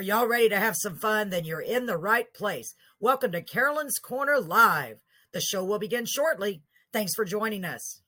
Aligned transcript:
Are 0.00 0.02
y'all 0.02 0.26
ready 0.26 0.48
to 0.48 0.56
have 0.56 0.76
some 0.76 0.96
fun? 0.96 1.28
Then 1.28 1.44
you're 1.44 1.60
in 1.60 1.84
the 1.84 1.98
right 1.98 2.32
place. 2.32 2.74
Welcome 3.00 3.32
to 3.32 3.42
Carolyn's 3.42 3.98
Corner 3.98 4.40
Live. 4.40 5.02
The 5.34 5.42
show 5.42 5.62
will 5.62 5.78
begin 5.78 6.06
shortly. 6.06 6.62
Thanks 6.90 7.14
for 7.14 7.26
joining 7.26 7.66
us. 7.66 8.00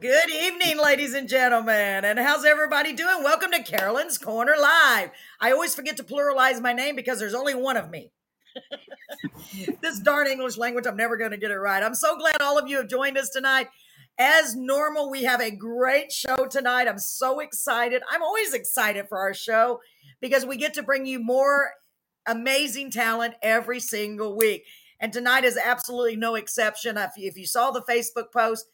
Good 0.00 0.30
evening, 0.30 0.78
ladies 0.78 1.12
and 1.12 1.28
gentlemen. 1.28 2.06
And 2.06 2.18
how's 2.18 2.46
everybody 2.46 2.94
doing? 2.94 3.22
Welcome 3.22 3.50
to 3.50 3.62
Carolyn's 3.62 4.16
Corner 4.16 4.54
Live. 4.58 5.10
I 5.38 5.52
always 5.52 5.74
forget 5.74 5.98
to 5.98 6.02
pluralize 6.02 6.62
my 6.62 6.72
name 6.72 6.96
because 6.96 7.18
there's 7.18 7.34
only 7.34 7.54
one 7.54 7.76
of 7.76 7.90
me. 7.90 8.10
this 9.82 10.00
darn 10.00 10.28
English 10.28 10.56
language, 10.56 10.86
I'm 10.86 10.96
never 10.96 11.18
going 11.18 11.32
to 11.32 11.36
get 11.36 11.50
it 11.50 11.58
right. 11.58 11.82
I'm 11.82 11.94
so 11.94 12.16
glad 12.16 12.40
all 12.40 12.56
of 12.56 12.68
you 12.68 12.78
have 12.78 12.88
joined 12.88 13.18
us 13.18 13.28
tonight. 13.28 13.68
As 14.18 14.56
normal, 14.56 15.10
we 15.10 15.22
have 15.24 15.40
a 15.40 15.52
great 15.52 16.10
show 16.10 16.46
tonight. 16.50 16.88
I'm 16.88 16.98
so 16.98 17.38
excited. 17.38 18.02
I'm 18.10 18.22
always 18.22 18.52
excited 18.52 19.06
for 19.08 19.18
our 19.18 19.32
show 19.32 19.78
because 20.20 20.44
we 20.44 20.56
get 20.56 20.74
to 20.74 20.82
bring 20.82 21.06
you 21.06 21.20
more 21.20 21.70
amazing 22.26 22.90
talent 22.90 23.34
every 23.42 23.78
single 23.78 24.36
week. 24.36 24.64
And 24.98 25.12
tonight 25.12 25.44
is 25.44 25.56
absolutely 25.56 26.16
no 26.16 26.34
exception. 26.34 26.98
If 27.16 27.36
you, 27.36 27.46
saw 27.46 27.70
the 27.70 27.82
Facebook 27.82 28.32
post, 28.32 28.66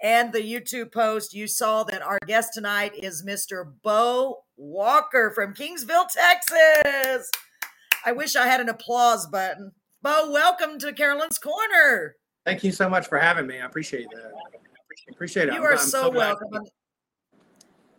and 0.00 0.32
the 0.32 0.40
YouTube 0.40 0.92
post, 0.92 1.34
you 1.34 1.46
saw 1.46 1.84
that 1.84 2.02
our 2.02 2.18
guest 2.26 2.50
tonight 2.54 2.92
is 2.94 3.24
Mr. 3.24 3.72
Beau 3.82 4.44
Walker 4.56 5.32
from 5.34 5.54
Kingsville, 5.54 6.08
Texas. 6.08 7.30
I 8.04 8.12
wish 8.12 8.34
I 8.34 8.46
had 8.46 8.60
an 8.60 8.68
applause 8.68 9.26
button. 9.26 9.72
Beau, 10.00 10.30
welcome 10.32 10.78
to 10.80 10.92
Carolyn's 10.92 11.38
Corner. 11.38 12.16
Thank 12.44 12.64
you 12.64 12.72
so 12.72 12.88
much 12.88 13.06
for 13.06 13.18
having 13.18 13.46
me. 13.46 13.60
I 13.60 13.66
appreciate 13.66 14.08
that. 14.10 14.32
Appreciate 15.10 15.48
it. 15.48 15.54
You 15.54 15.62
are 15.62 15.72
I'm, 15.72 15.78
so, 15.78 16.06
I'm 16.08 16.12
so 16.12 16.18
welcome. 16.18 16.48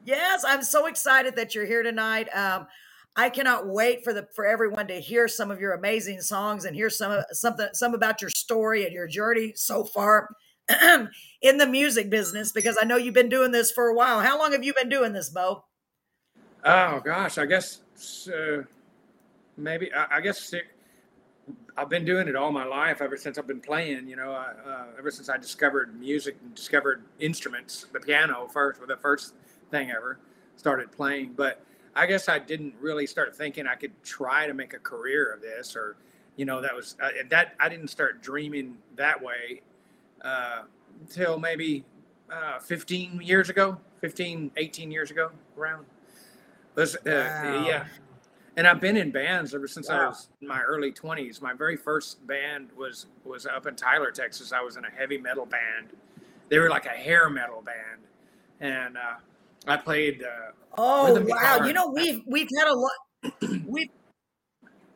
Yes, 0.05 0.43
I'm 0.45 0.63
so 0.63 0.87
excited 0.87 1.35
that 1.35 1.55
you're 1.55 1.65
here 1.65 1.83
tonight. 1.83 2.27
Um, 2.35 2.67
I 3.15 3.29
cannot 3.29 3.67
wait 3.67 4.03
for 4.03 4.13
the 4.13 4.27
for 4.35 4.45
everyone 4.45 4.87
to 4.87 4.99
hear 4.99 5.27
some 5.27 5.51
of 5.51 5.59
your 5.59 5.73
amazing 5.73 6.21
songs 6.21 6.65
and 6.65 6.75
hear 6.75 6.89
some 6.89 7.23
something 7.31 7.67
some 7.73 7.93
about 7.93 8.21
your 8.21 8.31
story 8.31 8.85
and 8.85 8.93
your 8.93 9.07
journey 9.07 9.53
so 9.55 9.83
far. 9.83 10.29
in 11.41 11.57
the 11.57 11.67
music 11.67 12.09
business 12.09 12.53
because 12.53 12.77
I 12.81 12.85
know 12.85 12.95
you've 12.95 13.13
been 13.13 13.29
doing 13.29 13.51
this 13.51 13.71
for 13.71 13.87
a 13.87 13.93
while. 13.93 14.21
How 14.21 14.39
long 14.39 14.53
have 14.53 14.63
you 14.63 14.73
been 14.73 14.87
doing 14.87 15.11
this, 15.11 15.29
Beau? 15.29 15.65
Oh 16.63 17.01
gosh, 17.03 17.37
I 17.37 17.45
guess 17.45 17.81
uh, 18.33 18.63
maybe 19.57 19.93
I, 19.93 20.17
I, 20.17 20.21
guess 20.21 20.53
I've 21.75 21.89
been 21.89 22.05
doing 22.05 22.27
it 22.27 22.35
all 22.35 22.51
my 22.51 22.65
life 22.65 23.01
ever 23.01 23.17
since 23.17 23.37
I've 23.37 23.47
been 23.47 23.59
playing. 23.59 24.07
You 24.07 24.15
know, 24.15 24.31
uh, 24.31 24.85
ever 24.97 25.11
since 25.11 25.29
I 25.29 25.37
discovered 25.37 25.99
music 25.99 26.37
and 26.41 26.53
discovered 26.53 27.03
instruments, 27.19 27.87
the 27.91 27.99
piano 27.99 28.47
first, 28.47 28.79
was 28.79 28.87
the 28.87 28.97
first 28.97 29.33
thing 29.71 29.91
ever 29.91 30.19
started 30.55 30.91
playing. 30.91 31.33
But 31.35 31.63
I 31.95 32.05
guess 32.05 32.29
I 32.29 32.39
didn't 32.39 32.75
really 32.79 33.07
start 33.07 33.35
thinking 33.35 33.67
I 33.67 33.75
could 33.75 33.91
try 34.03 34.47
to 34.47 34.53
make 34.53 34.73
a 34.73 34.79
career 34.79 35.33
of 35.33 35.41
this, 35.41 35.75
or 35.75 35.97
you 36.35 36.45
know, 36.45 36.61
that 36.61 36.75
was 36.75 36.95
uh, 37.01 37.09
that 37.29 37.55
I 37.59 37.69
didn't 37.69 37.89
start 37.89 38.21
dreaming 38.21 38.77
that 38.95 39.21
way 39.21 39.61
uh, 40.23 40.63
until 41.01 41.39
maybe 41.39 41.83
uh, 42.31 42.59
15 42.59 43.21
years 43.21 43.49
ago, 43.49 43.77
15, 44.01 44.51
18 44.57 44.91
years 44.91 45.11
ago, 45.11 45.31
around. 45.57 45.85
Was, 46.75 46.95
uh, 46.95 46.99
wow. 47.05 47.67
Yeah. 47.67 47.85
And 48.55 48.67
I've 48.67 48.79
been 48.79 48.97
in 48.97 49.09
bands 49.11 49.55
ever 49.55 49.67
since 49.67 49.89
wow. 49.89 49.95
I 49.95 50.07
was 50.07 50.27
in 50.41 50.47
my 50.47 50.61
early 50.61 50.91
20s. 50.91 51.41
My 51.41 51.53
very 51.53 51.75
first 51.75 52.25
band 52.27 52.69
was 52.77 53.07
was 53.25 53.45
up 53.45 53.65
in 53.65 53.75
Tyler, 53.75 54.11
Texas. 54.11 54.53
I 54.53 54.61
was 54.61 54.77
in 54.77 54.85
a 54.85 54.91
heavy 54.91 55.17
metal 55.17 55.45
band. 55.45 55.89
They 56.49 56.59
were 56.59 56.69
like 56.69 56.85
a 56.85 56.89
hair 56.89 57.29
metal 57.29 57.63
band, 57.63 58.01
and 58.59 58.97
uh, 58.97 59.15
I 59.65 59.77
played. 59.77 60.23
Uh, 60.23 60.51
oh 60.77 61.13
wow! 61.13 61.25
Guitar. 61.25 61.67
You 61.67 61.73
know 61.73 61.89
we've 61.89 62.21
we've 62.27 62.49
had 62.59 62.67
a 62.67 62.75
lot. 62.75 63.61
we've 63.67 63.89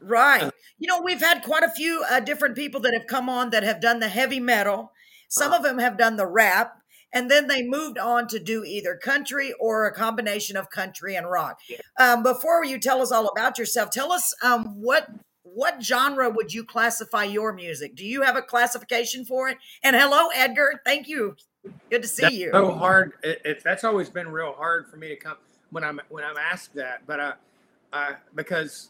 right. 0.02 0.44
Uh. 0.44 0.52
You 0.78 0.88
know 0.88 1.02
we've 1.02 1.22
had 1.22 1.42
quite 1.42 1.64
a 1.64 1.72
few 1.72 2.04
uh, 2.12 2.20
different 2.20 2.56
people 2.56 2.80
that 2.82 2.94
have 2.94 3.08
come 3.08 3.28
on 3.28 3.50
that 3.50 3.64
have 3.64 3.82
done 3.82 4.00
the 4.00 4.10
heavy 4.10 4.40
metal, 4.40 4.92
some 5.30 5.52
uh-huh. 5.52 5.58
of 5.58 5.64
them 5.64 5.80
have 5.80 5.98
done 5.98 6.16
the 6.16 6.28
rap, 6.28 6.78
and 7.14 7.32
then 7.32 7.48
they 7.48 7.64
moved 7.64 7.98
on 7.98 8.28
to 8.28 8.40
do 8.40 8.64
either 8.64 8.96
country 8.96 9.54
or 9.60 9.86
a 9.86 9.94
combination 9.94 10.58
of 10.58 10.70
country 10.70 11.16
and 11.16 11.30
rock. 11.30 11.60
Yeah. 11.70 11.78
Um, 12.00 12.24
before 12.24 12.66
you 12.66 12.80
tell 12.80 13.02
us 13.02 13.12
all 13.12 13.28
about 13.28 13.58
yourself, 13.58 13.90
tell 13.92 14.12
us 14.12 14.34
um, 14.44 14.66
what 14.82 15.08
what 15.44 15.82
genre 15.82 16.30
would 16.30 16.54
you 16.54 16.64
classify 16.64 17.24
your 17.24 17.54
music? 17.54 17.96
Do 17.96 18.06
you 18.06 18.22
have 18.22 18.36
a 18.36 18.42
classification 18.42 19.26
for 19.26 19.50
it? 19.50 19.58
And 19.82 19.96
hello, 19.96 20.28
Edgar. 20.36 20.82
Thank 20.86 21.08
you. 21.08 21.36
Good 21.90 22.04
to 22.04 22.08
see 22.08 22.22
that's 22.24 22.36
you. 22.36 22.52
So 22.54 22.72
hard. 22.72 23.14
It, 23.24 23.42
it, 23.44 23.64
that's 23.64 23.84
always 23.84 24.10
been 24.10 24.28
real 24.28 24.54
hard 24.54 24.88
for 24.88 24.98
me 24.98 25.08
to 25.08 25.16
come 25.16 25.38
when 25.72 25.84
I'm 25.84 26.00
when 26.10 26.24
I'm 26.24 26.38
asked 26.38 26.76
that, 26.76 27.02
but 27.08 27.20
uh, 27.20 27.34
uh, 27.94 28.12
because 28.36 28.90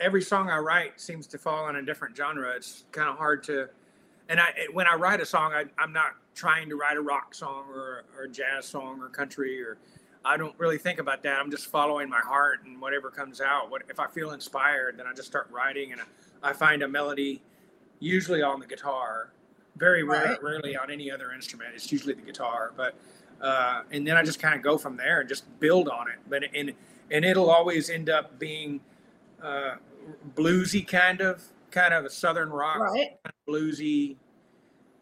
every 0.00 0.22
song 0.22 0.50
I 0.50 0.58
write 0.58 1.00
seems 1.00 1.26
to 1.28 1.38
fall 1.38 1.68
in 1.68 1.76
a 1.76 1.82
different 1.82 2.16
genre. 2.16 2.50
It's 2.56 2.84
kind 2.92 3.08
of 3.08 3.16
hard 3.16 3.42
to 3.44 3.68
and 4.28 4.40
I 4.40 4.52
when 4.72 4.86
I 4.86 4.94
write 4.94 5.20
a 5.20 5.26
song, 5.26 5.52
I, 5.52 5.64
I'm 5.78 5.92
not 5.92 6.12
trying 6.38 6.68
to 6.68 6.76
write 6.76 6.96
a 6.96 7.00
rock 7.00 7.34
song 7.34 7.64
or, 7.68 8.04
or 8.16 8.22
a 8.24 8.28
jazz 8.28 8.64
song 8.64 9.00
or 9.00 9.08
country 9.08 9.60
or 9.60 9.76
I 10.24 10.36
don't 10.36 10.54
really 10.56 10.78
think 10.78 11.00
about 11.00 11.22
that. 11.24 11.40
I'm 11.40 11.50
just 11.50 11.66
following 11.66 12.08
my 12.08 12.20
heart 12.20 12.60
and 12.64 12.80
whatever 12.80 13.10
comes 13.10 13.40
out. 13.40 13.70
What 13.70 13.82
if 13.88 13.98
I 13.98 14.06
feel 14.06 14.30
inspired, 14.30 14.98
then 14.98 15.06
I 15.08 15.12
just 15.14 15.26
start 15.26 15.48
writing 15.50 15.90
and 15.90 16.00
I, 16.00 16.50
I 16.50 16.52
find 16.52 16.82
a 16.82 16.88
melody, 16.88 17.42
usually 17.98 18.40
on 18.40 18.60
the 18.60 18.66
guitar, 18.66 19.32
very 19.76 20.04
right. 20.04 20.40
rarely 20.40 20.76
on 20.76 20.92
any 20.92 21.10
other 21.10 21.32
instrument. 21.32 21.70
It's 21.74 21.90
usually 21.90 22.14
the 22.14 22.22
guitar, 22.22 22.72
but 22.76 22.94
uh, 23.40 23.82
and 23.90 24.06
then 24.06 24.16
I 24.16 24.22
just 24.22 24.38
kind 24.38 24.54
of 24.54 24.62
go 24.62 24.78
from 24.78 24.96
there 24.96 25.20
and 25.20 25.28
just 25.28 25.44
build 25.58 25.88
on 25.88 26.08
it. 26.08 26.18
But 26.28 26.44
and 26.54 26.72
and 27.10 27.24
it'll 27.24 27.50
always 27.50 27.90
end 27.90 28.10
up 28.10 28.38
being 28.38 28.80
uh, 29.42 29.76
bluesy 30.36 30.86
kind 30.86 31.20
of 31.20 31.42
kind 31.72 31.94
of 31.94 32.04
a 32.04 32.10
southern 32.10 32.50
rock, 32.50 32.78
right. 32.78 33.16
bluesy, 33.48 34.16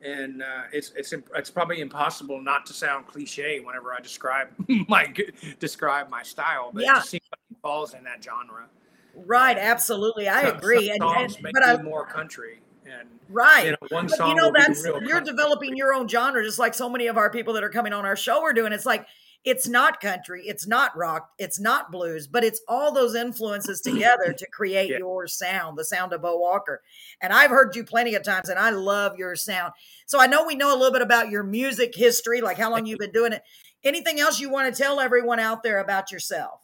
and 0.04 0.42
uh, 0.42 0.62
it's 0.72 0.92
it's 0.96 1.12
it's 1.34 1.50
probably 1.50 1.80
impossible 1.80 2.40
not 2.40 2.66
to 2.66 2.72
sound 2.72 3.06
cliche 3.06 3.60
whenever 3.60 3.92
I 3.92 4.00
describe 4.00 4.48
my 4.88 5.12
describe 5.58 6.10
my 6.10 6.22
style, 6.22 6.70
but 6.72 6.84
yeah. 6.84 6.98
it 6.98 7.04
seems 7.04 7.24
like 7.32 7.40
it 7.50 7.56
falls 7.62 7.94
in 7.94 8.04
that 8.04 8.22
genre. 8.22 8.66
Right, 9.14 9.56
absolutely, 9.56 10.28
I 10.28 10.44
some, 10.44 10.56
agree. 10.58 10.88
Some 10.98 11.08
and, 11.08 11.36
and 11.36 11.52
but 11.52 11.66
I, 11.66 11.82
more 11.82 12.06
country. 12.06 12.60
And, 12.84 13.08
right, 13.28 13.64
you 13.64 13.70
know, 13.72 13.76
one 13.88 14.06
but, 14.06 14.16
song. 14.16 14.28
You 14.30 14.36
know, 14.36 14.52
that's 14.54 14.84
you're 14.84 15.00
country. 15.00 15.24
developing 15.24 15.76
your 15.76 15.92
own 15.92 16.06
genre, 16.06 16.44
just 16.44 16.58
like 16.58 16.74
so 16.74 16.88
many 16.88 17.06
of 17.06 17.16
our 17.16 17.30
people 17.30 17.54
that 17.54 17.64
are 17.64 17.70
coming 17.70 17.92
on 17.92 18.04
our 18.04 18.16
show 18.16 18.42
are 18.42 18.52
doing. 18.52 18.72
It's 18.72 18.86
like 18.86 19.06
it's 19.46 19.68
not 19.68 20.00
country, 20.00 20.42
it's 20.44 20.66
not 20.66 20.94
rock, 20.96 21.30
it's 21.38 21.60
not 21.60 21.92
blues, 21.92 22.26
but 22.26 22.42
it's 22.42 22.60
all 22.66 22.92
those 22.92 23.14
influences 23.14 23.80
together 23.82 24.34
to 24.36 24.46
create 24.50 24.90
yeah. 24.90 24.98
your 24.98 25.28
sound, 25.28 25.78
the 25.78 25.84
sound 25.84 26.12
of 26.12 26.20
Beau 26.20 26.36
Walker. 26.36 26.82
And 27.22 27.32
I've 27.32 27.50
heard 27.50 27.76
you 27.76 27.84
plenty 27.84 28.16
of 28.16 28.24
times, 28.24 28.48
and 28.48 28.58
I 28.58 28.70
love 28.70 29.16
your 29.16 29.36
sound. 29.36 29.72
So 30.04 30.20
I 30.20 30.26
know 30.26 30.44
we 30.44 30.56
know 30.56 30.72
a 30.72 30.76
little 30.76 30.92
bit 30.92 31.00
about 31.00 31.30
your 31.30 31.44
music 31.44 31.94
history, 31.94 32.40
like 32.40 32.58
how 32.58 32.72
long 32.72 32.86
you've 32.86 32.98
been 32.98 33.12
doing 33.12 33.32
it. 33.32 33.42
Anything 33.84 34.18
else 34.18 34.40
you 34.40 34.50
want 34.50 34.74
to 34.74 34.82
tell 34.82 34.98
everyone 34.98 35.38
out 35.38 35.62
there 35.62 35.78
about 35.78 36.10
yourself? 36.10 36.62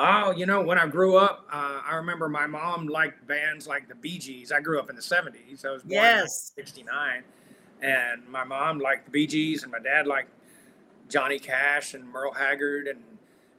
Oh, 0.00 0.32
you 0.32 0.46
know, 0.46 0.60
when 0.62 0.78
I 0.78 0.86
grew 0.86 1.16
up, 1.16 1.46
uh, 1.52 1.80
I 1.84 1.94
remember 1.94 2.28
my 2.28 2.46
mom 2.46 2.88
liked 2.88 3.24
bands 3.26 3.68
like 3.68 3.88
the 3.88 3.94
Bee 3.94 4.18
Gees. 4.18 4.50
I 4.50 4.60
grew 4.60 4.80
up 4.80 4.90
in 4.90 4.96
the 4.96 5.02
70s. 5.02 5.64
I 5.64 5.70
was 5.70 5.82
born 5.82 5.92
yes. 5.92 6.52
in 6.56 6.66
69. 6.66 7.22
And 7.82 8.28
my 8.28 8.42
mom 8.42 8.80
liked 8.80 9.04
the 9.04 9.10
Bee 9.12 9.26
Gees, 9.28 9.62
and 9.62 9.70
my 9.70 9.78
dad 9.78 10.08
liked 10.08 10.30
Johnny 11.08 11.38
Cash 11.38 11.94
and 11.94 12.06
Merle 12.10 12.32
Haggard, 12.32 12.88
and 12.88 13.02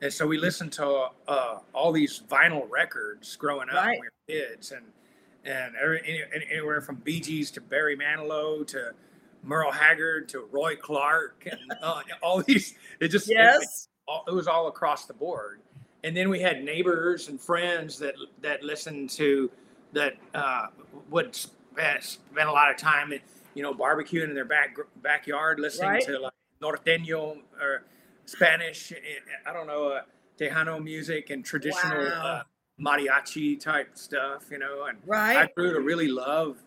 and 0.02 0.12
so 0.14 0.26
we 0.26 0.38
listened 0.38 0.72
to 0.74 1.08
uh, 1.28 1.60
all 1.74 1.92
these 1.92 2.22
vinyl 2.30 2.70
records 2.70 3.36
growing 3.36 3.70
up 3.70 3.76
right. 3.76 4.00
when 4.00 4.10
we 4.28 4.36
were 4.36 4.48
kids, 4.48 4.72
and 4.72 4.86
and 5.46 5.76
every, 5.82 6.24
anywhere 6.52 6.82
from 6.82 6.98
Bee 6.98 7.20
Gees 7.20 7.52
to 7.52 7.62
Barry 7.62 7.98
Manilow 7.98 8.66
to 8.68 8.92
Merle 9.44 9.72
Haggard 9.72 10.30
to 10.30 10.48
Roy 10.52 10.76
Clark 10.76 11.48
and 11.50 11.60
uh, 11.82 12.02
all 12.22 12.42
these. 12.42 12.76
It 13.00 13.10
just 13.10 13.30
yes, 13.30 13.88
it, 14.08 14.32
it, 14.32 14.34
was 14.34 14.48
all 14.48 14.68
across 14.68 15.06
the 15.06 15.14
board. 15.14 15.62
And 16.04 16.16
then 16.16 16.30
we 16.30 16.40
had 16.40 16.64
neighbors 16.64 17.28
and 17.28 17.40
friends 17.40 17.98
that 18.00 18.16
that 18.42 18.64
listened 18.64 19.10
to 19.12 19.52
that 19.94 20.16
uh, 20.34 20.68
would 21.10 21.36
spend, 21.36 22.04
spend 22.04 22.50
a 22.50 22.52
lot 22.52 22.70
of 22.72 22.78
time, 22.78 23.14
you 23.54 23.64
know, 23.64 23.74
barbecuing 23.74 24.26
in 24.26 24.36
their 24.36 24.46
back 24.46 24.78
backyard, 25.02 25.60
listening 25.60 25.90
right. 25.90 26.06
to 26.06 26.20
like 26.20 26.34
norteño 26.62 27.38
or 27.62 27.84
Spanish. 28.26 28.92
Eh, 28.92 28.96
I 29.46 29.54
don't 29.54 29.68
know, 29.68 29.90
uh, 29.90 30.02
Tejano 30.40 30.82
music 30.82 31.30
and 31.30 31.44
traditional 31.44 32.06
wow. 32.06 32.42
uh, 32.42 32.44
mariachi 32.80 33.60
type 33.60 33.98
stuff, 33.98 34.46
you 34.52 34.60
know. 34.60 34.86
And 34.86 35.00
right. 35.06 35.38
I 35.38 35.50
grew 35.56 35.74
to 35.74 35.82
really 35.82 36.08
love 36.08 36.58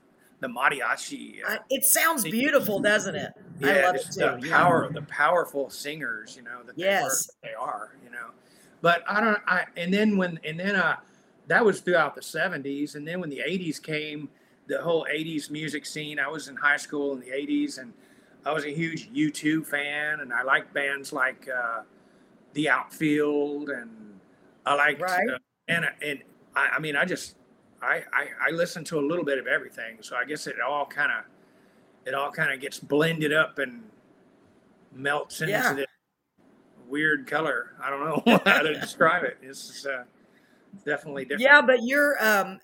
the 0.41 0.49
mariachi. 0.49 1.37
Uh, 1.47 1.57
it 1.71 1.85
sounds 1.85 2.25
beautiful, 2.25 2.81
doesn't 2.81 3.15
it? 3.15 3.33
Yeah, 3.61 3.69
I 3.69 3.83
love 3.83 3.95
it 3.97 4.07
too. 4.13 4.39
The 4.41 4.49
power, 4.51 4.91
yeah. 4.91 5.01
the 5.01 5.07
powerful 5.07 5.71
singers, 5.71 6.37
you 6.37 6.43
know, 6.43 6.63
that 6.67 6.77
yes. 6.77 7.31
they, 7.43 7.51
are, 7.51 7.53
they 7.53 7.55
are, 7.55 7.97
you 8.05 8.11
know. 8.11 8.31
But 8.83 9.05
I 9.09 9.21
don't. 9.21 9.39
I 9.47 9.65
and 9.77 9.95
then 9.95 10.17
when 10.17 10.39
and 10.45 10.59
then 10.59 10.77
uh, 10.77 10.97
that 11.47 11.65
was 11.65 11.81
throughout 11.81 12.15
the 12.15 12.21
'70s, 12.21 12.97
and 12.97 13.07
then 13.07 13.21
when 13.21 13.31
the 13.31 13.41
'80s 13.47 13.81
came, 13.81 14.29
the 14.67 14.83
whole 14.83 15.07
'80s 15.11 15.51
music 15.51 15.87
scene. 15.87 16.19
I 16.19 16.29
was 16.29 16.49
in 16.49 16.57
high 16.57 16.77
school 16.77 17.13
in 17.13 17.21
the 17.21 17.29
'80s, 17.31 17.79
and 17.79 17.95
I 18.45 18.53
was 18.53 18.65
a 18.65 18.71
huge 18.75 19.11
U2 19.13 19.65
fan, 19.67 20.21
and 20.21 20.33
I 20.33 20.43
like 20.43 20.73
bands 20.73 21.13
like 21.13 21.49
uh, 21.49 21.83
the 22.55 22.69
outfield, 22.69 23.71
and 23.71 23.91
I 24.67 24.75
liked 24.75 25.01
Right. 25.01 25.29
uh, 25.31 25.39
and 25.69 25.87
and 26.05 26.21
I, 26.57 26.69
I 26.77 26.79
mean 26.81 26.97
I 26.97 27.05
just 27.05 27.37
I, 27.81 28.03
I 28.13 28.27
I 28.49 28.51
listen 28.51 28.85
to 28.85 28.99
a 28.99 29.05
little 29.05 29.25
bit 29.25 29.39
of 29.39 29.47
everything, 29.47 29.99
so 30.01 30.17
I 30.17 30.25
guess 30.25 30.47
it 30.47 30.57
all 30.61 30.87
kind 30.87 31.13
of 31.13 31.25
it 32.05 32.15
all 32.15 32.33
kind 32.33 32.53
of 32.53 32.61
gets 32.61 32.81
blended 32.81 33.33
up 33.33 33.59
and 33.59 33.83
melts 34.95 35.41
into 35.41 35.53
Yeah. 35.53 35.73
this 35.75 35.87
weird 36.89 37.27
color. 37.27 37.73
I 37.83 37.91
don't 37.91 38.01
know 38.27 38.41
how 38.45 38.63
to 38.63 38.75
describe 38.81 39.25
it. 39.25 39.39
It's 39.41 39.87
uh, 39.87 40.05
definitely 40.85 41.25
different. 41.25 41.43
Yeah, 41.43 41.63
but 41.63 41.83
you're 41.85 42.17
um 42.25 42.59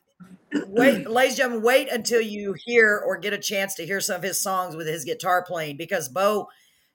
wait, 0.69 1.07
ladies 1.11 1.33
and 1.33 1.37
gentlemen, 1.37 1.63
wait 1.65 1.89
until 1.91 2.21
you 2.21 2.55
hear 2.65 3.03
or 3.05 3.17
get 3.19 3.33
a 3.33 3.39
chance 3.39 3.75
to 3.77 3.87
hear 3.87 4.01
some 4.01 4.17
of 4.17 4.23
his 4.23 4.41
songs 4.41 4.77
with 4.77 4.87
his 4.87 5.05
guitar 5.05 5.43
playing 5.45 5.77
because 5.77 6.09
Beau, 6.09 6.49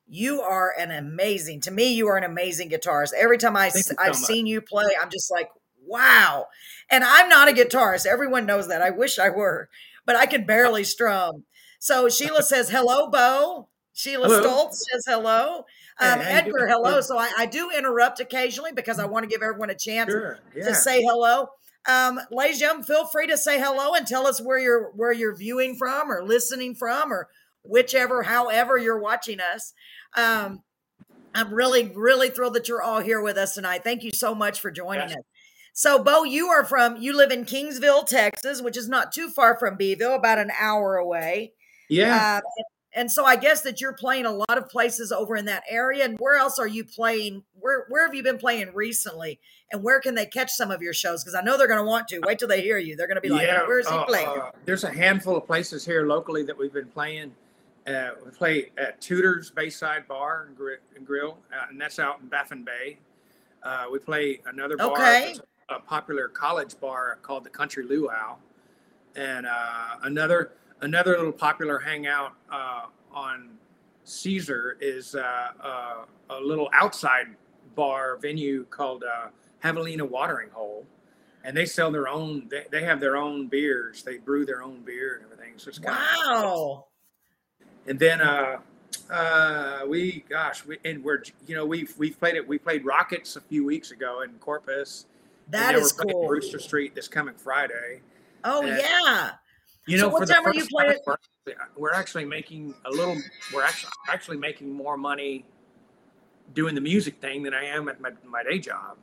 you 0.07 0.41
are 0.41 0.73
an 0.77 0.91
amazing. 0.91 1.61
To 1.61 1.71
me, 1.71 1.93
you 1.93 2.07
are 2.07 2.17
an 2.17 2.23
amazing 2.23 2.69
guitarist. 2.69 3.13
Every 3.17 3.37
time 3.37 3.55
I 3.55 3.69
Thank 3.69 3.85
you 3.87 4.13
so 4.13 4.13
seen 4.13 4.45
you 4.47 4.61
play, 4.61 4.89
I'm 5.01 5.09
just 5.09 5.31
like, 5.31 5.49
wow. 5.85 6.47
And 6.89 7.03
I'm 7.03 7.29
not 7.29 7.49
a 7.49 7.53
guitarist. 7.53 8.05
Everyone 8.05 8.45
knows 8.45 8.67
that. 8.67 8.81
I 8.81 8.89
wish 8.89 9.17
I 9.17 9.29
were, 9.29 9.69
but 10.05 10.15
I 10.15 10.25
can 10.25 10.45
barely 10.45 10.83
strum. 10.83 11.45
So 11.79 12.09
Sheila 12.09 12.43
says 12.43 12.69
hello, 12.69 13.09
Beau. 13.09 13.69
Sheila 13.95 14.27
Hello. 14.27 14.41
Stoltz 14.41 14.73
says 14.91 15.03
hello. 15.07 15.65
Hey, 15.99 16.09
Um, 16.09 16.19
you 16.19 16.25
Edgar, 16.25 16.67
hello. 16.67 16.99
So 17.01 17.17
I, 17.17 17.31
I 17.37 17.45
do 17.45 17.69
interrupt 17.69 18.19
occasionally 18.19 18.71
because 18.73 18.97
I 18.97 19.05
want 19.05 19.23
to 19.23 19.29
give 19.29 19.43
everyone 19.43 19.69
a 19.69 19.75
chance 19.75 20.09
Sure. 20.11 20.39
Yeah. 20.55 20.65
to 20.65 20.75
say 20.75 21.03
hello. 21.03 21.49
Um, 21.87 22.19
ladies 22.31 22.55
and 22.55 22.59
gentlemen, 22.61 22.85
feel 22.85 23.05
free 23.05 23.27
to 23.27 23.37
say 23.37 23.59
hello 23.59 23.93
and 23.93 24.07
tell 24.07 24.25
us 24.25 24.41
where 24.41 24.57
you're 24.59 24.91
where 24.95 25.11
you're 25.11 25.35
viewing 25.35 25.75
from 25.75 26.09
or 26.11 26.23
listening 26.23 26.75
from 26.75 27.11
or 27.11 27.27
whichever, 27.63 28.23
however 28.23 28.77
you're 28.77 28.99
watching 28.99 29.39
us. 29.39 29.73
Um, 30.15 30.63
I'm 31.35 31.53
really, 31.53 31.91
really 31.95 32.29
thrilled 32.29 32.53
that 32.53 32.67
you're 32.67 32.81
all 32.81 32.99
here 32.99 33.21
with 33.21 33.37
us 33.37 33.55
tonight. 33.55 33.83
Thank 33.83 34.03
you 34.03 34.11
so 34.13 34.35
much 34.35 34.59
for 34.61 34.71
joining 34.71 35.09
Yes. 35.09 35.17
us. 35.17 35.23
So, 35.75 36.03
Beau, 36.03 36.23
you 36.23 36.47
are 36.49 36.63
from 36.63 36.97
you 36.97 37.17
live 37.17 37.31
in 37.31 37.45
Kingsville, 37.45 38.05
Texas, 38.05 38.61
which 38.61 38.77
is 38.77 38.87
not 38.87 39.11
too 39.11 39.29
far 39.29 39.57
from 39.57 39.75
Beeville, 39.75 40.13
about 40.13 40.37
an 40.37 40.51
hour 40.59 40.97
away. 40.97 41.53
yeah. 41.89 42.39
Uh, 42.39 42.63
and, 42.95 43.11
so 43.11 43.25
I 43.25 43.35
guess 43.35 43.61
that 43.61 43.81
you're 43.81 43.93
playing 43.93 44.25
a 44.25 44.31
lot 44.31 44.57
of 44.57 44.69
places 44.69 45.11
over 45.11 45.35
in 45.35 45.45
that 45.45 45.63
area. 45.69 46.05
And 46.05 46.17
where 46.19 46.37
else 46.37 46.59
are 46.59 46.67
you 46.67 46.83
playing? 46.83 47.43
Where 47.59 47.85
where 47.89 48.05
have 48.05 48.15
you 48.15 48.23
been 48.23 48.37
playing 48.37 48.73
recently? 48.73 49.39
And 49.71 49.83
where 49.83 49.99
can 49.99 50.15
they 50.15 50.25
catch 50.25 50.51
some 50.51 50.71
of 50.71 50.81
your 50.81 50.93
shows? 50.93 51.23
Because 51.23 51.35
I 51.35 51.41
know 51.41 51.57
they're 51.57 51.67
going 51.67 51.79
to 51.79 51.85
want 51.85 52.07
to. 52.09 52.19
Wait 52.19 52.39
till 52.39 52.47
they 52.47 52.61
hear 52.61 52.77
you. 52.77 52.95
They're 52.95 53.07
going 53.07 53.15
to 53.15 53.21
be 53.21 53.29
like, 53.29 53.47
"Where's 53.67 53.89
he 53.89 53.95
uh, 53.95 54.05
playing?" 54.05 54.27
uh, 54.27 54.51
there's 54.65 54.83
a 54.83 54.91
handful 54.93 55.35
of 55.35 55.45
places 55.45 55.85
here 55.85 56.05
locally 56.05 56.43
that 56.43 56.57
we've 56.57 56.73
been 56.73 56.87
playing. 56.87 57.33
Uh, 57.87 58.11
we 58.23 58.31
play 58.31 58.71
at 58.77 59.01
Tudor's 59.01 59.49
Bayside 59.49 60.07
Bar 60.07 60.45
and, 60.47 60.57
Gri- 60.57 60.77
and 60.95 61.05
Grill, 61.05 61.37
uh, 61.51 61.65
and 61.69 61.79
that's 61.81 61.99
out 61.99 62.21
in 62.21 62.27
Baffin 62.27 62.63
Bay. 62.63 62.97
Uh, 63.61 63.85
we 63.91 63.99
play 63.99 64.39
another 64.45 64.77
bar, 64.77 64.91
Okay. 64.93 65.35
a 65.69 65.79
popular 65.79 66.27
college 66.29 66.79
bar 66.79 67.17
called 67.21 67.43
the 67.43 67.49
Country 67.49 67.83
Luau, 67.85 68.35
and 69.15 69.45
uh, 69.45 69.95
another 70.03 70.51
another 70.83 71.17
little 71.17 71.31
popular 71.31 71.79
hangout 71.79 72.33
uh, 72.51 72.85
on 73.11 73.49
Caesar 74.03 74.77
is 74.81 75.15
uh, 75.15 75.47
uh, 75.59 76.05
a 76.29 76.39
little 76.39 76.69
outside 76.73 77.27
bar 77.75 78.17
venue 78.17 78.65
called 78.65 79.03
uh, 79.03 79.27
Javelina 79.63 80.07
Watering 80.07 80.49
Hole, 80.51 80.85
and 81.43 81.55
they 81.55 81.65
sell 81.65 81.89
their 81.91 82.07
own. 82.07 82.47
They, 82.49 82.65
they 82.69 82.83
have 82.83 82.99
their 82.99 83.17
own 83.17 83.47
beers. 83.47 84.03
They 84.03 84.17
brew 84.17 84.45
their 84.45 84.61
own 84.61 84.81
beer 84.81 85.15
and 85.15 85.23
everything. 85.23 85.53
So 85.57 85.69
it's 85.69 85.79
kind 85.79 85.97
of 85.97 86.41
wow. 86.41 86.85
and 87.87 87.97
then 87.97 88.21
uh, 88.21 88.57
uh, 89.09 89.81
we, 89.87 90.25
gosh, 90.29 90.65
we 90.65 90.77
and 90.83 91.03
we're 91.03 91.23
you 91.47 91.55
know 91.55 91.65
we've 91.65 91.93
we've 91.97 92.19
played 92.19 92.35
it. 92.35 92.45
We 92.47 92.57
played 92.57 92.85
Rockets 92.85 93.37
a 93.37 93.41
few 93.41 93.65
weeks 93.65 93.91
ago 93.91 94.21
in 94.21 94.31
Corpus. 94.39 95.05
That 95.49 95.75
is 95.75 95.91
cool. 95.91 96.27
Brewster 96.27 96.59
Street 96.59 96.93
this 96.93 97.07
coming 97.07 97.35
Friday. 97.35 98.01
Oh 98.43 98.61
and- 98.61 98.77
yeah. 98.77 99.31
You 99.85 99.97
know, 99.97 100.09
what 100.09 100.21
for 100.21 100.25
the 100.25 100.33
first 100.43 100.69
time, 100.77 100.93
we're, 101.05 101.55
we're 101.75 101.93
actually 101.93 102.25
making 102.25 102.73
a 102.85 102.89
little. 102.89 103.17
We're 103.53 103.63
actually 103.63 103.91
actually 104.07 104.37
making 104.37 104.71
more 104.71 104.95
money 104.97 105.45
doing 106.53 106.75
the 106.75 106.81
music 106.81 107.19
thing 107.19 107.43
than 107.43 107.53
I 107.53 107.65
am 107.65 107.89
at 107.89 107.99
my, 107.99 108.11
my 108.25 108.43
day 108.43 108.59
job, 108.59 108.97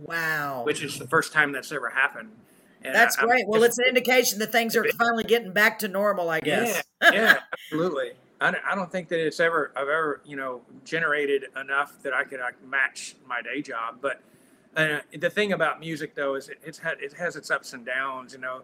Wow. 0.00 0.62
which 0.64 0.82
is 0.82 0.98
the 0.98 1.06
first 1.06 1.32
time 1.32 1.52
that's 1.52 1.72
ever 1.72 1.88
happened. 1.88 2.30
And 2.84 2.94
That's 2.94 3.16
I- 3.18 3.22
great. 3.22 3.46
Well, 3.48 3.62
it's 3.62 3.78
an 3.78 3.86
indication 3.86 4.38
that 4.40 4.50
things 4.52 4.76
are 4.76 4.84
finally 4.98 5.24
getting 5.24 5.52
back 5.52 5.78
to 5.80 5.88
normal, 5.88 6.28
I 6.30 6.40
guess. 6.40 6.82
Yeah, 7.02 7.10
yeah, 7.12 7.38
absolutely. 7.52 8.12
I 8.40 8.50
don't, 8.50 8.64
I 8.64 8.74
don't 8.74 8.90
think 8.90 9.08
that 9.08 9.24
it's 9.24 9.38
ever 9.40 9.70
I've 9.76 9.82
ever 9.82 10.20
you 10.24 10.36
know 10.36 10.62
generated 10.84 11.44
enough 11.60 12.00
that 12.02 12.12
I 12.12 12.24
could 12.24 12.40
like, 12.40 12.62
match 12.64 13.14
my 13.26 13.40
day 13.42 13.62
job. 13.62 13.98
But 14.00 14.20
uh, 14.76 14.98
the 15.16 15.30
thing 15.30 15.52
about 15.52 15.78
music 15.80 16.14
though 16.14 16.34
is 16.34 16.48
it, 16.48 16.58
it's 16.64 16.78
had, 16.78 17.00
it 17.00 17.12
has 17.14 17.36
its 17.36 17.50
ups 17.52 17.72
and 17.72 17.86
downs. 17.86 18.32
You 18.32 18.40
know, 18.40 18.62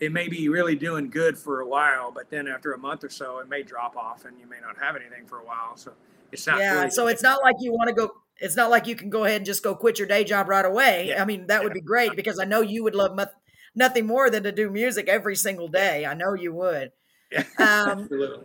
it 0.00 0.12
may 0.12 0.28
be 0.28 0.48
really 0.48 0.76
doing 0.76 1.10
good 1.10 1.36
for 1.38 1.60
a 1.60 1.66
while, 1.66 2.10
but 2.12 2.30
then 2.30 2.46
after 2.48 2.72
a 2.72 2.78
month 2.78 3.04
or 3.04 3.08
so, 3.10 3.38
it 3.38 3.48
may 3.48 3.62
drop 3.62 3.96
off, 3.96 4.24
and 4.24 4.38
you 4.38 4.46
may 4.46 4.60
not 4.60 4.78
have 4.78 4.96
anything 4.96 5.26
for 5.26 5.38
a 5.38 5.44
while. 5.44 5.76
So 5.76 5.92
it's 6.32 6.46
not. 6.46 6.58
yeah. 6.58 6.74
really- 6.74 6.90
So 6.90 7.06
it's 7.08 7.22
not 7.22 7.42
like 7.42 7.56
you 7.60 7.72
want 7.72 7.88
to 7.88 7.94
go. 7.94 8.10
It's 8.40 8.54
not 8.56 8.70
like 8.70 8.86
you 8.86 8.94
can 8.94 9.10
go 9.10 9.24
ahead 9.24 9.38
and 9.38 9.46
just 9.46 9.64
go 9.64 9.74
quit 9.74 9.98
your 9.98 10.06
day 10.06 10.22
job 10.22 10.48
right 10.48 10.64
away. 10.64 11.06
Yeah. 11.08 11.20
I 11.20 11.24
mean, 11.24 11.48
that 11.48 11.64
would 11.64 11.72
be 11.72 11.80
great 11.80 12.14
because 12.14 12.38
I 12.38 12.44
know 12.44 12.60
you 12.60 12.84
would 12.84 12.94
love 12.94 13.18
nothing 13.74 14.06
more 14.06 14.30
than 14.30 14.44
to 14.44 14.52
do 14.52 14.70
music 14.70 15.08
every 15.08 15.34
single 15.34 15.66
day. 15.66 16.06
I 16.06 16.14
know 16.14 16.34
you 16.34 16.52
would. 16.54 16.92
Yeah, 17.32 17.42
Um, 17.58 18.00
absolutely. 18.02 18.44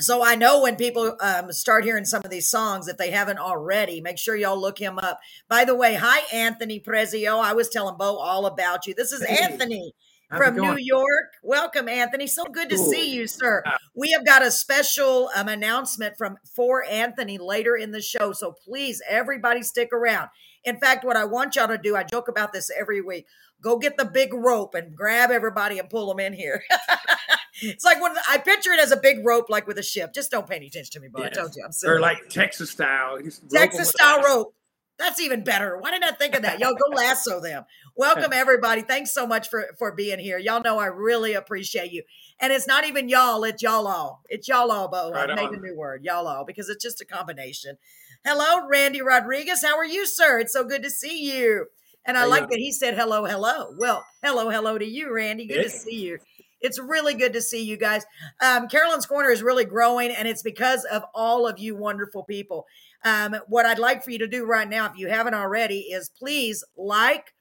So 0.00 0.24
I 0.24 0.34
know 0.34 0.62
when 0.62 0.74
people 0.76 1.16
um, 1.20 1.52
start 1.52 1.84
hearing 1.84 2.04
some 2.06 2.22
of 2.24 2.30
these 2.30 2.48
songs, 2.48 2.88
if 2.88 2.96
they 2.96 3.10
haven't 3.10 3.38
already, 3.38 4.00
make 4.00 4.18
sure 4.18 4.34
y'all 4.34 4.60
look 4.60 4.78
him 4.78 4.98
up. 4.98 5.20
By 5.48 5.64
the 5.66 5.74
way, 5.76 5.94
hi 5.94 6.22
Anthony 6.32 6.80
Prezio. 6.80 7.38
I 7.40 7.52
was 7.52 7.68
telling 7.68 7.96
Beau 7.96 8.16
all 8.16 8.46
about 8.46 8.86
you. 8.86 8.94
This 8.94 9.12
is 9.12 9.22
Hey. 9.24 9.44
Anthony 9.44 9.92
How's 10.34 10.46
from 10.46 10.56
New? 10.56 10.76
York. 10.78 11.30
Welcome, 11.42 11.88
Anthony. 11.88 12.26
So 12.26 12.44
good 12.44 12.68
to 12.70 12.76
Cool. 12.76 12.90
see 12.90 13.14
you, 13.14 13.26
sir. 13.26 13.62
We 13.94 14.10
have 14.12 14.24
got 14.26 14.42
a 14.42 14.50
special 14.50 15.30
um, 15.34 15.48
announcement 15.48 16.16
from 16.16 16.36
for 16.54 16.84
Anthony 16.84 17.38
later 17.38 17.76
in 17.76 17.92
the 17.92 18.02
show, 18.02 18.32
so 18.32 18.52
please, 18.52 19.00
everybody, 19.08 19.62
stick 19.62 19.92
around. 19.92 20.28
In 20.64 20.78
fact, 20.78 21.04
what 21.04 21.16
I 21.16 21.24
want 21.24 21.56
y'all 21.56 21.68
to 21.68 21.78
do, 21.78 21.94
I 21.94 22.04
joke 22.04 22.28
about 22.28 22.52
this 22.52 22.70
every 22.76 23.00
week. 23.00 23.26
Go 23.60 23.78
get 23.78 23.96
the 23.96 24.04
big 24.04 24.32
rope 24.34 24.74
and 24.74 24.94
grab 24.96 25.30
everybody 25.30 25.78
and 25.78 25.88
pull 25.88 26.08
them 26.08 26.18
in 26.18 26.32
here. 26.32 26.62
it's 27.62 27.84
like 27.84 28.00
when 28.02 28.12
I 28.28 28.38
picture 28.38 28.72
it 28.72 28.80
as 28.80 28.90
a 28.92 28.96
big 28.96 29.24
rope, 29.24 29.46
like 29.48 29.66
with 29.66 29.78
a 29.78 29.82
ship. 29.82 30.12
Just 30.14 30.30
don't 30.30 30.46
pay 30.46 30.56
any 30.56 30.66
attention 30.66 30.92
to 30.92 31.00
me, 31.00 31.08
bro. 31.08 31.24
I 31.24 31.28
told 31.28 31.54
you 31.54 31.62
I'm 31.64 31.72
silly. 31.72 31.94
Or 31.94 32.00
like 32.00 32.28
Texas 32.28 32.70
style. 32.70 33.18
You 33.18 33.26
just 33.26 33.42
rope 33.42 33.52
'em 33.52 33.68
Texas 33.68 33.88
style 33.90 34.22
rope. 34.22 34.54
That's 34.98 35.20
even 35.20 35.42
better. 35.42 35.76
Why 35.76 35.90
didn't 35.90 36.04
I 36.04 36.12
think 36.12 36.36
of 36.36 36.42
that? 36.42 36.60
Y'all 36.60 36.74
go 36.74 36.94
lasso 36.94 37.40
them. 37.40 37.64
Welcome 37.96 38.32
everybody. 38.32 38.82
Thanks 38.82 39.12
so 39.12 39.26
much 39.26 39.48
for 39.48 39.66
for 39.78 39.92
being 39.92 40.20
here. 40.20 40.38
Y'all 40.38 40.62
know 40.62 40.78
I 40.78 40.86
really 40.86 41.34
appreciate 41.34 41.90
you. 41.90 42.04
And 42.40 42.52
it's 42.52 42.66
not 42.66 42.86
even 42.86 43.08
y'all, 43.08 43.42
it's 43.44 43.62
y'all 43.62 43.88
all. 43.88 44.22
It's 44.28 44.46
y'all 44.46 44.70
all, 44.70 44.88
Beau. 44.88 45.10
Right 45.10 45.28
I've 45.28 45.36
made 45.36 45.58
a 45.58 45.60
new 45.60 45.76
word, 45.76 46.04
y'all 46.04 46.28
all, 46.28 46.44
because 46.44 46.68
it's 46.68 46.82
just 46.82 47.00
a 47.00 47.04
combination. 47.04 47.76
Hello, 48.24 48.68
Randy 48.68 49.02
Rodriguez. 49.02 49.62
How 49.62 49.76
are 49.76 49.84
you, 49.84 50.06
sir? 50.06 50.38
It's 50.38 50.52
so 50.52 50.64
good 50.64 50.82
to 50.82 50.90
see 50.90 51.30
you. 51.30 51.66
And 52.06 52.16
I 52.16 52.26
like 52.26 52.48
that 52.50 52.58
he 52.58 52.70
said 52.70 52.94
hello, 52.94 53.24
hello. 53.24 53.74
Well, 53.78 54.04
hello, 54.22 54.50
hello 54.50 54.76
to 54.78 54.84
you, 54.84 55.12
Randy. 55.12 55.46
Good 55.46 55.62
to 55.62 55.70
see 55.70 55.96
you. 55.96 56.18
It's 56.64 56.80
really 56.80 57.14
good 57.14 57.34
to 57.34 57.42
see 57.42 57.62
you 57.62 57.76
guys. 57.76 58.04
Um, 58.40 58.68
Carolyn's 58.68 59.06
Corner 59.06 59.30
is 59.30 59.42
really 59.42 59.66
growing, 59.66 60.10
and 60.10 60.26
it's 60.26 60.42
because 60.42 60.84
of 60.84 61.04
all 61.14 61.46
of 61.46 61.58
you 61.58 61.76
wonderful 61.76 62.24
people. 62.24 62.66
Um, 63.04 63.36
what 63.48 63.66
I'd 63.66 63.78
like 63.78 64.02
for 64.02 64.10
you 64.10 64.18
to 64.20 64.26
do 64.26 64.46
right 64.46 64.68
now, 64.68 64.86
if 64.86 64.96
you 64.96 65.08
haven't 65.08 65.34
already, 65.34 65.80
is 65.80 66.08
please 66.08 66.64
like. 66.76 67.34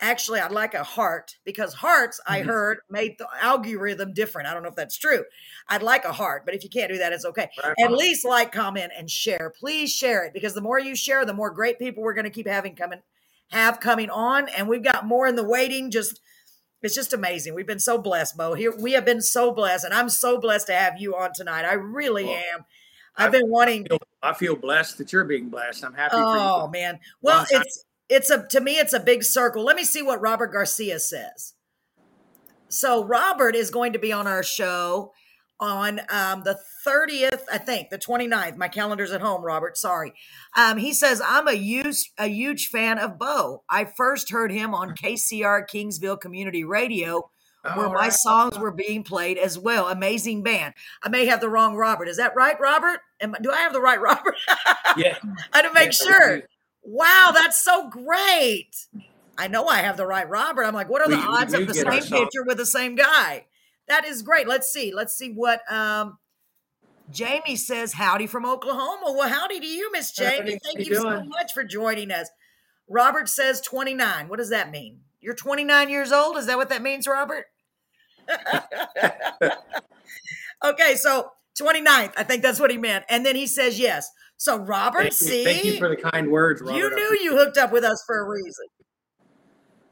Actually, 0.00 0.40
I'd 0.40 0.50
like 0.50 0.74
a 0.74 0.82
heart 0.82 1.36
because 1.44 1.72
hearts, 1.74 2.20
I 2.26 2.42
heard, 2.42 2.78
made 2.90 3.14
the 3.16 3.28
algorithm 3.40 4.12
different. 4.12 4.48
I 4.48 4.52
don't 4.52 4.64
know 4.64 4.68
if 4.68 4.74
that's 4.74 4.98
true. 4.98 5.22
I'd 5.68 5.84
like 5.84 6.04
a 6.04 6.12
heart, 6.12 6.44
but 6.44 6.52
if 6.52 6.64
you 6.64 6.68
can't 6.68 6.90
do 6.90 6.98
that, 6.98 7.12
it's 7.12 7.24
okay. 7.24 7.48
Right 7.62 7.74
At 7.80 7.92
least 7.92 8.24
like, 8.24 8.50
comment, 8.50 8.90
and 8.98 9.08
share. 9.08 9.52
Please 9.56 9.92
share 9.92 10.24
it 10.24 10.32
because 10.34 10.52
the 10.52 10.60
more 10.60 10.80
you 10.80 10.96
share, 10.96 11.24
the 11.24 11.32
more 11.32 11.52
great 11.52 11.78
people 11.78 12.02
we're 12.02 12.12
going 12.12 12.24
to 12.24 12.30
keep 12.30 12.48
having 12.48 12.74
coming, 12.74 13.02
have 13.52 13.78
coming 13.78 14.10
on, 14.10 14.48
and 14.48 14.68
we've 14.68 14.82
got 14.82 15.06
more 15.06 15.28
in 15.28 15.36
the 15.36 15.44
waiting. 15.44 15.92
Just 15.92 16.20
it's 16.84 16.94
just 16.94 17.12
amazing. 17.12 17.54
We've 17.54 17.66
been 17.66 17.78
so 17.80 17.98
blessed, 17.98 18.36
Beau. 18.36 18.54
Here 18.54 18.72
we 18.76 18.92
have 18.92 19.04
been 19.04 19.20
so 19.22 19.52
blessed, 19.52 19.84
and 19.84 19.94
I'm 19.94 20.08
so 20.08 20.38
blessed 20.38 20.66
to 20.68 20.74
have 20.74 20.94
you 21.00 21.14
on 21.16 21.32
tonight. 21.34 21.64
I 21.64 21.74
really 21.74 22.24
Well, 22.24 22.42
am. 22.54 22.64
I've 23.16 23.32
been 23.32 23.48
wanting. 23.48 23.86
feel- 23.86 23.98
I 24.22 24.32
feel 24.34 24.56
blessed 24.56 24.98
that 24.98 25.12
you're 25.12 25.24
being 25.24 25.48
blessed. 25.48 25.84
I'm 25.84 25.94
happy 25.94 26.16
Oh 26.16 26.32
for 26.32 26.36
you. 26.38 26.42
Oh, 26.44 26.68
man. 26.68 26.98
Well, 27.22 27.44
it's 27.50 27.84
it's 28.08 28.30
a 28.30 28.46
to 28.48 28.60
me 28.60 28.78
it's 28.78 28.92
a 28.92 29.00
big 29.00 29.22
circle. 29.22 29.64
Let 29.64 29.76
me 29.76 29.84
see 29.84 30.02
what 30.02 30.20
Robert 30.20 30.52
Garcia 30.52 30.98
says. 30.98 31.54
So 32.68 33.04
Robert 33.04 33.54
is 33.54 33.70
going 33.70 33.92
to 33.92 33.98
be 33.98 34.12
on 34.12 34.26
our 34.26 34.42
show 34.42 35.12
on 35.60 36.00
um, 36.10 36.42
the 36.44 36.58
30th, 36.86 37.42
I 37.50 37.58
think, 37.58 37.90
the 37.90 37.98
29th. 37.98 38.56
My 38.56 38.68
calendar's 38.68 39.12
at 39.12 39.20
home, 39.20 39.42
Robert. 39.42 39.76
Sorry. 39.76 40.12
Um, 40.56 40.78
he 40.78 40.92
says, 40.92 41.22
I'm 41.24 41.46
a 41.48 41.54
huge, 41.54 42.10
a 42.18 42.26
huge 42.26 42.66
fan 42.68 42.98
of 42.98 43.18
Beau. 43.18 43.62
I 43.70 43.84
first 43.84 44.30
heard 44.30 44.50
him 44.52 44.74
on 44.74 44.94
KCR 44.96 45.64
Kingsville 45.72 46.20
Community 46.20 46.64
Radio, 46.64 47.30
where 47.62 47.86
All 47.86 47.92
my 47.94 48.10
songs 48.10 48.58
were 48.58 48.72
being 48.72 49.04
played 49.04 49.38
as 49.38 49.58
well. 49.58 49.88
Amazing 49.88 50.42
band. 50.42 50.74
I 51.02 51.08
may 51.08 51.26
have 51.26 51.40
the 51.40 51.48
wrong 51.48 51.76
Robert. 51.76 52.08
Is 52.08 52.18
that 52.18 52.34
right, 52.36 52.58
Robert? 52.60 53.00
Am, 53.20 53.34
do 53.40 53.50
I 53.50 53.58
have 53.60 53.72
the 53.72 53.80
right 53.80 54.00
Robert? 54.02 54.36
Yeah. 54.96 55.16
I 55.52 55.58
had 55.58 55.62
to 55.62 55.72
make 55.72 55.86
Yeah, 55.86 55.90
sure. 56.12 56.42
Wow, 56.82 57.30
that's 57.34 57.64
so 57.64 57.88
great. 57.88 58.76
I 59.38 59.48
know 59.48 59.66
I 59.66 59.78
have 59.78 59.96
the 59.96 60.06
right 60.06 60.28
Robert. 60.28 60.64
I'm 60.64 60.74
like, 60.74 60.90
what 60.90 61.00
are 61.00 61.08
the 61.08 61.16
We- 61.16 61.22
we 61.22 61.26
odds 61.26 61.54
of 61.54 61.66
the 61.66 61.74
same 61.74 61.90
picture 62.02 62.44
with 62.44 62.58
the 62.58 62.66
same 62.66 62.96
guy? 62.96 63.46
That 63.88 64.04
is 64.04 64.22
great. 64.22 64.48
Let's 64.48 64.70
see. 64.72 64.92
Let's 64.94 65.16
see 65.16 65.30
what 65.30 65.60
um 65.70 66.18
Jamie 67.10 67.56
says. 67.56 67.92
Howdy 67.92 68.26
from 68.26 68.46
Oklahoma. 68.46 69.12
Well, 69.16 69.28
howdy 69.28 69.60
to 69.60 69.66
you, 69.66 69.92
Miss 69.92 70.12
Jamie. 70.12 70.58
Thank 70.62 70.78
you 70.78 70.86
you 70.86 70.94
so 70.96 71.22
much 71.24 71.52
for 71.52 71.64
joining 71.64 72.10
us. 72.10 72.28
Robert 72.88 73.28
says 73.28 73.60
29. 73.60 74.28
What 74.28 74.38
does 74.38 74.50
that 74.50 74.70
mean? 74.70 75.00
You're 75.20 75.34
29 75.34 75.88
years 75.88 76.12
old? 76.12 76.36
Is 76.36 76.46
that 76.46 76.56
what 76.56 76.68
that 76.68 76.82
means, 76.82 77.06
Robert? 77.06 77.46
okay, 80.64 80.96
so 80.96 81.30
29th. 81.60 82.12
I 82.16 82.24
think 82.24 82.42
that's 82.42 82.60
what 82.60 82.70
he 82.70 82.76
meant. 82.76 83.04
And 83.08 83.24
then 83.24 83.36
he 83.36 83.46
says 83.46 83.78
yes. 83.78 84.10
So 84.36 84.58
Robert, 84.58 84.98
Thank 84.98 85.20
you, 85.20 85.26
see, 85.26 85.44
thank 85.44 85.64
you 85.64 85.78
for 85.78 85.88
the 85.88 85.96
kind 85.96 86.30
words, 86.30 86.60
Robert. 86.60 86.76
you 86.76 86.90
knew 86.90 87.18
you 87.22 87.36
hooked 87.36 87.56
up 87.56 87.72
with 87.72 87.84
us 87.84 88.02
for 88.06 88.18
a 88.18 88.28
reason. 88.28 88.66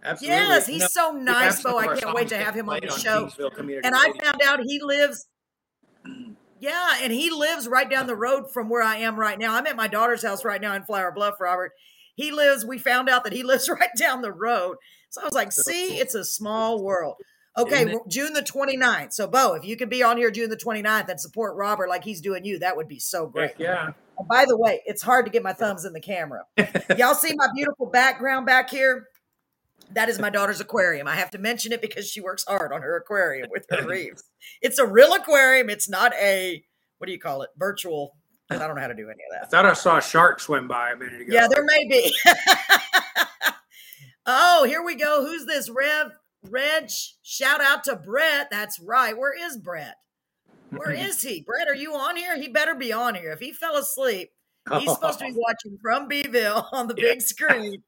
Absolutely. 0.05 0.37
Yes, 0.37 0.67
he's 0.67 0.81
know, 0.81 0.87
so 0.91 1.11
nice, 1.13 1.63
Beau. 1.63 1.79
I 1.79 1.97
can't 1.99 2.15
wait 2.15 2.29
to 2.29 2.39
have 2.39 2.55
him 2.55 2.69
on 2.69 2.81
the 2.83 2.91
show. 2.91 3.31
And 3.85 3.95
I 3.95 4.13
found 4.21 4.43
out 4.45 4.61
he 4.65 4.81
lives, 4.83 5.27
yeah, 6.61 6.97
and 7.01 7.13
he 7.13 7.31
lives 7.31 7.69
right 7.69 7.89
down 7.89 8.07
the 8.07 8.17
road 8.17 8.53
from 8.53 8.69
where 8.69 8.83
I 8.83 8.97
am 8.97 9.17
right 9.17 9.39
now. 9.39 9.55
I'm 9.55 9.67
at 9.67 9.77
my 9.77 9.87
daughter's 9.87 10.23
house 10.23 10.45
right 10.45 10.61
now 10.61 10.75
in 10.75 10.83
Flower 10.83 11.13
Bluff, 11.13 11.35
Robert. 11.41 11.73
He 12.17 12.31
lives, 12.31 12.65
we 12.65 12.79
found 12.79 13.09
out 13.09 13.25
that 13.25 13.33
he 13.33 13.43
lives 13.45 13.69
right 13.69 13.91
down 13.97 14.23
the 14.23 14.33
road. 14.33 14.77
So 15.11 15.23
I 15.23 15.25
was 15.25 15.35
like, 15.35 15.53
So 15.53 15.63
see, 15.63 15.91
cool. 15.91 16.01
it's 16.01 16.15
a 16.15 16.25
small 16.25 16.83
world. 16.83 17.17
Okay, 17.57 17.85
well, 17.85 18.05
June 18.09 18.33
the 18.33 18.41
29th. 18.41 19.13
So, 19.13 19.27
Beau, 19.27 19.53
if 19.53 19.65
you 19.65 19.77
could 19.77 19.91
be 19.91 20.03
on 20.03 20.17
here 20.17 20.31
June 20.31 20.49
the 20.49 20.57
29th 20.57 21.11
and 21.11 21.21
support 21.21 21.55
Robert 21.55 21.89
like 21.89 22.03
he's 22.03 22.23
doing 22.23 22.47
you, 22.47 22.59
that 22.61 22.79
would 22.79 22.89
be 22.89 22.99
so 22.99 23.27
great. 23.27 23.51
Heck 23.51 23.59
yeah. 23.59 23.91
And 24.19 24.29
by 24.29 24.47
the 24.47 24.57
way, 24.57 24.81
it's 24.87 25.03
hard 25.03 25.27
to 25.27 25.31
get 25.31 25.43
my 25.43 25.53
thumbs 25.53 25.85
in 25.85 25.93
the 25.93 26.01
camera. 26.01 26.45
Y'all 26.97 27.15
see 27.15 27.35
my 27.35 27.49
beautiful 27.55 27.91
background 27.91 28.47
back 28.47 28.71
here? 28.71 29.07
That 29.95 30.09
is 30.09 30.19
my 30.19 30.31
daughter's 30.31 30.61
aquarium. 30.61 31.07
I 31.07 31.17
have 31.17 31.31
to 31.31 31.39
mention 31.39 31.73
it 31.73 31.83
because 31.83 32.09
she 32.09 32.21
works 32.21 32.45
hard 32.47 32.73
on 32.73 32.83
her 32.83 32.97
aquarium 32.97 33.49
with 33.51 33.67
her 33.71 33.87
reefs. 33.89 34.25
It's 34.61 34.79
a 34.79 34.87
real 34.87 35.13
aquarium. 35.15 35.71
It's 35.71 35.89
not 35.89 36.13
a 36.15 36.63
what 36.99 37.07
do 37.07 37.13
you 37.13 37.19
call 37.19 37.43
it? 37.43 37.51
Virtual. 37.57 38.17
I 38.51 38.59
don't 38.59 38.75
know 38.77 38.83
how 38.83 38.89
to 38.89 38.95
do 38.95 39.09
any 39.09 39.11
of 39.11 39.33
that. 39.33 39.45
I 39.45 39.47
thought 39.47 39.67
I 39.67 39.73
saw 39.73 39.99
a 39.99 40.03
shark 40.03 40.39
swim 40.39 40.69
by 40.69 40.91
a 40.93 40.97
minute 40.97 41.23
ago. 41.23 41.33
Yeah, 41.33 41.49
there 41.49 41.65
may 41.65 41.89
be. 41.89 42.15
oh, 44.27 44.65
here 44.65 44.85
we 44.85 44.95
go. 44.95 45.25
Who's 45.25 45.47
this? 45.47 45.71
Rev 45.71 46.13
Reg. 46.49 46.91
Shout 47.23 47.61
out 47.61 47.85
to 47.85 47.97
Brett. 47.97 48.49
That's 48.51 48.79
right. 48.81 49.17
Where 49.17 49.35
is 49.35 49.57
Brett? 49.57 49.97
Where 50.71 50.91
is 50.93 51.23
he? 51.23 51.43
Brett, 51.43 51.69
are 51.69 51.75
you 51.75 51.95
on 51.95 52.17
here? 52.17 52.41
He 52.41 52.49
better 52.49 52.75
be 52.75 52.93
on 52.93 53.15
here. 53.15 53.33
If 53.33 53.41
he 53.41 53.53
fell 53.53 53.77
asleep, 53.77 54.31
He's 54.79 54.93
supposed 54.93 55.19
to 55.19 55.25
be 55.25 55.35
watching 55.35 55.77
from 55.83 56.07
Beeville 56.07 56.69
on 56.73 56.87
the 56.87 56.95
big 56.95 57.21
screen. 57.21 57.83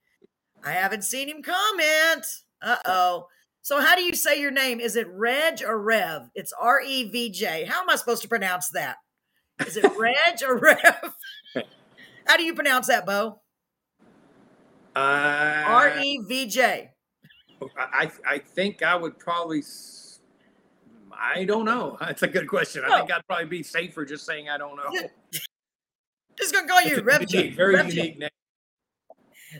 I 0.64 0.72
haven't 0.72 1.02
seen 1.02 1.28
him 1.28 1.42
comment. 1.42 2.24
Uh 2.62 2.76
oh. 2.86 3.26
So, 3.62 3.80
how 3.80 3.94
do 3.96 4.02
you 4.02 4.14
say 4.14 4.40
your 4.40 4.50
name? 4.50 4.78
Is 4.80 4.94
it 4.96 5.06
Reg 5.10 5.62
or 5.66 5.80
Rev? 5.80 6.30
It's 6.34 6.52
R 6.60 6.80
E 6.82 7.04
V 7.10 7.30
J. 7.30 7.64
How 7.64 7.80
am 7.82 7.90
I 7.90 7.96
supposed 7.96 8.22
to 8.22 8.28
pronounce 8.28 8.68
that? 8.70 8.96
Is 9.66 9.76
it 9.76 9.84
Reg 9.96 10.42
or 10.46 10.58
Rev? 10.58 11.14
How 12.26 12.36
do 12.36 12.42
you 12.42 12.54
pronounce 12.54 12.86
that, 12.88 13.06
Beau? 13.06 13.40
Uh, 14.96 15.62
R 15.66 15.98
E 15.98 16.18
V 16.28 16.46
J. 16.46 16.90
I 17.76 18.10
I 18.26 18.38
think 18.38 18.82
I 18.82 18.94
would 18.96 19.18
probably. 19.18 19.62
I 21.16 21.44
don't 21.44 21.64
know. 21.64 21.96
That's 22.00 22.22
a 22.22 22.28
good 22.28 22.48
question. 22.48 22.82
I 22.84 22.88
Oh. 22.88 22.98
think 22.98 23.12
I'd 23.12 23.26
probably 23.26 23.46
be 23.46 23.62
safer 23.62 24.04
just 24.04 24.26
saying 24.26 24.48
I 24.48 24.58
don't 24.58 24.76
know. 24.76 24.90
Just 26.36 26.52
gonna 26.52 26.66
call 26.66 26.82
you 26.82 27.00
Rev 27.00 27.26
J. 27.28 27.50
very 27.50 27.76
Rev 27.76 27.88
J. 27.88 27.94
unique 27.96 28.18
name. 28.18 28.28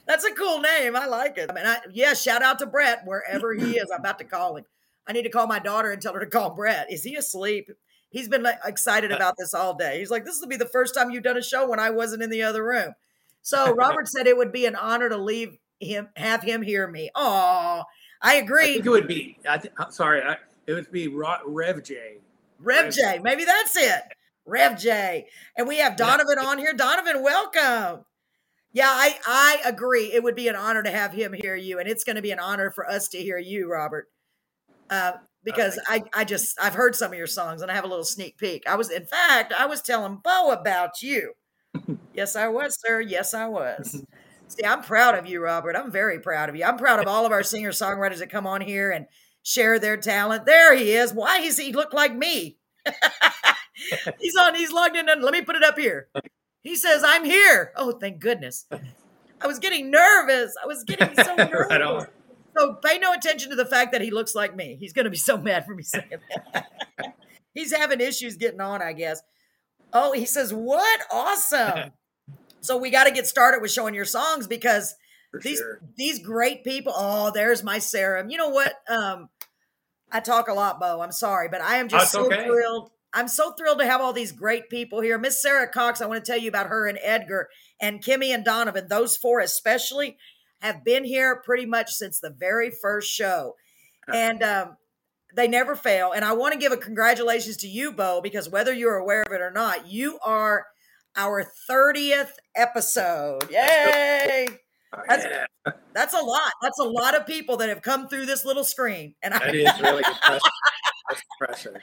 That's 0.06 0.24
a 0.24 0.32
cool 0.32 0.60
name. 0.60 0.96
I 0.96 1.06
like 1.06 1.38
it. 1.38 1.50
I 1.50 1.54
mean, 1.54 1.66
I, 1.66 1.78
yeah, 1.92 2.14
shout 2.14 2.42
out 2.42 2.58
to 2.60 2.66
Brett 2.66 3.02
wherever 3.04 3.52
he 3.54 3.72
is. 3.78 3.90
I'm 3.90 4.00
about 4.00 4.18
to 4.18 4.24
call 4.24 4.56
him. 4.56 4.64
I 5.06 5.12
need 5.12 5.22
to 5.22 5.28
call 5.30 5.46
my 5.46 5.58
daughter 5.58 5.90
and 5.90 6.00
tell 6.00 6.14
her 6.14 6.20
to 6.20 6.26
call 6.26 6.50
Brett. 6.50 6.90
Is 6.90 7.02
he 7.02 7.16
asleep? 7.16 7.70
He's 8.10 8.28
been 8.28 8.42
like, 8.42 8.58
excited 8.64 9.12
uh, 9.12 9.16
about 9.16 9.34
this 9.36 9.54
all 9.54 9.74
day. 9.74 9.98
He's 9.98 10.10
like, 10.10 10.24
this 10.24 10.40
will 10.40 10.48
be 10.48 10.56
the 10.56 10.66
first 10.66 10.94
time 10.94 11.10
you've 11.10 11.24
done 11.24 11.36
a 11.36 11.42
show 11.42 11.68
when 11.68 11.80
I 11.80 11.90
wasn't 11.90 12.22
in 12.22 12.30
the 12.30 12.42
other 12.42 12.64
room. 12.64 12.94
So 13.42 13.72
Robert 13.76 14.08
said 14.08 14.26
it 14.26 14.36
would 14.36 14.52
be 14.52 14.66
an 14.66 14.76
honor 14.76 15.08
to 15.08 15.16
leave 15.16 15.58
him, 15.80 16.08
have 16.16 16.42
him 16.42 16.62
hear 16.62 16.86
me. 16.86 17.10
Oh, 17.14 17.82
I 18.22 18.32
I 18.32 18.34
agree. 18.36 18.74
think 18.74 18.86
it 18.86 18.90
would 18.90 19.08
be. 19.08 19.36
I 19.48 19.58
th- 19.58 19.74
I'm 19.76 19.90
sorry. 19.90 20.22
I, 20.22 20.38
it 20.66 20.72
would 20.72 20.90
be 20.90 21.08
Rev 21.08 21.82
J. 21.82 22.18
Rev 22.60 22.84
Rev- 22.84 22.94
J. 22.94 23.18
Maybe 23.22 23.44
that's 23.44 23.76
it. 23.76 24.02
Rev 24.46 24.78
J. 24.78 25.26
And 25.58 25.68
we 25.68 25.78
have 25.78 25.96
Donovan 25.96 26.38
on 26.38 26.58
here. 26.58 26.72
Donovan, 26.72 27.22
welcome. 27.22 28.04
Yeah, 28.74 28.90
I, 28.90 29.18
I 29.26 29.60
agree. 29.64 30.12
It 30.12 30.22
would 30.22 30.34
be 30.34 30.48
an 30.48 30.56
honor 30.56 30.82
to 30.82 30.90
have 30.90 31.12
him 31.12 31.32
hear 31.32 31.54
you, 31.54 31.78
and 31.78 31.88
it's 31.88 32.02
going 32.04 32.16
to 32.16 32.22
be 32.22 32.32
an 32.32 32.40
honor 32.40 32.70
for 32.72 32.90
us 32.90 33.08
to 33.10 33.18
hear 33.18 33.38
you, 33.38 33.70
Robert. 33.70 34.08
Uh, 34.90 35.12
because 35.44 35.78
I, 35.86 36.02
I 36.12 36.24
just 36.24 36.58
I've 36.60 36.74
heard 36.74 36.96
some 36.96 37.12
of 37.12 37.18
your 37.18 37.26
songs 37.26 37.62
and 37.62 37.70
I 37.70 37.74
have 37.74 37.84
a 37.84 37.88
little 37.88 38.04
sneak 38.04 38.38
peek. 38.38 38.66
I 38.66 38.76
was 38.76 38.90
in 38.90 39.04
fact 39.04 39.52
I 39.52 39.66
was 39.66 39.82
telling 39.82 40.20
Beau 40.24 40.50
about 40.50 41.02
you. 41.02 41.34
yes, 42.14 42.34
I 42.34 42.48
was, 42.48 42.78
sir. 42.80 43.00
Yes, 43.00 43.34
I 43.34 43.46
was. 43.46 44.02
See, 44.48 44.64
I'm 44.64 44.82
proud 44.82 45.16
of 45.18 45.26
you, 45.26 45.40
Robert. 45.42 45.76
I'm 45.76 45.90
very 45.90 46.20
proud 46.20 46.48
of 46.48 46.56
you. 46.56 46.64
I'm 46.64 46.76
proud 46.78 47.00
of 47.00 47.06
all 47.06 47.26
of 47.26 47.32
our 47.32 47.42
singer 47.42 47.70
songwriters 47.70 48.18
that 48.18 48.30
come 48.30 48.46
on 48.46 48.60
here 48.60 48.90
and 48.90 49.06
share 49.42 49.78
their 49.78 49.96
talent. 49.96 50.46
There 50.46 50.74
he 50.74 50.92
is. 50.92 51.12
Why 51.12 51.40
does 51.40 51.58
he 51.58 51.72
look 51.72 51.92
like 51.92 52.14
me? 52.14 52.58
he's 54.20 54.36
on. 54.36 54.54
He's 54.54 54.72
logged 54.72 54.96
in. 54.96 55.08
And 55.08 55.22
let 55.22 55.32
me 55.32 55.42
put 55.42 55.56
it 55.56 55.64
up 55.64 55.78
here. 55.78 56.08
He 56.64 56.74
says, 56.74 57.04
"I'm 57.06 57.24
here." 57.24 57.70
Oh, 57.76 57.92
thank 57.92 58.18
goodness. 58.18 58.66
I 59.40 59.46
was 59.46 59.60
getting 59.60 59.90
nervous. 59.90 60.54
I 60.62 60.66
was 60.66 60.82
getting 60.82 61.14
so 61.14 61.34
nervous. 61.38 61.66
Right. 61.70 62.06
So 62.56 62.74
pay 62.74 62.98
no 62.98 63.12
attention 63.12 63.50
to 63.50 63.56
the 63.56 63.66
fact 63.66 63.92
that 63.92 64.00
he 64.00 64.10
looks 64.10 64.34
like 64.34 64.56
me. 64.56 64.76
He's 64.80 64.92
going 64.92 65.04
to 65.04 65.10
be 65.10 65.16
so 65.16 65.36
mad 65.48 65.66
for 65.66 65.74
me 65.74 65.82
saying 65.82 66.10
that. 66.54 66.66
He's 67.52 67.72
having 67.72 68.00
issues 68.00 68.36
getting 68.36 68.60
on, 68.60 68.82
I 68.82 68.94
guess. 68.94 69.20
Oh, 69.92 70.12
he 70.12 70.24
says, 70.24 70.52
"What? 70.52 71.00
Awesome!" 71.12 71.92
so 72.60 72.78
we 72.78 72.90
got 72.90 73.04
to 73.04 73.10
get 73.12 73.26
started 73.26 73.60
with 73.60 73.70
showing 73.70 73.94
your 73.94 74.04
songs 74.06 74.46
because 74.46 74.94
For 75.30 75.40
these 75.40 75.58
sure. 75.58 75.80
these 75.96 76.18
great 76.20 76.64
people. 76.64 76.92
Oh, 76.96 77.30
there's 77.30 77.62
my 77.62 77.78
Sarah. 77.78 78.24
You 78.26 78.38
know 78.38 78.48
what? 78.48 78.72
Um, 78.88 79.28
I 80.10 80.20
talk 80.20 80.48
a 80.48 80.54
lot, 80.54 80.80
Beau. 80.80 81.00
I'm 81.02 81.12
sorry, 81.12 81.48
but 81.50 81.60
I 81.60 81.76
am 81.76 81.88
just 81.88 82.12
That's 82.12 82.26
so 82.26 82.26
okay. 82.32 82.46
thrilled. 82.46 82.90
I'm 83.14 83.28
so 83.28 83.52
thrilled 83.52 83.78
to 83.78 83.86
have 83.86 84.00
all 84.00 84.12
these 84.12 84.32
great 84.32 84.68
people 84.68 85.00
here. 85.00 85.16
Miss 85.18 85.40
Sarah 85.40 85.68
Cox, 85.68 86.00
I 86.00 86.06
want 86.06 86.24
to 86.24 86.30
tell 86.30 86.40
you 86.40 86.48
about 86.48 86.66
her 86.66 86.86
and 86.88 86.98
Edgar 87.02 87.48
and 87.80 88.02
Kimmy 88.02 88.34
and 88.34 88.44
Donovan. 88.44 88.88
Those 88.88 89.16
four 89.16 89.40
especially 89.40 90.16
have 90.60 90.84
been 90.84 91.04
here 91.04 91.40
pretty 91.44 91.66
much 91.66 91.90
since 91.92 92.18
the 92.20 92.30
very 92.30 92.70
first 92.70 93.10
show. 93.10 93.54
And 94.12 94.42
um, 94.42 94.76
they 95.34 95.48
never 95.48 95.74
fail. 95.74 96.12
And 96.12 96.26
I 96.26 96.34
want 96.34 96.52
to 96.52 96.58
give 96.58 96.72
a 96.72 96.76
congratulations 96.76 97.56
to 97.58 97.66
you, 97.68 97.90
Beau, 97.90 98.20
because 98.22 98.50
whether 98.50 98.70
you're 98.70 98.96
aware 98.96 99.22
of 99.22 99.32
it 99.32 99.40
or 99.40 99.50
not, 99.50 99.88
you 99.90 100.18
are 100.22 100.66
our 101.16 101.46
30th 101.70 102.32
episode. 102.54 103.50
Yay! 103.50 104.46
That's- 105.08 105.26
Yeah, 105.66 105.72
That's 105.94 106.12
a 106.12 106.20
lot. 106.20 106.52
That's 106.60 106.78
a 106.78 106.84
lot 106.84 107.14
of 107.16 107.26
people 107.26 107.56
that 107.58 107.68
have 107.70 107.80
come 107.80 108.08
through 108.08 108.26
this 108.26 108.44
little 108.44 108.64
screen. 108.64 109.14
And 109.22 109.32
I 109.32 109.38
that 109.38 109.54
is 109.54 109.80
really 109.80 110.02
impressive. 110.06 110.50
That's 111.08 111.22
impressive. 111.40 111.76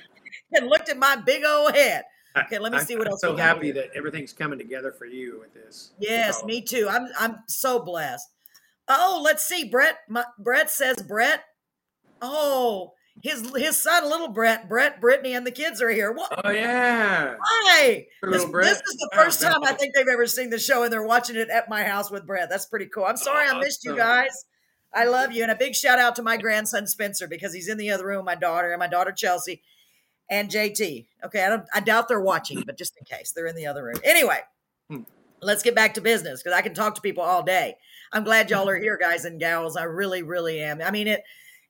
And 0.54 0.68
looked 0.68 0.90
at 0.90 0.98
my 0.98 1.16
big 1.16 1.44
old 1.46 1.76
head. 1.76 2.04
Okay, 2.38 2.60
let 2.60 2.72
me 2.72 2.80
see 2.80 2.96
what 2.96 3.08
else. 3.10 3.24
I'm 3.24 3.32
else 3.32 3.40
so 3.40 3.44
happy 3.44 3.66
here. 3.66 3.74
that 3.76 3.90
everything's 3.96 4.32
coming 4.34 4.58
together 4.58 4.94
for 4.98 5.06
you 5.06 5.40
with 5.40 5.54
this. 5.54 5.92
Yes, 6.00 6.40
So, 6.40 6.46
me 6.46 6.62
too. 6.62 6.88
I'm 6.90 7.08
I'm 7.20 7.38
so 7.48 7.84
blessed. 7.84 8.28
Oh, 8.88 9.22
let's 9.24 9.46
see. 9.46 9.70
Brett 9.70 9.98
my, 10.08 10.24
Brett 10.40 10.70
says 10.70 10.98
Brett. 11.08 11.44
Oh, 12.22 12.94
his 13.22 13.52
his 13.56 13.78
son, 13.78 14.10
little 14.10 14.30
Brett, 14.30 14.70
Brett, 14.70 15.02
Brittany, 15.02 15.34
and 15.34 15.46
the 15.46 15.52
kids 15.52 15.82
are 15.82 15.90
here. 15.90 16.12
What? 16.12 16.46
Oh 16.46 16.50
yeah. 16.52 17.36
Hi. 17.44 18.06
This, 18.24 18.46
this 18.46 18.78
is 18.78 18.98
the 18.98 19.10
Wow, 19.14 19.24
first 19.24 19.42
time 19.42 19.64
I 19.64 19.74
think 19.74 19.94
they've 19.94 20.08
ever 20.12 20.26
seen 20.26 20.50
the 20.50 20.60
show, 20.60 20.84
and 20.84 20.94
they're 20.94 21.04
watching 21.06 21.36
it 21.36 21.50
at 21.50 21.70
my 21.70 21.84
house 21.84 22.10
with 22.10 22.26
Brett. 22.26 22.50
That's 22.50 22.66
pretty 22.66 22.88
cool. 22.88 23.06
I'm 23.06 23.18
sorry 23.18 23.48
I 23.50 23.60
missed 23.60 23.84
you 23.84 23.96
guys. 23.96 24.46
I 24.94 25.06
love 25.06 25.32
you, 25.32 25.44
and 25.44 25.52
a 25.52 25.56
big 25.56 25.76
shout 25.76 26.00
out 26.00 26.16
to 26.18 26.24
my 26.24 26.38
grandson 26.38 26.88
Spencer 26.88 27.28
because 27.28 27.54
he's 27.54 27.68
in 27.68 27.78
the 27.78 27.92
other 27.92 28.06
room. 28.06 28.20
with 28.20 28.26
My 28.26 28.36
daughter 28.36 28.72
and 28.72 28.80
my 28.80 28.88
daughter 28.88 29.12
Chelsea 29.12 29.62
and 30.30 30.50
JT. 30.50 31.08
Okay, 31.26 31.44
I 31.44 31.50
don't. 31.50 31.66
I 31.74 31.80
doubt 31.80 32.08
they're 32.08 32.22
watching, 32.22 32.64
but 32.66 32.78
just 32.78 32.94
in 32.98 33.06
case, 33.06 33.32
they're 33.32 33.48
in 33.48 33.56
the 33.56 33.68
other 33.68 33.84
room. 33.84 33.98
Anyway, 34.04 34.40
Hmm. 34.90 35.02
let's 35.42 35.64
get 35.64 35.76
back 35.76 35.94
to 35.96 36.02
business 36.02 36.42
because 36.42 36.58
I 36.58 36.62
can 36.62 36.74
talk 36.74 36.96
to 36.96 37.02
people 37.02 37.24
all 37.24 37.44
day. 37.44 37.76
I'm 38.14 38.24
glad 38.24 38.50
y'all 38.50 38.68
are 38.70 38.80
here, 38.80 38.98
guys 38.98 39.26
and 39.26 39.40
gals. 39.40 39.78
I 39.78 39.84
really, 39.84 40.24
really 40.24 40.60
am. 40.62 40.82
I 40.82 40.92
mean 40.92 41.08
it. 41.08 41.24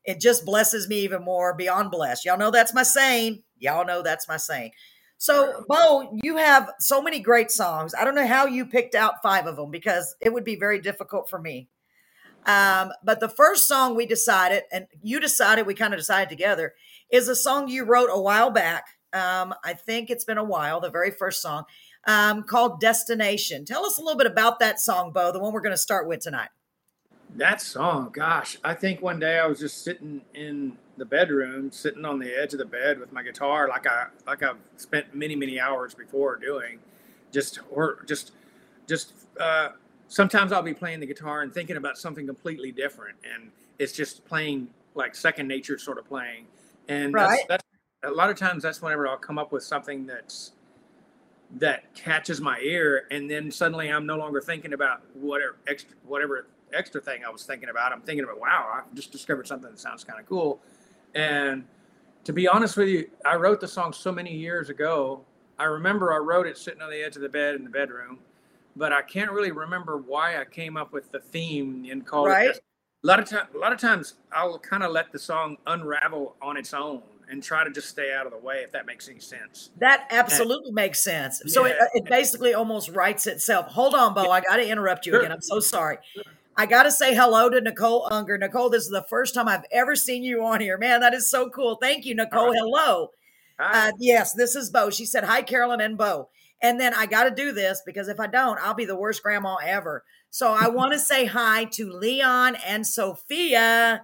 It 0.03 0.20
just 0.20 0.46
blesses 0.46 0.88
me 0.89 1.01
even 1.01 1.24
more 1.24 1.53
beyond 1.53 1.91
blessed. 1.91 2.25
Y'all 2.25 2.38
know 2.38 2.50
that's 2.50 2.74
my 2.74 2.81
saying. 2.84 3.43
Y'all 3.60 3.86
know 3.86 4.01
that's 4.01 4.27
my 4.27 4.38
saying. 4.38 4.72
So, 5.20 5.63
Beau, 5.70 6.17
you 6.24 6.38
have 6.38 6.72
so 6.79 7.00
many 7.00 7.20
great 7.20 7.51
songs. 7.51 7.93
I 7.93 8.03
don't 8.03 8.15
know 8.15 8.25
how 8.25 8.48
you 8.48 8.65
picked 8.65 8.96
out 8.96 9.22
five 9.22 9.46
of 9.46 9.55
them 9.58 9.70
because 9.70 10.15
it 10.20 10.34
would 10.34 10.43
be 10.43 10.55
very 10.55 10.81
difficult 10.81 11.29
for 11.29 11.38
me. 11.39 11.70
Um, 12.45 12.91
but 13.03 13.19
the 13.19 13.29
first 13.29 13.67
song 13.67 13.95
we 13.95 14.05
decided, 14.05 14.63
and 14.71 14.88
you 15.01 15.19
decided, 15.19 15.67
we 15.67 15.74
kind 15.74 15.93
of 15.93 16.00
decided 16.00 16.29
together, 16.29 16.74
is 17.12 17.27
a 17.27 17.36
song 17.36 17.67
you 17.67 17.83
wrote 17.86 18.10
a 18.12 18.19
while 18.19 18.50
back. 18.50 18.86
Um, 19.13 19.53
I 19.63 19.74
think 19.74 20.10
it's 20.10 20.25
been 20.25 20.38
a 20.38 20.43
while, 20.43 20.79
the 20.79 20.89
very 20.89 21.12
first 21.12 21.41
song. 21.41 21.65
um, 22.05 22.43
called 22.43 22.79
Destination. 22.79 23.65
Tell 23.65 23.86
us 23.86 23.98
a 23.98 24.01
little 24.01 24.17
bit 24.17 24.27
about 24.27 24.60
that 24.60 24.79
song, 24.79 25.12
Beau, 25.12 25.31
the 25.31 25.39
one 25.39 25.53
we're 25.53 25.62
going 25.62 25.74
to 25.74 25.77
start 25.77 26.07
with 26.07 26.21
tonight. 26.21 26.50
That 27.36 27.62
song, 27.62 28.10
gosh, 28.12 28.57
I 28.63 28.74
think 28.74 29.01
one 29.01 29.19
day 29.19 29.39
I 29.39 29.48
was 29.48 29.60
just 29.60 29.83
sitting 29.83 30.21
in 30.33 30.77
the 30.98 31.05
bedroom, 31.05 31.71
sitting 31.71 32.03
on 32.03 32.19
the 32.19 32.29
edge 32.38 32.51
of 32.53 32.60
the 32.60 32.65
bed 32.65 33.00
with 33.00 33.13
my 33.13 33.24
guitar, 33.24 33.69
like 33.69 33.88
I 33.88 34.07
like 34.27 34.43
I've 34.43 34.57
spent 34.75 35.15
many 35.15 35.38
many 35.38 35.57
hours 35.57 35.93
before 35.93 36.36
doing, 36.36 36.79
just 37.31 37.60
or 37.71 38.03
just 38.05 38.33
just 38.86 39.13
uh, 39.39 39.69
sometimes 40.11 40.51
I'll 40.51 40.61
be 40.61 40.73
playing 40.73 40.99
the 40.99 41.05
guitar 41.05 41.41
and 41.41 41.53
thinking 41.53 41.77
about 41.77 41.97
something 41.97 42.27
completely 42.27 42.71
different, 42.71 43.15
and 43.23 43.49
it's 43.79 43.93
just 43.93 44.25
playing 44.25 44.67
like 44.93 45.15
second 45.15 45.47
nature 45.47 45.77
sort 45.77 45.97
of 45.97 46.05
playing, 46.05 46.47
and 46.89 47.13
right. 47.13 47.39
that's, 47.47 47.63
that's 48.03 48.11
a 48.11 48.11
lot 48.11 48.29
of 48.29 48.35
times 48.35 48.61
that's 48.63 48.81
whenever 48.81 49.07
I'll 49.07 49.17
come 49.17 49.39
up 49.39 49.53
with 49.53 49.63
something 49.63 50.05
that's 50.05 50.51
that 51.59 51.93
catches 51.95 52.41
my 52.41 52.59
ear, 52.59 53.07
and 53.09 53.31
then 53.31 53.49
suddenly 53.49 53.89
I'm 53.89 54.05
no 54.05 54.17
longer 54.17 54.41
thinking 54.41 54.73
about 54.73 55.01
whatever 55.13 55.55
extra 55.67 55.95
whatever 56.05 56.47
extra 56.73 56.99
thing 56.99 57.23
I 57.25 57.29
was 57.29 57.43
thinking 57.43 57.69
about. 57.69 57.93
I'm 57.93 58.01
thinking 58.01 58.25
about, 58.25 58.39
wow, 58.39 58.69
I 58.73 58.81
just 58.93 59.13
discovered 59.13 59.47
something 59.47 59.71
that 59.71 59.79
sounds 59.79 60.03
kind 60.03 60.19
of 60.19 60.25
cool. 60.25 60.59
And 61.15 61.63
to 62.25 62.33
be 62.33 62.47
honest 62.49 62.75
with 62.75 62.89
you, 62.89 63.09
I 63.25 63.35
wrote 63.35 63.61
the 63.61 63.67
song 63.67 63.93
so 63.93 64.11
many 64.11 64.35
years 64.35 64.69
ago. 64.69 65.23
I 65.57 65.65
remember 65.65 66.13
I 66.13 66.17
wrote 66.17 66.47
it 66.47 66.57
sitting 66.57 66.81
on 66.81 66.89
the 66.89 67.01
edge 67.01 67.15
of 67.15 67.21
the 67.21 67.29
bed 67.29 67.55
in 67.55 67.63
the 67.63 67.69
bedroom, 67.69 68.19
but 68.75 68.91
I 68.91 69.01
can't 69.01 69.31
really 69.31 69.51
remember 69.51 69.97
why 69.97 70.39
I 70.39 70.45
came 70.45 70.77
up 70.77 70.93
with 70.93 71.11
the 71.11 71.19
theme 71.19 71.85
and 71.89 72.05
called 72.05 72.27
right. 72.27 72.49
it. 72.49 72.61
A 73.03 73.07
lot 73.07 73.19
of 73.19 73.27
time, 73.27 73.47
a 73.53 73.57
lot 73.57 73.73
of 73.73 73.79
times, 73.79 74.15
I'll 74.31 74.59
kind 74.59 74.83
of 74.83 74.91
let 74.91 75.11
the 75.11 75.19
song 75.19 75.57
unravel 75.65 76.35
on 76.41 76.55
its 76.55 76.73
own 76.73 77.01
and 77.29 77.41
try 77.41 77.63
to 77.63 77.71
just 77.71 77.87
stay 77.87 78.13
out 78.13 78.25
of 78.25 78.31
the 78.31 78.37
way, 78.37 78.57
if 78.57 78.71
that 78.73 78.85
makes 78.85 79.09
any 79.09 79.19
sense. 79.19 79.71
That 79.79 80.07
absolutely 80.11 80.67
and, 80.67 80.75
makes 80.75 81.01
sense. 81.01 81.41
So 81.47 81.65
yeah. 81.65 81.73
it, 81.73 82.03
it 82.03 82.05
basically 82.05 82.53
almost 82.53 82.89
writes 82.89 83.25
itself. 83.25 83.67
Hold 83.67 83.95
on, 83.95 84.13
Beau. 84.13 84.29
I 84.29 84.41
got 84.41 84.57
to 84.57 84.67
interrupt 84.67 85.05
you 85.05 85.13
sure. 85.13 85.21
again. 85.21 85.31
I'm 85.31 85.41
so 85.41 85.59
sorry. 85.59 85.97
I 86.57 86.65
got 86.65 86.83
to 86.83 86.91
say 86.91 87.15
hello 87.15 87.49
to 87.49 87.61
Nicole 87.61 88.07
Unger. 88.11 88.37
Nicole, 88.37 88.69
this 88.69 88.83
is 88.83 88.89
the 88.89 89.05
first 89.09 89.33
time 89.33 89.47
I've 89.47 89.65
ever 89.71 89.95
seen 89.95 90.23
you 90.23 90.43
on 90.43 90.59
here. 90.59 90.77
Man, 90.77 90.99
that 90.99 91.13
is 91.13 91.29
so 91.29 91.49
cool. 91.49 91.77
Thank 91.81 92.05
you, 92.05 92.13
Nicole. 92.13 92.49
Right. 92.49 92.57
Hello. 92.57 93.07
Uh, 93.57 93.91
yes, 93.99 94.33
this 94.33 94.55
is 94.55 94.69
Beau. 94.69 94.89
She 94.89 95.05
said, 95.05 95.23
Hi, 95.23 95.41
Carolyn 95.41 95.81
and 95.81 95.97
Beau. 95.97 96.29
And 96.61 96.79
then 96.79 96.93
I 96.93 97.05
got 97.05 97.23
to 97.23 97.31
do 97.31 97.51
this 97.51 97.81
because 97.85 98.07
if 98.07 98.19
I 98.19 98.27
don't, 98.27 98.59
I'll 98.59 98.73
be 98.73 98.85
the 98.85 98.95
worst 98.95 99.23
grandma 99.23 99.55
ever. 99.55 100.03
So 100.29 100.51
I 100.51 100.67
want 100.69 100.93
to 100.93 100.99
say 100.99 101.25
hi 101.25 101.65
to 101.65 101.91
Leon 101.91 102.57
and 102.65 102.85
Sophia 102.85 104.03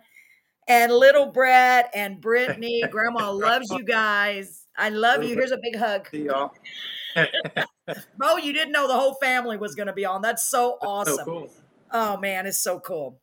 and 0.68 0.92
little 0.92 1.32
Brett 1.32 1.90
and 1.94 2.20
Brittany. 2.20 2.84
Grandma 2.92 3.32
loves 3.32 3.72
you 3.72 3.84
guys. 3.84 4.66
I 4.78 4.90
love 4.90 5.24
you. 5.24 5.36
Here's 5.36 5.52
a 5.52 5.58
big 5.58 5.78
hug. 5.78 6.10
See 6.10 6.26
y'all. 6.26 6.52
Beau, 8.20 8.38
you 8.38 8.54
didn't 8.54 8.74
know 8.74 8.88
the 8.88 8.94
whole 8.94 9.16
family 9.16 9.58
was 9.58 9.76
going 9.76 9.88
to 9.88 9.94
be 9.94 10.06
on. 10.06 10.22
That's 10.22 10.46
so 10.46 10.78
awesome. 10.82 11.16
So 11.16 11.24
cool. 11.24 11.50
Oh 11.92 12.18
man, 12.18 12.46
it's 12.46 12.62
so 12.62 12.80
cool. 12.80 13.22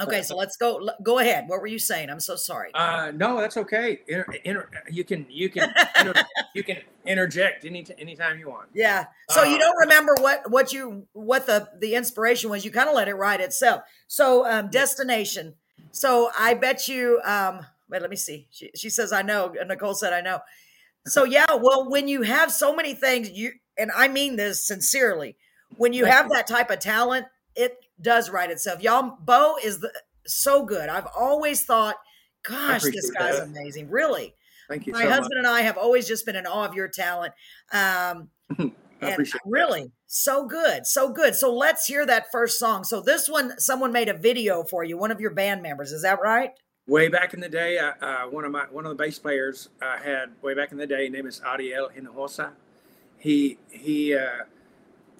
Okay, 0.00 0.22
so 0.22 0.36
let's 0.36 0.56
go. 0.56 0.88
Go 1.02 1.18
ahead. 1.18 1.44
What 1.48 1.60
were 1.60 1.66
you 1.66 1.78
saying? 1.78 2.10
I'm 2.10 2.20
so 2.20 2.36
sorry. 2.36 2.72
Uh, 2.74 3.12
no, 3.14 3.40
that's 3.40 3.56
okay. 3.56 4.00
Inter, 4.08 4.26
inter, 4.44 4.68
you 4.90 5.04
can 5.04 5.26
you 5.28 5.50
can 5.50 5.72
inter, 5.98 6.14
you 6.54 6.62
can 6.62 6.78
interject 7.04 7.64
any 7.64 7.86
anytime 7.98 8.38
you 8.38 8.48
want. 8.48 8.68
Yeah. 8.72 9.06
So 9.28 9.42
uh, 9.42 9.44
you 9.44 9.58
don't 9.58 9.76
remember 9.78 10.14
what 10.20 10.50
what 10.50 10.72
you 10.72 11.06
what 11.12 11.46
the 11.46 11.68
the 11.78 11.94
inspiration 11.94 12.50
was. 12.50 12.64
You 12.64 12.70
kind 12.70 12.88
of 12.88 12.94
let 12.94 13.08
it 13.08 13.14
write 13.14 13.40
itself. 13.40 13.82
So 14.06 14.46
um, 14.50 14.70
destination. 14.70 15.54
So 15.92 16.30
I 16.38 16.54
bet 16.54 16.88
you. 16.88 17.20
Um, 17.24 17.66
wait, 17.88 18.00
let 18.00 18.10
me 18.10 18.16
see. 18.16 18.46
She 18.50 18.70
she 18.74 18.90
says 18.90 19.12
I 19.12 19.22
know. 19.22 19.52
Nicole 19.66 19.94
said 19.94 20.12
I 20.12 20.20
know. 20.20 20.40
So 21.06 21.24
yeah. 21.24 21.46
Well, 21.50 21.90
when 21.90 22.08
you 22.08 22.22
have 22.22 22.50
so 22.50 22.74
many 22.74 22.94
things, 22.94 23.30
you 23.30 23.52
and 23.76 23.90
I 23.94 24.08
mean 24.08 24.36
this 24.36 24.66
sincerely. 24.66 25.36
When 25.76 25.92
you 25.92 26.04
have 26.06 26.30
that 26.30 26.48
type 26.48 26.70
of 26.70 26.80
talent 26.80 27.26
it 27.56 27.76
does 28.00 28.30
write 28.30 28.50
itself. 28.50 28.82
Y'all, 28.82 29.16
Beau 29.20 29.56
is 29.62 29.80
the, 29.80 29.92
so 30.26 30.64
good. 30.64 30.88
I've 30.88 31.08
always 31.16 31.64
thought, 31.64 31.96
gosh, 32.42 32.82
this 32.82 33.10
guy's 33.10 33.38
that. 33.38 33.48
amazing. 33.48 33.90
Really. 33.90 34.34
Thank 34.68 34.86
you. 34.86 34.92
My 34.92 35.02
so 35.02 35.08
husband 35.08 35.30
much. 35.30 35.38
and 35.38 35.46
I 35.46 35.62
have 35.62 35.76
always 35.76 36.06
just 36.06 36.24
been 36.24 36.36
in 36.36 36.46
awe 36.46 36.64
of 36.64 36.74
your 36.74 36.88
talent. 36.88 37.32
Um, 37.72 38.28
and 39.00 39.32
really 39.44 39.82
that. 39.82 39.92
so 40.06 40.46
good, 40.46 40.86
so 40.86 41.12
good. 41.12 41.34
So 41.34 41.52
let's 41.52 41.86
hear 41.86 42.06
that 42.06 42.30
first 42.30 42.58
song. 42.58 42.84
So 42.84 43.00
this 43.00 43.28
one, 43.28 43.58
someone 43.58 43.92
made 43.92 44.08
a 44.08 44.14
video 44.14 44.62
for 44.62 44.84
you, 44.84 44.96
one 44.96 45.10
of 45.10 45.20
your 45.20 45.30
band 45.30 45.62
members. 45.62 45.92
Is 45.92 46.02
that 46.02 46.20
right? 46.20 46.50
Way 46.86 47.08
back 47.08 47.34
in 47.34 47.40
the 47.40 47.48
day, 47.48 47.78
uh, 47.78 47.92
uh, 48.00 48.24
one 48.24 48.44
of 48.44 48.52
my 48.52 48.64
one 48.70 48.84
of 48.84 48.90
the 48.90 49.02
bass 49.02 49.18
players 49.18 49.68
I 49.80 49.98
had 49.98 50.30
way 50.42 50.54
back 50.54 50.72
in 50.72 50.78
the 50.78 50.86
day, 50.86 51.08
name 51.08 51.26
is 51.26 51.40
Ariel 51.46 51.88
Hinojosa. 51.96 52.50
He 53.18 53.58
he 53.70 54.14
uh, 54.14 54.44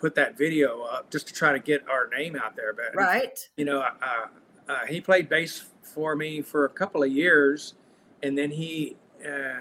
put 0.00 0.14
that 0.14 0.36
video 0.36 0.82
up 0.82 1.10
just 1.10 1.28
to 1.28 1.34
try 1.34 1.52
to 1.52 1.58
get 1.58 1.86
our 1.88 2.08
name 2.08 2.34
out 2.34 2.56
there. 2.56 2.72
But 2.72 2.96
right, 2.96 3.38
you 3.56 3.64
know, 3.64 3.80
uh, 3.80 4.26
uh, 4.68 4.86
he 4.86 5.00
played 5.00 5.28
bass 5.28 5.66
for 5.82 6.16
me 6.16 6.40
for 6.40 6.64
a 6.64 6.68
couple 6.68 7.02
of 7.02 7.12
years, 7.12 7.74
and 8.22 8.36
then 8.36 8.50
he 8.50 8.96
uh, 9.28 9.60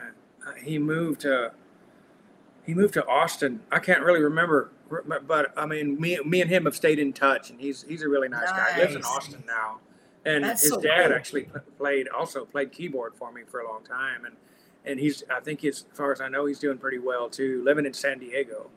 he 0.63 0.79
moved 0.79 1.21
to 1.21 1.51
he 2.65 2.73
moved 2.73 2.93
to 2.95 3.05
Austin. 3.07 3.59
I 3.71 3.79
can't 3.79 4.01
really 4.01 4.21
remember, 4.21 4.71
but 5.27 5.53
I 5.57 5.65
mean, 5.65 5.99
me 5.99 6.19
me 6.25 6.41
and 6.41 6.49
him 6.49 6.65
have 6.65 6.75
stayed 6.75 6.99
in 6.99 7.13
touch, 7.13 7.49
and 7.49 7.59
he's 7.59 7.83
he's 7.83 8.01
a 8.01 8.09
really 8.09 8.29
nice, 8.29 8.49
nice. 8.49 8.57
guy. 8.57 8.73
He 8.73 8.81
lives 8.81 8.95
in 8.95 9.03
Austin 9.03 9.43
now, 9.45 9.79
and 10.25 10.43
That's 10.43 10.61
his 10.61 10.71
so 10.71 10.81
dad 10.81 11.07
cool. 11.07 11.15
actually 11.15 11.49
played 11.77 12.07
also 12.07 12.45
played 12.45 12.71
keyboard 12.71 13.13
for 13.15 13.31
me 13.31 13.41
for 13.47 13.59
a 13.59 13.67
long 13.69 13.83
time, 13.83 14.25
and 14.25 14.35
and 14.85 14.99
he's 14.99 15.23
I 15.29 15.39
think 15.39 15.61
he's, 15.61 15.85
as 15.91 15.97
far 15.97 16.11
as 16.11 16.21
I 16.21 16.29
know 16.29 16.45
he's 16.45 16.59
doing 16.59 16.77
pretty 16.77 16.99
well 16.99 17.29
too, 17.29 17.63
living 17.63 17.85
in 17.85 17.93
San 17.93 18.19
Diego. 18.19 18.69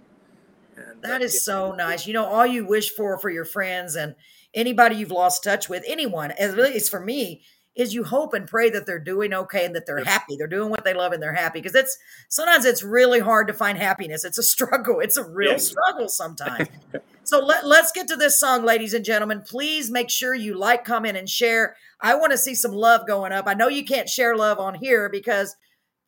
And 0.77 1.05
uh, 1.05 1.09
that 1.09 1.23
is 1.23 1.45
so 1.45 1.73
nice. 1.73 2.07
You 2.07 2.15
know, 2.15 2.25
all 2.25 2.47
you 2.47 2.65
wish 2.67 2.91
for 2.91 3.19
for 3.19 3.31
your 3.31 3.45
friends 3.45 3.97
and 3.97 4.15
anybody 4.55 4.97
you've 4.97 5.11
lost 5.11 5.45
touch 5.45 5.69
with, 5.69 5.85
anyone, 5.87 6.31
as 6.33 6.55
really 6.55 6.71
it's 6.71 6.89
for 6.89 7.01
me, 7.01 7.43
is 7.75 7.95
you 7.95 8.05
hope 8.05 8.35
and 8.35 8.47
pray 8.47 8.69
that 8.69 8.85
they're 8.85 8.99
doing 8.99 9.33
okay 9.33 9.65
and 9.65 9.75
that 9.75 9.87
they're 9.87 10.05
happy. 10.05 10.37
They're 10.37 10.47
doing 10.47 10.71
what 10.71 10.85
they 10.85 10.93
love 10.93 11.13
and 11.13 11.23
they're 11.23 11.33
happy. 11.33 11.61
Because 11.61 11.75
it's 11.75 11.97
sometimes 12.29 12.65
it's 12.65 12.83
really 12.83 13.21
hard 13.21 13.49
to 13.49 13.55
find 13.55 13.79
happiness. 13.79 14.25
It's 14.25 14.39
a 14.39 14.43
struggle. 14.43 15.01
It's 15.01 15.17
a 15.17 15.25
real 15.25 15.59
struggle 15.59 16.09
sometimes. 16.09 16.69
so 17.25 17.39
let, 17.39 17.67
let's 17.67 17.93
get 17.93 18.09
to 18.09 18.17
this 18.17 18.39
song, 18.39 18.65
ladies 18.65 18.95
and 18.95 19.05
gentlemen. 19.05 19.43
Please 19.47 19.91
make 19.91 20.11
sure 20.11 20.35
you 20.35 20.55
like, 20.55 20.85
comment, 20.85 21.17
and 21.17 21.29
share. 21.29 21.77
I 22.01 22.15
want 22.15 22.33
to 22.33 22.39
see 22.39 22.55
some 22.55 22.73
love 22.73 23.07
going 23.07 23.33
up. 23.33 23.47
I 23.47 23.55
know 23.55 23.69
you 23.69 23.85
can't 23.85 24.09
share 24.09 24.37
love 24.37 24.59
on 24.59 24.75
here 24.75 25.09
because 25.09 25.57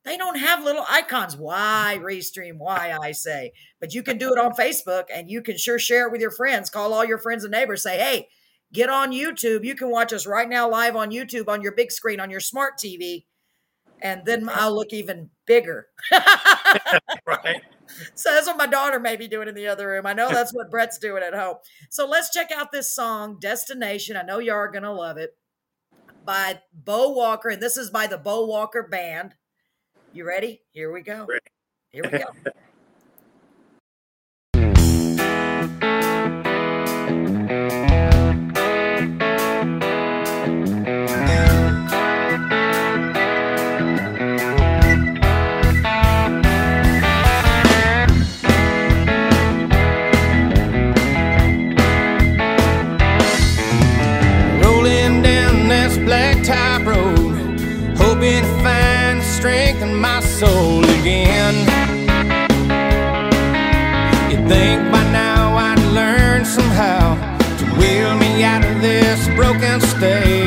they 0.05 0.17
don't 0.17 0.39
have 0.39 0.63
little 0.63 0.85
icons. 0.89 1.37
Why 1.37 1.99
restream? 2.01 2.59
Why 2.59 2.97
I 3.01 3.13
say, 3.13 3.53
but 3.81 3.95
you 3.95 4.03
can 4.03 4.19
do 4.19 4.33
it 4.33 4.39
on 4.39 4.53
Facebook 4.53 5.05
and 5.13 5.31
you 5.31 5.43
can 5.43 5.57
sure 5.57 5.79
share 5.79 6.07
it 6.07 6.13
with 6.13 6.21
your 6.21 6.31
friends. 6.31 6.71
Call 6.71 6.93
all 6.93 7.05
your 7.05 7.19
friends 7.19 7.45
and 7.45 7.53
neighbors. 7.53 7.83
Say, 7.83 7.99
hey, 7.99 8.29
get 8.73 8.91
on 8.91 9.13
YouTube. 9.13 9.65
You 9.65 9.75
can 9.75 9.91
watch 9.91 10.13
us 10.13 10.27
right 10.27 10.49
now 10.49 10.69
live 10.69 10.97
on 10.97 11.11
YouTube 11.11 11.49
on 11.49 11.63
your 11.63 11.73
big 11.73 11.91
screen 11.91 12.21
on 12.21 12.31
your 12.31 12.41
smart 12.41 12.75
TV, 12.79 13.25
and 14.03 14.25
then 14.27 14.49
I'll 14.53 14.75
look 14.75 14.93
even 14.93 15.31
bigger. 15.47 15.89
right. 17.27 17.63
So 18.15 18.31
that's 18.31 18.47
what 18.47 18.57
my 18.57 18.67
daughter 18.67 18.99
may 18.99 19.17
be 19.17 19.29
doing 19.29 19.49
in 19.49 19.55
the 19.55 19.69
other 19.69 19.89
room. 19.89 20.07
I 20.07 20.13
know 20.13 20.31
that's 20.31 20.53
what 20.53 20.71
Brett's 20.71 20.99
doing 20.99 21.23
at 21.23 21.35
home. 21.35 21.57
So 21.91 22.07
let's 22.07 22.31
check 22.31 22.51
out 22.51 22.73
this 22.73 22.95
song, 22.95 23.39
Destination. 23.41 24.17
I 24.17 24.23
know 24.23 24.39
y'all 24.39 24.57
are 24.57 24.71
going 24.71 24.85
to 24.85 24.93
love 24.93 25.17
it 25.17 25.37
by 26.25 26.61
Beau 26.73 27.11
Walker, 27.11 27.51
and 27.51 27.63
this 27.63 27.77
is 27.77 27.91
by 27.91 28.07
the 28.07 28.19
Beau 28.19 28.47
Walker 28.47 28.83
Band. 28.83 29.35
You 30.15 30.25
ready? 30.25 30.61
Here 30.71 30.93
we 30.93 31.03
go. 31.03 31.27
Here 31.91 32.05
we 32.05 32.19
go. 32.19 32.27
soul 60.45 60.85
again. 61.01 61.55
You'd 64.31 64.47
think 64.49 64.81
by 64.93 65.05
now 65.13 65.57
I'd 65.69 65.83
learn 65.99 66.45
somehow 66.45 67.03
to 67.59 67.65
wheel 67.79 68.13
me 68.25 68.45
out 68.45 68.65
of 68.65 68.77
this 68.83 69.21
broken 69.39 69.81
state 69.81 70.44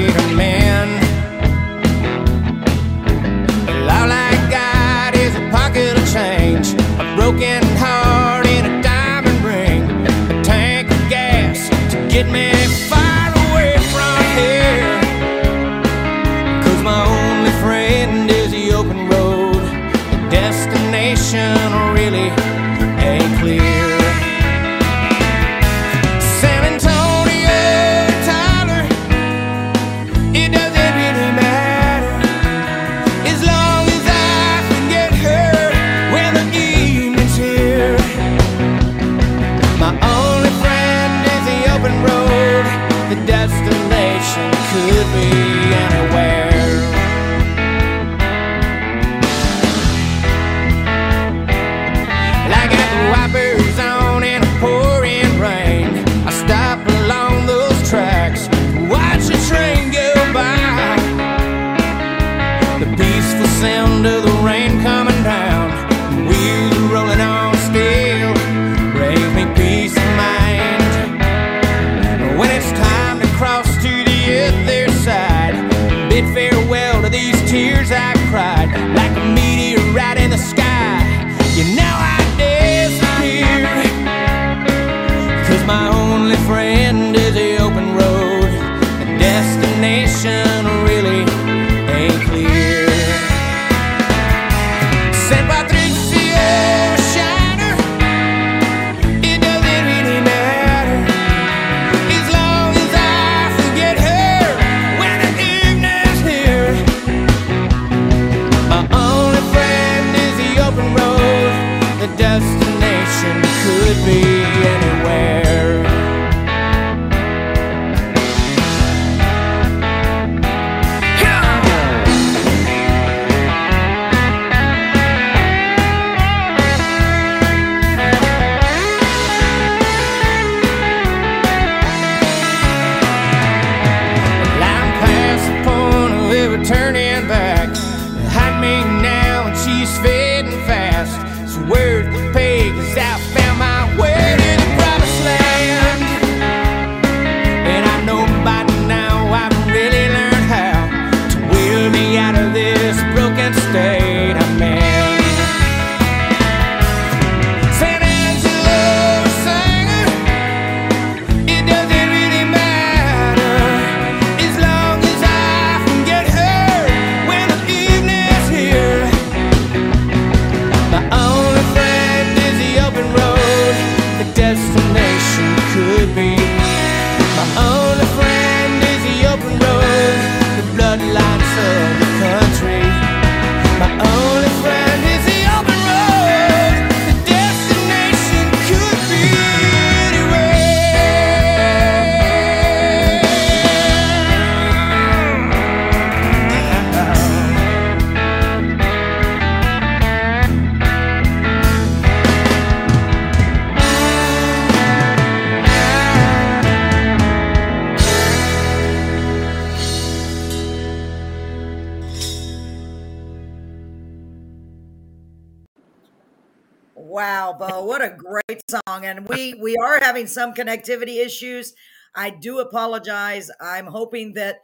some 220.38 220.54
connectivity 220.54 221.26
issues. 221.26 221.74
I 222.14 222.30
do 222.30 222.60
apologize. 222.60 223.50
I'm 223.60 223.88
hoping 223.88 224.34
that 224.34 224.60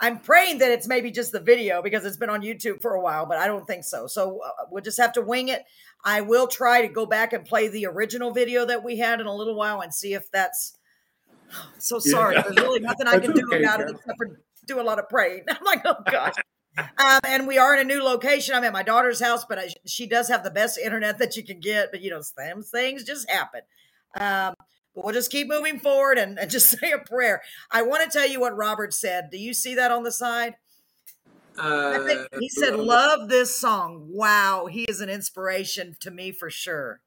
I'm 0.00 0.18
praying 0.18 0.58
that 0.58 0.72
it's 0.72 0.88
maybe 0.88 1.12
just 1.12 1.30
the 1.30 1.40
video 1.40 1.82
because 1.82 2.04
it's 2.04 2.16
been 2.16 2.30
on 2.30 2.42
YouTube 2.42 2.82
for 2.82 2.94
a 2.94 3.00
while, 3.00 3.26
but 3.26 3.38
I 3.38 3.46
don't 3.46 3.64
think 3.64 3.84
so. 3.84 4.08
So 4.08 4.40
uh, 4.44 4.64
we'll 4.72 4.82
just 4.82 5.00
have 5.00 5.12
to 5.12 5.22
wing 5.22 5.48
it. 5.48 5.62
I 6.04 6.22
will 6.22 6.48
try 6.48 6.82
to 6.82 6.88
go 6.88 7.06
back 7.06 7.32
and 7.32 7.44
play 7.44 7.68
the 7.68 7.86
original 7.86 8.32
video 8.32 8.66
that 8.66 8.82
we 8.82 8.98
had 8.98 9.20
in 9.20 9.26
a 9.26 9.34
little 9.34 9.54
while 9.54 9.82
and 9.82 9.94
see 9.94 10.14
if 10.14 10.28
that's 10.32 10.76
so 11.78 12.00
sorry. 12.00 12.34
Yeah. 12.34 12.42
There's 12.42 12.56
really 12.56 12.80
nothing 12.80 13.06
I 13.06 13.20
can 13.20 13.32
do 13.32 13.46
okay, 13.46 13.62
about 13.62 13.82
it 13.82 13.90
except 13.90 14.18
for 14.18 14.40
do 14.66 14.80
a 14.80 14.82
lot 14.82 14.98
of 14.98 15.08
praying. 15.08 15.44
I'm 15.48 15.64
like, 15.64 15.82
oh 15.84 15.96
gosh. 16.10 16.34
Um, 16.76 17.20
and 17.24 17.46
we 17.46 17.56
are 17.56 17.72
in 17.74 17.80
a 17.80 17.84
new 17.84 18.02
location. 18.02 18.56
I'm 18.56 18.64
at 18.64 18.72
my 18.72 18.82
daughter's 18.82 19.20
house, 19.20 19.44
but 19.44 19.60
I, 19.60 19.68
she 19.86 20.08
does 20.08 20.28
have 20.28 20.42
the 20.42 20.50
best 20.50 20.76
internet 20.76 21.18
that 21.18 21.36
you 21.36 21.44
can 21.44 21.60
get. 21.60 21.92
But 21.92 22.00
you 22.00 22.10
know, 22.10 22.20
some 22.20 22.64
things 22.64 23.04
just 23.04 23.30
happen. 23.30 23.60
Um, 24.18 24.54
but 24.94 25.04
we'll 25.04 25.14
just 25.14 25.30
keep 25.30 25.48
moving 25.48 25.78
forward 25.78 26.18
and, 26.18 26.38
and 26.38 26.50
just 26.50 26.68
say 26.80 26.92
a 26.92 26.98
prayer. 26.98 27.42
I 27.70 27.82
want 27.82 28.10
to 28.10 28.18
tell 28.18 28.28
you 28.28 28.40
what 28.40 28.56
Robert 28.56 28.94
said. 28.94 29.30
Do 29.30 29.38
you 29.38 29.54
see 29.54 29.74
that 29.74 29.90
on 29.90 30.02
the 30.02 30.12
side? 30.12 30.54
I 31.58 31.96
Uh, 31.98 32.04
think 32.04 32.28
he 32.40 32.48
said, 32.48 32.74
"Love 32.74 33.28
this 33.28 33.56
song." 33.56 34.08
Wow, 34.10 34.66
he 34.66 34.84
is 34.84 35.00
an 35.00 35.08
inspiration 35.08 35.94
to 36.00 36.10
me 36.10 36.32
for 36.32 36.50
sure. 36.50 37.00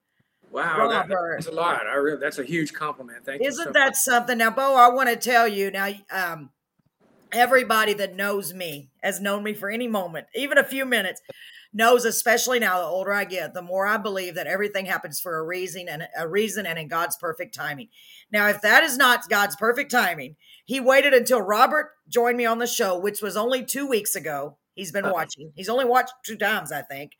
Wow, 0.50 0.88
that, 0.88 1.10
that's 1.10 1.48
a 1.48 1.52
lot. 1.52 1.86
I 1.86 1.96
really, 1.96 2.20
that's 2.20 2.40
a 2.40 2.46
huge 2.46 2.74
compliment. 2.74 3.26
Thank 3.26 3.42
you. 3.42 3.48
Isn't 3.50 3.66
so 3.66 3.72
that 3.74 3.88
much. 3.88 3.96
something? 3.96 4.38
Now, 4.38 4.52
Beau, 4.52 4.76
I 4.76 4.88
want 4.90 5.10
to 5.10 5.18
tell 5.18 5.48
you 5.48 5.70
now. 5.72 5.90
Um, 6.10 6.52
everybody 7.34 7.94
that 7.96 8.16
knows 8.16 8.54
me 8.54 8.90
has 9.04 9.20
known 9.20 9.44
me 9.44 9.54
for 9.54 9.70
any 9.70 9.88
moment, 9.88 10.28
even 10.34 10.58
a 10.58 10.64
few 10.64 10.86
minutes, 10.86 11.22
knows. 11.74 12.06
Especially 12.06 12.60
now, 12.60 12.80
the 12.80 12.86
older 12.86 13.14
I 13.14 13.26
get, 13.26 13.54
the 13.54 13.62
more 13.62 13.86
I 13.86 13.98
believe 13.98 14.36
that 14.36 14.48
everything 14.48 14.86
happens 14.86 15.20
for 15.20 15.38
a 15.38 15.44
reason 15.44 15.88
and 15.90 16.08
a 16.18 16.28
reason 16.28 16.66
and 16.66 16.78
in 16.80 16.88
God's 16.88 17.18
perfect 17.18 17.54
timing. 17.56 17.90
Now, 18.32 18.48
if 18.50 18.62
that 18.62 18.84
is 18.84 18.98
not 18.98 19.30
God's 19.30 19.56
perfect 19.56 19.92
timing, 19.92 20.36
He 20.66 20.82
waited 20.82 21.14
until 21.14 21.42
Robert 21.42 21.92
joined 22.10 22.38
me 22.38 22.46
on 22.46 22.58
the 22.60 22.68
show, 22.68 23.00
which 23.00 23.22
was 23.22 23.38
only 23.38 23.64
two 23.64 23.88
weeks 23.88 24.16
ago. 24.18 24.58
He's 24.76 24.92
been 24.92 25.06
Uh. 25.06 25.14
watching. 25.14 25.54
He's 25.56 25.70
only 25.70 25.86
watched 25.86 26.12
two 26.26 26.36
times, 26.38 26.72
I 26.74 26.82
think 26.82 27.14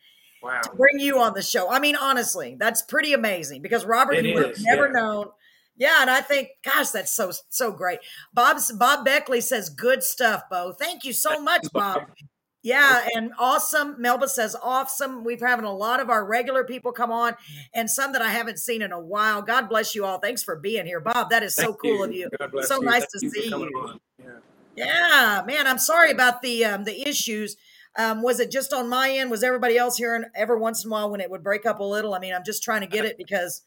Wow. 0.44 0.60
to 0.62 0.72
bring 0.76 1.00
you 1.00 1.20
on 1.20 1.34
the 1.34 1.42
show. 1.42 1.70
I 1.72 1.80
mean, 1.80 1.96
honestly, 1.96 2.58
that's 2.60 2.82
pretty 2.82 3.14
amazing 3.14 3.62
because 3.62 3.86
Robert, 3.86 4.16
It 4.18 4.26
you 4.26 4.34
would 4.34 4.44
have 4.44 4.52
is, 4.54 4.64
never 4.64 4.88
yeah. 4.88 4.92
known. 5.00 5.30
Yeah, 5.78 6.02
and 6.02 6.10
I 6.10 6.22
think, 6.22 6.50
gosh, 6.64 6.90
that's 6.90 7.12
so 7.14 7.32
so 7.50 7.72
great. 7.72 8.00
Bob's 8.34 8.72
Bob 8.72 9.06
Beckley 9.06 9.40
says, 9.42 9.70
"Good 9.70 10.04
stuff, 10.04 10.44
Beau. 10.50 10.74
Thank 10.74 11.06
you 11.06 11.14
so 11.14 11.40
much, 11.40 11.68
Bob." 11.72 12.02
Yeah, 12.68 13.08
and 13.16 13.32
awesome. 13.40 13.96
Melba 13.98 14.28
says, 14.28 14.56
"Awesome." 14.62 15.24
We've 15.24 15.40
having 15.40 15.64
a 15.64 15.74
lot 15.74 16.02
of 16.02 16.10
our 16.10 16.26
regular 16.26 16.66
people 16.66 16.92
come 16.92 17.12
on, 17.12 17.36
and 17.74 17.90
some 17.90 18.12
that 18.12 18.22
I 18.22 18.28
haven't 18.28 18.60
seen 18.60 18.82
in 18.82 18.92
a 18.92 19.00
while. 19.00 19.42
God 19.42 19.70
bless 19.70 19.96
you 19.96 20.04
all. 20.04 20.20
Thanks 20.20 20.44
for 20.44 20.58
being 20.58 20.86
here, 20.86 21.00
Bob. 21.00 21.30
That 21.30 21.44
is 21.44 21.56
so 21.56 21.68
Thank 21.68 21.82
cool 21.82 22.04
of 22.04 22.14
you. 22.14 22.30
God 22.38 22.52
bless 22.52 22.68
So 22.68 22.82
you. 22.82 22.86
nice 22.86 23.06
Thank 23.06 23.12
to 23.12 23.20
you 23.22 23.30
see 23.32 23.48
you. 23.48 24.00
Yeah. 24.20 24.26
Yeah, 24.76 25.44
man, 25.48 25.66
I'm 25.66 25.80
sorry 25.80 26.12
about 26.12 26.42
the 26.42 26.66
um, 26.66 26.84
the 26.84 27.08
issues. 27.08 27.56
Um, 27.98 28.22
was 28.22 28.40
it 28.42 28.52
just 28.52 28.74
on 28.74 28.90
my 28.90 29.10
end? 29.12 29.32
Was 29.32 29.44
everybody 29.44 29.78
else 29.78 29.98
hearing 29.98 30.26
every 30.36 30.60
once 30.60 30.84
in 30.84 30.90
a 30.90 30.92
while 30.92 31.10
when 31.10 31.22
it 31.22 31.32
would 31.32 31.44
break 31.44 31.66
up 31.66 31.80
a 31.80 31.84
little? 31.84 32.14
I 32.14 32.20
mean, 32.20 32.34
I'm 32.34 32.44
just 32.46 32.64
trying 32.64 32.82
to 32.82 32.88
get 32.88 33.06
it 33.06 33.18
because 33.18 33.62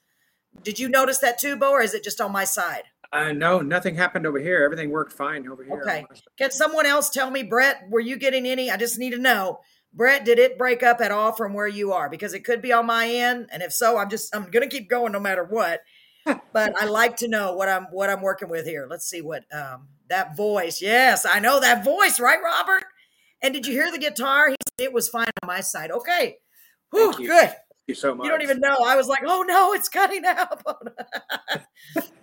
did 0.63 0.79
you 0.79 0.89
notice 0.89 1.19
that 1.19 1.39
too, 1.39 1.57
Beau, 1.57 1.71
or 1.73 1.83
is 1.83 1.95
it 1.95 2.05
just 2.05 2.21
on 2.21 2.33
my 2.33 2.45
side? 2.45 2.83
Uh, 3.13 3.33
no, 3.33 3.61
nothing 3.61 3.97
happened 3.97 4.27
over 4.27 4.39
here. 4.39 4.63
Everything 4.65 4.91
worked 4.91 5.13
fine 5.13 5.49
over 5.49 5.65
here. 5.65 5.81
Okay. 5.81 6.07
Can 6.39 6.51
someone 6.51 6.87
else 6.87 7.11
tell 7.11 7.31
me, 7.31 7.43
Brett, 7.43 7.83
were 7.89 8.01
you 8.01 8.17
getting 8.17 8.47
any? 8.47 8.71
I 8.71 8.77
just 8.77 8.99
need 8.99 9.11
to 9.11 9.19
know. 9.19 9.61
Brett, 9.93 10.25
did 10.25 10.39
it 10.39 10.57
break 10.57 10.85
up 10.85 11.01
at 11.01 11.11
all 11.11 11.33
from 11.33 11.53
where 11.53 11.67
you 11.67 11.93
are? 11.93 12.09
Because 12.09 12.33
it 12.35 12.45
could 12.45 12.63
be 12.63 12.73
on 12.73 12.87
my 12.87 13.09
end. 13.09 13.49
And 13.51 13.63
if 13.63 13.73
so, 13.73 13.99
I'm 13.99 14.09
just 14.09 14.35
I'm 14.35 14.49
gonna 14.51 14.69
keep 14.69 14.89
going 14.89 15.13
no 15.13 15.19
matter 15.19 15.43
what. 15.43 15.81
but 16.53 16.81
I 16.81 16.85
like 16.85 17.17
to 17.17 17.29
know 17.29 17.55
what 17.55 17.69
I'm 17.69 17.85
what 17.91 18.11
I'm 18.11 18.23
working 18.23 18.49
with 18.49 18.67
here. 18.67 18.87
Let's 18.89 19.09
see 19.09 19.21
what 19.21 19.45
um, 19.53 19.89
that 20.09 20.37
voice. 20.37 20.81
Yes, 20.81 21.27
I 21.27 21.41
know 21.41 21.59
that 21.59 21.85
voice, 21.85 22.21
right, 22.21 22.39
Robert? 22.43 22.85
And 23.43 23.53
did 23.55 23.67
you 23.67 23.73
hear 23.73 23.91
the 23.91 23.99
guitar? 23.99 24.51
He 24.51 24.57
said 24.79 24.85
it 24.85 24.93
was 24.93 25.09
fine 25.09 25.31
on 25.43 25.47
my 25.47 25.61
side. 25.61 25.91
Okay, 25.91 26.37
Whew, 26.91 27.15
you. 27.19 27.27
good. 27.27 27.49
Thank 27.49 27.59
you 27.89 27.95
so 27.97 28.15
much. 28.15 28.25
You 28.25 28.31
don't 28.31 28.43
even 28.43 28.61
know. 28.61 28.85
I 28.85 28.95
was 28.97 29.09
like, 29.09 29.23
oh 29.27 29.43
no, 29.43 29.73
it's 29.73 29.89
cutting 29.89 30.25
out. 30.27 30.63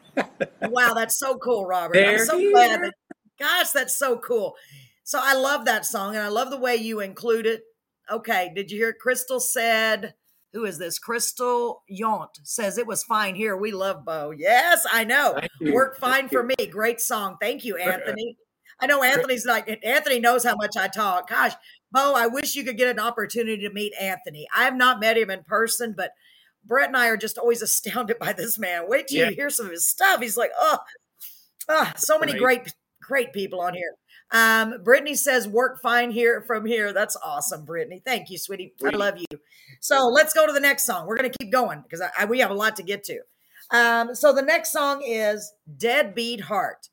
wow, 0.62 0.94
that's 0.94 1.18
so 1.20 1.38
cool, 1.38 1.66
Robert. 1.66 1.94
There 1.94 2.20
I'm 2.20 2.26
so 2.26 2.52
glad. 2.52 2.82
That, 2.82 2.94
gosh, 3.40 3.72
that's 3.72 3.98
so 3.98 4.18
cool. 4.18 4.56
So 5.04 5.20
I 5.22 5.34
love 5.36 5.66
that 5.66 5.86
song, 5.86 6.16
and 6.16 6.24
I 6.24 6.28
love 6.28 6.50
the 6.50 6.60
way 6.60 6.76
you 6.76 7.00
include 7.00 7.46
it. 7.46 7.62
Okay, 8.12 8.52
did 8.56 8.72
you 8.72 8.78
hear? 8.78 8.94
Crystal 8.94 9.40
said, 9.40 10.16
"Who 10.54 10.66
is 10.66 10.78
this?" 10.78 11.00
Crystal 11.00 11.84
Yont 11.88 12.40
says 12.44 12.78
it 12.78 12.88
was 12.88 13.04
fine 13.04 13.36
here. 13.36 13.56
We 13.56 13.72
love 13.72 14.06
Beau. 14.06 14.32
Yes, 14.32 14.86
I 14.92 15.04
know. 15.04 15.40
Thank. 15.40 15.74
Worked 15.74 16.00
Thank 16.00 16.14
fine 16.14 16.30
for 16.30 16.42
you. 16.42 16.56
me. 16.58 16.68
Great 16.68 17.00
song. 17.00 17.38
Thank 17.40 17.64
you, 17.64 17.78
Anthony. 17.78 18.38
I 18.80 18.86
know 18.86 19.02
Anthony's 19.02 19.46
like 19.46 19.80
Anthony 19.84 20.20
knows 20.20 20.44
how 20.44 20.56
much 20.56 20.78
I 20.78 20.88
talk. 20.88 21.30
Gosh, 21.30 21.54
Bo, 21.92 22.14
I 22.16 22.28
wish 22.28 22.56
you 22.56 22.64
could 22.64 22.78
get 22.78 22.90
an 22.90 23.00
opportunity 23.00 23.68
to 23.68 23.74
meet 23.74 23.94
Anthony. 24.00 24.48
I 24.56 24.66
have 24.66 24.76
not 24.76 25.00
met 25.00 25.18
him 25.18 25.30
in 25.30 25.44
person, 25.44 25.94
but 25.98 26.12
Brett 26.68 26.88
and 26.88 26.98
I 26.98 27.08
are 27.08 27.18
just 27.18 27.38
always 27.38 27.62
astounded 27.62 28.20
by 28.20 28.34
this 28.34 28.60
man. 28.60 28.84
Wait 28.88 29.08
till 29.08 29.20
Yeah. 29.20 29.30
you 29.30 29.36
hear 29.36 29.50
some 29.50 29.66
of 29.68 29.72
his 29.72 29.88
stuff. 29.88 30.22
He's 30.22 30.38
like, 30.38 30.52
oh, 30.60 30.78
ah, 31.70 31.94
so 31.98 32.20
many 32.20 32.34
Right. 32.34 32.42
great, 32.42 32.74
great 33.02 33.34
people 33.34 33.62
on 33.62 33.74
here. 33.74 33.96
Um, 34.32 34.84
Brittany 34.84 35.16
says, 35.16 35.48
work 35.48 35.82
fine 35.82 36.12
here 36.12 36.42
from 36.42 36.66
here. 36.66 36.92
That's 36.92 37.16
awesome, 37.24 37.64
Brittany. 37.64 38.02
Thank 38.06 38.30
you, 38.30 38.38
sweetie. 38.38 38.74
I 38.84 38.90
love 38.90 39.18
you. 39.18 39.40
So 39.80 40.08
let's 40.08 40.34
go 40.34 40.46
to 40.46 40.52
the 40.52 40.60
next 40.60 40.86
song. 40.86 41.08
We're 41.08 41.16
going 41.16 41.32
to 41.32 41.38
keep 41.38 41.52
going 41.52 41.82
because 41.82 42.02
I, 42.02 42.10
I, 42.20 42.26
we 42.26 42.40
have 42.40 42.52
a 42.52 42.56
lot 42.56 42.76
to 42.76 42.84
get 42.84 43.06
to. 43.06 43.20
Um, 43.72 44.14
so 44.16 44.34
the 44.34 44.42
next 44.42 44.72
song 44.74 45.02
is 45.02 45.54
Deadbeat 45.78 46.42
Heart. 46.42 46.90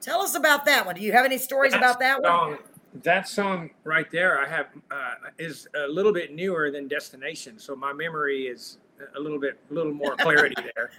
Tell 0.00 0.22
us 0.22 0.34
about 0.34 0.64
that 0.64 0.86
one. 0.86 0.94
Do 0.94 1.02
you 1.02 1.12
have 1.12 1.24
any 1.26 1.38
stories 1.38 1.74
about 1.74 2.00
that 2.00 2.22
one? 2.22 2.58
that 3.02 3.26
song 3.26 3.70
right 3.84 4.10
there, 4.10 4.38
I 4.38 4.46
have 4.48 4.66
uh, 4.90 5.14
is 5.38 5.66
a 5.74 5.88
little 5.88 6.12
bit 6.12 6.34
newer 6.34 6.70
than 6.70 6.88
Destination, 6.88 7.58
so 7.58 7.74
my 7.74 7.92
memory 7.92 8.46
is 8.46 8.78
a 9.16 9.20
little 9.20 9.38
bit, 9.38 9.58
a 9.70 9.74
little 9.74 9.92
more 9.92 10.16
clarity 10.16 10.56
there. 10.76 10.90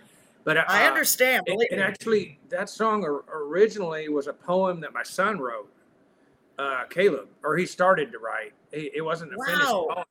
But 0.43 0.57
uh, 0.57 0.65
I 0.67 0.85
understand. 0.85 1.43
It, 1.47 1.71
it 1.71 1.79
actually, 1.79 2.39
that 2.49 2.69
song 2.69 3.03
originally 3.31 4.09
was 4.09 4.27
a 4.27 4.33
poem 4.33 4.79
that 4.81 4.93
my 4.93 5.03
son 5.03 5.39
wrote, 5.39 5.71
uh, 6.59 6.83
Caleb, 6.89 7.29
or 7.43 7.57
he 7.57 7.65
started 7.65 8.11
to 8.11 8.19
write. 8.19 8.53
It, 8.71 8.91
it 8.95 9.01
wasn't 9.01 9.33
a 9.33 9.37
finished 9.45 9.71
Wow. 9.71 9.87
poem. 9.89 10.05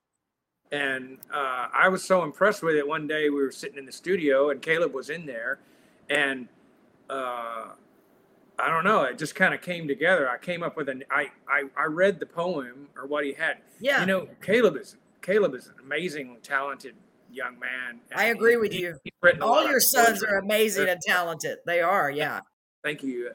And 0.72 1.18
uh, 1.32 1.68
I 1.74 1.88
was 1.88 2.02
so 2.02 2.22
impressed 2.24 2.62
with 2.62 2.76
it. 2.76 2.86
One 2.86 3.06
day 3.06 3.28
we 3.28 3.36
were 3.42 3.52
sitting 3.52 3.76
in 3.76 3.84
the 3.84 3.92
studio 3.92 4.48
and 4.50 4.62
Caleb 4.62 4.94
was 4.94 5.10
in 5.10 5.26
there, 5.26 5.58
and 6.08 6.48
uh, 7.10 7.72
I 8.58 8.68
don't 8.68 8.84
know, 8.84 9.02
it 9.02 9.18
just 9.18 9.34
kind 9.34 9.52
of 9.52 9.60
came 9.60 9.86
together. 9.86 10.30
I 10.30 10.38
came 10.38 10.62
up 10.62 10.76
with 10.78 10.88
an 10.88 11.04
I, 11.10 11.30
I 11.46 11.64
I 11.76 11.84
read 11.84 12.18
the 12.20 12.26
poem 12.26 12.88
or 12.96 13.06
what 13.06 13.24
he 13.26 13.34
had. 13.34 13.58
yeah, 13.80 14.00
You 14.00 14.06
know, 14.06 14.28
Caleb 14.40 14.76
is 14.76 14.96
Caleb 15.20 15.54
is 15.54 15.66
an 15.66 15.74
amazing, 15.82 16.38
talented 16.42 16.94
young 17.32 17.58
man. 17.58 18.00
I 18.14 18.26
agree 18.26 18.52
he- 18.52 18.56
with 18.58 18.74
you. 18.74 18.94
he's 19.04 19.12
written 19.22 19.42
a 19.42 19.46
lot 19.46 19.64
all 19.64 19.70
your 19.70 19.80
sons 19.80 20.22
are 20.22 20.38
amazing 20.38 20.88
and 20.88 21.00
talented. 21.06 21.58
They 21.66 21.80
are. 21.80 22.10
Yeah. 22.10 22.40
Thank 22.84 23.02
you. 23.02 23.30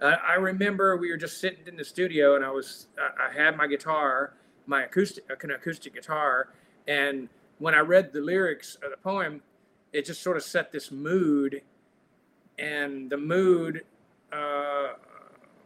Uh, 0.00 0.16
I 0.24 0.34
remember 0.34 0.96
we 0.96 1.10
were 1.10 1.16
just 1.16 1.40
sitting 1.40 1.66
in 1.66 1.76
the 1.76 1.84
studio, 1.84 2.36
and 2.36 2.44
I 2.44 2.50
was 2.50 2.86
I, 2.98 3.28
I 3.28 3.32
had 3.32 3.56
my 3.56 3.66
guitar, 3.66 4.34
my 4.66 4.84
acoustic 4.84 5.24
an 5.42 5.50
acoustic 5.50 5.94
guitar, 5.94 6.50
and 6.86 7.28
when 7.58 7.74
I 7.74 7.80
read 7.80 8.12
the 8.12 8.20
lyrics 8.20 8.76
of 8.84 8.90
the 8.92 8.96
poem, 8.96 9.42
it 9.92 10.04
just 10.06 10.22
sort 10.22 10.36
of 10.36 10.44
set 10.44 10.70
this 10.70 10.92
mood, 10.92 11.62
and 12.58 13.10
the 13.10 13.16
mood 13.16 13.84
uh, 14.32 14.92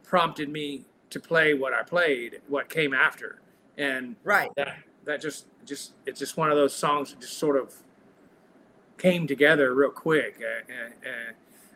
prompted 0.02 0.48
me 0.48 0.86
to 1.10 1.20
play 1.20 1.52
what 1.52 1.74
I 1.74 1.82
played, 1.82 2.40
what 2.48 2.70
came 2.70 2.94
after, 2.94 3.40
and 3.76 4.16
Right. 4.24 4.50
that 4.56 4.78
that 5.04 5.20
just 5.20 5.46
just 5.64 5.92
it's 6.06 6.18
just 6.18 6.36
one 6.36 6.50
of 6.50 6.56
those 6.56 6.74
songs 6.74 7.10
that 7.10 7.20
just 7.20 7.38
sort 7.38 7.56
of 7.56 7.74
came 8.98 9.26
together 9.26 9.74
real 9.74 9.90
quick 9.90 10.40
uh, 10.40 10.74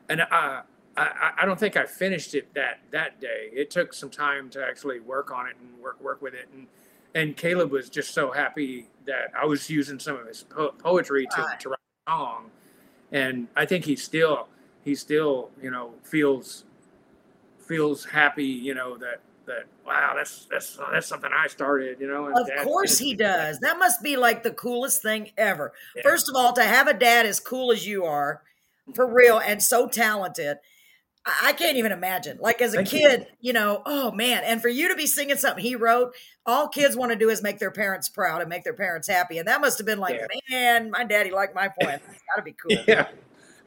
and 0.08 0.20
uh, 0.20 0.62
I, 0.96 1.32
I 1.38 1.46
don't 1.46 1.58
think 1.58 1.76
I 1.76 1.84
finished 1.84 2.34
it 2.34 2.52
that 2.54 2.80
that 2.90 3.20
day. 3.20 3.50
It 3.52 3.70
took 3.70 3.92
some 3.92 4.10
time 4.10 4.48
to 4.50 4.64
actually 4.64 5.00
work 5.00 5.30
on 5.30 5.46
it 5.46 5.56
and 5.60 5.78
work 5.82 6.00
work 6.00 6.22
with 6.22 6.34
it. 6.34 6.48
And 6.54 6.66
and 7.14 7.36
Caleb 7.36 7.70
was 7.70 7.88
just 7.90 8.14
so 8.14 8.30
happy 8.30 8.88
that 9.06 9.32
I 9.40 9.44
was 9.46 9.68
using 9.70 9.98
some 9.98 10.16
of 10.16 10.26
his 10.26 10.42
po- 10.42 10.72
poetry 10.72 11.26
to, 11.34 11.42
Right. 11.42 11.60
to 11.60 11.68
write 11.70 11.78
a 12.06 12.10
song. 12.10 12.50
And 13.12 13.48
I 13.56 13.66
think 13.66 13.84
he 13.84 13.96
still 13.96 14.48
he 14.84 14.94
still 14.94 15.50
you 15.62 15.70
know 15.70 15.94
feels 16.02 16.64
feels 17.58 18.04
happy 18.04 18.44
you 18.44 18.74
know 18.74 18.96
that 18.96 19.20
that 19.46 19.66
wow 19.86 20.12
that's 20.16 20.46
that's 20.50 20.78
that's 20.92 21.06
something 21.06 21.30
I 21.32 21.46
started 21.46 22.00
you 22.00 22.06
know. 22.06 22.28
Of 22.28 22.64
course 22.64 22.98
he 22.98 23.14
does. 23.14 23.60
That 23.60 23.78
must 23.78 24.02
be 24.02 24.16
like 24.16 24.42
the 24.42 24.50
coolest 24.50 25.02
thing 25.02 25.30
ever. 25.36 25.72
Yeah. 25.94 26.02
First 26.02 26.28
of 26.28 26.36
all, 26.36 26.52
to 26.54 26.62
have 26.62 26.86
a 26.88 26.94
dad 26.94 27.26
as 27.26 27.40
cool 27.40 27.72
as 27.72 27.86
you 27.86 28.04
are, 28.04 28.42
for 28.94 29.06
mm-hmm. 29.06 29.14
real, 29.14 29.38
and 29.38 29.62
so 29.62 29.88
talented, 29.88 30.58
I 31.42 31.52
can't 31.52 31.76
even 31.76 31.92
imagine. 31.92 32.38
Like 32.40 32.60
as 32.60 32.74
a 32.74 32.78
Thank 32.78 32.88
kid, 32.88 33.26
you 33.40 33.52
know, 33.52 33.82
oh 33.84 34.12
man, 34.12 34.42
and 34.44 34.62
for 34.62 34.68
you 34.68 34.88
to 34.88 34.94
be 34.94 35.06
singing 35.06 35.36
something 35.36 35.62
he 35.62 35.74
wrote, 35.74 36.14
all 36.44 36.68
kids 36.68 36.96
want 36.96 37.12
to 37.12 37.18
do 37.18 37.30
is 37.30 37.42
make 37.42 37.58
their 37.58 37.72
parents 37.72 38.08
proud 38.08 38.40
and 38.40 38.48
make 38.48 38.64
their 38.64 38.74
parents 38.74 39.08
happy, 39.08 39.38
and 39.38 39.48
that 39.48 39.60
must 39.60 39.78
have 39.78 39.86
been 39.86 39.98
like, 39.98 40.20
Yeah. 40.20 40.26
man, 40.50 40.90
my 40.90 41.04
daddy 41.04 41.30
liked 41.30 41.54
my 41.54 41.68
poem. 41.68 42.00
That's 42.06 42.22
got 42.34 42.36
to 42.36 42.42
be 42.42 42.52
cool. 42.52 42.76
Yeah. 42.86 43.08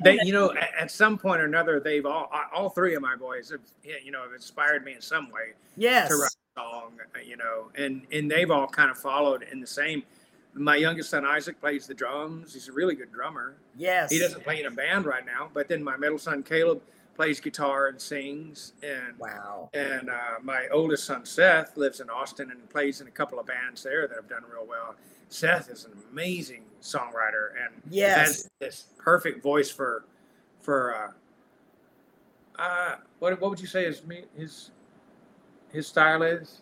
They, 0.01 0.17
you 0.23 0.31
know, 0.33 0.53
at, 0.53 0.89
some 0.91 1.17
point 1.17 1.41
or 1.41 1.45
another, 1.45 1.79
they've 1.79 2.05
all, 2.05 2.31
all 2.53 2.69
three 2.69 2.95
of 2.95 3.01
my 3.01 3.15
boys 3.15 3.49
have, 3.49 3.59
you 4.03 4.11
know, 4.11 4.23
have 4.23 4.33
inspired 4.33 4.83
me 4.85 4.93
in 4.93 5.01
some 5.01 5.29
way 5.29 5.53
Yes. 5.77 6.09
to 6.09 6.15
write 6.15 6.35
a 6.55 6.59
song, 6.59 6.91
uh, 7.15 7.19
you 7.19 7.37
know, 7.37 7.69
and, 7.75 8.03
and 8.11 8.29
they've 8.29 8.49
all 8.49 8.67
kind 8.67 8.89
of 8.89 8.97
followed 8.97 9.43
in 9.51 9.59
the 9.59 9.67
same. 9.67 10.03
My 10.53 10.75
youngest 10.77 11.09
son, 11.11 11.25
Isaac, 11.25 11.59
plays 11.59 11.85
the 11.85 11.93
drums. 11.93 12.53
He's 12.53 12.67
a 12.69 12.71
really 12.71 12.95
good 12.95 13.11
drummer. 13.11 13.55
Yes. 13.77 14.11
He 14.11 14.19
doesn't 14.19 14.43
play 14.43 14.59
in 14.61 14.65
a 14.65 14.71
band 14.71 15.05
right 15.05 15.25
now, 15.25 15.49
but 15.53 15.67
then 15.67 15.83
my 15.83 15.95
middle 15.97 16.17
son, 16.17 16.43
Caleb, 16.43 16.81
plays 17.15 17.39
guitar 17.39 17.87
and 17.87 17.99
sings. 18.01 18.73
And, 18.81 19.17
Wow. 19.19 19.69
and 19.73 20.09
uh, 20.09 20.39
my 20.41 20.67
oldest 20.71 21.03
son, 21.05 21.25
Seth, 21.25 21.75
lives 21.77 21.99
in 21.99 22.09
Austin 22.09 22.49
and 22.51 22.69
plays 22.69 23.01
in 23.01 23.07
a 23.07 23.11
couple 23.11 23.39
of 23.39 23.45
bands 23.45 23.83
there 23.83 24.07
that 24.07 24.15
have 24.15 24.29
done 24.29 24.43
real 24.51 24.65
well. 24.67 24.95
Seth 25.27 25.69
is 25.69 25.85
an 25.85 25.91
amazing 26.11 26.63
songwriter 26.81 27.51
and 27.63 27.81
Yes. 27.89 28.17
has 28.27 28.49
this 28.59 28.85
perfect 28.97 29.43
voice 29.43 29.69
for 29.69 30.05
for 30.61 30.95
uh, 30.95 32.61
uh 32.61 32.95
what 33.19 33.39
what 33.41 33.49
would 33.49 33.59
you 33.59 33.67
say 33.67 33.85
his 33.85 34.05
me- 34.05 34.25
his 34.37 34.71
his 35.71 35.87
style 35.87 36.23
is? 36.23 36.61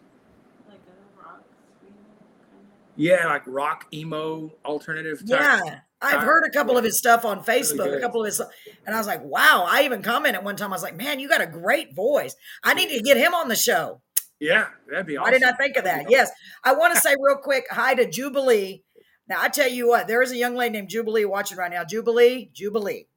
Like 0.67 0.77
a 0.77 1.21
rock 1.23 1.41
scream 1.77 1.93
kind 1.93 2.67
Yeah, 2.95 3.25
like 3.27 3.43
rock 3.45 3.86
emo 3.93 4.51
alternative 4.65 5.19
type. 5.19 5.39
Yeah. 5.63 5.80
I've 5.99 6.21
heard 6.21 6.43
a 6.45 6.51
couple 6.51 6.77
of 6.77 6.84
his 6.84 6.99
stuff 6.99 7.25
on 7.25 7.43
Facebook, 7.43 7.97
a 7.97 7.99
couple 7.99 8.21
of 8.21 8.27
his, 8.27 8.39
and 8.86 8.93
I 8.93 8.99
was 8.99 9.08
like, 9.08 9.23
wow. 9.23 9.65
I 9.67 9.82
even 9.82 10.03
commented 10.03 10.43
one 10.45 10.56
time, 10.56 10.71
I 10.71 10.75
was 10.75 10.84
like, 10.84 10.95
man, 10.95 11.19
you 11.19 11.27
got 11.27 11.41
a 11.41 11.47
great 11.47 11.95
voice. 11.95 12.36
I 12.63 12.75
need 12.75 12.89
to 12.95 13.01
get 13.01 13.17
him 13.17 13.34
on 13.34 13.47
the 13.47 13.56
show. 13.56 13.99
Yeah, 14.39 14.67
that'd 14.88 15.08
be 15.08 15.17
Why 15.17 15.30
awesome. 15.30 15.39
did 15.39 15.43
I 15.43 15.51
think 15.53 15.75
of 15.75 15.86
that? 15.86 16.12
Yes. 16.12 16.30
I 16.63 16.73
want 16.75 16.93
to 16.93 17.01
say 17.01 17.15
real 17.19 17.38
quick 17.38 17.65
hi 17.71 17.95
to 17.95 18.08
Jubilee. 18.08 18.84
Now, 19.30 19.38
I 19.42 19.50
tell 19.50 19.70
you 19.70 19.88
what, 19.88 20.08
there 20.08 20.22
is 20.22 20.32
a 20.32 20.38
young 20.38 20.56
lady 20.56 20.74
named 20.74 20.90
Jubilee 20.90 21.26
watching 21.26 21.58
right 21.58 21.72
now. 21.72 21.84
Jubilee, 21.84 22.50
Jubilee. 22.54 23.08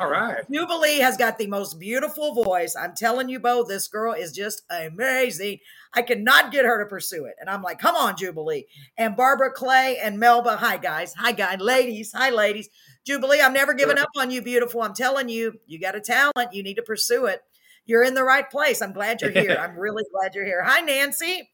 All 0.00 0.10
right. 0.10 0.42
Jubilee 0.50 0.98
has 0.98 1.16
got 1.16 1.38
the 1.38 1.46
most 1.46 1.78
beautiful 1.78 2.34
voice. 2.34 2.74
I'm 2.74 2.94
telling 2.94 3.28
you, 3.28 3.38
Beau, 3.38 3.62
this 3.62 3.86
girl 3.86 4.12
is 4.12 4.32
just 4.32 4.62
amazing. 4.70 5.58
I 5.94 6.02
cannot 6.02 6.50
get 6.50 6.64
her 6.64 6.82
to 6.82 6.88
pursue 6.88 7.26
it. 7.26 7.34
And 7.38 7.48
I'm 7.48 7.62
like, 7.62 7.78
come 7.78 7.94
on, 7.94 8.16
Jubilee. 8.16 8.64
And 8.96 9.16
Barbara 9.16 9.52
Clay 9.52 9.98
and 10.02 10.18
Melba. 10.18 10.56
Hi, 10.56 10.78
guys. 10.78 11.14
Hi, 11.18 11.32
guys. 11.32 11.60
Ladies. 11.60 12.12
Hi, 12.16 12.30
ladies. 12.30 12.68
Jubilee, 13.04 13.40
I'm 13.40 13.52
never 13.52 13.74
giving 13.74 13.98
up 13.98 14.08
on 14.16 14.30
you, 14.30 14.42
beautiful. 14.42 14.82
I'm 14.82 14.94
telling 14.94 15.28
you, 15.28 15.54
you 15.66 15.78
got 15.78 15.94
a 15.94 16.00
talent. 16.00 16.52
You 16.52 16.62
need 16.62 16.76
to 16.76 16.82
pursue 16.82 17.26
it. 17.26 17.40
You're 17.84 18.04
in 18.04 18.14
the 18.14 18.24
right 18.24 18.48
place. 18.48 18.80
I'm 18.80 18.92
glad 18.92 19.20
you're 19.20 19.30
here. 19.30 19.56
I'm 19.60 19.78
really 19.78 20.04
glad 20.12 20.34
you're 20.34 20.44
here. 20.44 20.64
Hi, 20.64 20.80
Nancy. 20.80 21.48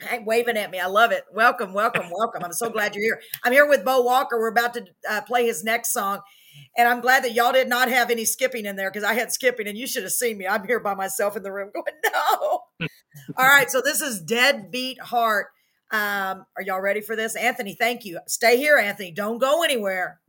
Hey, 0.00 0.18
waving 0.24 0.56
at 0.56 0.70
me. 0.70 0.80
I 0.80 0.86
love 0.86 1.12
it. 1.12 1.24
Welcome, 1.32 1.72
welcome, 1.72 2.10
welcome. 2.10 2.42
I'm 2.44 2.52
so 2.52 2.68
glad 2.68 2.94
you're 2.94 3.04
here. 3.04 3.20
I'm 3.42 3.52
here 3.52 3.66
with 3.66 3.84
Beau 3.84 4.02
Walker. 4.02 4.38
We're 4.38 4.48
about 4.48 4.74
to 4.74 4.84
uh, 5.08 5.20
play 5.22 5.46
his 5.46 5.64
next 5.64 5.92
song. 5.92 6.20
And 6.76 6.86
I'm 6.86 7.00
glad 7.00 7.24
that 7.24 7.32
y'all 7.32 7.52
did 7.52 7.68
not 7.68 7.88
have 7.88 8.10
any 8.10 8.24
skipping 8.24 8.64
in 8.66 8.76
there 8.76 8.90
because 8.90 9.04
I 9.04 9.14
had 9.14 9.32
skipping 9.32 9.66
and 9.66 9.76
you 9.78 9.86
should 9.86 10.02
have 10.02 10.12
seen 10.12 10.38
me. 10.38 10.46
I'm 10.46 10.66
here 10.66 10.80
by 10.80 10.94
myself 10.94 11.36
in 11.36 11.42
the 11.42 11.52
room 11.52 11.70
going, 11.74 11.84
no. 12.12 12.60
All 13.36 13.46
right. 13.46 13.70
So 13.70 13.80
this 13.80 14.00
is 14.00 14.20
Deadbeat 14.20 15.00
Heart. 15.00 15.48
Um, 15.90 16.44
are 16.56 16.62
y'all 16.64 16.80
ready 16.80 17.00
for 17.00 17.16
this? 17.16 17.36
Anthony, 17.36 17.74
thank 17.74 18.04
you. 18.04 18.18
Stay 18.26 18.56
here, 18.56 18.76
Anthony. 18.76 19.12
Don't 19.12 19.38
go 19.38 19.62
anywhere. 19.62 20.20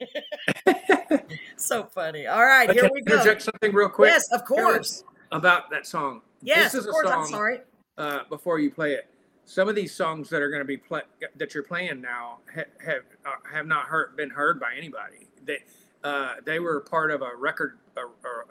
so 1.56 1.84
funny. 1.84 2.26
All 2.26 2.44
right. 2.44 2.66
But 2.66 2.76
Here 2.76 2.90
we 2.92 3.02
go. 3.02 3.14
interject 3.14 3.42
something 3.42 3.72
real 3.72 3.88
quick 3.88 4.10
Yes, 4.10 4.30
of 4.32 4.44
course. 4.44 5.04
about 5.32 5.70
that 5.70 5.86
song. 5.86 6.22
Yes, 6.42 6.72
this 6.72 6.82
is 6.82 6.86
of 6.86 6.92
course. 6.92 7.08
a 7.08 7.12
I'm 7.12 7.26
sorry. 7.26 7.58
Uh, 8.00 8.24
before 8.28 8.58
you 8.58 8.70
play 8.70 8.94
it. 8.94 9.08
Some 9.44 9.68
of 9.68 9.74
these 9.74 9.94
songs 9.94 10.30
that 10.30 10.40
are 10.42 10.48
going 10.48 10.60
to 10.60 10.66
be 10.66 10.76
play, 10.76 11.02
that 11.36 11.54
you're 11.54 11.62
playing 11.62 12.00
now 12.00 12.38
ha- 12.54 12.62
have 12.84 13.02
uh, 13.26 13.30
have 13.52 13.66
not 13.66 13.86
heard 13.86 14.16
been 14.16 14.30
heard 14.30 14.58
by 14.58 14.74
anybody. 14.76 15.28
They 15.44 15.58
uh, 16.02 16.34
they 16.44 16.60
were 16.60 16.80
part 16.80 17.10
of 17.10 17.20
a 17.20 17.30
record 17.36 17.78
or, 17.96 18.12
or 18.24 18.46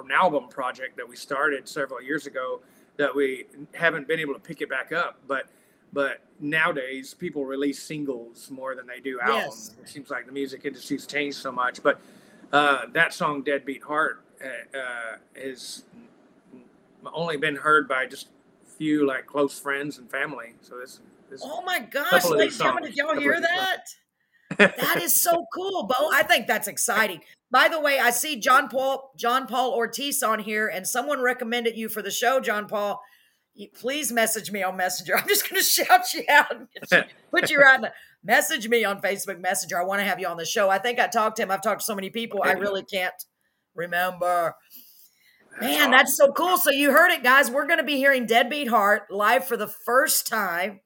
an, 0.00 0.10
album 0.10 0.48
project 0.48 0.96
that 0.96 1.06
we 1.06 1.16
started 1.16 1.68
several 1.68 2.00
years 2.00 2.26
ago 2.26 2.60
that 2.96 3.14
we 3.14 3.44
haven't 3.74 4.08
been 4.08 4.20
able 4.20 4.32
to 4.32 4.40
pick 4.40 4.62
it 4.62 4.70
back 4.70 4.92
up. 4.92 5.18
But 5.26 5.48
but 5.92 6.20
nowadays 6.40 7.12
people 7.12 7.44
release 7.44 7.82
singles 7.82 8.50
more 8.50 8.74
than 8.74 8.86
they 8.86 9.00
do 9.00 9.20
albums. 9.20 9.74
Yes. 9.76 9.84
It 9.84 9.92
seems 9.92 10.10
like 10.10 10.24
the 10.24 10.32
music 10.32 10.64
industry's 10.64 11.06
changed 11.06 11.38
so 11.38 11.52
much. 11.52 11.82
But 11.82 12.00
uh, 12.52 12.86
that 12.92 13.12
song 13.12 13.42
"Deadbeat 13.42 13.82
Heart" 13.82 14.24
uh, 14.42 14.78
uh, 14.78 15.16
has 15.42 15.84
only 17.12 17.36
been 17.36 17.56
heard 17.56 17.88
by 17.88 18.06
just 18.06 18.28
few 18.78 19.06
like 19.06 19.26
close 19.26 19.58
friends 19.58 19.98
and 19.98 20.10
family. 20.10 20.54
So 20.62 20.78
this, 20.78 21.00
this 21.30 21.42
Oh 21.44 21.62
my 21.62 21.80
gosh, 21.80 22.24
ladies 22.24 22.58
gentlemen, 22.58 22.84
did 22.84 22.96
y'all 22.96 23.18
hear 23.18 23.40
that? 23.40 23.82
that 24.56 25.00
is 25.02 25.14
so 25.14 25.44
cool, 25.54 25.84
Beau. 25.84 26.10
I 26.12 26.22
think 26.22 26.46
that's 26.46 26.68
exciting. 26.68 27.20
By 27.50 27.68
the 27.68 27.80
way, 27.80 27.98
I 27.98 28.10
see 28.10 28.40
John 28.40 28.68
Paul 28.68 29.12
John 29.16 29.46
Paul 29.46 29.72
Ortiz 29.72 30.22
on 30.22 30.38
here, 30.38 30.68
and 30.68 30.86
someone 30.86 31.20
recommended 31.20 31.76
you 31.76 31.88
for 31.88 32.02
the 32.02 32.10
show, 32.10 32.40
John 32.40 32.66
Paul. 32.66 33.00
You- 33.54 33.68
Please 33.74 34.12
message 34.12 34.50
me 34.52 34.62
on 34.62 34.76
Messenger. 34.76 35.16
I'm 35.18 35.28
just 35.28 35.48
going 35.48 35.60
to 35.60 35.66
shout 35.66 36.14
you 36.14 36.22
out 36.28 36.52
put 37.30 37.50
you 37.50 37.58
right 37.58 37.74
in 37.76 37.82
the 37.82 37.92
message 38.24 38.68
me 38.68 38.84
on 38.84 39.00
Facebook 39.00 39.40
Messenger. 39.40 39.80
I 39.80 39.84
want 39.84 40.00
to 40.00 40.04
have 40.04 40.20
you 40.20 40.28
on 40.28 40.36
the 40.36 40.46
show. 40.46 40.70
I 40.70 40.78
think 40.78 40.98
I 40.98 41.08
talked 41.08 41.36
to 41.36 41.42
him. 41.42 41.50
I've 41.50 41.62
talked 41.62 41.80
to 41.80 41.84
so 41.84 41.94
many 41.94 42.10
people. 42.10 42.40
I 42.44 42.52
really 42.52 42.84
can't 42.84 43.14
remember. 43.74 44.54
Man, 45.60 45.90
that's 45.90 46.16
so 46.16 46.32
cool. 46.32 46.56
So 46.56 46.70
you 46.70 46.90
heard 46.92 47.10
it, 47.10 47.22
guys. 47.22 47.50
We're 47.50 47.66
going 47.66 47.78
to 47.78 47.84
be 47.84 47.96
hearing 47.96 48.26
Deadbeat 48.26 48.68
Heart 48.68 49.10
live 49.10 49.46
for 49.46 49.56
the 49.56 49.66
first 49.66 50.26
time 50.26 50.80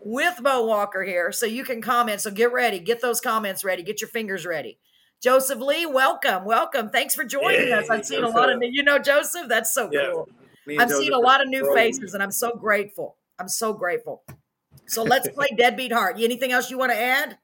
with 0.00 0.42
Beau 0.42 0.64
Walker 0.66 1.02
here. 1.02 1.32
So 1.32 1.46
you 1.46 1.64
can 1.64 1.80
comment. 1.80 2.20
So 2.20 2.30
get 2.30 2.52
ready. 2.52 2.78
Get 2.78 3.00
those 3.00 3.20
comments 3.20 3.64
ready. 3.64 3.82
Get 3.82 4.00
your 4.00 4.08
fingers 4.08 4.44
ready. 4.44 4.78
Joseph 5.22 5.58
Lee, 5.60 5.86
welcome. 5.86 6.44
Welcome. 6.44 6.90
Thanks 6.90 7.14
for 7.14 7.24
joining 7.24 7.72
us. 7.72 7.88
I've 7.88 8.04
seen 8.04 8.22
a 8.22 8.28
lot 8.28 8.50
of 8.50 8.60
Joseph. 8.60 8.74
you 8.74 8.82
know 8.82 8.98
Joseph. 8.98 9.48
That's 9.48 9.72
so 9.72 9.88
Yeah. 9.90 10.10
cool. 10.12 10.28
I've 10.78 10.90
seen 10.90 11.12
a 11.12 11.18
lot 11.18 11.40
of 11.40 11.48
new 11.48 11.72
faces 11.74 12.12
and 12.14 12.22
I'm 12.22 12.30
so 12.30 12.52
grateful. 12.52 13.16
I'm 13.38 13.48
so 13.48 13.72
grateful. 13.72 14.22
So 14.86 15.02
let's 15.02 15.28
play 15.34 15.48
Deadbeat 15.56 15.92
Heart. 15.92 16.16
Anything 16.20 16.52
else 16.52 16.70
you 16.70 16.76
want 16.76 16.92
to 16.92 16.98
add? 17.00 17.38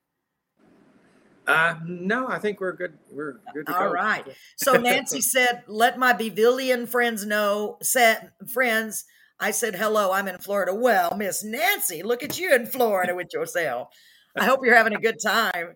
Uh, 1.51 1.75
no, 1.85 2.29
I 2.29 2.39
think 2.39 2.61
we're 2.61 2.73
good. 2.73 2.99
We're 3.11 3.41
good 3.53 3.67
to 3.67 3.73
go. 3.73 3.79
All 3.79 3.93
right. 3.93 4.25
So 4.57 4.75
Nancy 4.75 5.21
said, 5.35 5.65
"Let 5.67 5.99
my 5.99 6.13
Bevillian 6.13 6.89
friends 6.89 7.27
know." 7.27 7.79
Said 7.83 8.31
friends, 8.53 9.05
I 9.41 9.51
said, 9.51 9.75
"Hello, 9.75 10.13
I'm 10.13 10.29
in 10.29 10.39
Florida." 10.39 10.75
Well, 10.75 11.17
Miss 11.17 11.43
Nancy, 11.43 12.03
look 12.03 12.23
at 12.23 12.39
you 12.39 12.55
in 12.55 12.67
Florida 12.67 13.15
with 13.15 13.33
yourself. 13.33 13.89
I 14.37 14.45
hope 14.45 14.61
you're 14.65 14.77
having 14.77 14.95
a 14.95 15.01
good 15.01 15.19
time. 15.21 15.75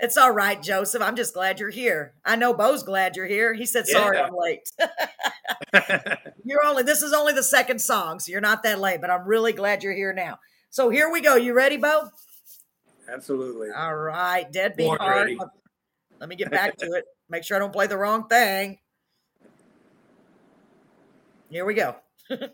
It's 0.00 0.16
all 0.16 0.30
right, 0.30 0.62
Joseph. 0.62 1.02
I'm 1.02 1.16
just 1.16 1.34
glad 1.34 1.58
you're 1.58 1.70
here. 1.70 2.14
I 2.24 2.36
know 2.36 2.52
Beau's 2.52 2.82
glad 2.82 3.16
you're 3.16 3.26
here. 3.26 3.54
He 3.54 3.64
said, 3.66 3.86
"Sorry, 3.86 4.18
Yeah. 4.18 4.26
I'm 4.26 4.34
late." 4.36 4.68
you're 6.44 6.64
only. 6.64 6.82
This 6.82 7.02
is 7.02 7.14
only 7.14 7.32
the 7.32 7.42
second 7.42 7.80
song, 7.80 8.20
so 8.20 8.30
you're 8.30 8.40
not 8.42 8.62
that 8.62 8.78
late. 8.78 9.00
But 9.00 9.10
I'm 9.10 9.26
really 9.26 9.52
glad 9.52 9.82
you're 9.82 9.94
here 9.94 10.12
now. 10.12 10.38
So 10.70 10.90
here 10.90 11.10
we 11.10 11.22
go. 11.22 11.34
You 11.34 11.54
ready, 11.54 11.78
Beau? 11.78 12.10
Absolutely. 13.12 13.70
All 13.70 13.96
right, 13.96 14.50
deadbeat 14.50 14.86
Born 14.86 14.98
heart. 14.98 15.16
ready. 15.16 15.38
Let 16.20 16.28
me 16.28 16.36
get 16.36 16.50
back 16.52 16.76
to 16.78 16.92
it. 16.92 17.04
Make 17.28 17.44
sure 17.44 17.56
I 17.56 17.60
don't 17.60 17.72
play 17.72 17.86
the 17.86 17.96
wrong 17.96 18.28
thing. 18.28 18.78
Here 21.50 21.64
we 21.64 21.74
go. 21.74 21.96
and 22.30 22.50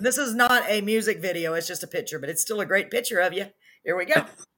this 0.00 0.18
is 0.18 0.34
not 0.34 0.64
a 0.68 0.80
music 0.80 1.20
video, 1.20 1.54
it's 1.54 1.68
just 1.68 1.84
a 1.84 1.86
picture, 1.86 2.18
but 2.18 2.28
it's 2.28 2.42
still 2.42 2.60
a 2.60 2.66
great 2.66 2.90
picture 2.90 3.20
of 3.20 3.32
you. 3.32 3.46
Here 3.84 3.96
we 3.96 4.04
go. 4.04 4.24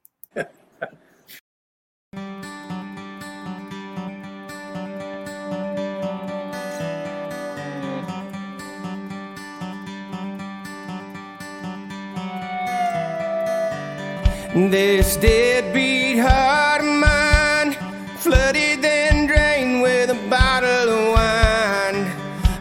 This 14.55 15.17
deadbeat 15.17 16.19
heart 16.19 16.79
of 16.79 16.87
mine, 16.87 17.73
flooded 18.15 18.81
then 18.81 19.27
drained 19.27 19.81
with 19.81 20.09
a 20.09 20.29
bottle 20.29 20.69
of 20.69 21.13
wine. 21.13 22.09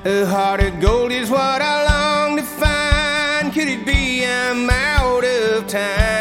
A 0.04 0.26
heart 0.26 0.60
of 0.60 0.80
gold 0.80 1.12
is 1.12 1.30
what 1.30 1.62
I 1.62 1.84
long 1.84 2.36
to 2.36 2.42
find. 2.42 3.52
Could 3.52 3.68
it 3.68 3.86
be 3.86 4.26
I'm 4.26 4.68
out 4.68 5.22
of 5.24 5.68
time? 5.68 6.13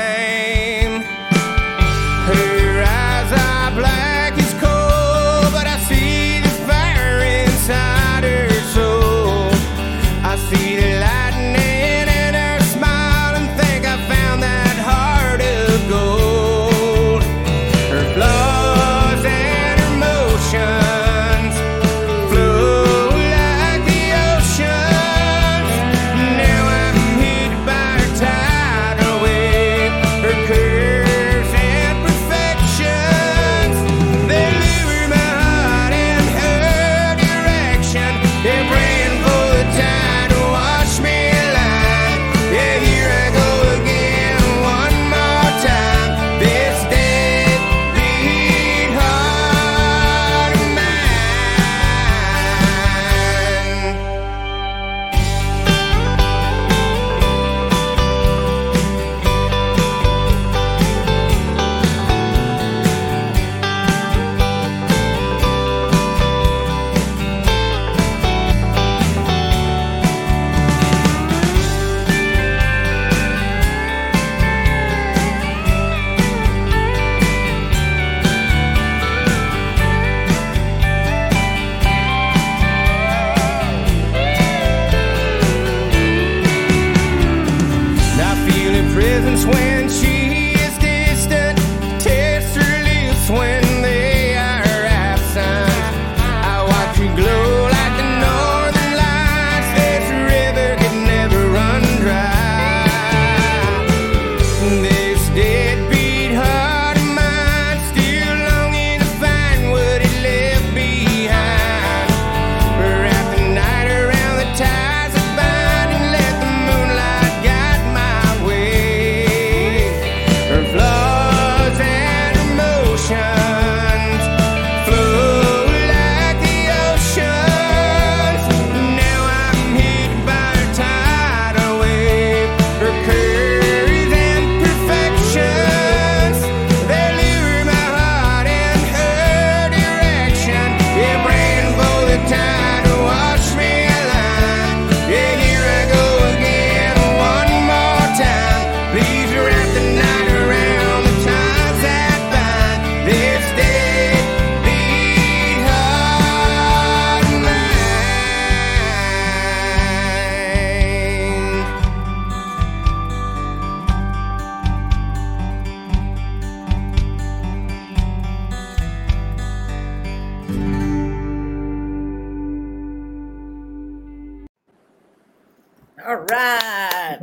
All 176.06 176.26
right. 176.30 177.20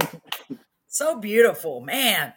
so 0.89 1.19
beautiful, 1.21 1.81
man. 1.81 2.33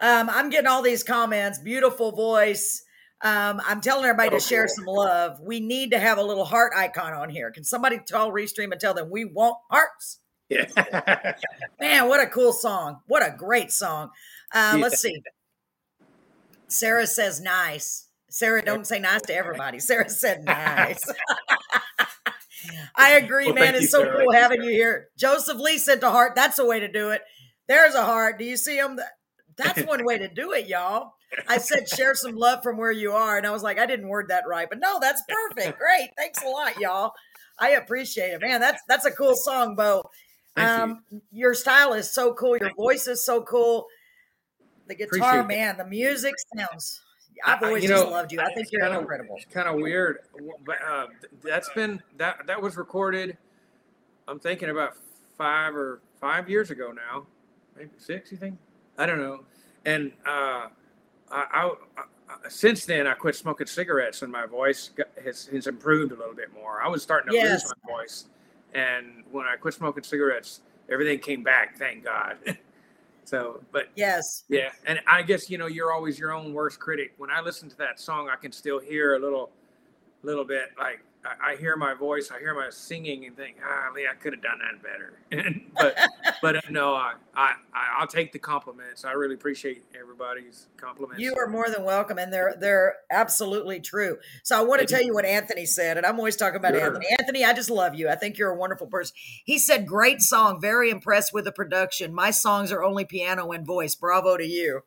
Um, 0.00 0.28
I'm 0.28 0.50
getting 0.50 0.66
all 0.66 0.82
these 0.82 1.04
comments. 1.04 1.58
Beautiful 1.58 2.10
voice. 2.12 2.82
Um, 3.20 3.60
I'm 3.64 3.80
telling 3.80 4.04
everybody 4.04 4.30
to 4.30 4.40
share 4.40 4.66
some 4.66 4.86
love. 4.86 5.40
We 5.40 5.60
need 5.60 5.92
to 5.92 5.98
have 5.98 6.18
a 6.18 6.22
little 6.22 6.44
heart 6.44 6.72
icon 6.76 7.12
on 7.12 7.30
here. 7.30 7.50
Can 7.52 7.64
somebody 7.64 7.98
tell 8.04 8.30
Restream 8.32 8.72
and 8.72 8.80
tell 8.80 8.92
them 8.92 9.08
we 9.08 9.24
want 9.24 9.56
hearts? 9.70 10.18
Yeah. 10.48 11.34
Man, 11.80 12.08
what 12.08 12.20
a 12.20 12.26
cool 12.26 12.52
song. 12.52 13.00
What 13.06 13.22
a 13.24 13.34
great 13.36 13.70
song. 13.70 14.10
Uh, 14.52 14.76
Let's 14.80 15.00
see. 15.00 15.22
Sarah 16.68 17.06
says 17.06 17.40
nice. 17.40 18.08
Sarah, 18.28 18.62
don't 18.62 18.86
say 18.86 18.98
nice 18.98 19.22
to 19.22 19.34
everybody. 19.34 19.78
Sarah 19.78 20.08
said 20.10 20.44
nice. 20.44 21.04
I 22.96 23.12
agree, 23.12 23.46
Well, 23.46 23.54
man. 23.54 23.74
It's 23.74 23.90
so 23.90 24.02
cool 24.04 24.32
Thank 24.32 24.34
having 24.34 24.62
you 24.62 24.70
here. 24.70 25.08
Joseph 25.16 25.58
Lee 25.58 25.78
sent 25.78 26.02
a 26.02 26.10
heart. 26.10 26.34
That's 26.34 26.58
a 26.58 26.64
way 26.64 26.80
to 26.80 26.90
do 26.90 27.10
it. 27.10 27.22
There's 27.68 27.94
a 27.94 28.04
heart. 28.04 28.38
Do 28.38 28.44
you 28.44 28.56
see 28.56 28.76
him? 28.76 28.98
That's 29.56 29.82
one 29.82 30.04
way 30.04 30.18
to 30.18 30.28
do 30.28 30.52
it, 30.52 30.66
y'all. 30.66 31.12
I 31.48 31.58
said 31.58 31.88
share 31.88 32.14
some 32.14 32.36
love 32.36 32.62
from 32.62 32.76
where 32.76 32.92
you 32.92 33.12
are, 33.12 33.36
and 33.36 33.46
I 33.46 33.50
was 33.50 33.62
like, 33.62 33.78
I 33.78 33.86
didn't 33.86 34.08
word 34.08 34.28
that 34.28 34.44
right, 34.48 34.68
but 34.68 34.78
no, 34.78 34.98
that's 35.00 35.22
perfect. 35.28 35.78
Great, 35.78 36.10
thanks 36.16 36.42
a 36.42 36.48
lot, 36.48 36.78
y'all. 36.78 37.12
I 37.58 37.70
appreciate 37.70 38.32
it, 38.32 38.40
man. 38.40 38.60
That's 38.60 38.82
that's 38.88 39.04
a 39.04 39.10
cool 39.10 39.34
song, 39.34 39.74
Beau. 39.76 40.02
Thank 40.56 40.68
you. 40.68 40.84
Um, 40.84 41.24
your 41.32 41.54
style 41.54 41.94
is 41.94 42.12
so 42.12 42.34
cool. 42.34 42.56
Your 42.56 42.74
voice 42.74 43.08
is 43.08 43.24
so 43.24 43.42
cool. 43.42 43.86
The 44.86 44.94
guitar, 44.94 45.42
man. 45.42 45.76
The 45.76 45.86
music 45.86 46.34
sounds. 46.56 47.00
I've 47.44 47.62
always 47.62 47.82
you 47.82 47.88
just 47.88 48.06
loved 48.08 48.32
you. 48.32 48.40
I 48.40 48.52
think 48.54 48.70
you're 48.70 48.82
kinda- 48.82 48.98
incredible. 49.00 49.36
It's 49.36 49.52
kind 49.52 49.68
of 49.68 49.76
weird, 49.76 50.20
but 50.64 50.78
uh, 50.86 51.06
that's 51.42 51.68
been 51.74 52.02
that 52.18 52.46
that 52.46 52.60
was 52.60 52.76
recorded. 52.76 53.36
I'm 54.28 54.38
thinking 54.38 54.70
about 54.70 54.96
five 55.36 55.74
or 55.76 56.00
five 56.20 56.48
years 56.48 56.70
ago 56.70 56.92
now, 56.92 57.26
maybe 57.76 57.90
six. 57.98 58.30
You 58.32 58.38
think? 58.38 58.58
I 58.96 59.06
don't 59.06 59.18
know. 59.18 59.44
And 59.84 60.12
uh, 60.26 60.68
I, 61.30 61.42
I, 61.52 61.70
I 61.98 62.48
since 62.48 62.86
then 62.86 63.06
I 63.06 63.14
quit 63.14 63.34
smoking 63.36 63.66
cigarettes, 63.66 64.22
and 64.22 64.32
my 64.32 64.46
voice 64.46 64.90
got, 64.96 65.08
has 65.22 65.46
has 65.46 65.66
improved 65.66 66.12
a 66.12 66.16
little 66.16 66.34
bit 66.34 66.54
more. 66.54 66.80
I 66.82 66.88
was 66.88 67.02
starting 67.02 67.30
to 67.32 67.36
Yes. 67.36 67.64
lose 67.64 67.74
my 67.84 67.92
voice, 67.92 68.24
and 68.74 69.24
when 69.30 69.44
I 69.46 69.56
quit 69.56 69.74
smoking 69.74 70.04
cigarettes, 70.04 70.60
everything 70.88 71.18
came 71.18 71.42
back. 71.42 71.76
Thank 71.76 72.04
God. 72.04 72.38
so, 73.24 73.60
but 73.72 73.88
Yes. 73.96 74.44
yeah, 74.48 74.70
and 74.86 75.00
I 75.06 75.22
guess 75.22 75.48
you 75.50 75.58
know 75.58 75.66
you're 75.66 75.92
always 75.92 76.18
your 76.18 76.32
own 76.32 76.52
worst 76.52 76.78
critic. 76.78 77.14
When 77.16 77.30
I 77.30 77.40
listen 77.40 77.68
to 77.70 77.76
that 77.78 77.98
song, 78.00 78.28
I 78.28 78.36
can 78.36 78.52
still 78.52 78.78
hear 78.78 79.16
a 79.16 79.18
little, 79.18 79.50
little 80.22 80.44
bit 80.44 80.70
like 80.78 81.00
I, 81.24 81.52
I 81.52 81.56
hear 81.56 81.76
my 81.76 81.94
voice, 81.94 82.30
I 82.30 82.38
hear 82.38 82.54
my 82.54 82.70
singing, 82.70 83.24
and 83.26 83.36
think, 83.36 83.56
ah, 83.64 83.90
Lee, 83.94 84.06
I 84.10 84.14
could 84.14 84.32
have 84.32 84.42
done 84.42 84.58
that 84.60 84.82
better. 84.82 85.60
but, 85.78 85.96
but 86.42 86.56
uh, 86.56 86.60
no, 86.70 86.94
I, 86.94 87.14
I, 87.34 87.54
I- 87.74 87.96
I'll 87.98 88.06
take 88.06 88.32
the 88.32 88.38
compliments. 88.38 89.04
I 89.04 89.12
really 89.12 89.34
appreciate 89.34 89.84
everybody's 89.98 90.68
compliments. 90.76 91.20
You 91.22 91.34
are 91.36 91.46
more 91.46 91.70
than 91.70 91.84
welcome, 91.84 92.18
and 92.18 92.32
they're 92.32 92.54
they're 92.58 92.96
absolutely 93.10 93.80
true. 93.80 94.18
So 94.42 94.58
I 94.58 94.62
want 94.62 94.80
to 94.80 94.86
tell 94.86 95.02
you 95.02 95.14
what 95.14 95.24
Anthony 95.24 95.66
said, 95.66 95.96
and 95.96 96.04
I'm 96.04 96.18
always 96.18 96.36
talking 96.36 96.56
about 96.56 96.74
Sure. 96.74 96.84
Anthony. 96.86 97.06
Anthony, 97.18 97.44
I 97.44 97.52
just 97.52 97.70
love 97.70 97.94
you. 97.94 98.08
I 98.08 98.16
think 98.16 98.36
you're 98.38 98.50
a 98.50 98.56
wonderful 98.56 98.86
person. 98.86 99.14
He 99.44 99.58
said, 99.58 99.86
"Great 99.86 100.22
song, 100.22 100.60
very 100.60 100.90
impressed 100.90 101.32
with 101.32 101.44
the 101.44 101.52
production. 101.52 102.12
My 102.14 102.30
songs 102.30 102.72
are 102.72 102.82
only 102.82 103.04
piano 103.04 103.50
and 103.52 103.66
voice. 103.66 103.94
Bravo 103.94 104.36
to 104.36 104.46
you." 104.46 104.82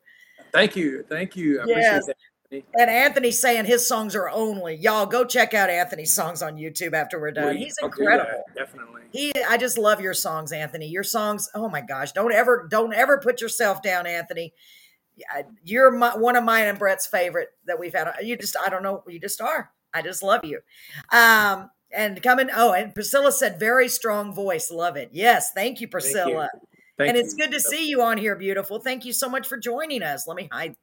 Thank 0.52 0.76
you, 0.76 1.04
thank 1.08 1.36
you. 1.36 1.60
I 1.60 1.64
Yes. 1.66 2.08
And 2.50 2.90
Anthony's 2.90 3.40
saying 3.40 3.66
his 3.66 3.86
songs 3.86 4.16
are 4.16 4.28
only. 4.30 4.74
Y'all 4.76 5.04
go 5.06 5.24
check 5.24 5.52
out 5.52 5.68
Anthony's 5.68 6.14
songs 6.14 6.42
on 6.42 6.56
YouTube 6.56 6.94
after 6.94 7.20
we're 7.20 7.30
done. 7.30 7.54
We- 7.54 7.64
He's 7.64 7.74
I'll 7.82 7.90
do 7.90 7.96
that, 7.96 8.12
incredible. 8.12 8.44
Definitely. 8.56 9.02
He, 9.12 9.32
I 9.48 9.56
just 9.56 9.78
love 9.78 10.00
your 10.00 10.14
songs, 10.14 10.52
Anthony. 10.52 10.86
Your 10.86 11.02
songs, 11.02 11.48
oh 11.54 11.68
my 11.68 11.80
gosh! 11.80 12.12
Don't 12.12 12.32
ever, 12.32 12.66
don't 12.70 12.92
ever 12.92 13.18
put 13.18 13.40
yourself 13.40 13.82
down, 13.82 14.06
Anthony. 14.06 14.52
You're 15.64 15.90
my, 15.90 16.16
one 16.16 16.36
of 16.36 16.44
mine 16.44 16.68
and 16.68 16.78
Brett's 16.78 17.06
favorite 17.06 17.48
that 17.66 17.78
we've 17.78 17.92
had. 17.92 18.08
You 18.22 18.36
just, 18.36 18.56
I 18.64 18.68
don't 18.68 18.82
know, 18.82 19.02
you 19.08 19.18
just 19.18 19.40
are. 19.40 19.70
I 19.92 20.02
just 20.02 20.22
love 20.22 20.44
you. 20.44 20.60
Um, 21.10 21.70
and 21.90 22.22
coming, 22.22 22.50
oh, 22.54 22.72
and 22.72 22.94
Priscilla 22.94 23.32
said, 23.32 23.58
very 23.58 23.88
strong 23.88 24.34
voice. 24.34 24.70
Love 24.70 24.96
it. 24.96 25.10
Yes, 25.12 25.52
thank 25.54 25.80
you, 25.80 25.86
Thank 25.86 25.92
Priscilla. 25.92 26.48
you. 26.52 26.60
Thank 26.98 27.08
and 27.08 27.18
it's 27.18 27.34
good 27.34 27.50
to 27.52 27.60
see 27.60 27.88
you 27.88 28.02
on 28.02 28.18
here, 28.18 28.36
beautiful. 28.36 28.78
Thank 28.78 29.04
you 29.04 29.12
so 29.12 29.28
much 29.28 29.46
for 29.48 29.56
joining 29.56 30.02
us. 30.02 30.26
Let 30.26 30.36
me 30.36 30.48
hide, 30.52 30.76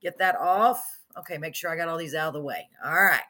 get 0.00 0.18
that 0.18 0.36
off. 0.36 0.82
Okay, 1.18 1.38
make 1.38 1.54
sure 1.54 1.70
I 1.70 1.76
got 1.76 1.88
all 1.88 1.98
these 1.98 2.14
out 2.14 2.28
of 2.28 2.34
the 2.34 2.40
way. 2.42 2.68
All 2.84 2.92
right. 2.92 3.20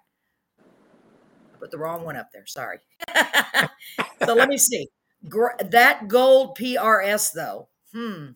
I 0.60 1.58
put 1.58 1.70
the 1.70 1.78
wrong 1.78 2.04
one 2.04 2.16
up 2.16 2.28
there. 2.32 2.46
Sorry. 2.46 2.78
so 4.24 4.34
let 4.34 4.48
me 4.48 4.58
see. 4.58 4.88
That 5.70 6.08
gold 6.08 6.56
PRS 6.58 7.32
though. 7.32 7.68
Hmm. 7.92 8.30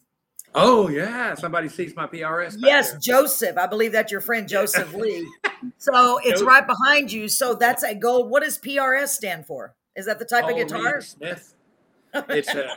Oh 0.55 0.89
yeah, 0.89 1.35
somebody 1.35 1.69
sees 1.69 1.95
my 1.95 2.07
PRS. 2.07 2.57
Yes, 2.59 2.93
there. 2.93 3.01
Joseph. 3.01 3.59
I 3.59 3.67
believe 3.67 3.93
that's 3.93 4.11
your 4.11 4.21
friend 4.21 4.49
Joseph 4.49 4.95
Lee. 4.95 5.29
So 5.79 6.19
it's 6.25 6.41
Nope. 6.41 6.49
right 6.49 6.67
behind 6.67 7.13
you. 7.13 7.29
So 7.29 7.55
that's 7.55 7.83
a 7.83 7.95
gold. 7.95 8.31
What 8.31 8.43
does 8.43 8.59
PRS 8.59 9.09
stand 9.09 9.47
for? 9.47 9.75
Is 9.97 10.07
that 10.07 10.19
the 10.19 10.25
type 10.25 10.43
Paul 10.43 10.53
of 10.53 10.57
Reed 10.57 10.69
guitar? 10.69 11.01
Smith. 11.01 11.55
It's 12.29 12.49
a 12.49 12.77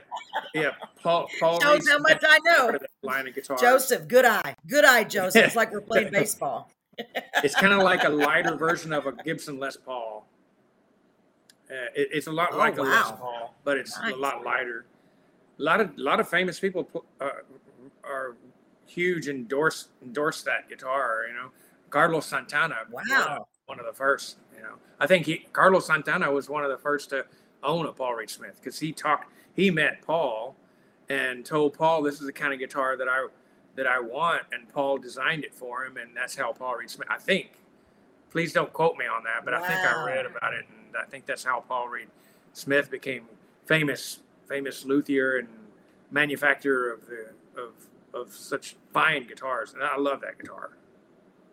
yeah. 0.54 0.72
Paul 1.04 1.28
Paul 1.40 1.60
Shows 1.62 1.80
Reed 1.82 1.90
how 1.90 1.98
much 2.00 2.24
I 2.28 2.40
know. 2.46 2.58
part 2.58 2.76
of 2.76 2.82
that 2.82 2.90
line 3.04 3.28
of 3.28 3.36
guitar. 3.36 3.58
Joseph, 3.58 4.08
good 4.08 4.26
eye. 4.26 4.56
Good 4.68 4.86
eye, 4.86 5.04
Joseph. 5.04 5.46
It's 5.46 5.56
like 5.56 5.72
we're 5.72 5.82
playing 5.82 6.10
baseball. 6.12 6.70
It's 7.44 7.56
kind 7.56 7.72
of 7.74 7.82
like 7.84 8.04
a 8.04 8.10
lighter 8.10 8.56
version 8.56 8.92
of 8.94 9.06
a 9.06 9.12
Gibson 9.14 9.60
Les 9.60 9.78
Paul. 9.78 10.28
Uh, 11.72 11.74
it, 11.96 12.10
it's 12.12 12.28
a 12.28 12.32
lot 12.32 12.50
Oh, 12.54 12.58
like 12.58 12.78
a 12.78 12.82
Les. 12.82 13.12
Paul, 13.12 13.54
but 13.64 13.78
it's 13.78 13.98
Nice. 14.00 14.14
a 14.14 14.18
lot 14.18 14.44
lighter. 14.44 14.86
A 15.60 15.64
lot 15.64 15.82
of 15.82 15.98
lot 15.98 16.20
of 16.20 16.28
famous 16.28 16.60
people 16.60 16.90
uh, 17.22 17.30
are 18.04 18.36
huge 18.86 19.28
endorse 19.28 19.90
endorse 20.02 20.42
that 20.44 20.68
guitar. 20.70 21.26
You 21.28 21.34
know, 21.36 21.50
Carlos 21.90 22.26
Santana. 22.26 22.78
Wow. 22.92 23.48
one 23.68 23.80
of 23.80 23.86
the 23.86 23.94
first. 23.94 24.38
You 24.56 24.64
know, 24.64 24.74
I 25.00 25.08
think 25.08 25.26
he 25.26 25.46
Carlos 25.54 25.86
Santana 25.88 26.32
was 26.32 26.50
one 26.50 26.64
of 26.64 26.70
the 26.72 26.78
first 26.78 27.12
to 27.12 27.26
own 27.64 27.86
a 27.86 27.92
Paul 27.92 28.16
Reed 28.16 28.30
Smith 28.30 28.60
because 28.60 28.80
he 28.80 28.92
talked. 28.92 29.32
He 29.54 29.72
met 29.72 30.02
Paul 30.02 30.56
and 31.10 31.46
told 31.46 31.74
Paul 31.74 32.02
this 32.02 32.20
is 32.20 32.26
the 32.26 32.34
kind 32.34 32.54
of 32.54 32.60
guitar 32.60 32.98
that 32.98 33.08
I 33.08 33.28
that 33.76 33.88
I 33.88 34.00
want, 34.00 34.44
and 34.52 34.68
Paul 34.68 34.98
designed 34.98 35.44
it 35.44 35.54
for 35.54 35.86
him, 35.86 35.98
and 35.98 36.16
that's 36.16 36.36
how 36.36 36.52
Paul 36.52 36.76
Reed 36.76 36.90
Smith. 36.90 37.08
I 37.10 37.18
think. 37.18 37.52
Please 38.32 38.54
don't 38.54 38.72
quote 38.72 38.96
me 38.96 39.06
on 39.08 39.24
that, 39.24 39.44
but 39.44 39.56
I 39.56 39.68
think 39.68 39.80
I 39.80 40.06
read 40.06 40.28
about 40.28 40.54
it, 40.54 40.66
and 40.70 40.96
I 40.96 41.06
think 41.06 41.26
that's 41.26 41.44
how 41.44 41.62
Paul 41.62 41.88
Reed 41.88 42.10
Smith 42.54 42.92
became 42.92 43.24
famous, 43.66 44.20
famous 44.48 44.86
luthier 44.86 45.38
and 45.38 45.48
manufacturer 46.12 46.92
of 46.92 47.08
the 47.08 47.30
of 47.60 47.72
of 48.14 48.34
such 48.34 48.76
fine 48.94 49.28
guitars, 49.28 49.74
and 49.74 49.84
I 49.84 49.98
love 49.98 50.22
that 50.22 50.38
guitar. 50.38 50.72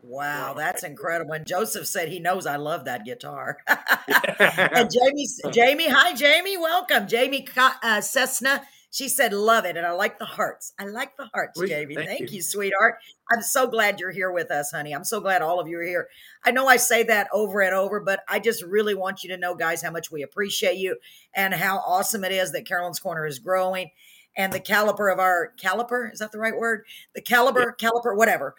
Wow, 0.09 0.55
that's 0.55 0.85
incredible. 0.85 1.33
And 1.33 1.45
Joseph 1.45 1.87
said 1.87 2.09
he 2.09 2.21
knows 2.21 2.47
I 2.47 2.57
love 2.57 2.85
that 2.85 3.05
guitar. 3.05 3.59
and 3.67 4.89
Jamie, 4.91 5.27
Jamie, 5.51 5.89
hi, 5.89 6.15
Jamie, 6.15 6.57
welcome. 6.57 7.09
Jamie 7.09 7.47
uh, 7.57 8.01
Cessna, 8.01 8.63
she 8.93 9.09
said, 9.09 9.33
love 9.33 9.65
it. 9.65 9.77
And 9.77 9.85
I 9.85 9.91
like 9.93 10.21
the 10.21 10.25
hearts. 10.25 10.73
I 10.79 10.85
like 10.85 11.17
the 11.17 11.29
hearts, 11.35 11.59
Sweet, 11.59 11.71
Jamie. 11.71 11.97
thank 11.97 12.09
Thank, 12.09 12.21
you. 12.31 12.37
you. 12.37 12.43
sweetheart. 12.43 12.99
I'm 13.33 13.43
so 13.43 13.67
glad 13.67 13.99
you're 13.99 14.13
here 14.13 14.31
with 14.31 14.53
us, 14.53 14.71
honey. 14.71 14.95
I'm 14.95 15.03
so 15.03 15.21
glad 15.21 15.43
all 15.43 15.59
of 15.59 15.67
you 15.67 15.81
are 15.81 15.83
here. 15.83 16.09
I 16.45 16.53
know 16.53 16.69
I 16.69 16.77
say 16.77 17.03
that 17.03 17.27
over 17.33 17.61
and 17.61 17.75
over, 17.75 17.99
but 17.99 18.21
I 18.29 18.39
just 18.39 18.63
really 18.63 18.95
want 18.95 19.25
you 19.25 19.31
to 19.31 19.37
know, 19.37 19.57
guys, 19.57 19.83
how 19.83 19.91
much 19.91 20.13
we 20.13 20.23
appreciate 20.23 20.77
you 20.77 20.97
and 21.35 21.53
how 21.53 21.79
awesome 21.79 22.23
it 22.23 22.31
is 22.31 22.53
that 22.53 22.65
Carolyn's 22.65 23.01
Corner 23.01 23.27
is 23.27 23.41
growing. 23.41 23.91
And 24.37 24.53
the 24.53 24.61
caliber 24.61 25.09
of 25.09 25.19
our 25.19 25.53
caliper, 25.61 26.13
is 26.13 26.19
that 26.19 26.31
the 26.31 26.39
right 26.39 26.57
word? 26.57 26.85
The 27.15 27.23
caliber, 27.23 27.75
caliper, 27.81 28.15
whatever. 28.15 28.55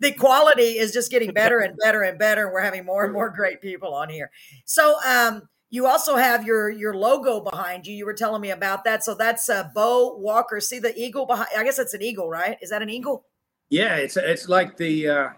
The 0.00 0.12
quality 0.12 0.78
is 0.78 0.92
just 0.92 1.10
getting 1.10 1.30
better 1.34 1.60
and 1.60 1.76
better 1.78 2.02
and 2.02 2.18
better. 2.18 2.44
And 2.44 2.52
we're 2.52 2.60
having 2.60 2.84
more 2.84 3.04
and 3.04 3.12
more 3.12 3.30
great 3.30 3.62
people 3.62 3.94
on 3.94 4.08
here. 4.10 4.30
So, 4.66 4.96
um, 5.06 5.48
you 5.70 5.86
also 5.86 6.16
have 6.16 6.44
your 6.44 6.68
your 6.68 6.92
logo 6.92 7.40
behind 7.40 7.86
you. 7.86 7.94
You 7.94 8.04
were 8.04 8.12
telling 8.12 8.42
me 8.42 8.50
about 8.50 8.84
that. 8.84 9.02
So 9.02 9.14
that's 9.14 9.48
uh, 9.48 9.68
Beau 9.74 10.16
Walker. 10.18 10.60
See 10.60 10.78
the 10.78 10.94
eagle 11.00 11.24
behind? 11.24 11.48
I 11.56 11.64
guess 11.64 11.78
it's 11.78 11.94
an 11.94 12.02
eagle, 12.02 12.28
right? 12.28 12.58
Is 12.60 12.68
that 12.68 12.82
an 12.82 12.90
eagle? 12.90 13.24
yeah, 13.70 13.96
it's 13.96 14.18
it's 14.18 14.50
like 14.50 14.76
the 14.76 15.08
uh, 15.08 15.28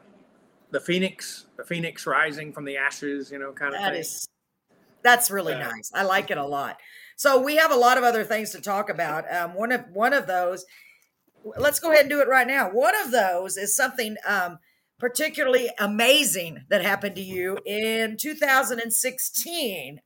the 0.72 0.80
phoenix, 0.80 1.47
the 1.57 1.62
phoenix 1.62 2.05
rising 2.05 2.53
from 2.53 2.64
the 2.64 2.76
ashes, 2.76 3.30
you 3.30 3.38
know, 3.38 3.53
kind 3.53 3.76
of 3.76 3.80
That 3.80 3.92
thing. 3.92 4.01
is, 4.01 4.26
that's 5.05 5.30
really 5.30 5.53
Yeah. 5.53 5.68
nice. 5.68 5.92
I 5.95 6.03
like 6.03 6.32
it 6.32 6.38
a 6.38 6.45
lot. 6.45 6.78
So 7.17 7.41
we 7.41 7.57
have 7.57 7.71
a 7.71 7.77
lot 7.77 7.99
of 7.99 8.05
other 8.05 8.25
things 8.25 8.51
to 8.51 8.61
talk 8.61 8.91
about. 8.91 9.33
Um, 9.35 9.55
one 9.55 9.73
of 9.73 9.85
one 9.93 10.12
of 10.12 10.27
those, 10.27 10.65
let's 11.57 11.81
go 11.81 11.91
ahead 11.91 12.03
and 12.03 12.11
do 12.11 12.21
it 12.21 12.29
right 12.29 12.47
now. 12.47 12.71
One 12.71 12.95
of 13.05 13.11
those 13.11 13.57
is 13.57 13.75
something 13.75 14.17
um, 14.27 14.59
particularly 14.99 15.71
amazing 15.79 16.65
that 16.71 16.83
happened 16.83 17.17
to 17.17 17.23
you 17.23 17.59
in 17.67 18.17
2016. 18.17 20.01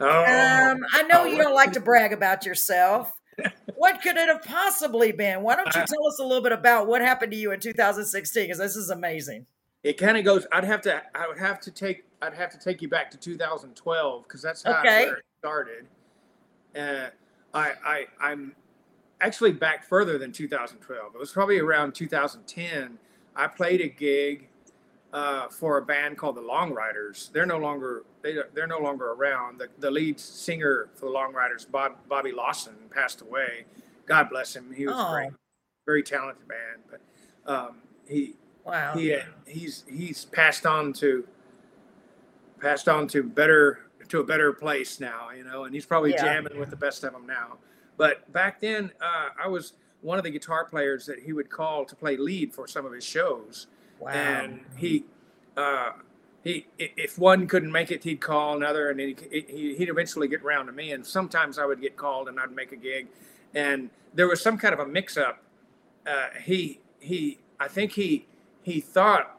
oh, 0.00 0.06
Um, 0.24 0.78
I 0.94 1.02
know 1.04 1.24
you 1.24 1.36
don't 1.38 1.54
like 1.54 1.72
to 1.72 1.80
brag 1.84 2.12
about 2.12 2.44
yourself. 2.46 3.12
What 3.74 4.02
could 4.02 4.16
it 4.16 4.28
have 4.28 4.42
possibly 4.42 5.12
been? 5.12 5.42
Why 5.42 5.56
don't 5.56 5.74
you 5.74 5.82
tell 5.86 6.06
us 6.06 6.18
a 6.18 6.22
little 6.24 6.42
bit 6.42 6.52
about 6.52 6.86
what 6.86 7.00
happened 7.00 7.32
to 7.32 7.38
you 7.38 7.52
in 7.52 7.60
2016? 7.60 8.44
Because 8.44 8.58
this 8.58 8.76
is 8.76 8.90
amazing. 8.90 9.46
it 9.82 9.94
kind 9.98 10.18
of 10.18 10.24
goes. 10.24 10.46
I'd 10.52 10.64
have 10.64 10.82
to. 10.82 11.02
I 11.14 11.26
would 11.26 11.38
have 11.38 11.60
to 11.60 11.70
take. 11.70 12.04
I'd 12.20 12.34
have 12.34 12.50
to 12.50 12.58
take 12.58 12.82
you 12.82 12.88
back 12.88 13.10
to 13.12 13.16
2012 13.18 14.22
because 14.24 14.42
that's 14.42 14.62
how 14.62 14.80
Okay. 14.80 15.04
it 15.06 15.24
started. 15.38 15.86
Uh, 16.76 17.08
I 17.52 17.72
I 17.84 18.06
I'm 18.20 18.54
actually 19.20 19.52
back 19.52 19.84
further 19.84 20.18
than 20.18 20.32
2012. 20.32 21.14
It 21.14 21.18
was 21.18 21.32
probably 21.32 21.58
around 21.58 21.94
2010. 21.94 22.98
I 23.36 23.46
played 23.46 23.80
a 23.80 23.88
gig 23.88 24.48
uh, 25.12 25.48
for 25.48 25.78
a 25.78 25.82
band 25.84 26.16
called 26.16 26.36
the 26.36 26.40
Long 26.42 26.72
Riders. 26.72 27.30
They're 27.32 27.46
no 27.46 27.58
longer 27.58 28.04
they 28.22 28.36
they're 28.54 28.66
no 28.66 28.78
longer 28.78 29.12
around. 29.12 29.58
The, 29.58 29.68
the 29.78 29.90
lead 29.90 30.20
singer 30.20 30.88
for 30.94 31.06
the 31.06 31.12
Long 31.12 31.32
Riders, 31.32 31.64
Bob, 31.64 31.96
Bobby 32.08 32.32
Lawson, 32.32 32.74
passed 32.90 33.20
away. 33.20 33.64
God 34.06 34.28
bless 34.30 34.54
him. 34.54 34.72
He 34.72 34.86
was 34.86 34.96
Oh. 34.98 35.12
great, 35.12 35.30
very 35.86 36.02
talented 36.02 36.46
man. 36.48 36.78
But 36.90 37.52
um, 37.52 37.76
he 38.06 38.34
Wow. 38.64 38.94
he 38.94 39.16
he's 39.46 39.84
he's 39.88 40.24
passed 40.26 40.66
on 40.66 40.92
to 40.94 41.26
passed 42.60 42.88
on 42.88 43.08
to 43.08 43.22
better 43.22 43.86
to 44.10 44.20
a 44.20 44.24
better 44.24 44.52
place 44.52 45.00
now, 45.00 45.30
you 45.30 45.44
know, 45.44 45.64
and 45.64 45.74
he's 45.74 45.86
probably 45.86 46.10
Yeah. 46.10 46.24
jamming 46.24 46.58
with 46.58 46.70
the 46.70 46.76
best 46.76 47.04
of 47.04 47.12
them 47.12 47.26
now. 47.26 47.58
But 47.96 48.30
back 48.32 48.60
then, 48.60 48.92
uh, 49.00 49.30
I 49.42 49.48
was 49.48 49.72
one 50.02 50.18
of 50.18 50.24
the 50.24 50.30
guitar 50.30 50.64
players 50.64 51.06
that 51.06 51.20
he 51.20 51.32
would 51.32 51.48
call 51.50 51.84
to 51.84 51.94
play 51.96 52.16
lead 52.16 52.52
for 52.52 52.66
some 52.66 52.84
of 52.86 52.92
his 52.92 53.04
shows, 53.04 53.66
Wow. 53.98 54.10
and 54.10 54.64
he. 54.76 55.04
Uh, 55.56 55.92
he, 56.42 56.66
if 56.78 57.18
one 57.18 57.46
couldn't 57.46 57.70
make 57.70 57.90
it, 57.90 58.02
he'd 58.02 58.22
call 58.22 58.56
another, 58.56 58.88
and 58.88 58.98
he, 58.98 59.14
he, 59.30 59.74
he'd 59.76 59.90
eventually 59.90 60.26
get 60.26 60.40
around 60.40 60.66
to 60.66 60.72
me. 60.72 60.92
And 60.92 61.04
sometimes 61.04 61.58
I 61.58 61.66
would 61.66 61.82
get 61.82 61.98
called, 61.98 62.28
and 62.28 62.40
I'd 62.40 62.52
make 62.52 62.72
a 62.72 62.76
gig, 62.76 63.08
and 63.54 63.90
there 64.14 64.26
was 64.26 64.40
some 64.40 64.56
kind 64.56 64.72
of 64.72 64.80
a 64.80 64.86
mix-up. 64.86 65.42
Uh, 66.06 66.28
he, 66.42 66.80
he, 66.98 67.40
I 67.58 67.68
think 67.68 67.92
he, 67.92 68.26
he 68.62 68.80
thought 68.80 69.38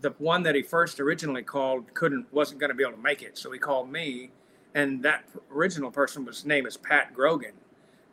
the 0.00 0.10
one 0.18 0.42
that 0.42 0.54
he 0.54 0.62
first 0.62 1.00
originally 1.00 1.42
called 1.42 1.92
couldn't 1.94 2.32
wasn't 2.32 2.60
going 2.60 2.70
to 2.70 2.74
be 2.74 2.82
able 2.82 2.96
to 2.96 3.02
make 3.02 3.22
it, 3.22 3.38
so 3.38 3.50
he 3.50 3.58
called 3.58 3.90
me, 3.90 4.30
and 4.74 5.02
that 5.02 5.24
original 5.50 5.90
person 5.90 6.24
was 6.24 6.44
name 6.44 6.66
is 6.66 6.76
Pat 6.76 7.14
Grogan, 7.14 7.54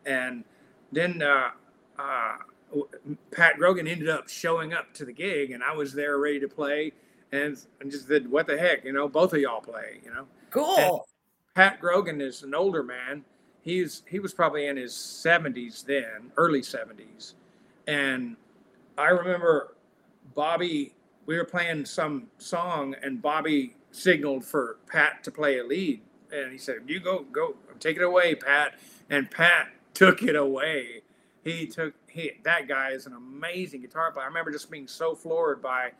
and 0.05 0.43
then 0.91 1.21
uh, 1.21 1.49
uh, 1.97 2.35
Pat 3.31 3.57
Grogan 3.57 3.87
ended 3.87 4.09
up 4.09 4.29
showing 4.29 4.73
up 4.73 4.93
to 4.95 5.05
the 5.05 5.13
gig, 5.13 5.51
and 5.51 5.63
I 5.63 5.73
was 5.73 5.93
there 5.93 6.17
ready 6.17 6.39
to 6.39 6.47
play, 6.47 6.91
and 7.31 7.57
and 7.79 7.91
just 7.91 8.07
said, 8.07 8.29
"What 8.29 8.47
the 8.47 8.57
heck, 8.57 8.83
you 8.83 8.91
know? 8.91 9.07
Both 9.07 9.33
of 9.33 9.39
y'all 9.39 9.61
play, 9.61 10.01
you 10.03 10.11
know." 10.11 10.25
cool. 10.49 11.07
Pat 11.55 11.79
Grogan 11.79 12.21
is 12.21 12.43
an 12.43 12.55
older 12.55 12.83
man. 12.83 13.23
He's 13.61 14.03
he 14.07 14.19
was 14.19 14.33
probably 14.33 14.67
in 14.67 14.77
his 14.77 14.93
70s 14.93 15.85
then, 15.85 16.31
early 16.37 16.61
70s. 16.61 17.33
And 17.87 18.35
I 18.97 19.09
remember 19.09 19.75
Bobby, 20.35 20.93
we 21.29 21.37
were 21.37 21.45
playing 21.45 21.85
some 21.85 22.25
song 22.39 22.95
and 23.03 23.21
Bobby 23.21 23.75
signaled 23.91 24.43
for 24.43 24.77
Pat 24.87 25.23
to 25.23 25.29
play 25.29 25.59
a 25.59 25.63
lead. 25.63 26.01
And 26.33 26.51
he 26.51 26.57
said, 26.57 26.77
You 26.87 26.99
go, 26.99 27.23
go, 27.31 27.53
take 27.79 27.97
it 27.97 28.01
away, 28.01 28.33
Pat. 28.33 28.79
And 29.11 29.29
Pat 29.29 29.67
took 29.93 30.23
it 30.23 30.35
away. 30.35 31.03
He 31.43 31.67
took 31.67 31.93
he 32.07 32.31
that 32.41 32.67
guy 32.67 32.89
is 32.93 33.05
an 33.05 33.13
amazing 33.13 33.81
guitar 33.81 34.11
player. 34.11 34.23
I 34.23 34.27
remember 34.27 34.49
just 34.49 34.71
being 34.71 34.87
so 34.87 35.13
floored 35.13 35.61
by 35.61 35.91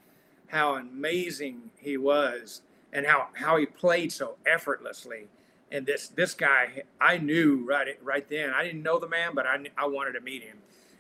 how 0.48 0.78
amazing 0.78 1.70
he 1.78 1.96
was 1.96 2.64
and 2.92 3.06
how 3.06 3.28
how 3.34 3.58
he 3.58 3.68
played 3.68 4.12
so 4.12 4.38
effortlessly. 4.48 5.28
And 5.72 5.86
this 5.86 6.08
this 6.08 6.34
guy, 6.34 6.82
I 7.00 7.20
knew 7.20 7.64
right 7.68 8.00
right 8.02 8.28
then. 8.28 8.50
I 8.50 8.64
didn't 8.64 8.82
know 8.82 8.98
the 8.98 9.08
man, 9.08 9.36
but 9.36 9.46
I 9.46 9.60
I 9.78 9.86
wanted 9.86 10.14
to 10.14 10.22
meet 10.22 10.42
him. 10.42 10.58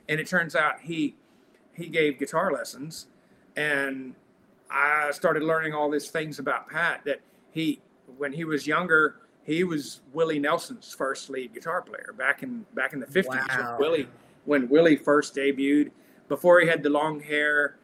And 0.07 0.19
it 0.19 0.27
turns 0.27 0.55
out 0.55 0.81
he 0.81 1.15
he 1.73 1.87
gave 1.87 2.19
guitar 2.19 2.51
lessons, 2.51 3.07
and 3.59 4.15
I 4.71 5.11
started 5.11 5.43
learning 5.43 5.73
all 5.73 5.89
these 5.89 6.09
things 6.09 6.39
about 6.39 6.69
Pat. 6.69 7.01
That 7.05 7.19
he 7.51 7.81
when 8.17 8.31
he 8.31 8.45
was 8.45 8.65
younger, 8.65 9.17
he 9.43 9.63
was 9.63 10.01
Willie 10.13 10.39
Nelson's 10.39 10.93
first 10.93 11.29
lead 11.29 11.53
guitar 11.53 11.81
player 11.81 12.13
back 12.17 12.41
in 12.41 12.65
back 12.73 12.93
in 12.93 12.99
the 12.99 13.07
fifties. 13.07 13.41
Wow. 13.49 13.75
When 13.77 13.79
Willie 13.79 14.07
when 14.45 14.69
Willie 14.69 14.95
first 14.95 15.35
debuted, 15.35 15.91
before 16.29 16.61
he 16.61 16.67
had 16.67 16.81
the 16.83 16.89
long 16.89 17.19
hair, 17.19 17.77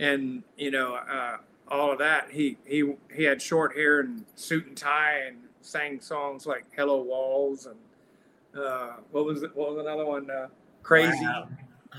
and 0.00 0.42
you 0.56 0.72
know 0.72 0.94
uh, 0.94 1.36
all 1.68 1.92
of 1.92 1.98
that. 2.00 2.30
He 2.30 2.56
he 2.64 2.92
he 3.14 3.22
had 3.22 3.40
short 3.40 3.76
hair 3.76 4.00
and 4.00 4.24
suit 4.34 4.66
and 4.66 4.76
tie 4.76 5.20
and 5.28 5.36
sang 5.60 6.00
songs 6.00 6.46
like 6.46 6.64
"Hello 6.76 7.00
Walls" 7.00 7.66
and 7.66 8.60
uh, 8.60 8.94
what 9.12 9.24
was 9.24 9.44
it? 9.44 9.54
What 9.54 9.76
was 9.76 9.78
another 9.78 10.04
one? 10.04 10.28
Uh, 10.28 10.48
"Crazy." 10.82 11.24
Wow. 11.24 11.48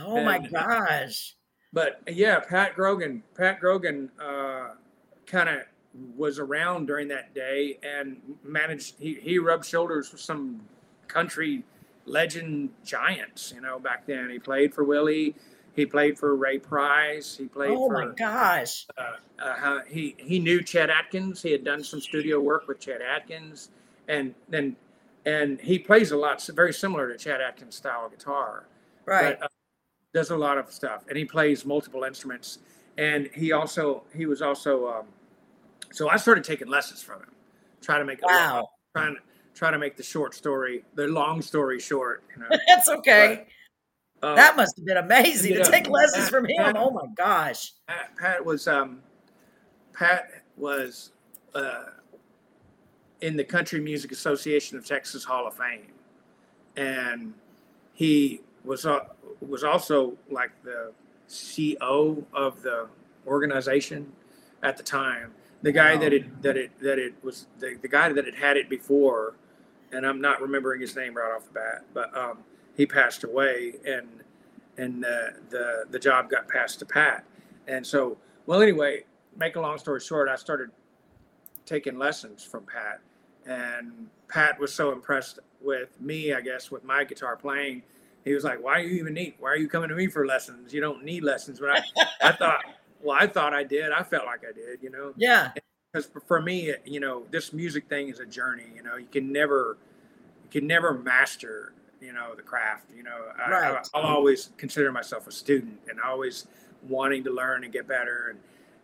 Oh 0.02 0.24
my 0.24 0.40
gosh. 0.40 1.36
But 1.74 2.02
yeah, 2.08 2.40
Pat 2.40 2.76
Grogan, 2.76 3.24
Pat 3.36 3.60
Grogan, 3.60 4.12
uh, 4.24 4.70
kind 5.26 5.50
of 5.50 5.62
was 6.16 6.40
around 6.40 6.86
during 6.88 7.08
that 7.10 7.34
day 7.34 7.80
and 7.84 8.22
managed. 8.44 8.96
He 9.00 9.16
he 9.16 9.40
rubbed 9.40 9.66
shoulders 9.66 10.12
with 10.12 10.22
some 10.22 10.62
country 11.08 11.64
legend 12.06 12.70
giants. 12.86 13.52
You 13.56 13.62
know, 13.62 13.80
back 13.80 14.06
then 14.06 14.30
he 14.30 14.40
played 14.40 14.74
for 14.74 14.84
Willie. 14.84 15.36
He 15.76 15.88
played 15.88 16.20
for 16.20 16.36
Ray 16.36 16.60
Price. 16.60 17.36
He 17.36 17.46
played 17.46 17.72
Oh 17.72 17.88
for 17.88 17.94
my 18.06 18.14
gosh. 18.14 18.86
uh, 18.98 19.14
uh, 19.44 19.80
he 19.88 20.16
he 20.20 20.38
knew 20.40 20.62
Chet 20.62 20.92
Atkins. 20.92 21.42
He 21.42 21.52
had 21.52 21.64
done 21.64 21.84
some 21.84 22.00
studio 22.00 22.40
work 22.40 22.68
with 22.68 22.80
Chet 22.80 23.02
Atkins, 23.02 23.70
and 24.08 24.36
then 24.50 24.76
and 25.26 25.60
he 25.60 25.80
plays 25.80 26.12
a 26.12 26.18
lot 26.18 26.46
very 26.54 26.74
similar 26.74 27.12
to 27.12 27.18
Chet 27.18 27.42
Atkins 27.42 27.76
style 27.76 28.10
guitar. 28.10 28.66
Right. 29.06 29.40
But, 29.40 29.46
uh, 29.46 29.48
does 30.14 30.30
a 30.30 30.38
lot 30.38 30.58
of 30.58 30.72
stuff, 30.72 31.04
and 31.10 31.18
he 31.18 31.26
plays 31.26 31.66
multiple 31.66 32.04
instruments. 32.04 32.60
And 32.98 33.30
he 33.34 33.52
also 33.52 34.04
he 34.16 34.26
was 34.28 34.42
also 34.42 34.88
um, 34.88 35.06
so 35.92 36.10
I 36.10 36.18
started 36.18 36.44
taking 36.44 36.68
lessons 36.68 37.02
from 37.02 37.20
him, 37.22 37.32
try 37.82 37.98
to 37.98 38.06
make 38.06 38.24
Wow. 38.24 38.70
trying 38.96 39.16
to 39.16 39.22
try 39.56 39.72
to 39.72 39.78
make 39.80 39.98
the 39.98 40.04
short 40.04 40.34
story 40.36 40.84
the 40.96 41.08
long 41.08 41.42
story 41.42 41.80
short. 41.80 42.24
You 42.36 42.44
know, 42.44 42.50
That's 42.68 42.90
okay. 42.90 43.48
Uh, 44.22 44.36
that 44.36 44.56
must 44.56 44.78
have 44.78 44.86
been 44.86 44.98
amazing 44.98 45.54
yeah. 45.54 45.64
to 45.64 45.72
take 45.72 45.90
lessons 45.90 46.30
from 46.30 46.46
him. 46.46 46.56
Pat- 46.58 46.78
Oh 46.78 46.92
my 46.92 47.08
gosh. 47.18 47.74
Pat, 47.88 48.16
Pat 48.18 48.46
was 48.46 48.68
um, 48.68 49.00
Pat 49.94 50.30
was 50.56 51.12
uh, 51.56 51.86
in 53.22 53.36
the 53.36 53.44
Country 53.44 53.82
Music 53.82 54.12
Association 54.12 54.78
of 54.78 54.86
Texas 54.86 55.24
Hall 55.24 55.48
of 55.48 55.56
Fame, 55.56 55.88
and 56.78 57.34
he 57.94 58.42
was 58.64 58.86
uh, 58.86 59.00
was 59.42 59.64
also 59.64 60.18
like 60.30 60.52
the 60.64 60.92
CO 61.30 62.24
of 62.34 62.62
the 62.62 62.88
organization 63.28 64.12
at 64.62 64.78
the 64.78 64.84
time. 64.84 65.34
The 65.62 65.72
guy 65.72 65.96
Wow. 65.96 66.02
that 66.02 66.14
it 66.14 66.42
that 66.42 66.58
it 66.58 66.72
that 66.82 67.00
it 67.00 67.14
was 67.24 67.48
the, 67.60 67.78
the 67.82 67.88
guy 67.88 68.12
that 68.12 68.26
had 68.26 68.36
had 68.36 68.58
it 68.58 68.70
before, 68.70 69.36
and 69.92 70.06
I'm 70.06 70.20
not 70.22 70.42
remembering 70.42 70.82
his 70.82 70.96
name 70.96 71.16
right 71.16 71.34
off 71.36 71.46
the 71.46 71.54
bat, 71.54 71.86
but 71.94 72.16
um, 72.18 72.40
he 72.76 72.86
passed 72.86 73.24
away, 73.24 73.76
and 73.86 74.08
and 74.78 75.06
uh, 75.06 75.32
the 75.50 75.86
the 75.90 76.00
job 76.00 76.30
got 76.30 76.48
passed 76.48 76.80
to 76.80 76.86
Pat, 76.86 77.24
and 77.68 77.86
so 77.86 78.18
well 78.46 78.62
anyway, 78.62 79.06
make 79.38 79.56
a 79.56 79.62
long 79.62 79.78
story 79.78 80.00
short, 80.02 80.28
I 80.28 80.36
started 80.36 80.70
taking 81.66 81.98
lessons 81.98 82.44
from 82.44 82.66
Pat, 82.66 83.00
and 83.46 84.08
Pat 84.28 84.60
was 84.60 84.74
so 84.74 84.92
impressed 84.92 85.40
with 85.62 86.00
me, 86.02 86.34
I 86.34 86.42
guess, 86.42 86.72
with 86.72 86.84
my 86.84 87.06
guitar 87.06 87.38
playing. 87.38 87.84
He 88.24 88.34
was 88.34 88.44
like, 88.44 88.64
"Why 88.64 88.82
do 88.82 88.88
you 88.88 89.00
even 89.00 89.14
need? 89.14 89.36
Why 89.40 89.50
are 89.50 89.58
you 89.58 89.68
coming 89.68 89.90
to 89.90 89.96
me 89.96 90.08
for 90.08 90.26
lessons? 90.26 90.74
You 90.74 90.82
don't 90.82 91.04
need 91.04 91.24
lessons." 91.24 91.60
But 91.60 91.70
I, 91.72 91.84
I 92.22 92.32
thought, 92.38 92.64
well, 93.02 93.18
I 93.20 93.28
thought 93.28 93.54
I 93.54 93.64
did. 93.64 93.92
I 93.92 94.04
felt 94.04 94.26
like 94.26 94.44
I 94.50 94.54
did, 94.54 94.82
you 94.82 94.90
know 94.90 95.14
Yeah. 95.18 95.52
because 95.92 96.10
for 96.26 96.42
me, 96.42 96.74
you 96.86 97.00
know, 97.00 97.24
this 97.32 97.52
music 97.54 97.88
thing 97.90 98.10
is 98.10 98.20
a 98.20 98.26
journey. 98.26 98.66
You 98.76 98.84
know, 98.84 98.96
you 98.96 99.08
can 99.12 99.32
never, 99.32 99.78
you 100.44 100.50
can 100.50 100.66
never 100.68 100.94
master, 100.94 101.74
you 102.02 102.14
know, 102.14 102.34
the 102.36 102.42
craft. 102.42 102.86
You 102.96 103.04
know, 103.04 103.18
I, 103.38 103.52
Right. 103.52 103.76
I, 103.76 103.82
I'll 103.94 104.06
always 104.16 104.52
consider 104.58 104.92
myself 104.92 105.28
a 105.28 105.32
student 105.32 105.80
and 105.90 106.00
always 106.00 106.48
wanting 106.88 107.24
to 107.26 107.32
learn 107.32 107.64
and 107.66 107.74
get 107.74 107.88
better. 107.88 108.36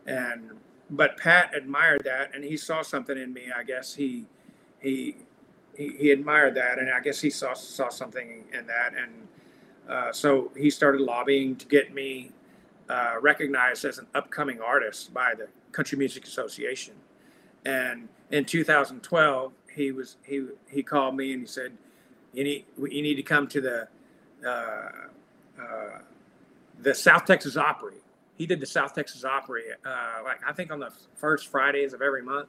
And 0.06 0.18
and 0.18 0.52
but 0.90 1.18
Pat 1.18 1.54
admired 1.56 2.04
that, 2.04 2.36
and 2.36 2.44
he 2.44 2.58
saw 2.58 2.82
something 2.82 3.18
in 3.18 3.32
me. 3.32 3.44
I 3.56 3.64
guess 3.64 3.94
he 3.96 4.26
he 4.80 5.16
he, 5.78 5.90
he 5.98 6.12
admired 6.12 6.56
that, 6.56 6.78
and 6.80 6.90
I 6.90 7.00
guess 7.00 7.22
he 7.22 7.30
saw 7.30 7.54
saw 7.54 7.88
something 7.90 8.44
in 8.52 8.68
that, 8.68 8.94
and 8.98 9.28
uh, 9.90 10.12
so 10.12 10.52
he 10.56 10.70
started 10.70 11.02
lobbying 11.02 11.56
to 11.56 11.66
get 11.66 11.94
me 11.94 12.32
uh, 12.90 13.16
recognized 13.22 13.86
as 13.86 13.98
an 13.98 14.08
upcoming 14.14 14.62
artist 14.62 15.14
by 15.14 15.34
the 15.36 15.48
Country 15.72 15.98
Music 15.98 16.26
Association. 16.26 16.94
And 17.66 18.08
in 18.32 18.46
2012, 18.46 19.52
he 19.74 19.92
was 19.92 20.18
he 20.24 20.46
he 20.70 20.84
called 20.84 21.16
me 21.16 21.34
and 21.34 21.42
he 21.42 21.48
said, 21.48 21.72
"You 22.34 22.44
need 22.44 22.66
you 22.78 23.02
need 23.02 23.16
to 23.16 23.24
come 23.24 23.48
to 23.48 23.62
the 23.62 23.88
uh, 24.46 24.90
uh, 25.60 26.00
the 26.82 26.94
South 26.94 27.26
Texas 27.26 27.58
Opry." 27.58 27.96
He 28.36 28.46
did 28.46 28.60
the 28.60 28.66
South 28.66 28.94
Texas 28.96 29.26
Opry, 29.26 29.64
uh, 29.86 30.24
like 30.24 30.40
I 30.48 30.54
think 30.54 30.72
on 30.72 30.80
the 30.80 30.92
first 31.16 31.48
Fridays 31.48 31.94
of 31.94 32.02
every 32.02 32.24
month, 32.24 32.48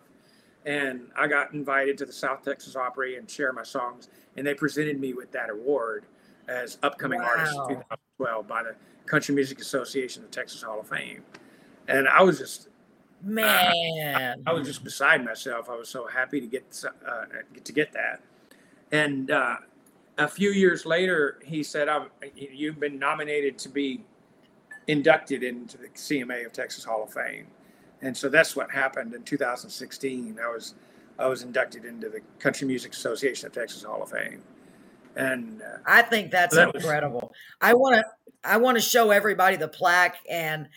and 0.64 1.09
I 1.16 1.26
got 1.26 1.53
invited 1.53 1.99
to 1.99 2.07
the 2.07 2.12
South 2.12 2.45
Texas 2.45 2.76
Opry 2.76 3.16
and 3.16 3.28
share 3.28 3.53
my 3.53 3.64
songs, 3.64 4.09
and 4.36 4.47
they 4.47 4.55
presented 4.55 5.01
me 5.01 5.14
with 5.14 5.32
that 5.32 5.51
award 5.51 6.07
as 6.51 6.78
upcoming 6.82 7.20
artist 7.20 7.55
in 7.55 7.76
2012 7.76 8.48
by 8.48 8.62
the 8.62 8.74
Country 9.07 9.34
Music 9.34 9.61
Association 9.61 10.22
of 10.24 10.30
Texas 10.30 10.62
Hall 10.62 10.80
of 10.80 10.88
Fame, 10.88 11.22
and 11.88 12.09
I 12.09 12.22
was 12.22 12.38
just 12.38 12.68
Man. 13.22 14.42
I 14.46 14.53
was 14.53 14.66
just 14.66 14.82
beside 14.82 15.24
myself. 15.24 15.68
I 15.68 15.76
was 15.76 15.88
so 15.88 16.07
happy 16.07 16.40
to 16.40 16.46
get 16.46 16.82
uh, 17.07 17.24
get 17.53 17.64
to 17.66 17.72
get 17.72 17.92
that, 17.92 18.22
and 18.92 19.30
uh, 19.30 19.57
a 20.18 20.28
few 20.28 20.51
years 20.51 20.86
later, 20.86 21.38
he 21.44 21.62
said, 21.62 21.88
"I'm 21.88 22.07
you've 22.34 22.80
been 22.80 22.98
nominated 22.98 23.59
to 23.59 23.68
be 23.68 24.03
inducted 24.86 25.42
into 25.42 25.76
the 25.76 25.88
CMA 25.88 26.46
of 26.46 26.53
Texas 26.53 26.82
Hall 26.82 27.03
of 27.03 27.12
Fame," 27.12 27.46
and 28.01 28.16
so 28.16 28.30
that's 28.30 28.57
what 28.57 28.70
happened 28.70 29.12
in 29.12 29.22
2016. 29.22 30.38
I 30.42 30.48
was 30.48 30.74
I 31.18 31.26
was 31.26 31.42
inducted 31.42 31.84
into 31.84 32.09
the 32.09 32.20
Country 32.38 32.66
Music 32.66 32.92
Association 32.92 33.46
of 33.46 33.53
Texas 33.53 33.82
Hall 33.82 34.03
of 34.03 34.11
Fame, 34.11 34.42
and 35.16 35.61
uh, 35.62 35.78
I 35.86 36.02
think 36.02 36.30
that's 36.30 36.54
That 36.56 36.72
was- 36.74 36.82
incredible. 36.82 37.32
I 37.61 37.74
want 37.74 37.96
to 37.96 38.04
I 38.42 38.56
want 38.56 38.76
to 38.78 38.82
show 38.82 39.11
everybody 39.11 39.56
the 39.56 39.68
plaque 39.68 40.16
and 40.30 40.68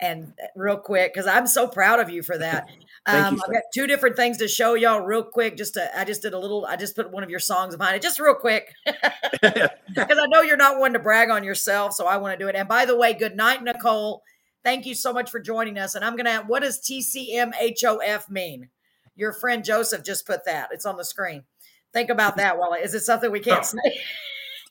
and 0.00 0.32
real 0.56 0.78
quick 0.78 1.12
because 1.12 1.26
I'm 1.26 1.46
so 1.46 1.68
proud 1.68 2.00
of 2.00 2.08
you 2.10 2.22
for 2.22 2.38
that. 2.38 2.68
Um, 3.06 3.34
you, 3.36 3.42
I've 3.46 3.52
got 3.52 3.62
two 3.74 3.86
different 3.86 4.16
things 4.16 4.38
to 4.38 4.48
show 4.48 4.74
y'all 4.74 5.00
real 5.00 5.22
quick. 5.22 5.56
Just 5.56 5.74
to, 5.74 5.98
I 5.98 6.04
just 6.04 6.22
did 6.22 6.32
a 6.34 6.38
little. 6.38 6.66
I 6.66 6.76
just 6.76 6.94
put 6.96 7.10
one 7.10 7.22
of 7.22 7.30
your 7.30 7.40
songs 7.40 7.76
behind 7.76 7.96
it, 7.96 8.02
just 8.02 8.20
real 8.20 8.34
quick, 8.34 8.72
because 9.42 9.70
I 9.98 10.26
know 10.28 10.42
you're 10.42 10.56
not 10.56 10.78
one 10.78 10.92
to 10.92 10.98
brag 10.98 11.30
on 11.30 11.42
yourself, 11.44 11.94
so 11.94 12.06
I 12.06 12.18
want 12.18 12.38
to 12.38 12.42
do 12.44 12.48
it. 12.48 12.56
And 12.56 12.68
by 12.68 12.84
the 12.84 12.96
way, 12.96 13.14
good 13.14 13.36
night, 13.36 13.62
Nicole. 13.62 14.22
Thank 14.62 14.84
you 14.84 14.94
so 14.94 15.12
much 15.14 15.30
for 15.30 15.40
joining 15.40 15.78
us. 15.78 15.94
And 15.94 16.04
I'm 16.04 16.16
gonna. 16.16 16.44
What 16.46 16.62
does 16.62 16.78
TCMHOF 16.80 18.28
mean? 18.30 18.68
Your 19.16 19.32
friend 19.32 19.64
Joseph 19.64 20.04
just 20.04 20.26
put 20.26 20.44
that. 20.44 20.68
It's 20.72 20.86
on 20.86 20.96
the 20.96 21.04
screen. 21.04 21.44
Think 21.92 22.10
about 22.10 22.36
that. 22.36 22.58
Wally. 22.58 22.80
is 22.80 22.94
it 22.94 23.00
something 23.00 23.30
we 23.30 23.40
can't 23.40 23.60
Oh. 23.60 23.78
say? 23.84 24.00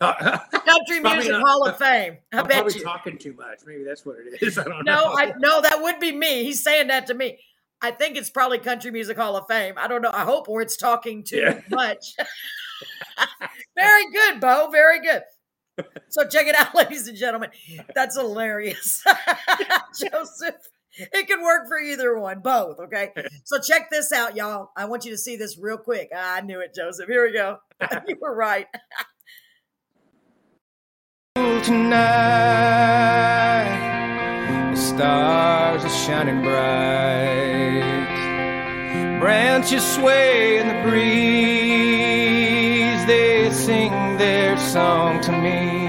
I'm 0.01 0.15
uh, 0.22 0.38
Country 0.51 1.01
Music 1.01 1.32
not. 1.32 1.41
Hall 1.45 1.67
of 1.67 1.74
uh, 1.76 1.78
Fame. 1.78 2.17
I 2.32 2.41
bet 2.43 2.51
probably 2.51 2.74
you. 2.76 2.84
talking 2.84 3.17
too 3.17 3.34
much. 3.34 3.59
Maybe 3.65 3.84
that's 3.84 4.05
what 4.05 4.15
it 4.20 4.41
is. 4.41 4.57
I 4.57 4.63
don't 4.63 4.86
No, 4.86 4.95
know. 4.95 5.13
I 5.17 5.34
no, 5.38 5.61
that 5.61 5.82
would 5.82 5.99
be 5.99 6.11
me. 6.13 6.43
He's 6.45 6.63
saying 6.63 6.88
that 6.88 7.07
to 7.07 7.13
me. 7.13 7.38
I 7.82 7.91
think 7.91 8.17
it's 8.17 8.30
probably 8.30 8.59
Country 8.59 8.91
Music 8.91 9.17
Hall 9.17 9.36
of 9.38 9.45
Fame. 9.47 9.74
I 9.78 9.88
don't 9.88 10.01
know. 10.01 10.11
I 10.13 10.24
hope 10.24 10.47
or 10.49 10.61
it's 10.61 10.76
talking 10.78 11.24
too 11.24 11.38
Yeah. 11.38 11.59
much. 11.70 12.13
Very 13.76 14.03
good, 14.11 14.39
Beau. 14.41 14.70
Very 14.72 15.01
good. 15.01 15.24
So 16.09 16.28
check 16.28 16.47
it 16.47 16.55
out, 16.59 16.76
ladies 16.76 17.07
and 17.07 17.17
gentlemen. 17.17 17.49
That's 17.95 18.17
hilarious. 18.17 19.01
Joseph. 19.97 20.55
It 20.98 21.28
can 21.28 21.42
work 21.42 21.68
for 21.68 21.80
either 21.80 22.18
one, 22.20 22.40
both. 22.40 22.80
Okay. 22.80 23.12
So 23.46 23.60
check 23.60 23.90
this 23.90 24.12
out, 24.12 24.36
y'all. 24.36 24.70
I 24.78 24.86
want 24.86 25.06
you 25.06 25.12
to 25.12 25.18
see 25.18 25.36
this 25.36 25.58
real 25.58 25.78
quick. 25.78 26.10
Ah, 26.14 26.36
I 26.36 26.42
knew 26.42 26.60
it, 26.60 26.76
Joseph. 26.76 27.08
Here 27.08 27.26
we 27.26 27.34
go. 27.34 27.58
you 28.08 28.16
were 28.22 28.36
right. 28.36 28.68
tonight. 31.64 32.00
The 34.72 34.78
stars 34.78 35.84
are 35.84 35.90
shining 35.90 36.42
bright. 36.44 38.10
Branches 39.20 39.84
sway 39.96 40.60
in 40.60 40.68
the 40.68 40.82
breeze. 40.90 41.00
They 43.08 43.50
sing 43.52 43.92
their 44.18 44.58
song 44.58 45.22
to 45.22 45.32
me. 45.32 45.89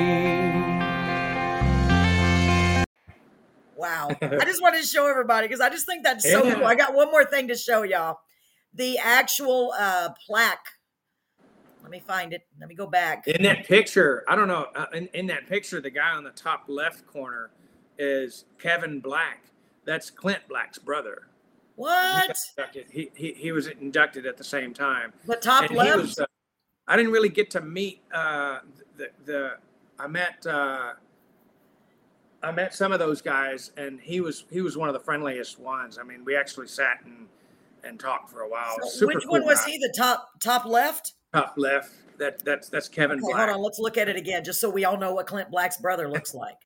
Wow. 3.80 4.08
I 4.22 4.44
just 4.44 4.60
wanted 4.62 4.82
to 4.82 4.86
show 4.86 5.06
everybody 5.08 5.48
because 5.48 5.60
I 5.60 5.70
just 5.70 5.86
think 5.86 6.04
that's 6.04 6.30
so 6.30 6.44
Yeah. 6.44 6.54
cool. 6.54 6.64
I 6.66 6.74
got 6.74 6.94
one 6.94 7.10
more 7.10 7.24
thing 7.24 7.48
to 7.48 7.56
show 7.56 7.82
y'all. 7.82 8.18
The 8.74 8.98
actual 8.98 9.72
uh 9.78 10.10
plaque. 10.26 10.66
Let 11.82 11.90
me 11.90 12.00
find 12.00 12.32
it. 12.34 12.42
Let 12.60 12.68
me 12.68 12.74
go 12.74 12.86
back. 12.86 13.26
In 13.26 13.42
that 13.42 13.64
picture, 13.64 14.22
I 14.28 14.36
don't 14.36 14.48
know. 14.48 14.66
Uh, 14.76 14.86
in, 14.92 15.06
in 15.14 15.26
that 15.28 15.48
picture, 15.48 15.80
the 15.80 15.90
guy 15.90 16.10
on 16.10 16.24
the 16.24 16.30
top 16.30 16.64
left 16.68 17.06
corner 17.06 17.50
is 17.98 18.44
Kevin 18.58 19.00
Black. 19.00 19.44
That's 19.86 20.10
Clint 20.10 20.42
Black's 20.46 20.78
brother. 20.78 21.28
What? 21.76 22.36
He, 22.90 23.10
he, 23.14 23.32
he 23.32 23.52
was 23.52 23.66
inducted 23.66 24.26
at 24.26 24.36
the 24.36 24.44
same 24.44 24.74
time. 24.74 25.14
The 25.24 25.36
top 25.36 25.64
And 25.64 25.74
left? 25.78 25.96
was, 25.98 26.18
uh, 26.18 26.26
I 26.86 26.96
didn't 26.96 27.12
really 27.12 27.30
get 27.30 27.50
to 27.52 27.62
meet 27.62 28.02
uh, 28.12 28.58
the, 28.98 29.08
the 29.24 29.52
I 29.98 30.06
met 30.06 30.46
uh, 30.46 30.92
I 32.42 32.50
met 32.52 32.74
some 32.74 32.90
of 32.92 32.98
those 32.98 33.20
guys, 33.20 33.70
and 33.76 34.00
he 34.00 34.20
was 34.20 34.44
he 34.50 34.60
was 34.62 34.76
one 34.76 34.88
of 34.88 34.94
the 34.94 35.00
friendliest 35.00 35.58
ones. 35.58 35.98
I 35.98 36.02
mean, 36.04 36.24
we 36.24 36.34
actually 36.36 36.68
sat 36.68 36.98
and 37.04 37.26
and 37.84 37.98
talked 38.00 38.30
for 38.30 38.40
a 38.42 38.48
while. 38.48 38.76
So 38.88 39.06
which 39.06 39.18
cool 39.24 39.32
one 39.32 39.44
was 39.44 39.60
guy. 39.64 39.72
he? 39.72 39.78
The 39.78 39.92
top 39.96 40.28
top 40.42 40.64
left? 40.64 41.12
Top 41.34 41.54
left. 41.56 41.90
That 42.18 42.42
that's 42.44 42.68
that's 42.68 42.88
Kevin 42.88 43.18
Okay, 43.18 43.32
Black. 43.32 43.48
hold 43.48 43.58
on. 43.58 43.62
Let's 43.64 43.78
look 43.78 43.96
at 43.98 44.08
it 44.08 44.16
again, 44.16 44.42
just 44.44 44.60
so 44.60 44.68
we 44.70 44.84
all 44.84 44.96
know 44.98 45.12
what 45.14 45.26
Clint 45.26 45.50
Black's 45.50 45.76
brother 45.78 46.08
looks 46.08 46.34
like. 46.42 46.56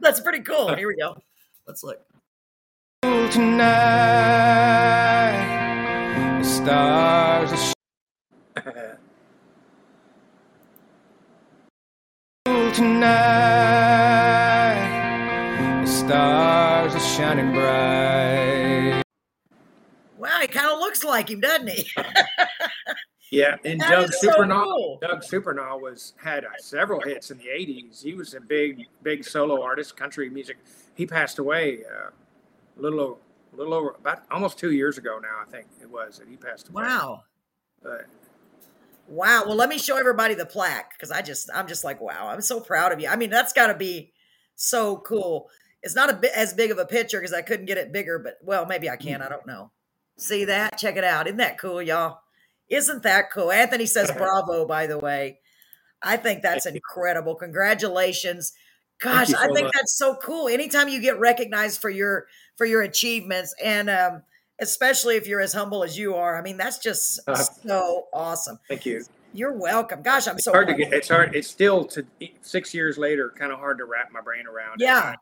That's 0.00 0.20
pretty 0.20 0.40
cool. 0.40 0.74
Here 0.74 0.88
we 0.88 0.96
go. 0.96 1.16
Let's 1.66 1.82
look. 1.84 2.00
Tonight, 4.94 6.38
the 6.40 6.44
stars 6.44 7.74
are 8.64 8.98
tonight. 12.72 14.13
The 16.04 16.10
stars 16.10 16.94
are 16.94 17.00
shining 17.16 17.52
bright. 17.52 19.02
Wow, 20.18 20.38
he 20.42 20.46
kind 20.48 20.70
of 20.70 20.78
looks 20.78 21.02
like 21.02 21.30
him, 21.30 21.40
doesn't 21.40 21.68
he? 21.70 21.90
Yeah, 23.30 23.56
and 23.64 23.80
That 23.80 23.88
Doug 23.90 24.10
is 24.10 24.20
so 24.20 24.28
Supernaw. 24.30 24.64
cool. 24.64 24.98
Doug 25.00 25.22
Supernaw 25.22 25.80
was 25.80 26.12
had 26.22 26.44
uh, 26.44 26.50
several 26.58 27.00
hits 27.00 27.30
in 27.30 27.38
the 27.38 27.46
'80s. 27.46 28.02
He 28.02 28.12
was 28.14 28.34
a 28.34 28.40
big, 28.40 28.84
big 29.02 29.24
solo 29.24 29.62
artist, 29.62 29.96
country 29.96 30.28
music. 30.28 30.58
He 30.94 31.06
passed 31.06 31.38
away 31.38 31.80
uh, 31.84 32.10
a 32.10 32.80
little, 32.80 33.00
over, 33.00 33.16
a 33.54 33.56
little 33.56 33.74
over 33.74 33.96
about 33.98 34.24
almost 34.30 34.58
two 34.58 34.72
years 34.72 34.98
ago 34.98 35.18
now. 35.20 35.42
I 35.42 35.50
think 35.50 35.66
it 35.80 35.90
was 35.90 36.18
that 36.18 36.28
he 36.28 36.36
passed 36.36 36.68
away. 36.68 36.82
Wow. 36.82 37.22
But 37.82 38.04
Wow. 39.08 39.44
Well, 39.46 39.56
let 39.56 39.68
me 39.70 39.78
show 39.78 39.96
everybody 39.96 40.34
the 40.34 40.46
plaque 40.46 40.92
because 40.96 41.10
I 41.10 41.22
just, 41.22 41.50
I'm 41.52 41.66
just 41.66 41.82
like, 41.82 42.00
wow, 42.00 42.28
I'm 42.28 42.42
so 42.42 42.60
proud 42.60 42.92
of 42.92 43.00
you. 43.00 43.08
I 43.08 43.16
mean, 43.16 43.30
that's 43.30 43.52
got 43.54 43.66
to 43.68 43.74
be 43.74 44.12
so 44.54 44.98
cool. 44.98 45.50
It's 45.84 45.94
not 45.94 46.10
a 46.10 46.14
bit 46.16 46.32
as 46.34 46.52
big 46.54 46.70
of 46.70 46.78
a 46.78 46.84
picture 46.86 47.20
because 47.20 47.32
I 47.32 47.42
couldn't 47.42 47.66
get 47.66 47.78
it 47.78 47.92
bigger, 47.92 48.18
but 48.18 48.38
well, 48.42 48.66
maybe 48.66 48.90
I 48.90 48.96
can. 48.96 49.22
I 49.22 49.28
don't 49.28 49.46
know. 49.46 49.70
See 50.16 50.44
that? 50.46 50.78
Check 50.78 50.96
it 50.96 51.04
out. 51.04 51.26
Isn't 51.26 51.36
that 51.36 51.58
cool, 51.58 51.80
y'all? 51.82 52.18
Isn't 52.68 53.02
that 53.04 53.30
cool? 53.30 53.52
Anthony 53.52 53.86
says 53.86 54.10
bravo, 54.16 54.66
by 54.66 54.86
the 54.86 54.98
way. 54.98 55.38
I 56.02 56.16
think 56.16 56.42
that's 56.42 56.66
incredible. 56.66 57.34
Congratulations. 57.34 58.52
Gosh, 59.00 59.28
you 59.30 59.36
I 59.38 59.46
think 59.48 59.64
much. 59.66 59.72
that's 59.74 59.96
so 59.96 60.16
cool. 60.16 60.48
Anytime 60.48 60.88
you 60.88 61.00
get 61.00 61.18
recognized 61.18 61.80
for 61.80 61.90
your 61.90 62.26
for 62.56 62.64
your 62.64 62.82
achievements 62.82 63.54
and 63.62 63.90
um 63.90 64.22
especially 64.60 65.16
if 65.16 65.26
you're 65.26 65.40
as 65.40 65.52
humble 65.52 65.82
as 65.82 65.98
you 65.98 66.14
are. 66.14 66.38
I 66.38 66.42
mean, 66.42 66.56
that's 66.56 66.78
just 66.78 67.20
Uh, 67.28 67.34
so 67.34 68.06
awesome. 68.12 68.58
thank 68.68 68.86
you. 68.86 69.04
You're 69.32 69.52
welcome. 69.58 70.00
Gosh, 70.02 70.28
I'm 70.28 70.36
It's 70.36 70.44
so 70.44 70.52
hard 70.52 70.68
to 70.68 70.74
get. 70.74 70.92
It's 70.92 71.08
hard. 71.08 71.34
It's 71.34 71.48
still 71.48 71.84
to 71.86 72.06
six 72.40 72.72
years 72.72 72.96
later, 72.96 73.32
kind 73.36 73.50
of 73.52 73.58
hard 73.58 73.78
to 73.78 73.84
wrap 73.84 74.12
my 74.12 74.20
brain 74.20 74.46
around. 74.46 74.80
it. 74.80 74.84
Yeah. 74.84 75.16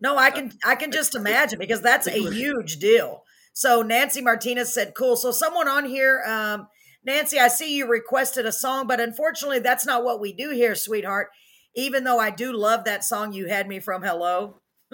No, 0.00 0.16
I 0.16 0.30
can 0.30 0.52
I 0.64 0.74
can 0.74 0.92
just 0.92 1.14
imagine 1.14 1.58
because 1.58 1.80
that's 1.80 2.06
a 2.06 2.30
huge 2.30 2.76
deal. 2.76 3.22
So 3.52 3.82
Nancy 3.82 4.20
Martinez 4.20 4.72
said, 4.72 4.94
"Cool." 4.94 5.16
So 5.16 5.30
someone 5.30 5.68
on 5.68 5.86
here, 5.86 6.22
um, 6.26 6.68
Nancy, 7.04 7.38
I 7.38 7.48
see 7.48 7.76
you 7.76 7.86
requested 7.86 8.44
a 8.44 8.52
song, 8.52 8.86
but 8.86 9.00
unfortunately, 9.00 9.60
that's 9.60 9.86
not 9.86 10.04
what 10.04 10.20
we 10.20 10.32
do 10.32 10.50
here, 10.50 10.74
sweetheart. 10.74 11.28
Even 11.74 12.04
though 12.04 12.18
I 12.18 12.30
do 12.30 12.52
love 12.52 12.84
that 12.84 13.04
song 13.04 13.32
you 13.32 13.46
had 13.46 13.68
me 13.68 13.80
from 13.80 14.02
Hello 14.02 14.60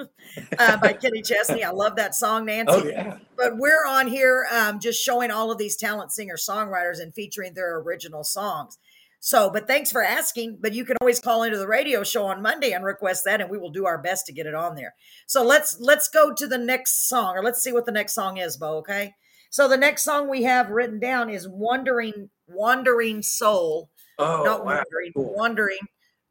uh, 0.59 0.77
by 0.77 0.93
Kenny 0.93 1.23
Chesney, 1.23 1.65
I 1.65 1.71
love 1.71 1.97
that 1.97 2.15
song, 2.15 2.45
Nancy. 2.45 2.73
Oh 2.73 2.85
yeah. 2.85 3.19
But 3.37 3.57
we're 3.57 3.87
on 3.87 4.07
here 4.07 4.47
um, 4.53 4.79
just 4.79 5.03
showing 5.03 5.31
all 5.31 5.51
of 5.51 5.59
these 5.59 5.77
talent 5.77 6.13
singer 6.13 6.37
songwriters 6.37 7.01
and 7.01 7.15
featuring 7.15 7.55
their 7.55 7.79
original 7.79 8.25
songs. 8.25 8.79
So, 9.25 9.51
but 9.51 9.69
thanks 9.69 9.93
for 9.93 10.03
asking. 10.03 10.59
But 10.61 10.73
you 10.75 10.85
can 10.85 10.97
always 11.01 11.21
call 11.21 11.45
into 11.45 11.57
the 11.57 11.69
radio 11.69 12.03
show 12.03 12.27
on 12.27 12.43
Monday 12.43 12.73
and 12.73 12.85
request 12.85 13.25
that, 13.25 13.41
and 13.41 13.49
we 13.49 13.57
will 13.57 13.71
do 13.71 13.87
our 13.87 13.97
best 13.99 14.27
to 14.27 14.33
get 14.33 14.47
it 14.47 14.55
on 14.55 14.75
there. 14.75 14.95
So 15.27 15.45
let's 15.45 15.79
let's 15.79 16.09
go 16.09 16.35
to 16.35 16.47
the 16.49 16.59
next 16.59 17.09
song, 17.09 17.37
or 17.37 17.43
let's 17.45 17.63
see 17.63 17.73
what 17.73 17.87
the 17.87 17.93
next 17.93 18.15
song 18.15 18.39
is, 18.39 18.57
Beau. 18.57 18.79
Okay. 18.79 19.15
So 19.51 19.69
the 19.69 19.77
next 19.77 20.03
song 20.03 20.29
we 20.29 20.43
have 20.43 20.71
written 20.71 20.99
down 20.99 21.31
is 21.31 21.49
"Wandering 21.49 22.31
Wandering 22.49 23.23
Soul." 23.23 23.91
Oh 24.19 24.43
Not 24.43 24.65
wow. 24.65 24.75
wandering, 24.77 25.13
Cool. 25.15 25.35
wandering. 25.37 25.79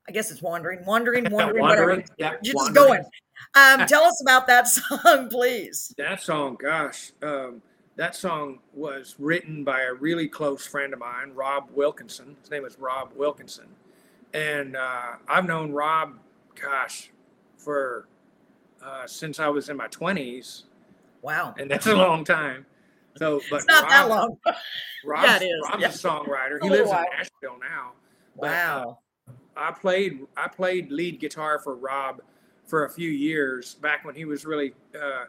I 0.09 0.11
guess 0.11 0.29
it's 0.29 0.41
wandering, 0.41 0.83
wandering, 0.85 1.27
wandering. 1.31 1.61
Wandering. 1.61 2.05
Yeah. 2.17 2.33
Just 2.43 2.55
Wandering. 2.57 2.73
going. 2.87 3.03
Um, 3.55 3.87
tell 3.87 4.03
us 4.03 4.21
about 4.21 4.47
that 4.47 4.67
song, 4.67 5.29
please. 5.29 5.93
That 5.97 6.21
song, 6.21 6.57
gosh, 6.61 7.13
um, 7.21 7.61
that 8.01 8.15
song 8.15 8.57
was 8.73 9.15
written 9.19 9.63
by 9.63 9.81
a 9.81 9.93
really 9.93 10.27
close 10.27 10.65
friend 10.65 10.91
of 10.91 10.97
mine, 10.97 11.31
Rob 11.35 11.69
Wilkinson. 11.71 12.35
His 12.41 12.49
name 12.49 12.65
is 12.65 12.79
Rob 12.79 13.11
Wilkinson, 13.15 13.67
and 14.33 14.75
uh, 14.75 15.17
I've 15.27 15.45
known 15.45 15.71
Rob, 15.71 16.17
gosh, 16.59 17.11
for 17.57 18.07
uh, 18.83 19.05
since 19.05 19.39
I 19.39 19.49
was 19.49 19.69
in 19.69 19.77
my 19.77 19.85
twenties, 19.89 20.63
Wow. 21.21 21.53
and 21.59 21.69
that's 21.69 21.85
a 21.85 21.93
long 21.95 22.23
time. 22.23 22.65
So, 23.17 23.39
but 23.51 23.57
It's 23.57 23.67
not 23.67 23.87
that 23.87 24.09
long. 24.09 24.35
Rob's, 25.05 25.27
Yeah, 25.27 25.35
it 25.35 25.43
is. 25.43 25.61
Rob's 25.69 25.81
Yeah. 25.83 25.89
a 25.89 25.91
songwriter. 25.91 26.57
He 26.59 26.69
little 26.71 26.87
lives 26.87 26.97
in. 27.11 27.17
Nashville 27.19 27.59
now. 27.59 27.91
But, 28.35 28.47
uh, 28.47 28.49
Wow. 28.49 28.97
I 29.55 29.71
played 29.73 30.25
I 30.35 30.47
played 30.47 30.91
lead 30.91 31.19
guitar 31.19 31.59
for 31.59 31.75
Rob 31.75 32.23
for 32.65 32.85
a 32.85 32.89
few 32.89 33.11
years 33.11 33.75
back 33.75 34.03
when 34.05 34.15
he 34.15 34.25
was 34.25 34.43
really 34.43 34.73
uh, 34.99 35.25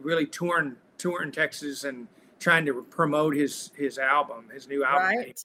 really 0.00 0.26
touring 0.26 0.74
touring 1.02 1.32
Texas 1.32 1.82
and 1.84 2.06
trying 2.38 2.64
to 2.66 2.82
promote 2.84 3.34
his 3.34 3.70
his 3.76 3.98
album, 3.98 4.48
his 4.54 4.68
new 4.68 4.84
album. 4.84 5.18
Right. 5.18 5.44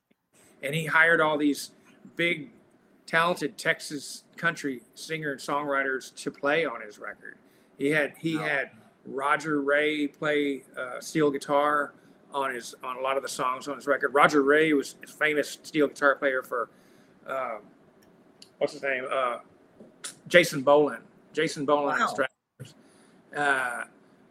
and 0.62 0.74
he 0.76 0.86
hired 0.86 1.20
all 1.20 1.38
these 1.38 1.72
big, 2.16 2.52
talented 3.08 3.58
Texas 3.58 4.24
country 4.36 4.82
singer 4.94 5.32
and 5.32 5.40
songwriters 5.42 6.14
to 6.16 6.30
play 6.32 6.66
on 6.66 6.82
his 6.82 7.00
record. 7.00 7.38
He 7.80 7.90
had 7.90 8.14
he 8.20 8.38
Wow. 8.38 8.44
had 8.44 8.70
Roger 9.06 9.62
Ray 9.62 10.08
play 10.08 10.64
uh, 10.78 11.00
steel 11.00 11.32
guitar 11.32 11.94
on 12.34 12.54
his 12.54 12.76
on 12.84 12.98
a 12.98 13.02
lot 13.02 13.18
of 13.18 13.24
the 13.24 13.30
songs 13.30 13.68
on 13.68 13.76
his 13.78 13.88
record. 13.88 14.14
Roger 14.14 14.44
Ray 14.44 14.74
was 14.74 14.96
a 15.04 15.08
famous 15.08 15.58
steel 15.64 15.88
guitar 15.88 16.16
player 16.16 16.44
for 16.44 16.70
um, 17.26 17.62
what's 18.60 18.74
his 18.74 18.84
name? 18.84 19.06
Uh, 19.12 19.40
Jason 20.28 20.62
Boland. 20.62 21.04
Jason 21.34 21.66
Boland 21.66 22.02
and 22.02 22.28
Wow. 23.36 23.42
Uh, 23.44 23.84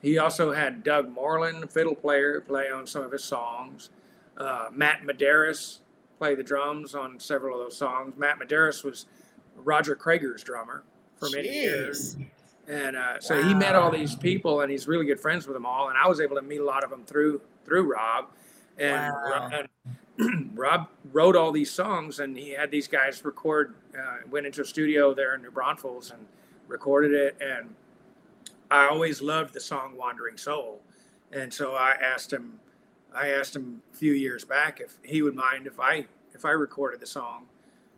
he 0.02 0.18
also 0.18 0.52
had 0.52 0.82
Doug 0.84 1.10
Moreland, 1.10 1.70
fiddle 1.70 1.94
player, 1.94 2.40
play 2.40 2.70
on 2.70 2.86
some 2.86 3.02
of 3.02 3.12
his 3.12 3.24
songs. 3.24 3.90
Uh, 4.36 4.66
Matt 4.72 5.02
Medeiros 5.02 5.78
play 6.18 6.34
the 6.34 6.42
drums 6.42 6.94
on 6.94 7.18
several 7.18 7.58
of 7.60 7.66
those 7.66 7.76
songs. 7.76 8.14
Matt 8.16 8.38
Medeiros 8.38 8.84
was 8.84 9.06
Roger 9.56 9.94
Creager's 9.96 10.42
drummer 10.42 10.82
for 11.18 11.28
many 11.30 11.48
years. 11.48 12.16
And 12.68 12.96
uh, 12.96 13.20
so 13.20 13.42
he 13.42 13.54
met 13.54 13.74
all 13.74 13.90
these 13.90 14.14
people, 14.16 14.60
and 14.62 14.70
he's 14.70 14.88
really 14.88 15.06
good 15.06 15.20
friends 15.20 15.46
with 15.46 15.54
them 15.54 15.64
all. 15.64 15.88
And 15.88 15.96
I 15.96 16.08
was 16.08 16.20
able 16.20 16.36
to 16.36 16.42
meet 16.42 16.60
a 16.60 16.64
lot 16.64 16.82
of 16.84 16.90
them 16.90 17.04
through 17.04 17.40
through 17.64 17.92
Rob. 17.92 18.26
And, 18.78 19.12
Wow. 19.14 19.50
and 20.18 20.50
Rob 20.58 20.88
wrote 21.12 21.36
all 21.36 21.52
these 21.52 21.70
songs, 21.70 22.18
and 22.20 22.36
he 22.36 22.50
had 22.50 22.70
these 22.70 22.88
guys 22.88 23.24
record. 23.24 23.74
Uh, 23.96 24.16
went 24.30 24.46
into 24.46 24.62
a 24.62 24.64
studio 24.64 25.14
there 25.14 25.34
in 25.34 25.42
New 25.42 25.50
Braunfels 25.50 26.10
and 26.10 26.26
recorded 26.68 27.12
it. 27.12 27.36
And 27.40 27.74
I 28.70 28.86
always 28.88 29.20
loved 29.22 29.54
the 29.54 29.60
song 29.60 29.96
"Wandering 29.96 30.36
Soul," 30.36 30.82
and 31.32 31.52
so 31.52 31.74
I 31.74 31.92
asked 31.92 32.32
him. 32.32 32.60
I 33.14 33.28
asked 33.28 33.56
him 33.56 33.82
a 33.92 33.96
few 33.96 34.12
years 34.12 34.44
back 34.44 34.80
if 34.80 34.96
he 35.02 35.22
would 35.22 35.34
mind 35.34 35.66
if 35.66 35.78
I 35.80 36.06
if 36.34 36.44
I 36.44 36.50
recorded 36.50 37.00
the 37.00 37.06
song, 37.06 37.46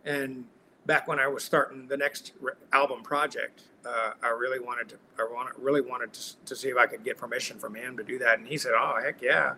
and 0.05 0.45
back 0.87 1.09
when 1.09 1.19
I 1.19 1.27
was 1.27 1.43
starting 1.45 1.87
the 1.89 1.97
next 1.97 2.33
re- 2.41 2.53
album 2.73 3.03
project, 3.03 3.62
uh, 3.85 4.12
I 4.23 4.29
really 4.29 4.61
wanted 4.61 4.89
to. 4.91 4.97
I 5.19 5.25
want, 5.25 5.57
really 5.59 5.81
wanted 5.81 6.12
to, 6.12 6.37
to 6.47 6.57
see 6.57 6.69
if 6.69 6.77
I 6.77 6.87
could 6.87 7.05
get 7.05 7.16
permission 7.19 7.59
from 7.59 7.75
him 7.75 7.97
to 7.97 8.03
do 8.05 8.19
that, 8.21 8.39
and 8.39 8.47
he 8.47 8.57
said, 8.59 8.73
"Oh 8.77 8.99
heck 9.03 9.21
yeah!" 9.23 9.55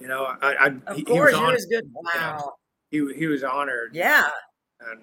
You 0.00 0.08
know, 0.08 0.24
I, 0.40 0.54
I 0.54 0.66
Of 0.86 0.96
he, 0.96 1.00
he 1.00 1.04
course, 1.04 1.32
was 1.32 1.34
he 1.34 1.44
honored. 1.44 1.54
was 1.54 1.66
good. 1.66 1.90
Wow. 1.92 2.52
He, 2.90 3.14
he 3.14 3.26
was 3.26 3.44
honored, 3.44 3.94
Yeah, 3.94 4.28
and 4.90 5.00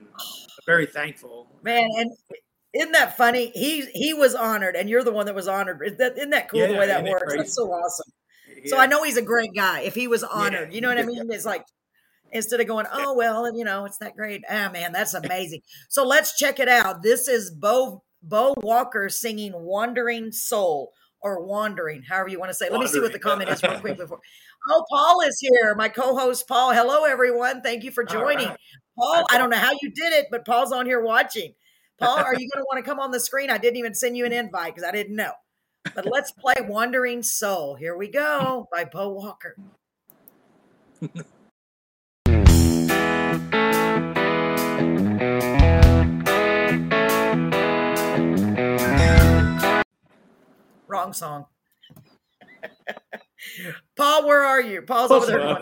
very 0.66 0.86
thankful. 0.88 1.48
man. 1.64 1.88
And 1.98 2.12
isn't 2.74 2.92
that 2.92 3.18
funny? 3.18 3.52
He 3.54 3.86
he 3.94 4.14
was 4.14 4.36
honored, 4.36 4.76
and 4.76 4.90
you're 4.90 5.04
the 5.04 5.12
one 5.12 5.26
that 5.26 5.36
was 5.36 5.48
honored. 5.48 5.82
Isn't 5.86 5.98
that, 6.00 6.18
isn't 6.18 6.30
that 6.32 6.50
cool 6.50 6.68
the 6.68 6.74
way 6.74 6.88
that 6.88 7.04
works? 7.04 7.36
That's 7.36 7.56
so 7.56 7.64
awesome. 7.72 8.12
So 8.66 8.78
I 8.78 8.88
know 8.88 9.04
he's 9.04 9.18
a 9.18 9.22
great 9.22 9.52
guy. 9.56 9.82
If 9.82 9.96
he 9.96 10.08
was 10.08 10.24
honored, 10.24 10.74
you 10.74 10.82
know 10.82 10.90
what 10.90 10.98
I 10.98 11.04
mean? 11.04 11.32
It's 11.32 11.46
like 11.46 11.64
instead 12.32 12.60
of 12.60 12.68
going, 12.68 12.86
oh 12.92 13.16
well, 13.16 13.56
you 13.56 13.64
know, 13.64 13.86
it's 13.86 13.98
that 14.00 14.16
great. 14.16 14.44
Ah, 14.50 14.70
man, 14.72 14.92
that's 14.92 15.14
amazing. 15.14 15.62
So 15.90 16.06
let's 16.06 16.38
check 16.38 16.60
it 16.60 16.68
out. 16.68 17.04
This 17.04 17.28
is 17.28 17.52
Beau 17.52 18.04
Beau 18.22 18.54
Walker 18.62 19.10
singing 19.10 19.54
"Wandering 19.56 20.32
Soul" 20.32 20.92
or 21.22 21.46
"Wandering," 21.46 22.04
however 22.04 22.30
you 22.30 22.40
want 22.40 22.50
to 22.50 22.56
say. 22.56 22.66
it. 22.66 22.72
Let 22.72 22.82
me 22.82 22.88
see 22.88 23.00
what 23.00 23.14
the 23.14 23.20
comment 23.20 23.50
is 23.50 23.64
real 23.64 23.80
quick 23.80 23.98
before. 23.98 24.20
Oh, 24.70 24.84
Paul 24.90 25.22
is 25.22 25.40
here. 25.40 25.76
My 25.76 25.88
co-host 25.90 26.48
Paul. 26.48 26.74
Hello, 26.74 27.06
everyone. 27.06 27.62
Thank 27.62 27.84
you 27.84 27.92
for 27.92 28.04
joining. 28.04 28.50
right. 28.50 28.58
Paul, 28.98 29.26
I 29.30 29.38
don't 29.38 29.52
know 29.52 29.58
how 29.58 29.72
you 29.82 29.92
did 29.92 30.14
it, 30.14 30.28
but 30.32 30.46
Paul's 30.46 30.72
on 30.72 30.86
here 30.86 31.02
watching. 31.02 31.54
Paul, 32.00 32.18
are 32.18 32.34
you 32.36 32.48
going 32.54 32.64
to 32.64 32.66
want 32.72 32.84
to 32.84 32.88
come 32.88 33.00
on 33.00 33.10
the 33.12 33.20
screen? 33.20 33.50
I 33.50 33.58
didn't 33.58 33.78
even 33.78 33.96
send 33.96 34.16
you 34.16 34.26
an 34.26 34.34
invite 34.34 34.76
because 34.76 34.88
I 34.88 34.92
didn't 34.92 35.16
know. 35.16 35.32
But 35.96 36.06
let's 36.06 36.32
play 36.32 36.56
Wandering 36.62 37.24
Soul. 37.24 37.76
Here 37.76 37.96
we 37.98 38.10
go 38.10 38.68
by 38.72 38.86
Beau 38.86 39.10
Walker. 39.10 39.56
Wrong 50.88 51.14
song. 51.14 51.46
Paul, 53.96 54.28
where 54.28 54.44
are 54.44 54.62
you? 54.62 54.82
Paul's 54.82 55.12
over 55.12 55.26
there. 55.26 55.58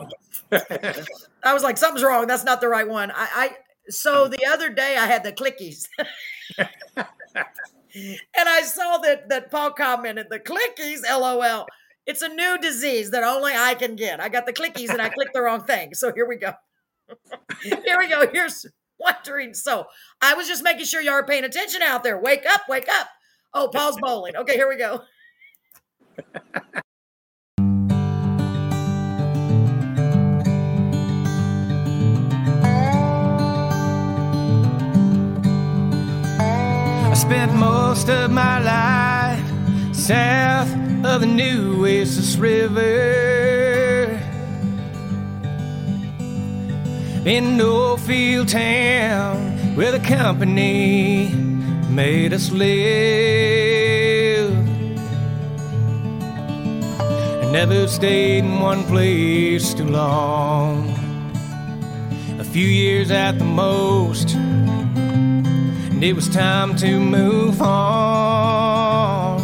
I 1.44 1.54
was 1.54 1.64
like, 1.64 1.78
something's 1.78 2.04
wrong. 2.04 2.26
That's 2.28 2.44
not 2.44 2.62
the 2.62 2.68
right 2.68 2.88
one. 2.88 3.12
I, 3.12 3.28
I 3.34 3.50
so 3.90 4.28
the 4.28 4.46
other 4.46 4.70
day 4.70 4.98
I 4.98 5.06
had 5.06 5.24
the 5.24 5.32
clickies. 5.32 5.88
and 6.58 7.08
I 8.36 8.62
saw 8.64 8.98
that 9.00 9.30
that 9.30 9.52
Paul 9.52 9.72
commented 9.72 10.28
the 10.30 10.40
clickies, 10.40 11.02
LOL. 11.04 11.66
It's 12.06 12.22
a 12.22 12.30
new 12.30 12.58
disease 12.60 13.12
that 13.12 13.24
only 13.24 13.54
I 13.54 13.74
can 13.74 13.96
get. 13.96 14.20
I 14.20 14.30
got 14.30 14.46
the 14.46 14.54
clickies 14.54 14.90
and 14.90 15.02
I 15.02 15.10
clicked 15.10 15.34
the 15.34 15.42
wrong 15.42 15.64
thing. 15.64 15.96
So 15.96 16.14
here 16.14 16.28
we 16.28 16.36
go. 16.36 16.54
here 17.64 17.98
we 17.98 18.08
go. 18.08 18.28
Here's 18.32 18.66
wondering. 19.00 19.54
So 19.54 19.86
I 20.22 20.36
was 20.36 20.48
just 20.48 20.64
making 20.64 20.86
sure 20.86 21.02
y'all 21.02 21.14
are 21.14 21.26
paying 21.26 21.44
attention 21.44 21.82
out 21.82 22.04
there. 22.04 22.20
Wake 22.20 22.46
up, 22.46 22.62
wake 22.70 22.88
up. 22.90 23.08
Oh, 23.54 23.70
Paul's 23.74 23.98
bowling. 24.00 24.36
Okay, 24.36 24.54
here 24.54 24.70
we 24.70 24.78
go. 24.78 25.02
spent 37.26 37.54
most 37.56 38.08
of 38.08 38.30
my 38.30 38.60
life 38.60 39.96
south 39.96 40.72
of 41.04 41.22
the 41.22 41.26
Nueces 41.26 42.38
River 42.38 44.10
in 47.26 47.58
no 47.58 47.98
field 47.98 48.48
town 48.50 49.76
where 49.76 49.92
the 49.92 50.00
company 50.02 51.34
made 51.90 52.32
us 52.32 52.52
live. 52.52 52.76
I 57.00 57.52
never 57.52 57.88
stayed 57.88 58.46
in 58.46 58.60
one 58.60 58.84
place 58.84 59.74
too 59.74 59.88
long. 59.88 60.90
A 62.40 62.44
few 62.44 62.68
years 62.68 63.10
at 63.10 63.40
the 63.40 63.46
most 63.46 64.35
it 66.08 66.16
was 66.16 66.30
time 66.30 66.76
to 66.76 67.00
move 67.00 67.60
on. 67.64 69.42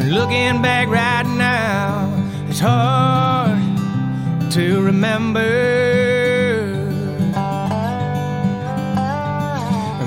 And 0.00 0.14
Looking 0.14 0.62
back 0.62 0.88
right 0.88 1.26
now, 1.26 2.08
it's 2.48 2.58
hard 2.58 3.58
to 4.52 4.80
remember. 4.80 5.44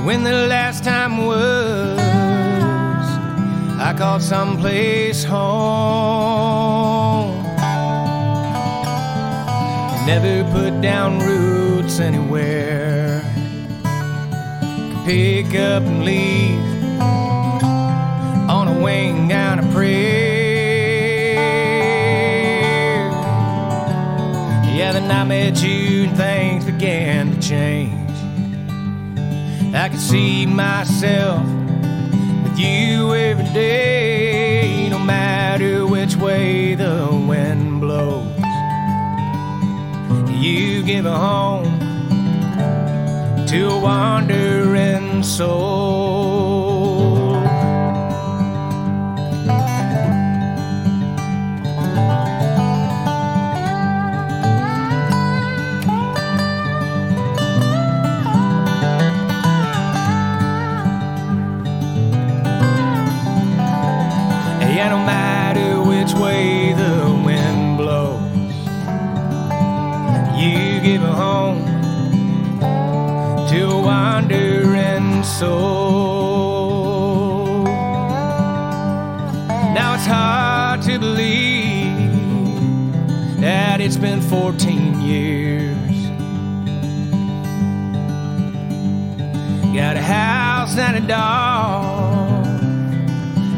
When 0.04 0.24
the 0.24 0.48
last 0.48 0.84
time 0.84 1.28
was, 1.28 2.00
I 3.88 3.94
called 3.96 4.24
someplace 4.24 5.24
home. 5.24 6.34
Never 10.08 10.44
put 10.52 10.82
down 10.82 11.20
roots 11.20 12.00
anywhere. 12.00 12.83
Pick 15.06 15.48
up 15.56 15.84
and 15.84 16.06
leave 16.06 17.02
on 18.50 18.68
a 18.68 18.84
wing 18.84 19.28
down 19.28 19.60
a 19.60 19.72
prayer. 19.74 21.34
Yeah, 24.76 24.94
then 24.94 25.12
I 25.12 25.24
met 25.24 25.62
you 25.62 26.06
and 26.06 26.18
things 26.18 26.66
began 26.66 27.32
to 27.32 27.40
change. 27.42 28.18
I 29.76 29.90
could 29.90 30.00
see 30.00 30.46
myself 30.46 31.46
with 32.44 32.58
you 32.58 33.14
every 33.14 33.46
day, 33.54 34.88
no 34.90 35.00
matter 35.00 35.86
which 35.86 36.16
way 36.16 36.76
the 36.76 37.10
wind 37.28 37.82
blows 37.82 38.34
you 40.44 40.84
give 40.84 41.06
a 41.06 41.18
home 41.18 41.80
to 43.48 43.70
a 43.70 43.80
wandering 43.80 44.93
soul. 45.24 46.33
A 91.04 91.08
dog, 91.08 92.46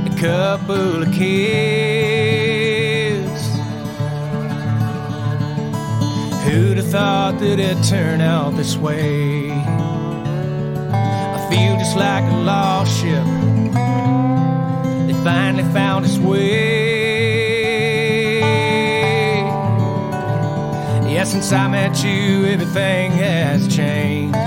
a 0.07 0.15
couple 0.19 1.03
of 1.03 1.13
kids. 1.13 1.99
Who'd 6.43 6.77
have 6.77 6.89
thought 6.89 7.39
that 7.39 7.59
it'd 7.59 7.83
turn 7.83 8.21
out 8.21 8.55
this 8.55 8.77
way? 8.77 9.51
I 9.51 11.47
feel 11.49 11.77
just 11.77 11.95
like 11.97 12.23
a 12.23 12.37
lost 12.37 12.99
ship 12.99 13.25
that 15.07 15.21
finally 15.23 15.63
found 15.73 16.05
its 16.05 16.17
way. 16.17 16.85
Yeah, 21.13 21.23
since 21.23 21.51
I 21.51 21.67
met 21.67 22.03
you, 22.03 22.45
everything 22.45 23.11
has 23.11 23.67
changed. 23.73 24.44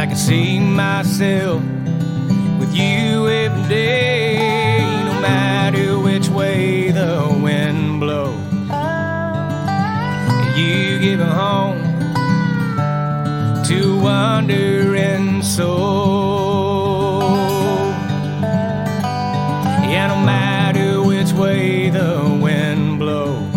I 0.00 0.06
can 0.06 0.16
see 0.16 0.58
myself 0.58 1.62
with 2.58 2.74
you 2.74 3.28
every 3.28 3.68
day, 3.68 4.78
no 5.04 5.20
matter 5.20 5.98
which 5.98 6.30
way 6.30 6.90
the 6.90 7.28
wind 7.42 8.00
blows. 8.00 8.40
You 10.56 10.98
give 11.00 11.20
a 11.20 11.26
home 11.26 11.82
to 13.66 14.00
wandering 14.00 15.42
soul. 15.42 17.20
Yeah, 19.92 20.06
no 20.08 20.24
matter 20.24 21.02
which 21.02 21.32
way 21.32 21.90
the 21.90 22.38
wind 22.40 22.98
blows, 22.98 23.52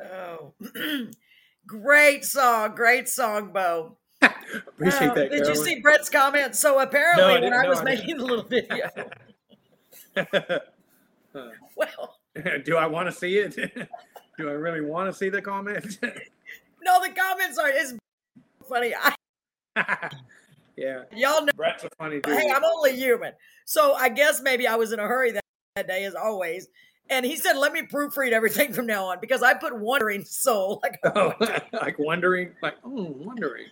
Oh, 0.00 0.54
great 1.66 2.24
song, 2.24 2.74
great 2.74 3.08
song, 3.08 3.52
Beau. 3.52 3.98
Appreciate 4.22 5.12
Oh, 5.12 5.14
that. 5.14 5.30
Did 5.30 5.46
you 5.46 5.54
see 5.54 5.80
Brett's 5.80 6.10
comment? 6.10 6.56
So 6.56 6.80
apparently, 6.80 7.22
No, 7.22 7.28
I 7.28 7.40
when 7.40 7.52
didn't. 7.52 7.60
I 7.60 7.62
No, 7.64 7.68
was 7.68 7.80
I 7.80 7.84
making 7.84 8.18
the 8.18 8.24
little 8.24 8.44
video, 8.44 8.90
well, 11.76 12.16
Do 12.64 12.76
I 12.76 12.86
want 12.86 13.08
to 13.08 13.12
see 13.12 13.38
it? 13.38 13.54
Do 14.38 14.48
I 14.48 14.52
really 14.52 14.80
want 14.80 15.10
to 15.10 15.16
see 15.16 15.28
the 15.28 15.42
comments? 15.42 15.98
no, 16.82 17.00
the 17.02 17.10
comments 17.10 17.58
are 17.58 17.68
is 17.70 17.98
funny. 18.68 18.94
I, 18.94 19.14
yeah, 20.76 21.02
y'all 21.14 21.44
know, 21.44 21.52
Brett's 21.56 21.84
a 21.84 21.90
funny 21.98 22.20
dude. 22.20 22.36
hey, 22.38 22.50
I'm 22.50 22.64
only 22.64 22.96
human. 22.96 23.32
So 23.64 23.94
I 23.94 24.08
guess 24.08 24.40
maybe 24.42 24.66
I 24.66 24.76
was 24.76 24.92
in 24.92 24.98
a 24.98 25.06
hurry 25.06 25.32
that, 25.32 25.44
that 25.76 25.86
day, 25.88 26.04
as 26.04 26.14
always. 26.14 26.68
And 27.10 27.26
he 27.26 27.36
said, 27.36 27.56
"Let 27.56 27.72
me 27.72 27.82
proofread 27.82 28.30
everything 28.30 28.72
from 28.72 28.86
now 28.86 29.06
on 29.06 29.18
because 29.20 29.42
I 29.42 29.54
put 29.54 29.76
wandering 29.76 30.24
soul 30.24 30.80
like 30.82 30.98
Oh, 31.04 31.34
like 31.72 31.98
wondering, 31.98 32.52
like 32.62 32.76
oh, 32.84 33.14
wondering. 33.18 33.66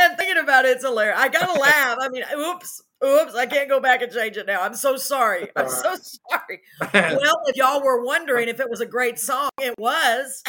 and 0.00 0.16
thinking 0.16 0.42
about 0.42 0.64
it, 0.64 0.68
it's 0.76 0.84
hilarious. 0.84 1.18
I 1.18 1.28
gotta 1.28 1.58
laugh. 1.60 1.98
I 2.00 2.08
mean, 2.08 2.22
oops, 2.38 2.82
oops, 3.04 3.34
I 3.34 3.46
can't 3.46 3.68
go 3.68 3.80
back 3.80 4.02
and 4.02 4.12
change 4.12 4.36
it 4.36 4.46
now. 4.46 4.62
I'm 4.62 4.74
so 4.74 4.96
sorry. 4.96 5.48
I'm 5.56 5.68
so 5.68 5.96
sorry. 5.96 6.60
Well, 6.92 7.42
if 7.46 7.56
y'all 7.56 7.82
were 7.82 8.04
wondering 8.04 8.48
if 8.48 8.60
it 8.60 8.68
was 8.68 8.80
a 8.80 8.86
great 8.86 9.18
song, 9.18 9.50
it 9.60 9.74
was. 9.78 10.42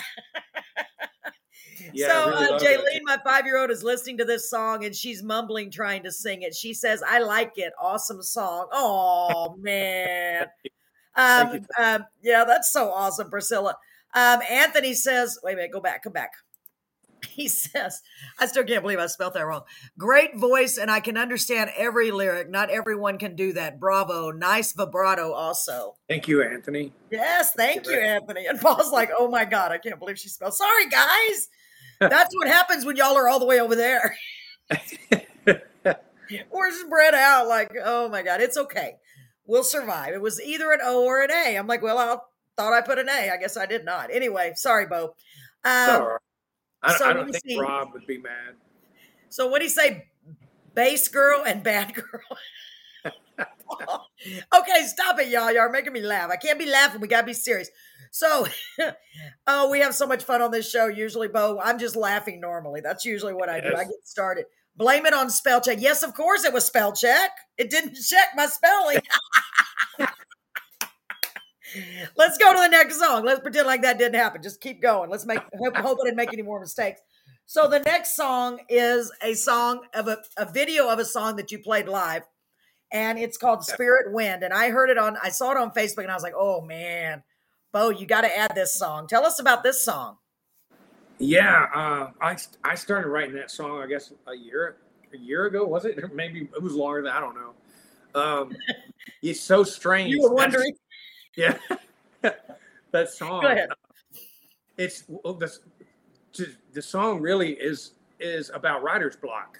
Yeah, 1.94 2.08
so, 2.08 2.30
really 2.30 2.54
uh. 2.54 2.60
Jaylene, 2.60 3.02
my 3.04 3.18
five 3.24 3.46
year 3.46 3.60
old, 3.60 3.70
is 3.70 3.84
listening 3.84 4.18
to 4.18 4.26
this 4.26 4.50
song 4.50 4.84
and 4.86 4.96
she's 4.96 5.24
mumbling, 5.24 5.72
trying 5.72 6.04
to 6.04 6.12
sing 6.12 6.42
it. 6.42 6.56
She 6.56 6.74
says, 6.74 7.04
I 7.08 7.20
like 7.20 7.54
it. 7.56 7.74
Awesome 7.82 8.22
song. 8.22 8.68
Oh, 8.72 9.56
man. 9.60 10.48
Um, 11.16 11.66
um, 11.80 12.06
yeah, 12.22 12.44
that's 12.46 12.72
so 12.72 12.90
awesome, 12.92 13.30
Priscilla. 13.30 13.76
Um, 14.16 14.40
Anthony 14.50 14.94
says, 14.94 15.38
wait 15.44 15.54
a 15.54 15.56
minute, 15.56 15.72
go 15.72 15.82
back, 15.82 16.04
come 16.04 16.14
back. 16.14 16.32
He 17.34 17.48
says, 17.48 18.02
I 18.40 18.46
still 18.46 18.64
can't 18.64 18.84
believe 18.84 19.00
I 19.00 19.08
spelled 19.08 19.34
that 19.34 19.46
wrong. 19.46 19.64
Great 19.98 20.38
voice, 20.38 20.78
and 20.78 20.92
I 20.92 21.00
can 21.00 21.18
understand 21.18 21.72
every 21.76 22.12
lyric. 22.12 22.50
Not 22.50 22.70
everyone 22.70 23.18
can 23.18 23.36
do 23.36 23.54
that. 23.54 23.80
Bravo. 23.80 24.32
Nice 24.32 24.74
vibrato, 24.74 25.34
also. 25.34 25.96
Thank 26.08 26.28
you, 26.28 26.44
Anthony. 26.44 26.92
Yes, 27.10 27.54
thank 27.54 27.88
you, 27.88 28.00
Anthony. 28.00 28.46
And 28.46 28.60
Paul's 28.60 28.92
like, 28.92 29.10
oh 29.18 29.28
my 29.30 29.46
God, 29.46 29.72
I 29.72 29.78
can't 29.78 30.00
believe 30.00 30.20
she 30.20 30.30
spelled. 30.30 30.54
Sorry, 30.54 30.88
guys. 30.90 31.48
That's 32.00 32.36
what 32.36 32.48
happens 32.48 32.86
when 32.86 32.96
y'all 32.98 33.18
are 33.18 33.28
all 33.28 33.40
the 33.40 33.46
way 33.46 33.60
over 33.60 33.76
there. 33.76 34.16
We're 36.52 36.72
spread 36.72 37.14
out 37.14 37.48
like, 37.48 37.72
oh 37.84 38.10
my 38.10 38.24
God, 38.24 38.42
it's 38.42 38.58
okay. 38.58 38.96
We'll 39.46 39.64
survive. 39.64 40.14
It 40.14 40.22
was 40.22 40.42
either 40.42 40.72
an 40.72 40.80
O 40.84 41.04
or 41.04 41.22
an 41.22 41.32
A. 41.32 41.56
I'm 41.56 41.68
like, 41.68 41.82
well, 41.82 41.98
I 41.98 42.18
thought 42.58 42.74
I 42.74 42.82
put 42.82 43.00
an 43.00 43.10
A. 43.10 43.30
I 43.30 43.38
guess 43.38 43.58
I 43.58 43.66
did 43.66 43.86
not. 43.86 44.10
Anyway, 44.12 44.54
sorry, 44.56 44.86
Beau. 44.86 45.16
Um. 45.66 46.18
I, 46.84 46.90
don't- 46.90 46.98
so 47.00 47.06
I 47.10 47.14
don't 47.14 47.32
think 47.32 47.44
see. 47.46 47.60
Rob 47.60 47.94
would 47.94 48.06
be 48.08 48.18
mad. 48.18 48.56
So 49.30 49.48
what 49.48 49.60
do 49.60 49.66
you 49.66 49.70
say, 49.72 50.10
bass 50.76 51.08
girl 51.08 51.44
and 51.46 51.64
bad 51.64 51.94
girl? 51.96 52.22
okay, 54.60 54.86
stop 54.86 55.20
it, 55.20 55.30
y'all. 55.30 55.52
Y'all 55.52 55.62
are 55.64 55.70
making 55.72 55.94
me 55.94 56.02
laugh. 56.02 56.30
I 56.30 56.36
can't 56.36 56.60
be 56.60 56.66
laughing. 56.68 57.02
We 57.02 57.08
gotta 57.08 57.26
be 57.26 57.34
serious. 57.34 57.70
So, 58.12 58.46
oh, 59.48 59.70
we 59.72 59.80
have 59.80 59.96
so 59.96 60.06
much 60.06 60.24
fun 60.24 60.42
on 60.42 60.52
this 60.52 60.70
show. 60.70 60.86
Usually, 60.88 61.28
Beau, 61.28 61.60
I'm 61.64 61.80
just 61.80 61.96
laughing 61.96 62.40
normally. 62.40 62.82
That's 62.82 63.06
usually 63.06 63.34
what 63.34 63.50
I 63.50 63.60
do. 63.60 63.70
I 63.76 63.86
get 63.86 64.06
started. 64.06 64.46
Blame 64.76 65.06
it 65.06 65.14
on 65.14 65.30
spell 65.30 65.62
check. 65.62 65.80
Yes, 65.82 66.04
of 66.04 66.14
course 66.14 66.44
it 66.46 66.54
was 66.54 66.66
spell 66.66 66.94
check. 66.94 67.32
It 67.58 67.70
didn't 67.72 67.96
check 68.08 68.30
my 68.36 68.46
spelling. 68.46 69.00
Let's 72.16 72.38
go 72.38 72.54
to 72.54 72.60
the 72.60 72.68
next 72.68 73.00
song. 73.00 73.24
Let's 73.24 73.42
pretend 73.42 73.68
like 73.68 73.82
that 73.82 73.98
didn't 73.98 74.16
happen. 74.16 74.42
Just 74.42 74.62
keep 74.62 74.82
going. 74.82 75.10
Let's 75.10 75.26
make 75.26 75.40
hope, 75.58 75.76
hope 75.78 76.00
I 76.02 76.06
didn't 76.06 76.18
make 76.18 76.34
any 76.34 76.42
more 76.42 76.60
mistakes. 76.60 77.02
So 77.46 77.68
the 77.68 77.80
next 77.80 78.16
song 78.16 78.60
is 78.70 79.12
a 79.22 79.34
song 79.34 79.82
of 79.94 80.08
a, 80.08 80.20
a 80.38 80.52
video 80.52 80.90
of 80.90 81.00
a 81.00 81.06
song 81.06 81.36
that 81.36 81.52
you 81.52 81.60
played 81.60 81.88
live, 81.88 82.24
and 82.92 83.20
it's 83.20 83.38
called 83.38 83.64
Spirit 83.66 84.14
Wind. 84.14 84.44
And 84.44 84.54
I 84.54 84.70
heard 84.70 84.90
it 84.90 84.98
on, 84.98 85.18
I 85.22 85.30
saw 85.30 85.52
it 85.52 85.58
on 85.58 85.72
Facebook, 85.72 86.04
and 86.04 86.12
I 86.12 86.14
was 86.14 86.24
like, 86.24 86.34
oh 86.38 86.62
man, 86.62 87.24
Beau, 87.72 87.90
you 87.90 88.06
got 88.06 88.22
to 88.22 88.38
add 88.38 88.54
this 88.56 88.74
song. 88.74 89.08
Tell 89.08 89.26
us 89.26 89.40
about 89.40 89.64
this 89.64 89.84
song. 89.84 90.18
Yeah, 91.20 91.68
uh, 91.74 92.12
I 92.22 92.38
I 92.64 92.76
started 92.76 93.08
writing 93.10 93.36
that 93.36 93.52
song. 93.52 93.82
I 93.82 93.88
guess 93.88 94.12
a 94.28 94.36
year 94.36 94.78
a 95.14 95.18
year 95.18 95.46
ago 95.46 95.66
was 95.66 95.86
it? 95.86 95.98
Maybe 96.14 96.50
it 96.56 96.62
was 96.62 96.74
longer 96.74 97.02
than 97.02 97.12
I 97.12 97.20
don't 97.20 97.36
know. 97.36 97.54
Um, 98.20 98.56
it's 99.22 99.42
so 99.42 99.64
strange. 99.64 100.12
You 100.12 100.22
were 100.22 100.34
wondering. 100.34 100.74
Yeah, 101.36 101.58
that 102.92 103.10
song. 103.10 103.42
Go 103.42 103.48
ahead. 103.50 103.70
Uh, 103.72 103.76
it's 104.78 105.04
oh, 105.12 105.22
well, 105.24 105.34
the 105.34 105.52
the 106.74 106.82
song 106.82 107.22
really 107.22 107.54
is 107.54 107.94
is 108.20 108.52
about 108.54 108.84
writer's 108.84 109.16
block, 109.16 109.60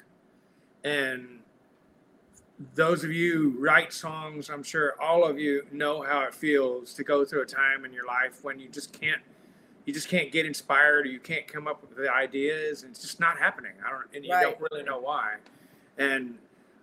and 0.84 1.40
those 2.76 3.04
of 3.04 3.12
you 3.12 3.34
who 3.34 3.60
write 3.60 3.92
songs, 3.94 4.50
I'm 4.50 4.64
sure 4.64 4.96
all 5.02 5.26
of 5.26 5.40
you 5.40 5.66
know 5.72 6.02
how 6.02 6.22
it 6.22 6.34
feels 6.34 6.94
to 6.94 7.04
go 7.04 7.26
through 7.26 7.42
a 7.42 7.46
time 7.46 7.86
in 7.86 7.94
your 7.94 8.06
life 8.06 8.44
when 8.44 8.60
you 8.60 8.70
just 8.70 9.00
can't 9.00 9.22
you 9.86 9.94
just 9.94 10.08
can't 10.08 10.32
get 10.32 10.46
inspired 10.46 11.06
or 11.06 11.10
you 11.10 11.20
can't 11.20 11.46
come 11.46 11.68
up 11.68 11.82
with 11.82 11.98
the 11.98 12.12
ideas 12.14 12.84
and 12.84 12.92
it's 12.92 13.02
just 13.02 13.20
not 13.20 13.38
happening. 13.38 13.74
I 13.86 13.92
don't 13.92 14.06
and 14.16 14.26
you 14.26 14.32
Right. 14.32 14.44
don't 14.44 14.72
really 14.72 14.84
know 14.84 15.00
why. 15.00 15.36
And 15.98 16.38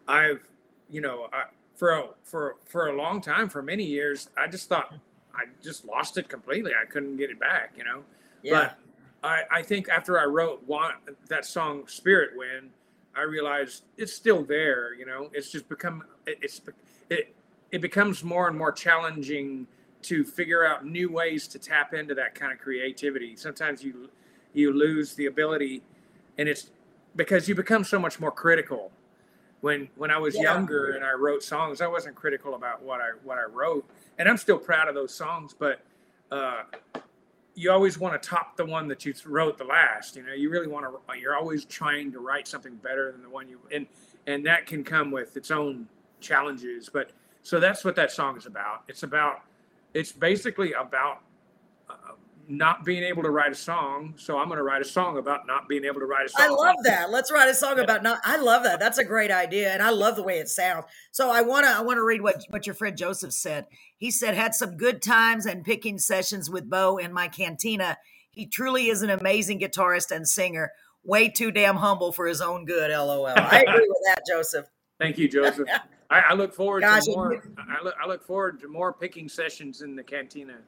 I've 0.07 0.43
you 0.91 1.01
know, 1.01 1.29
I, 1.33 1.45
for 1.81 1.93
a, 1.93 2.05
for 2.25 2.57
for 2.67 2.89
a 2.89 2.93
long 2.93 3.23
time, 3.23 3.49
for 3.49 3.63
many 3.63 3.85
years, 3.85 4.29
I 4.37 4.49
just 4.49 4.69
thought 4.69 4.93
I 5.35 5.45
just 5.63 5.87
lost 5.87 6.19
it 6.19 6.29
completely. 6.29 6.73
I 6.81 6.85
couldn't 6.85 7.17
get 7.17 7.31
it 7.31 7.41
back, 7.41 7.73
you 7.75 7.85
know. 7.85 8.03
Yeah. 8.43 8.73
But 9.23 9.27
I, 9.27 9.43
I 9.51 9.63
think 9.63 9.89
after 9.89 10.21
I 10.21 10.27
wrote 10.27 10.63
one, 10.67 10.93
that 11.29 11.47
song 11.47 11.85
"Spirit 11.87 12.33
Wind," 12.37 12.69
I 13.17 13.23
realized 13.23 13.85
it's 13.97 14.13
still 14.13 14.45
there. 14.45 14.93
You 14.93 15.07
know, 15.07 15.31
it's 15.33 15.51
just 15.51 15.71
become 15.71 16.05
it, 16.27 16.39
it's 16.43 16.61
it 17.09 17.35
it 17.71 17.81
becomes 17.81 18.23
more 18.23 18.47
and 18.47 18.59
more 18.59 18.73
challenging 18.73 19.67
to 20.03 20.23
figure 20.23 20.67
out 20.67 20.85
new 20.85 21.11
ways 21.11 21.49
to 21.49 21.59
tap 21.59 21.95
into 21.95 22.15
that 22.15 22.35
kind 22.35 22.53
of 22.53 22.59
creativity. 22.59 23.37
Sometimes 23.37 23.83
you 23.83 24.11
you 24.53 24.75
lose 24.75 25.15
the 25.15 25.27
ability, 25.27 25.83
and 26.37 26.47
it's 26.47 26.73
because 27.17 27.49
you 27.49 27.55
become 27.55 27.85
so 27.85 27.99
much 27.99 28.21
more 28.21 28.31
critical. 28.31 28.93
When 29.61 29.89
when 29.97 30.11
I 30.11 30.19
was 30.19 30.37
Yeah. 30.37 30.43
younger 30.43 30.93
and 30.93 31.05
I 31.05 31.13
wrote 31.13 31.43
songs, 31.43 31.81
I 31.81 31.87
wasn't 31.87 32.17
critical 32.17 32.55
about 32.55 32.83
what 32.83 33.01
I 33.01 33.11
what 33.23 33.39
I 33.39 33.45
wrote, 33.45 33.89
and 34.19 34.29
I'm 34.29 34.37
still 34.37 34.59
proud 34.59 34.89
of 34.89 34.95
those 34.95 35.15
songs. 35.15 35.55
But 35.59 35.81
uh, 36.31 36.63
you 37.55 37.71
always 37.71 37.99
want 37.99 38.21
to 38.21 38.29
top 38.29 38.57
the 38.57 38.65
one 38.65 38.89
that 38.89 39.05
you 39.05 39.13
wrote 39.27 39.59
the 39.59 39.65
last. 39.65 40.17
You 40.17 40.23
know, 40.23 40.33
you 40.33 40.49
really 40.51 40.69
want 40.69 40.87
to. 40.87 41.19
You're 41.19 41.37
always 41.37 41.65
trying 41.65 42.13
to 42.13 42.21
write 42.21 42.49
something 42.49 42.77
better 42.77 43.13
than 43.13 43.23
the 43.23 43.29
one 43.29 43.49
you 43.49 43.61
and 43.71 43.87
and 44.27 44.47
that 44.47 44.67
can 44.67 44.85
come 44.85 45.11
with 45.11 45.37
its 45.37 45.51
own 45.51 45.89
challenges. 46.21 46.89
But 46.89 47.11
so 47.43 47.61
that's 47.61 47.85
what 47.85 47.97
that 47.97 48.13
song 48.13 48.37
is 48.37 48.47
about. 48.47 48.85
It's 48.89 49.03
about. 49.03 49.43
It's 49.93 50.13
basically 50.13 50.73
about 50.73 51.23
uh, 51.89 52.13
not 52.51 52.85
being 52.85 53.05
able 53.05 53.23
to 53.23 53.31
write 53.31 53.53
a 53.53 53.55
song. 53.55 54.13
So 54.17 54.37
I'm 54.37 54.49
going 54.49 54.59
to 54.59 54.65
write 54.65 54.83
a 54.83 54.85
song 54.85 55.19
about 55.19 55.47
not 55.47 55.69
being 55.69 55.85
able 55.85 56.01
to 56.01 56.07
write 56.07 56.27
a 56.27 56.29
song. 56.29 56.43
I 56.43 56.49
love 56.49 56.77
that. 56.85 57.11
Let's 57.11 57.31
write 57.31 57.49
a 57.49 57.55
song 57.55 57.79
about 57.79 58.03
not. 58.03 58.21
I 58.25 58.39
love 58.39 58.65
that. 58.65 58.81
That's 58.81 58.99
a 58.99 59.05
great 59.05 59.31
idea, 59.31 59.73
and 59.73 59.81
I 59.81 59.91
love 59.91 60.17
the 60.17 60.23
way 60.25 60.39
it 60.39 60.49
sounds. 60.49 60.85
So 61.13 61.31
I 61.31 61.43
want 61.43 61.67
to. 61.67 61.71
I 61.71 61.81
want 61.81 61.99
to 61.99 62.05
read 62.05 62.23
what 62.23 62.43
what 62.51 62.67
your 62.67 62.75
friend 62.75 62.97
Joseph 62.97 63.33
said. 63.33 63.67
He 63.97 64.11
said 64.11 64.35
had 64.35 64.55
some 64.55 64.77
good 64.77 65.01
times 65.01 65.47
and 65.47 65.65
picking 65.65 65.99
sessions 65.99 66.51
with 66.51 66.69
Beau 66.69 66.97
in 66.97 67.13
my 67.13 67.29
cantina. 67.29 67.97
He 68.33 68.47
truly 68.47 68.89
is 68.89 69.03
an 69.03 69.11
amazing 69.11 69.61
guitarist 69.61 70.11
and 70.11 70.29
singer. 70.29 70.73
Way 71.05 71.29
too 71.29 71.51
damn 71.51 71.77
humble 71.77 72.13
for 72.13 72.27
his 72.27 72.41
own 72.41 72.65
good. 72.65 72.91
LOL. 72.91 73.27
I 73.27 73.63
agree 73.69 73.89
with 73.89 74.03
that, 74.07 74.23
Joseph. 74.29 74.67
Thank 74.99 75.19
you, 75.19 75.29
Joseph. 75.29 75.69
I, 76.11 76.21
I 76.31 76.35
look 76.35 76.53
forward 76.53 76.83
Gosh, 76.83 77.05
to 77.05 77.13
more. 77.13 77.43
I 77.57 77.83
look, 77.85 77.95
I 78.03 78.09
look 78.09 78.25
forward 78.25 78.61
to 78.61 78.69
more 78.69 78.93
picking 78.93 79.29
sessions 79.29 79.83
in 79.83 79.95
the 79.95 80.03
cantina. 80.03 80.59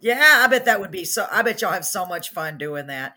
Yeah, 0.00 0.42
I 0.44 0.46
bet 0.48 0.66
that 0.66 0.80
would 0.80 0.90
be 0.90 1.04
so. 1.04 1.26
I 1.30 1.42
bet 1.42 1.62
y'all 1.62 1.72
have 1.72 1.84
so 1.84 2.06
much 2.06 2.30
fun 2.30 2.58
doing 2.58 2.88
that. 2.88 3.16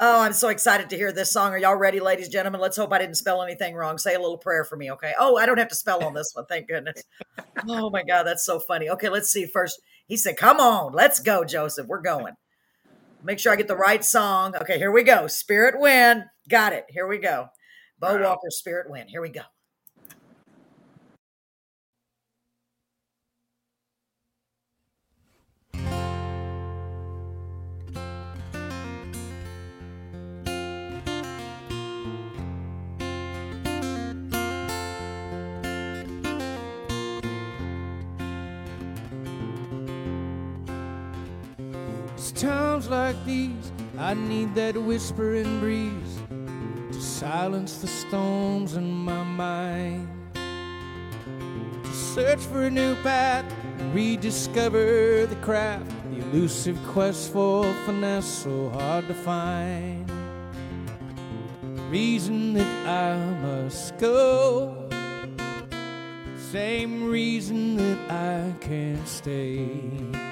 Oh, 0.00 0.22
I'm 0.22 0.32
so 0.32 0.48
excited 0.48 0.90
to 0.90 0.96
hear 0.96 1.12
this 1.12 1.32
song. 1.32 1.52
Are 1.52 1.58
y'all 1.58 1.76
ready, 1.76 2.00
ladies 2.00 2.26
and 2.26 2.32
gentlemen? 2.32 2.60
Let's 2.60 2.76
hope 2.76 2.92
I 2.92 2.98
didn't 2.98 3.16
spell 3.16 3.42
anything 3.42 3.74
wrong. 3.74 3.98
Say 3.98 4.14
a 4.14 4.20
little 4.20 4.38
prayer 4.38 4.64
for 4.64 4.76
me, 4.76 4.90
okay? 4.92 5.12
Oh, 5.18 5.36
I 5.36 5.46
don't 5.46 5.58
have 5.58 5.68
to 5.68 5.74
spell 5.74 6.02
on 6.04 6.14
this 6.14 6.32
one. 6.34 6.46
Thank 6.46 6.68
goodness. 6.68 7.04
Oh 7.68 7.90
my 7.90 8.02
God, 8.02 8.24
that's 8.24 8.44
so 8.44 8.58
funny. 8.58 8.88
Okay, 8.90 9.08
let's 9.08 9.30
see. 9.30 9.46
First, 9.46 9.80
he 10.06 10.16
said, 10.16 10.36
Come 10.36 10.58
on, 10.58 10.92
let's 10.92 11.20
go, 11.20 11.44
Joseph. 11.44 11.86
We're 11.86 12.00
going. 12.00 12.34
Make 13.22 13.38
sure 13.38 13.52
I 13.52 13.56
get 13.56 13.68
the 13.68 13.76
right 13.76 14.04
song. 14.04 14.56
Okay, 14.56 14.78
here 14.78 14.90
we 14.90 15.04
go. 15.04 15.28
Spirit 15.28 15.78
Wind. 15.78 16.24
Got 16.48 16.72
it. 16.72 16.86
Here 16.88 17.06
we 17.06 17.18
go. 17.18 17.46
Beau 18.00 18.16
Wow. 18.16 18.30
Walker, 18.30 18.50
Spirit 18.50 18.90
Wind. 18.90 19.08
Here 19.10 19.22
we 19.22 19.28
go. 19.28 19.42
Times 42.82 42.88
like 42.90 43.24
these 43.24 43.72
I 43.98 44.14
need 44.14 44.54
that 44.54 44.76
whispering 44.76 45.60
breeze 45.60 46.18
to 46.92 47.00
silence 47.00 47.78
the 47.78 47.86
storms 47.86 48.74
in 48.74 48.90
my 48.90 49.22
mind. 49.22 50.08
To 50.34 51.92
search 51.92 52.40
for 52.40 52.64
a 52.64 52.70
new 52.70 52.94
path, 53.02 53.44
rediscover 53.92 55.26
the 55.26 55.36
craft, 55.42 55.90
the 56.10 56.18
elusive 56.18 56.78
quest 56.86 57.32
for 57.32 57.64
finesse 57.84 58.26
so 58.26 58.70
hard 58.70 59.06
to 59.08 59.14
find. 59.14 60.08
The 61.76 61.82
Reason 61.90 62.54
that 62.54 62.86
I 62.86 63.16
must 63.42 63.98
go, 63.98 64.88
same 66.50 67.04
reason 67.04 67.76
that 67.76 68.10
I 68.10 68.52
can't 68.60 69.06
stay. 69.06 70.31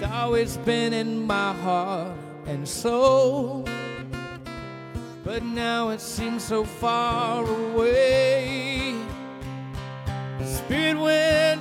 It's 0.00 0.06
always 0.12 0.56
been 0.58 0.92
in 0.92 1.26
my 1.26 1.52
heart 1.54 2.16
and 2.46 2.68
soul. 2.68 3.66
But 5.24 5.42
now 5.42 5.88
it 5.88 6.00
seems 6.00 6.44
so 6.44 6.62
far 6.62 7.44
away. 7.44 8.94
Spirit 10.44 11.00
wind, 11.00 11.60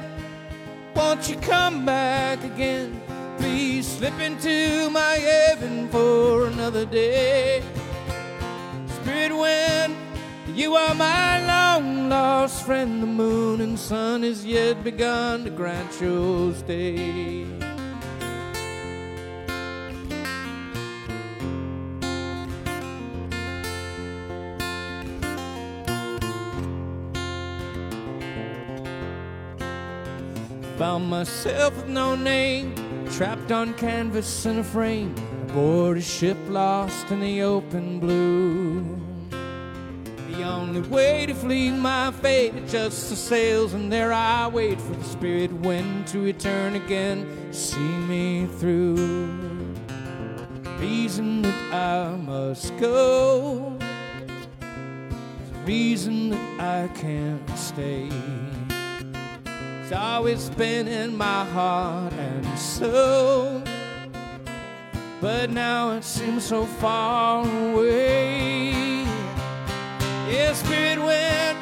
won't 0.95 1.27
you 1.27 1.35
come 1.37 1.83
back 1.83 2.43
again? 2.43 3.01
Please 3.39 3.87
slip 3.87 4.19
into 4.19 4.91
my 4.91 5.15
heaven 5.15 5.89
for 5.89 6.45
another 6.45 6.85
day. 6.85 7.63
Spirit 9.01 9.35
wind, 9.35 9.95
you 10.53 10.75
are 10.75 10.93
my 10.93 11.43
long 11.47 12.07
lost 12.07 12.67
friend. 12.67 13.01
The 13.01 13.07
moon 13.07 13.61
and 13.61 13.79
sun 13.79 14.21
has 14.21 14.45
yet 14.45 14.83
begun 14.83 15.45
to 15.45 15.49
grant 15.49 15.99
your 15.99 16.53
stay. 16.53 17.66
Found 30.77 31.09
myself 31.09 31.75
with 31.75 31.87
no 31.87 32.15
name, 32.15 32.75
trapped 33.09 33.51
on 33.51 33.73
canvas 33.73 34.45
in 34.45 34.59
a 34.59 34.63
frame, 34.63 35.15
aboard 35.49 35.97
a 35.97 36.01
ship 36.01 36.37
lost 36.49 37.09
in 37.09 37.19
the 37.19 37.41
open 37.41 37.99
blue. 37.99 38.83
The 40.29 40.43
only 40.43 40.81
way 40.81 41.25
to 41.25 41.33
flee 41.33 41.71
my 41.71 42.11
fate 42.11 42.53
adjusts 42.53 43.09
the 43.09 43.15
sails, 43.15 43.73
and 43.73 43.91
there 43.91 44.13
I 44.13 44.47
wait 44.49 44.79
for 44.79 44.93
the 44.93 45.03
spirit 45.03 45.51
wind 45.51 46.05
to 46.09 46.21
return 46.21 46.75
again, 46.75 47.51
see 47.51 47.79
me 47.79 48.45
through. 48.45 49.73
Reason 50.77 51.41
that 51.41 51.73
I 51.73 52.15
must 52.17 52.77
go, 52.77 53.79
reason 55.65 56.29
that 56.29 56.61
I 56.61 56.87
can't 56.89 57.49
stay. 57.57 58.11
It's 59.89 59.95
always 59.95 60.49
been 60.49 60.85
in 60.85 61.15
my 61.15 61.45
heart 61.45 62.11
and 62.11 62.59
soul. 62.59 63.63
But 65.21 65.49
now 65.49 65.91
it 65.91 66.03
seems 66.03 66.43
so 66.43 66.65
far 66.65 67.47
away. 67.47 69.05
Yeah, 70.29 70.51
spirit 70.55 70.99
wind, 71.01 71.57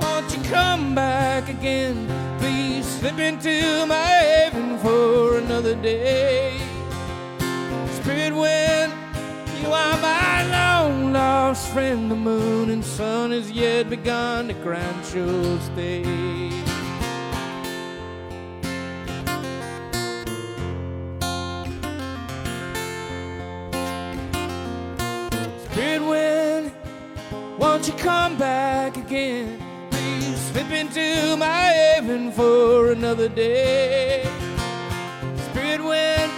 won't 0.00 0.32
you 0.32 0.44
come 0.44 0.94
back 0.94 1.48
again? 1.48 2.06
Please 2.38 2.86
slip 2.86 3.18
into 3.18 3.84
my 3.84 3.96
heaven 3.96 4.78
for 4.78 5.38
another 5.38 5.74
day. 5.74 6.56
Spirit 8.00 8.32
wind, 8.32 8.92
you 9.60 9.72
are 9.72 9.98
my 10.00 10.46
long 10.52 11.12
lost 11.12 11.72
friend. 11.72 12.08
The 12.12 12.14
moon 12.14 12.70
and 12.70 12.84
sun 12.84 13.32
has 13.32 13.50
yet 13.50 13.90
begun 13.90 14.46
to 14.46 14.54
grant 14.54 15.12
your 15.12 15.58
stay. 15.58 16.73
Won't 27.84 27.98
you 27.98 28.02
come 28.02 28.38
back 28.38 28.96
again? 28.96 29.60
Please 29.90 30.40
slip 30.40 30.70
into 30.70 31.36
my 31.36 31.66
heaven 31.92 32.32
for 32.32 32.92
another 32.92 33.28
day. 33.28 34.24
Spirit 35.50 35.84
wind, 35.84 36.32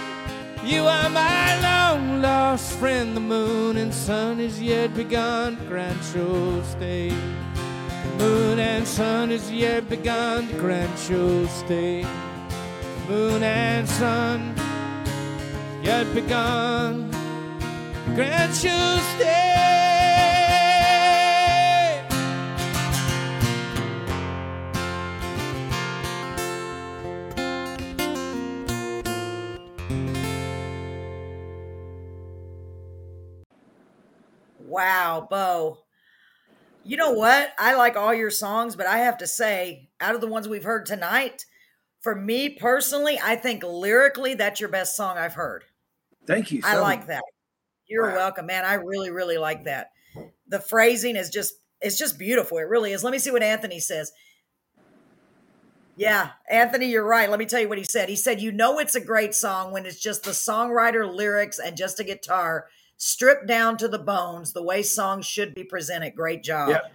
you 0.65 0.83
are 0.83 1.09
my 1.09 1.61
long 1.61 2.21
lost 2.21 2.73
friend. 2.79 3.15
The 3.15 3.21
moon 3.21 3.77
and 3.77 3.93
sun 3.93 4.39
has 4.39 4.61
yet 4.61 4.93
begun 4.93 5.55
to 5.55 5.63
grant 5.67 6.01
your 6.13 6.61
stay. 6.65 7.11
Moon 8.17 8.59
and 8.59 8.85
sun 8.85 9.29
has 9.29 9.49
yet 9.49 9.87
begun 9.87 10.49
to 10.49 10.53
grant 10.55 11.09
your 11.09 11.47
stay. 11.47 12.05
Moon 13.07 13.41
and 13.41 13.87
sun 13.87 14.53
yet 15.81 16.13
begun 16.13 17.09
grant 18.15 18.61
your 18.61 18.99
stay. 19.15 19.66
Wow, 34.77 35.27
Beau. 35.27 35.79
You 36.83 36.97
know 36.97 37.09
what? 37.13 37.51
I 37.57 37.73
like 37.73 37.97
all 37.97 38.13
your 38.13 38.29
songs, 38.29 38.75
but 38.75 38.85
I 38.85 38.99
have 38.99 39.17
to 39.17 39.25
say, 39.25 39.89
out 39.99 40.13
of 40.13 40.21
the 40.21 40.27
ones 40.27 40.47
we've 40.47 40.63
heard 40.63 40.85
tonight, 40.85 41.45
for 42.01 42.13
me 42.13 42.49
personally, 42.49 43.19
I 43.21 43.37
think 43.37 43.63
lyrically 43.63 44.35
that's 44.35 44.59
your 44.59 44.69
best 44.69 44.95
song 44.95 45.17
I've 45.17 45.33
heard. 45.33 45.63
Thank 46.27 46.51
you. 46.51 46.61
I 46.63 46.77
like 46.77 46.99
much. 46.99 47.07
that. 47.07 47.23
You're 47.87 48.09
Wow. 48.09 48.15
welcome, 48.17 48.45
man. 48.45 48.65
I 48.65 48.75
really, 48.75 49.09
really 49.09 49.39
like 49.39 49.63
that. 49.63 49.89
The 50.47 50.59
phrasing 50.59 51.15
is 51.15 51.31
just 51.31 51.55
it's 51.81 51.97
just 51.97 52.19
beautiful. 52.19 52.59
It 52.59 52.67
really 52.67 52.91
is. 52.91 53.03
Let 53.03 53.11
me 53.11 53.19
see 53.19 53.31
what 53.31 53.41
Anthony 53.41 53.79
says. 53.79 54.11
Yeah, 55.95 56.33
Anthony, 56.51 56.85
you're 56.85 57.03
right. 57.03 57.31
Let 57.31 57.39
me 57.39 57.47
tell 57.47 57.61
you 57.61 57.69
what 57.69 57.79
he 57.79 57.83
said. 57.83 58.09
He 58.09 58.15
said, 58.15 58.41
You 58.41 58.51
know, 58.51 58.77
it's 58.77 58.93
a 58.93 59.01
great 59.03 59.33
song 59.33 59.71
when 59.71 59.87
it's 59.87 59.99
just 59.99 60.23
the 60.23 60.31
songwriter, 60.31 61.11
lyrics, 61.11 61.57
and 61.57 61.75
just 61.75 61.99
a 61.99 62.03
guitar 62.03 62.67
stripped 62.97 63.47
down 63.47 63.77
to 63.77 63.87
the 63.87 63.99
bones, 63.99 64.53
the 64.53 64.63
way 64.63 64.83
songs 64.83 65.25
should 65.25 65.55
be 65.55 65.63
presented. 65.63 66.15
Great 66.15 66.43
job. 66.43 66.69
Yep. 66.69 66.91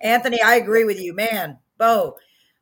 Anthony, 0.00 0.40
I 0.42 0.54
agree 0.54 0.84
with 0.84 1.00
you. 1.00 1.12
Man, 1.14 1.58
Beau, 1.76 2.16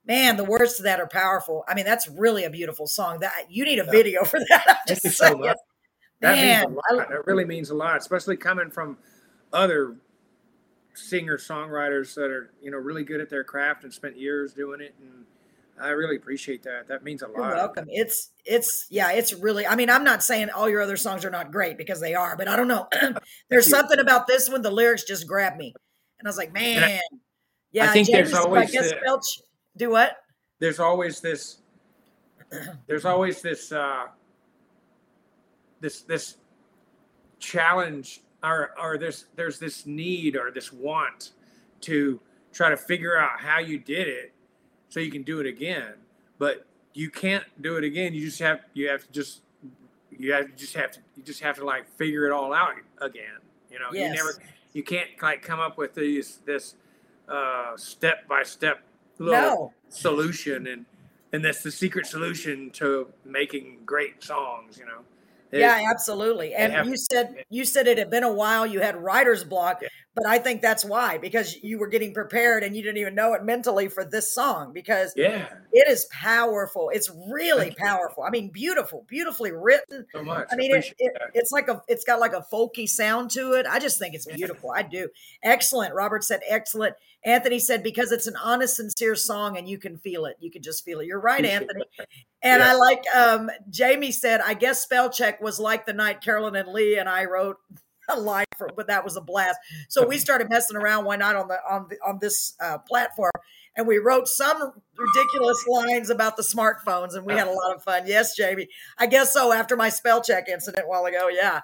man, 0.06 0.36
the 0.36 0.44
words 0.44 0.76
to 0.78 0.82
that 0.84 0.98
are 0.98 1.06
powerful. 1.06 1.64
I 1.68 1.74
mean, 1.74 1.84
that's 1.84 2.08
really 2.08 2.44
a 2.44 2.50
beautiful 2.50 2.86
song. 2.86 3.20
That 3.20 3.46
you 3.50 3.64
need 3.64 3.78
a 3.78 3.84
Yeah. 3.84 3.90
video 3.90 4.24
for 4.24 4.40
that. 4.40 4.64
Thank 4.66 4.88
just 4.88 5.04
you 5.04 5.10
so 5.10 5.36
much. 5.36 5.56
That 6.20 6.36
Man, 6.36 6.70
means 6.70 6.80
a 6.90 6.94
lot. 6.94 7.12
It 7.12 7.26
really 7.26 7.44
means 7.44 7.70
a 7.70 7.74
lot, 7.74 7.98
especially 7.98 8.36
coming 8.36 8.70
from 8.70 8.98
other 9.52 9.96
singer 10.94 11.38
songwriters 11.38 12.14
that 12.14 12.30
are 12.30 12.52
you 12.60 12.72
know 12.72 12.78
really 12.78 13.04
good 13.04 13.20
at 13.20 13.30
their 13.30 13.44
craft 13.44 13.84
and 13.84 13.92
spent 13.92 14.16
years 14.16 14.52
doing 14.52 14.80
it. 14.80 14.94
And 15.00 15.26
I 15.80 15.90
really 15.90 16.16
appreciate 16.16 16.62
that. 16.64 16.88
That 16.88 17.04
means 17.04 17.22
a 17.22 17.26
lot. 17.28 17.36
You're 17.36 17.54
welcome. 17.54 17.84
It's 17.88 18.30
it's 18.44 18.86
yeah, 18.90 19.12
it's 19.12 19.32
really 19.32 19.66
I 19.66 19.76
mean, 19.76 19.90
I'm 19.90 20.04
not 20.04 20.22
saying 20.22 20.50
all 20.50 20.68
your 20.68 20.80
other 20.80 20.96
songs 20.96 21.24
are 21.24 21.30
not 21.30 21.50
great 21.52 21.78
because 21.78 22.00
they 22.00 22.14
are, 22.14 22.36
but 22.36 22.48
I 22.48 22.56
don't 22.56 22.68
know. 22.68 22.88
there's 23.50 23.68
something 23.68 23.98
about 23.98 24.26
this 24.26 24.48
one, 24.48 24.62
the 24.62 24.70
lyrics 24.70 25.04
just 25.04 25.26
grabbed 25.26 25.56
me. 25.56 25.74
And 26.18 26.26
I 26.26 26.28
was 26.28 26.36
like, 26.36 26.52
man. 26.52 27.00
yeah, 27.72 27.90
I 27.90 27.92
think 27.92 28.08
there's 28.08 28.34
always 28.34 28.70
I 28.70 28.72
guess 28.72 28.90
the- 28.90 28.96
Felch, 29.06 29.40
do 29.76 29.90
what? 29.90 30.16
There's 30.58 30.80
always 30.80 31.20
this. 31.20 31.58
There's 32.86 33.04
always 33.04 33.42
this. 33.42 33.70
uh 33.72 34.06
This 35.80 36.00
this 36.02 36.36
challenge, 37.38 38.22
or 38.42 38.70
or 38.80 38.98
this 38.98 39.26
there's 39.36 39.58
this 39.58 39.86
need 39.86 40.36
or 40.36 40.50
this 40.50 40.72
want 40.72 41.30
to 41.82 42.20
try 42.52 42.70
to 42.70 42.76
figure 42.76 43.16
out 43.16 43.38
how 43.38 43.60
you 43.60 43.78
did 43.78 44.08
it, 44.08 44.32
so 44.88 45.00
you 45.00 45.10
can 45.10 45.22
do 45.22 45.40
it 45.40 45.46
again. 45.46 45.94
But 46.38 46.66
you 46.94 47.10
can't 47.10 47.44
do 47.60 47.76
it 47.76 47.84
again. 47.84 48.14
You 48.14 48.22
just 48.26 48.38
have 48.40 48.60
you 48.74 48.88
have 48.88 49.06
to 49.06 49.12
just 49.12 49.42
you 50.10 50.32
have 50.32 50.48
you 50.48 50.54
just 50.56 50.74
have 50.74 50.90
to 50.92 51.00
you 51.16 51.22
just 51.22 51.40
have 51.40 51.56
to 51.56 51.64
like 51.64 51.86
figure 51.96 52.26
it 52.26 52.32
all 52.32 52.52
out 52.52 52.74
again. 53.00 53.38
You 53.70 53.78
know, 53.78 53.86
Yes. 53.92 54.10
you 54.10 54.16
never 54.16 54.42
you 54.72 54.82
can't 54.82 55.08
like 55.22 55.42
come 55.42 55.60
up 55.60 55.76
with 55.78 55.94
these 55.94 56.38
this 56.44 56.74
uh 57.28 57.76
step 57.76 58.26
by 58.28 58.42
step 58.42 58.82
little 59.18 59.32
No. 59.40 59.72
solution 59.90 60.66
and 60.66 60.86
and 61.32 61.44
that's 61.44 61.62
the 61.62 61.70
secret 61.70 62.06
solution 62.06 62.70
to 62.70 63.08
making 63.24 63.80
great 63.84 64.22
songs 64.24 64.78
you 64.78 64.86
know 64.86 65.00
It- 65.50 65.60
Yeah, 65.60 65.80
absolutely. 65.90 66.54
And 66.54 66.72
have- 66.72 66.86
you 66.86 66.96
said 66.96 67.44
you 67.50 67.64
said 67.64 67.86
it 67.86 67.98
had 67.98 68.10
been 68.10 68.22
a 68.24 68.32
while. 68.32 68.66
You 68.66 68.80
had 68.80 68.96
writer's 68.96 69.44
block, 69.44 69.82
but 70.18 70.26
I 70.28 70.38
think 70.38 70.62
that's 70.62 70.84
why 70.84 71.18
because 71.18 71.56
you 71.62 71.78
were 71.78 71.86
getting 71.86 72.12
prepared 72.12 72.64
and 72.64 72.76
you 72.76 72.82
didn't 72.82 72.98
even 72.98 73.14
know 73.14 73.34
it 73.34 73.44
mentally 73.44 73.88
for 73.88 74.04
this 74.04 74.34
song 74.34 74.72
because 74.72 75.12
yeah 75.16 75.48
it 75.72 75.86
is 75.88 76.06
powerful. 76.06 76.90
It's 76.92 77.10
really 77.30 77.70
powerful. 77.70 78.24
I 78.24 78.30
mean, 78.30 78.50
beautiful, 78.50 79.04
beautifully 79.06 79.52
written. 79.52 80.06
so 80.12 80.22
much 80.22 80.48
I 80.50 80.56
mean, 80.56 80.74
it, 80.74 80.92
it, 80.98 81.12
it's 81.34 81.52
like 81.52 81.68
a, 81.68 81.82
it's 81.88 82.04
got 82.04 82.20
like 82.20 82.32
a 82.32 82.44
folky 82.52 82.88
sound 82.88 83.30
to 83.32 83.52
it. 83.52 83.66
I 83.66 83.78
just 83.78 83.98
think 83.98 84.14
it's 84.14 84.26
beautiful. 84.26 84.72
I 84.74 84.82
do. 84.82 85.08
Excellent. 85.42 85.94
Robert 85.94 86.24
said 86.24 86.40
excellent. 86.48 86.96
Anthony 87.24 87.58
said 87.58 87.82
because 87.82 88.12
it's 88.12 88.26
an 88.26 88.36
honest, 88.36 88.76
sincere 88.76 89.14
song 89.14 89.56
and 89.58 89.68
you 89.68 89.78
can 89.78 89.98
feel 89.98 90.24
it. 90.24 90.36
You 90.40 90.50
can 90.50 90.62
just 90.62 90.84
feel 90.84 91.00
it. 91.00 91.06
You're 91.06 91.20
right, 91.20 91.44
Anthony. 91.44 91.84
And 92.42 92.60
Yeah. 92.60 92.72
I 92.72 92.74
like, 92.74 93.04
um, 93.14 93.50
Jamie 93.70 94.12
said, 94.12 94.40
I 94.40 94.54
guess 94.54 94.80
spell 94.80 95.10
check 95.10 95.40
was 95.40 95.58
like 95.58 95.86
the 95.86 95.92
night 95.92 96.22
Carolyn 96.22 96.56
and 96.56 96.72
Lee 96.72 96.98
and 96.98 97.08
I 97.08 97.24
wrote 97.24 97.58
a 98.16 98.20
line 98.20 98.46
for, 98.56 98.70
but 98.76 98.86
that 98.88 99.04
was 99.04 99.16
a 99.16 99.20
blast. 99.20 99.58
So 99.88 100.06
we 100.06 100.18
started 100.18 100.48
messing 100.50 100.76
around 100.76 101.04
one 101.04 101.20
night 101.20 101.36
on 101.36 101.48
the, 101.48 101.58
on 101.68 101.86
the, 101.88 101.96
on 102.06 102.18
this 102.20 102.54
uh, 102.60 102.78
platform 102.78 103.30
and 103.78 103.86
we 103.86 103.98
wrote 103.98 104.26
some 104.26 104.72
ridiculous 104.96 105.64
lines 105.68 106.10
about 106.10 106.36
the 106.36 106.42
smartphones 106.42 107.14
and 107.14 107.24
we 107.24 107.32
had 107.32 107.46
a 107.46 107.52
lot 107.52 107.74
of 107.74 107.82
fun. 107.82 108.02
Yes, 108.06 108.36
Jamie. 108.36 108.68
I 108.98 109.06
guess 109.06 109.32
so. 109.32 109.52
After 109.52 109.76
my 109.76 109.88
spell 109.88 110.20
check 110.20 110.48
incident 110.48 110.84
a 110.84 110.88
while 110.88 111.06
ago, 111.06 111.28
yeah, 111.28 111.60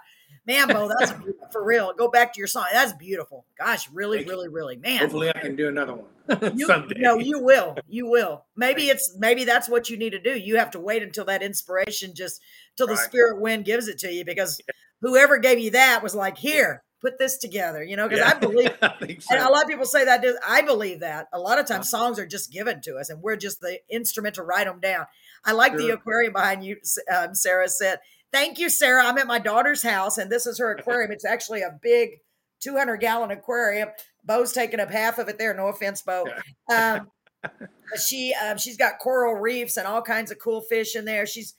man, 0.47 0.68
Beau, 0.68 0.88
that's 0.99 1.12
for 1.53 1.64
real. 1.64 1.92
Go 1.95 2.09
back 2.09 2.32
to 2.34 2.38
your 2.38 2.47
song. 2.47 2.66
That's 2.72 2.92
beautiful. 2.92 3.47
Gosh, 3.59 3.88
really, 3.90 4.18
Thank 4.18 4.26
you. 4.28 4.32
really, 4.34 4.49
really, 4.49 4.76
man. 4.76 4.99
hopefully 5.01 5.30
i 5.34 5.38
can 5.40 5.57
do 5.57 5.68
another 5.68 5.95
one 5.95 6.07
You, 6.57 6.66
someday 6.66 7.01
no, 7.01 7.18
you 7.18 7.38
will. 7.40 7.76
You 7.88 8.07
will. 8.09 8.45
Maybe 8.57 8.84
it's 8.88 9.14
maybe 9.18 9.45
that's 9.45 9.68
what 9.68 9.90
you 9.90 9.97
need 9.97 10.11
to 10.11 10.20
do. 10.20 10.38
You 10.38 10.57
have 10.57 10.70
to 10.72 10.80
wait 10.80 11.03
until 11.03 11.24
that 11.26 11.42
inspiration 11.42 12.14
just 12.14 12.40
till 12.76 12.86
the 12.86 12.95
Right. 12.95 13.05
spirit 13.05 13.40
wind 13.40 13.64
gives 13.64 13.88
it 13.88 13.99
to 13.99 14.12
you 14.12 14.24
because 14.24 14.61
whoever 15.03 15.38
gave 15.38 15.59
you 15.59 15.72
that 15.72 16.03
was 16.03 16.14
like, 16.14 16.38
here, 16.38 16.82
put 17.03 17.18
this 17.18 17.36
together. 17.36 17.82
You 17.84 17.97
know, 17.97 18.09
because 18.09 18.20
Yeah. 18.26 18.32
I 18.34 18.38
believe 18.38 18.70
I 18.82 18.88
think 18.88 19.20
so. 19.20 19.34
and 19.34 19.45
a 19.45 19.51
lot 19.51 19.64
of 19.64 19.68
people 19.68 19.84
say 19.84 20.07
that. 20.07 20.24
I 20.49 20.62
believe 20.62 21.01
that. 21.01 21.28
A 21.34 21.38
lot 21.38 21.59
of 21.59 21.66
times 21.66 21.90
songs 21.90 22.18
are 22.18 22.26
just 22.26 22.51
given 22.51 22.80
to 22.82 22.97
us 22.97 23.11
and 23.11 23.20
we're 23.22 23.36
just 23.36 23.61
the 23.61 23.78
instrument 23.90 24.36
to 24.36 24.42
write 24.42 24.64
them 24.66 24.80
down. 24.80 25.05
I 25.45 25.53
like 25.53 25.76
the 25.76 25.90
aquarium 25.90 26.32
behind 26.32 26.64
you, 26.64 26.78
um, 27.14 27.34
Sarah 27.34 27.68
said. 27.68 27.99
Thank 28.35 28.59
you, 28.59 28.68
Sarah. 28.68 29.07
I'm 29.07 29.16
at 29.18 29.28
my 29.28 29.39
daughter's 29.39 29.80
house 29.80 30.18
and 30.18 30.28
this 30.28 30.45
is 30.45 30.59
her 30.59 30.72
aquarium. 30.72 31.12
It's 31.12 31.24
actually 31.24 31.62
a 31.62 31.78
big 31.80 32.18
200 32.62 32.97
gallon 32.97 33.30
aquarium. 33.30 33.91
Beau's 34.24 34.53
taking 34.53 34.80
up 34.80 34.91
half 34.91 35.18
of 35.18 35.28
it 35.28 35.39
there. 35.39 35.55
No 35.55 35.68
offense, 35.68 36.03
Beau. 36.03 36.26
Um, 36.68 37.12
she 38.05 38.35
um, 38.35 38.59
she's 38.59 38.76
got 38.76 38.99
coral 38.99 39.35
reefs 39.35 39.76
and 39.76 39.87
all 39.87 40.03
kinds 40.03 40.32
of 40.32 40.41
cool 40.41 40.62
fish 40.62 40.97
in 40.97 41.05
there. 41.05 41.26
She's 41.26 41.55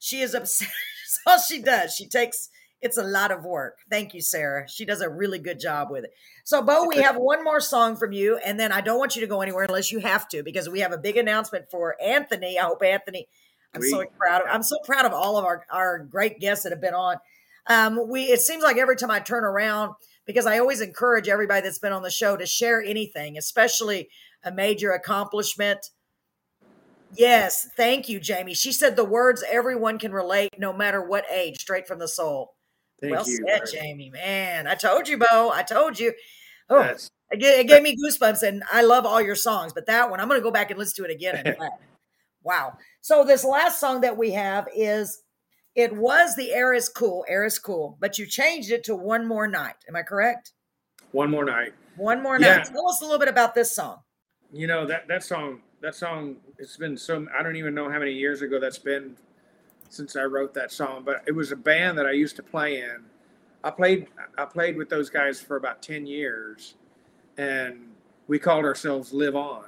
she 0.00 0.20
is 0.20 0.34
obsessed. 0.34 0.72
That's 1.04 1.20
all 1.28 1.38
she 1.38 1.62
does. 1.62 1.94
She 1.94 2.08
takes 2.08 2.48
it's 2.82 2.98
a 2.98 3.04
lot 3.04 3.30
of 3.30 3.44
work. 3.44 3.78
Thank 3.88 4.12
you, 4.12 4.20
Sarah. 4.20 4.68
She 4.68 4.84
does 4.84 5.02
a 5.02 5.08
really 5.08 5.38
good 5.38 5.60
job 5.60 5.92
with 5.92 6.04
it. 6.04 6.10
So, 6.44 6.60
Beau, 6.60 6.86
we 6.88 6.96
have 6.96 7.16
one 7.16 7.44
more 7.44 7.60
song 7.60 7.96
from 7.96 8.12
you, 8.12 8.36
and 8.38 8.58
then 8.58 8.72
I 8.72 8.80
don't 8.80 8.98
want 8.98 9.14
you 9.14 9.20
to 9.22 9.28
go 9.28 9.42
anywhere 9.42 9.64
unless 9.64 9.92
you 9.92 10.00
have 10.00 10.28
to, 10.30 10.42
because 10.42 10.68
we 10.68 10.80
have 10.80 10.92
a 10.92 10.98
big 10.98 11.16
announcement 11.16 11.70
for 11.70 11.96
Anthony. 12.02 12.58
I 12.58 12.64
hope 12.64 12.82
Anthony. 12.82 13.28
I'm 13.74 13.82
so 13.82 14.04
proud 14.18 14.42
of. 14.42 14.48
I'm 14.50 14.62
so 14.62 14.78
proud 14.84 15.04
of 15.04 15.12
all 15.12 15.36
of 15.36 15.44
our 15.44 15.66
our 15.70 15.98
great 15.98 16.40
guests 16.40 16.64
that 16.64 16.72
have 16.72 16.80
been 16.80 16.94
on. 16.94 17.16
Um, 17.68 18.08
we 18.08 18.24
it 18.24 18.40
seems 18.40 18.62
like 18.62 18.76
every 18.76 18.96
time 18.96 19.10
I 19.10 19.20
turn 19.20 19.44
around, 19.44 19.94
because 20.24 20.46
I 20.46 20.58
always 20.58 20.80
encourage 20.80 21.28
everybody 21.28 21.62
that's 21.62 21.78
been 21.78 21.92
on 21.92 22.02
the 22.02 22.10
show 22.10 22.36
to 22.36 22.46
share 22.46 22.82
anything, 22.82 23.36
especially 23.38 24.08
a 24.44 24.52
major 24.52 24.92
accomplishment. 24.92 25.90
Yes, 27.14 27.68
thank 27.76 28.08
you, 28.08 28.20
Jamie. 28.20 28.54
She 28.54 28.72
said 28.72 28.96
the 28.96 29.04
words 29.04 29.44
everyone 29.48 29.98
can 29.98 30.12
relate, 30.12 30.58
no 30.58 30.72
matter 30.72 31.02
what 31.02 31.24
age, 31.30 31.60
straight 31.60 31.86
from 31.86 31.98
the 31.98 32.08
soul. 32.08 32.54
Thank 33.00 33.14
well 33.14 33.26
you 33.26 33.36
said, 33.36 33.44
very- 33.46 33.72
Jamie. 33.72 34.10
Man, 34.10 34.66
I 34.66 34.74
told 34.74 35.08
you, 35.08 35.18
Beau. 35.18 35.50
I 35.52 35.62
told 35.62 35.98
you. 35.98 36.12
Oh, 36.68 36.80
That's- 36.80 37.10
it 37.30 37.40
gave, 37.40 37.58
it 37.60 37.68
gave 37.68 37.82
me 37.82 37.96
goosebumps, 37.96 38.42
and 38.42 38.62
I 38.72 38.82
love 38.82 39.04
all 39.04 39.20
your 39.20 39.34
songs, 39.34 39.72
but 39.72 39.86
that 39.86 40.10
one, 40.10 40.20
I'm 40.20 40.28
going 40.28 40.40
to 40.40 40.44
go 40.44 40.50
back 40.52 40.70
and 40.70 40.78
listen 40.78 41.04
to 41.04 41.10
it 41.10 41.14
again. 41.14 41.56
wow. 42.46 42.78
So 43.02 43.24
this 43.24 43.44
last 43.44 43.78
song 43.80 44.00
that 44.02 44.16
we 44.16 44.30
have 44.30 44.66
is, 44.74 45.22
it 45.74 45.94
was 45.94 46.34
the 46.36 46.52
Air 46.54 46.72
is 46.72 46.88
Cool, 46.88 47.24
Air 47.28 47.44
is 47.44 47.58
Cool, 47.58 47.98
but 48.00 48.18
you 48.18 48.24
changed 48.26 48.70
it 48.70 48.84
to 48.84 48.94
One 48.96 49.26
More 49.26 49.46
Night. 49.48 49.74
Am 49.88 49.96
I 49.96 50.02
correct? 50.02 50.52
one 51.12 51.30
more 51.30 51.44
night 51.44 51.72
One 51.96 52.22
More 52.22 52.38
Yeah. 52.40 52.56
Night. 52.58 52.66
Tell 52.66 52.88
us 52.88 53.00
a 53.00 53.04
little 53.04 53.18
bit 53.18 53.28
about 53.28 53.54
this 53.54 53.74
song. 53.74 53.98
you 54.52 54.66
know 54.66 54.86
that 54.86 55.06
that 55.08 55.22
song 55.22 55.60
that 55.82 55.94
song 55.94 56.36
it's 56.58 56.76
been 56.76 56.96
so 56.96 57.26
i 57.38 57.42
don't 57.42 57.56
even 57.56 57.74
know 57.74 57.90
how 57.90 57.98
many 57.98 58.12
years 58.12 58.42
ago 58.42 58.58
that's 58.60 58.78
been 58.78 59.16
since 59.88 60.14
i 60.16 60.22
wrote 60.22 60.52
that 60.54 60.70
song 60.72 61.02
but 61.04 61.22
it 61.26 61.32
was 61.32 61.52
a 61.52 61.56
band 61.56 61.96
that 61.98 62.06
i 62.06 62.10
used 62.12 62.36
to 62.36 62.42
play 62.42 62.80
in 62.80 62.98
i 63.64 63.70
played 63.70 64.06
i 64.38 64.44
played 64.44 64.76
with 64.76 64.88
those 64.88 65.08
guys 65.10 65.40
for 65.40 65.56
about 65.56 65.80
10 65.82 66.06
years 66.06 66.74
and 67.38 67.88
we 68.28 68.38
called 68.38 68.64
ourselves 68.64 69.12
live 69.12 69.36
on 69.36 69.66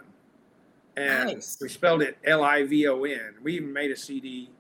and 0.98 1.28
Nice. 1.28 1.58
we 1.60 1.68
spelled 1.68 2.02
it 2.02 2.18
l-i-v-o-n 2.24 3.34
we 3.42 3.54
even 3.54 3.72
made 3.72 3.90
a 3.90 3.96
cd 3.96 4.50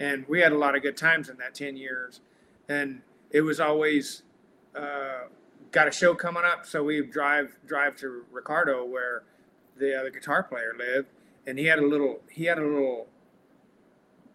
and 0.00 0.26
we 0.28 0.40
had 0.40 0.52
a 0.52 0.58
lot 0.58 0.74
of 0.74 0.82
good 0.82 0.96
times 0.96 1.28
in 1.28 1.36
that 1.38 1.54
10 1.54 1.76
years 1.76 2.20
and 2.68 3.00
it 3.30 3.40
was 3.42 3.60
always 3.60 4.22
uh, 4.74 5.22
got 5.70 5.86
a 5.86 5.92
show 5.92 6.14
coming 6.14 6.42
up 6.44 6.66
so 6.66 6.82
we 6.82 7.00
drive 7.06 7.56
drive 7.66 7.96
to 7.96 8.24
ricardo 8.32 8.84
where 8.84 9.22
the 9.76 9.98
other 9.98 10.10
guitar 10.10 10.42
player 10.44 10.72
lived, 10.78 11.08
and 11.48 11.58
he 11.58 11.64
had 11.64 11.80
a 11.80 11.86
little 11.86 12.20
he 12.30 12.44
had 12.44 12.58
a 12.58 12.64
little 12.64 13.08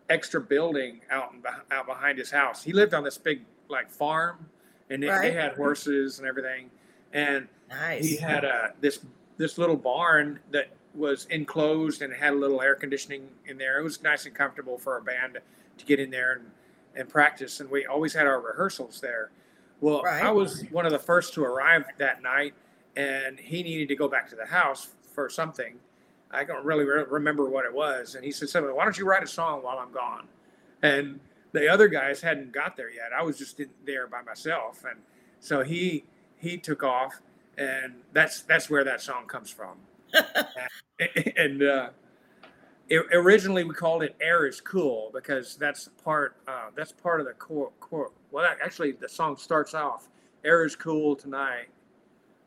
extra 0.09 0.41
building 0.41 0.99
out 1.09 1.31
and 1.33 1.41
beh- 1.43 1.61
out 1.71 1.85
behind 1.85 2.17
his 2.17 2.29
house. 2.31 2.61
He 2.63 2.73
lived 2.73 2.93
on 2.93 3.03
this 3.05 3.17
big 3.17 3.43
like 3.69 3.89
farm, 3.89 4.49
and 4.89 5.01
they, 5.01 5.07
Right. 5.07 5.21
they 5.21 5.31
had 5.31 5.53
horses 5.53 6.19
and 6.19 6.27
everything, 6.27 6.69
and 7.13 7.47
Nice. 7.69 8.03
he 8.05 8.17
had 8.17 8.43
a 8.43 8.73
this 8.81 8.99
this 9.37 9.57
little 9.57 9.77
barn 9.77 10.39
that 10.51 10.67
was 10.95 11.25
enclosed 11.25 12.01
and 12.01 12.13
had 12.13 12.33
a 12.33 12.35
little 12.35 12.61
air 12.61 12.75
conditioning 12.75 13.27
in 13.45 13.57
there. 13.57 13.79
It 13.79 13.83
was 13.83 14.01
nice 14.01 14.25
and 14.25 14.33
comfortable 14.35 14.77
for 14.77 14.97
a 14.97 15.01
band 15.01 15.37
to 15.77 15.85
get 15.85 15.99
in 15.99 16.09
there 16.09 16.33
and, 16.33 16.45
and 16.95 17.07
practice. 17.09 17.59
And 17.59 17.69
we 17.69 17.85
always 17.85 18.13
had 18.13 18.25
our 18.27 18.41
rehearsals 18.41 18.99
there. 18.99 19.31
Well, 19.81 20.01
Right. 20.01 20.23
I 20.23 20.31
was 20.31 20.63
one 20.71 20.85
of 20.85 20.91
the 20.91 20.99
first 20.99 21.33
to 21.35 21.43
arrive 21.43 21.85
that 21.97 22.21
night, 22.21 22.53
and 22.95 23.39
he 23.39 23.63
needed 23.63 23.87
to 23.89 23.95
go 23.95 24.07
back 24.07 24.29
to 24.29 24.35
the 24.35 24.45
house 24.45 24.89
for 25.13 25.29
something. 25.29 25.75
I 26.31 26.43
don't 26.43 26.65
really 26.65 26.83
re- 26.85 27.05
remember 27.09 27.45
what 27.49 27.65
it 27.65 27.73
was. 27.73 28.15
And 28.15 28.23
he 28.25 28.31
said, 28.31 28.49
"Something. 28.49 28.75
Why 28.75 28.83
don't 28.83 28.97
you 28.97 29.05
write 29.05 29.23
a 29.23 29.27
song 29.27 29.63
while 29.63 29.79
I'm 29.79 29.91
gone?" 29.91 30.27
And 30.81 31.19
the 31.53 31.67
other 31.67 31.87
guys 31.87 32.21
hadn't 32.21 32.51
got 32.51 32.75
there 32.75 32.91
yet. 32.91 33.11
I 33.17 33.21
was 33.23 33.37
just 33.37 33.59
in 33.59 33.69
there 33.85 34.05
by 34.07 34.21
myself, 34.21 34.83
and 34.83 34.99
so 35.39 35.63
he 35.63 36.03
he 36.37 36.57
took 36.57 36.83
off, 36.83 37.21
and 37.57 37.95
that's 38.13 38.41
that's 38.41 38.69
where 38.69 38.83
that 38.83 39.01
song 39.01 39.25
comes 39.27 39.49
from. 39.49 39.77
and 41.37 41.63
uh, 41.63 41.89
i- 42.91 43.03
originally 43.13 43.63
we 43.63 43.73
called 43.73 44.03
it 44.03 44.15
"Air 44.21 44.45
is 44.47 44.61
Cool" 44.61 45.11
because 45.13 45.55
that's 45.55 45.89
part 46.03 46.35
uh, 46.47 46.69
that's 46.75 46.91
part 46.91 47.19
of 47.19 47.25
the 47.25 47.33
core 47.33 47.71
core. 47.79 48.11
Well, 48.31 48.43
that, 48.43 48.57
actually, 48.63 48.91
the 48.93 49.09
song 49.09 49.37
starts 49.37 49.73
off 49.73 50.09
"Air 50.43 50.65
is 50.65 50.75
cool 50.75 51.15
tonight, 51.15 51.67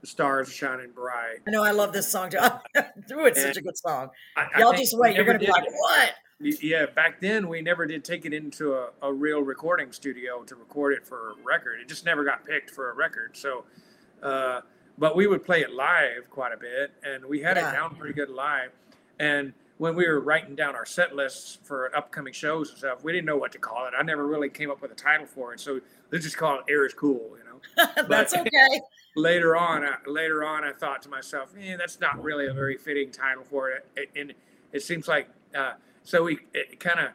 the 0.00 0.06
stars 0.06 0.48
are 0.48 0.52
shining 0.52 0.90
bright." 0.92 1.38
I 1.46 1.50
know 1.50 1.62
I 1.62 1.70
love 1.72 1.92
this 1.92 2.08
song 2.08 2.30
too. 2.30 2.38
Ooh, 2.38 3.26
it's 3.26 3.40
such 3.40 3.56
a 3.56 3.62
good 3.62 3.76
song. 3.78 4.10
I, 4.36 4.46
I 4.56 4.60
Y'all 4.60 4.72
just 4.72 4.96
wait. 4.98 5.16
You're 5.16 5.24
gonna 5.24 5.38
be 5.38 5.46
did- 5.46 5.52
like, 5.52 5.66
what? 5.70 6.12
Yeah, 6.44 6.86
back 6.86 7.20
then 7.20 7.46
we 7.46 7.62
never 7.62 7.86
did 7.86 8.04
take 8.04 8.24
it 8.24 8.34
into 8.34 8.74
a, 8.74 8.88
a 9.00 9.12
real 9.12 9.42
recording 9.42 9.92
studio 9.92 10.42
to 10.42 10.56
record 10.56 10.92
it 10.94 11.06
for 11.06 11.30
a 11.30 11.34
record. 11.44 11.78
It 11.80 11.86
just 11.88 12.04
never 12.04 12.24
got 12.24 12.44
picked 12.44 12.68
for 12.70 12.90
a 12.90 12.94
record. 12.94 13.36
So, 13.36 13.62
uh, 14.24 14.62
but 14.98 15.16
we 15.16 15.26
would 15.26 15.44
play 15.44 15.62
it 15.62 15.72
live 15.72 16.28
quite 16.30 16.52
a 16.52 16.56
bit, 16.56 16.92
and 17.02 17.24
we 17.24 17.40
had 17.40 17.56
Yeah. 17.56 17.70
it 17.70 17.72
down 17.72 17.96
pretty 17.96 18.14
good 18.14 18.30
live. 18.30 18.72
And 19.18 19.52
when 19.78 19.94
we 19.96 20.06
were 20.06 20.20
writing 20.20 20.54
down 20.54 20.74
our 20.76 20.86
set 20.86 21.14
lists 21.14 21.58
for 21.64 21.94
upcoming 21.96 22.32
shows 22.32 22.70
and 22.70 22.78
stuff, 22.78 23.02
we 23.02 23.12
didn't 23.12 23.26
know 23.26 23.36
what 23.36 23.52
to 23.52 23.58
call 23.58 23.86
it. 23.86 23.94
I 23.98 24.02
never 24.02 24.26
really 24.26 24.48
came 24.48 24.70
up 24.70 24.80
with 24.80 24.92
a 24.92 24.94
title 24.94 25.26
for 25.26 25.52
it, 25.54 25.60
so 25.60 25.80
let's 26.10 26.24
just 26.24 26.36
call 26.36 26.58
it 26.60 26.64
"Air 26.68 26.86
is 26.86 26.94
Cool," 26.94 27.36
you 27.38 27.44
know. 27.44 27.92
That's 28.08 28.34
okay. 28.34 28.80
later 29.16 29.56
on, 29.56 29.84
I, 29.84 29.96
later 30.06 30.44
on, 30.44 30.64
I 30.64 30.72
thought 30.72 31.02
to 31.02 31.08
myself, 31.08 31.52
"Eh, 31.58 31.76
that's 31.76 32.00
not 32.00 32.22
really 32.22 32.46
a 32.46 32.52
very 32.52 32.76
fitting 32.76 33.10
title 33.10 33.44
for 33.44 33.70
it." 33.70 33.86
it 33.96 34.10
and 34.16 34.34
it 34.72 34.82
seems 34.82 35.08
like 35.08 35.28
uh, 35.54 35.74
so 36.02 36.22
we 36.24 36.36
kind 36.78 37.00
of 37.00 37.12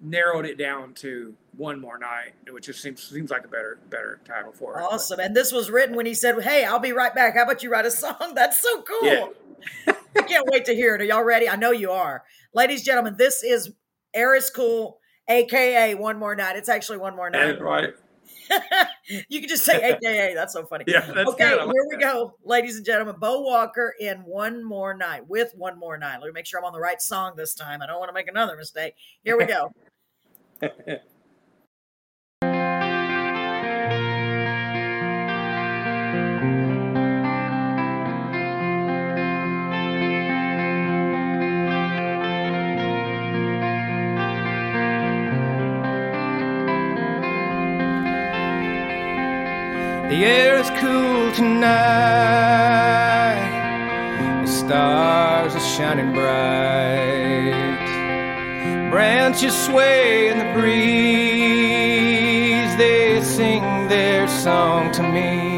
narrowed 0.00 0.46
it 0.46 0.56
down 0.56 0.94
to 0.94 1.34
one 1.56 1.80
more 1.80 1.98
night, 1.98 2.32
which 2.50 2.66
just 2.66 2.80
seems 2.80 3.02
seems 3.02 3.30
like 3.30 3.44
a 3.44 3.48
better 3.48 3.78
better 3.90 4.20
title 4.24 4.52
for 4.52 4.78
it. 4.78 4.82
Awesome. 4.82 5.20
And 5.20 5.36
this 5.36 5.52
was 5.52 5.70
written 5.70 5.96
when 5.96 6.06
he 6.06 6.14
said, 6.14 6.42
Hey, 6.42 6.64
I'll 6.64 6.78
be 6.78 6.92
right 6.92 7.14
back. 7.14 7.34
How 7.34 7.42
about 7.42 7.62
you 7.62 7.70
write 7.70 7.86
a 7.86 7.90
song? 7.90 8.14
That's 8.34 8.60
so 8.60 8.82
cool. 8.82 9.04
Yeah. 9.06 9.26
I 10.16 10.22
can't 10.22 10.48
wait 10.50 10.64
to 10.66 10.74
hear 10.74 10.94
it. 10.94 11.02
Are 11.02 11.04
y'all 11.04 11.22
ready? 11.22 11.48
I 11.48 11.56
know 11.56 11.70
you 11.70 11.90
are. 11.90 12.24
Ladies, 12.54 12.80
and 12.80 12.86
gentlemen, 12.86 13.16
this 13.18 13.42
is 13.44 13.70
Air 14.14 14.34
is 14.34 14.50
Cool, 14.50 14.98
aka 15.28 15.94
One 15.94 16.18
More 16.18 16.34
Night. 16.34 16.56
It's 16.56 16.68
actually 16.68 16.98
One 16.98 17.14
More 17.14 17.30
Night. 17.30 17.60
Right? 17.60 17.94
you 19.28 19.40
can 19.40 19.48
just 19.48 19.64
say 19.64 19.76
AKA. 19.76 20.34
That's 20.34 20.52
so 20.52 20.64
funny. 20.64 20.84
Yeah, 20.86 21.00
that's 21.00 21.30
okay. 21.30 21.56
Like 21.56 21.66
here 21.66 21.86
we 21.88 21.96
that. 21.96 22.00
go, 22.00 22.34
ladies 22.44 22.76
and 22.76 22.84
gentlemen. 22.84 23.16
Beau 23.20 23.40
Walker 23.42 23.94
in 24.00 24.18
One 24.18 24.64
More 24.64 24.94
Night 24.94 25.28
with 25.28 25.52
One 25.54 25.78
More 25.78 25.98
Night. 25.98 26.18
Let 26.20 26.26
me 26.26 26.32
make 26.32 26.46
sure 26.46 26.58
I'm 26.58 26.66
on 26.66 26.72
the 26.72 26.80
right 26.80 27.00
song 27.00 27.34
this 27.36 27.54
time. 27.54 27.82
I 27.82 27.86
don't 27.86 27.98
want 27.98 28.08
to 28.08 28.14
make 28.14 28.28
another 28.28 28.56
mistake. 28.56 28.94
Here 29.22 29.36
we 29.36 29.44
go. 29.44 29.72
The 30.60 30.68
air 50.26 50.58
is 50.58 50.68
cool 50.78 51.32
tonight. 51.32 51.70
The 54.42 54.46
stars 54.46 55.54
are 55.54 55.60
shining 55.60 56.12
bright. 56.12 57.19
Branches 58.90 59.56
sway 59.66 60.28
in 60.28 60.38
the 60.38 60.52
breeze. 60.52 60.70
They 62.76 63.22
sing 63.22 63.62
their 63.88 64.26
song 64.26 64.90
to 64.92 65.02
me. 65.02 65.50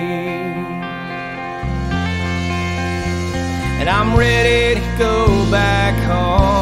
And 3.80 3.88
I'm 3.88 4.14
ready 4.16 4.78
to 4.78 4.86
go 4.98 5.50
back 5.50 5.94
home 6.04 6.61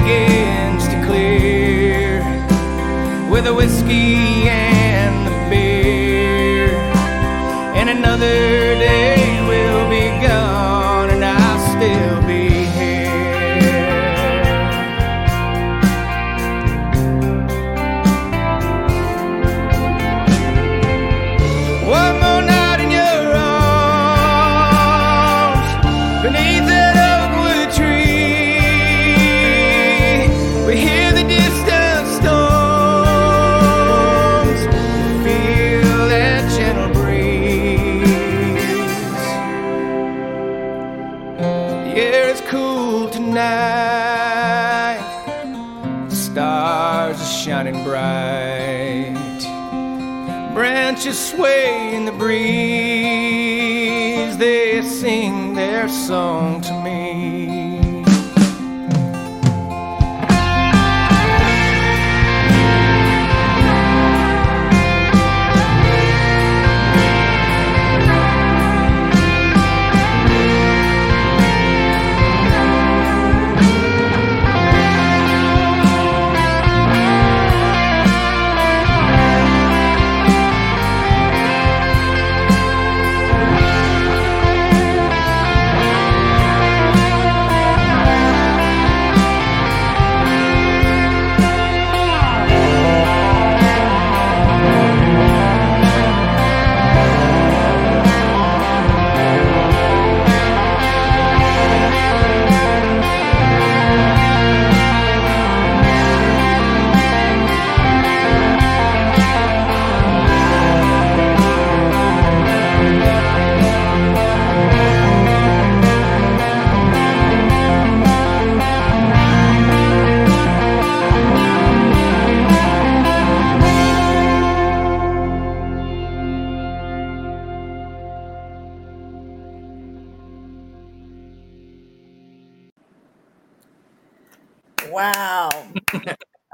begins 0.00 0.86
to 0.88 1.04
clear. 1.04 2.20
With 3.30 3.46
a 3.46 3.54
whiskey 3.54 4.48
and 4.48 4.77
breeze, 52.18 52.38
they 54.36 54.82
sing 54.82 55.54
their 55.54 55.88
song 55.88 56.57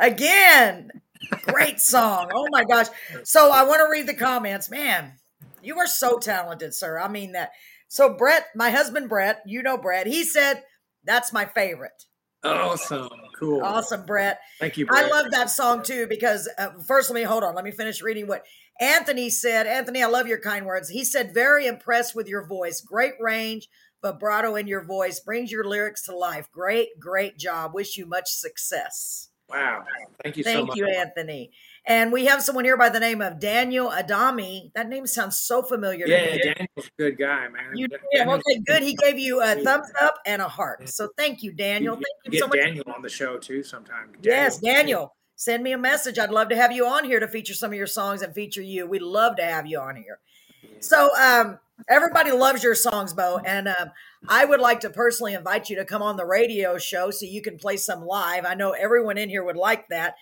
Again, 0.04 0.90
great 1.46 1.80
song. 1.80 2.30
Oh 2.34 2.46
my 2.50 2.64
gosh. 2.64 2.88
So 3.22 3.50
I 3.50 3.64
want 3.64 3.80
to 3.80 3.90
read 3.90 4.06
the 4.06 4.14
comments. 4.14 4.70
Man, 4.70 5.14
you 5.62 5.78
are 5.78 5.86
so 5.86 6.18
talented, 6.18 6.74
sir. 6.74 6.98
I 6.98 7.08
mean 7.08 7.32
that. 7.32 7.52
So 7.88 8.14
Brett, 8.14 8.44
my 8.54 8.70
husband 8.70 9.08
Brett, 9.08 9.40
you 9.46 9.62
know 9.62 9.78
Brett, 9.78 10.06
he 10.06 10.24
said 10.24 10.62
that's 11.04 11.32
my 11.32 11.46
favorite. 11.46 12.04
Awesome. 12.42 13.08
Cool. 13.38 13.64
Awesome, 13.64 14.04
Brett. 14.04 14.40
Thank 14.60 14.76
you. 14.76 14.86
I 14.90 15.08
love 15.08 15.30
that 15.30 15.48
song 15.48 15.82
too 15.82 16.06
because 16.06 16.50
uh, 16.58 16.68
first, 16.86 17.08
let 17.08 17.14
me 17.14 17.22
hold 17.22 17.42
on. 17.42 17.54
Let 17.54 17.64
me 17.64 17.70
finish 17.70 18.02
reading 18.02 18.26
what 18.26 18.44
Anthony 18.78 19.30
said. 19.30 19.66
Anthony, 19.66 20.02
I 20.02 20.06
love 20.06 20.26
your 20.26 20.40
kind 20.40 20.66
words. 20.66 20.90
He 20.90 21.04
said, 21.04 21.32
"Very 21.32 21.66
impressed 21.66 22.14
with 22.14 22.28
your 22.28 22.46
voice. 22.46 22.82
Great 22.82 23.14
range, 23.20 23.70
vibrato 24.02 24.56
in 24.56 24.66
your 24.66 24.84
voice 24.84 25.20
brings 25.20 25.50
your 25.50 25.64
lyrics 25.64 26.04
to 26.04 26.14
life. 26.14 26.50
Great, 26.52 26.88
great 27.00 27.38
job. 27.38 27.72
Wish 27.72 27.96
you 27.96 28.04
much 28.04 28.28
success." 28.28 29.23
Wow. 29.48 29.84
Thank 30.22 30.36
you 30.38 30.42
so 30.42 30.50
Thank 30.50 30.68
much. 30.68 30.76
you, 30.76 30.86
Anthony. 30.86 31.50
And 31.86 32.10
we 32.12 32.24
have 32.26 32.42
someone 32.42 32.64
here 32.64 32.78
by 32.78 32.88
the 32.88 33.00
name 33.00 33.20
of 33.20 33.38
Daniel 33.38 33.90
Adami. 33.90 34.72
That 34.74 34.88
name 34.88 35.06
sounds 35.06 35.38
so 35.38 35.62
familiar 35.62 36.06
to 36.06 36.10
Yeah, 36.12 36.32
me. 36.32 36.38
Daniel's 36.38 36.86
a 36.86 36.90
good 36.98 37.18
guy, 37.18 37.48
man. 37.48 37.76
You 37.76 37.88
yeah, 38.12 38.28
okay, 38.30 38.60
good. 38.66 38.82
He 38.82 38.94
gave 38.94 39.18
you 39.18 39.42
a 39.42 39.54
thumbs 39.56 39.88
up 40.00 40.14
and 40.24 40.40
a 40.40 40.48
heart. 40.48 40.88
So 40.88 41.10
thank 41.18 41.42
you, 41.42 41.52
Daniel. 41.52 41.94
Thank 41.94 42.06
you 42.24 42.30
get 42.32 42.40
so 42.40 42.48
much. 42.48 42.58
Daniel 42.58 42.84
on 42.94 43.02
the 43.02 43.08
show 43.10 43.36
too 43.36 43.62
sometime. 43.62 44.12
Yes, 44.22 44.58
Daniel, 44.58 45.14
send 45.36 45.62
me 45.62 45.72
a 45.72 45.78
message. 45.78 46.18
I'd 46.18 46.30
love 46.30 46.48
to 46.48 46.56
have 46.56 46.72
you 46.72 46.86
on 46.86 47.04
here 47.04 47.20
to 47.20 47.28
feature 47.28 47.54
some 47.54 47.70
of 47.70 47.76
your 47.76 47.86
songs 47.86 48.22
and 48.22 48.32
feature 48.34 48.62
you. 48.62 48.86
We'd 48.86 49.02
love 49.02 49.36
to 49.36 49.44
have 49.44 49.66
you 49.66 49.78
on 49.78 49.96
here. 49.96 50.20
So, 50.80 51.10
um, 51.16 51.58
everybody 51.88 52.32
loves 52.32 52.62
your 52.62 52.74
songs, 52.74 53.12
Beau, 53.12 53.40
and 53.44 53.68
um, 53.68 53.90
I 54.28 54.44
would 54.44 54.60
like 54.60 54.80
to 54.80 54.90
personally 54.90 55.34
invite 55.34 55.70
you 55.70 55.76
to 55.76 55.84
come 55.84 56.02
on 56.02 56.16
the 56.16 56.26
radio 56.26 56.78
show 56.78 57.10
so 57.10 57.26
you 57.26 57.42
can 57.42 57.58
play 57.58 57.76
some 57.76 58.02
live. 58.02 58.44
I 58.44 58.54
know 58.54 58.72
everyone 58.72 59.18
in 59.18 59.28
here 59.28 59.44
would 59.44 59.56
like 59.56 59.88
that 59.88 60.14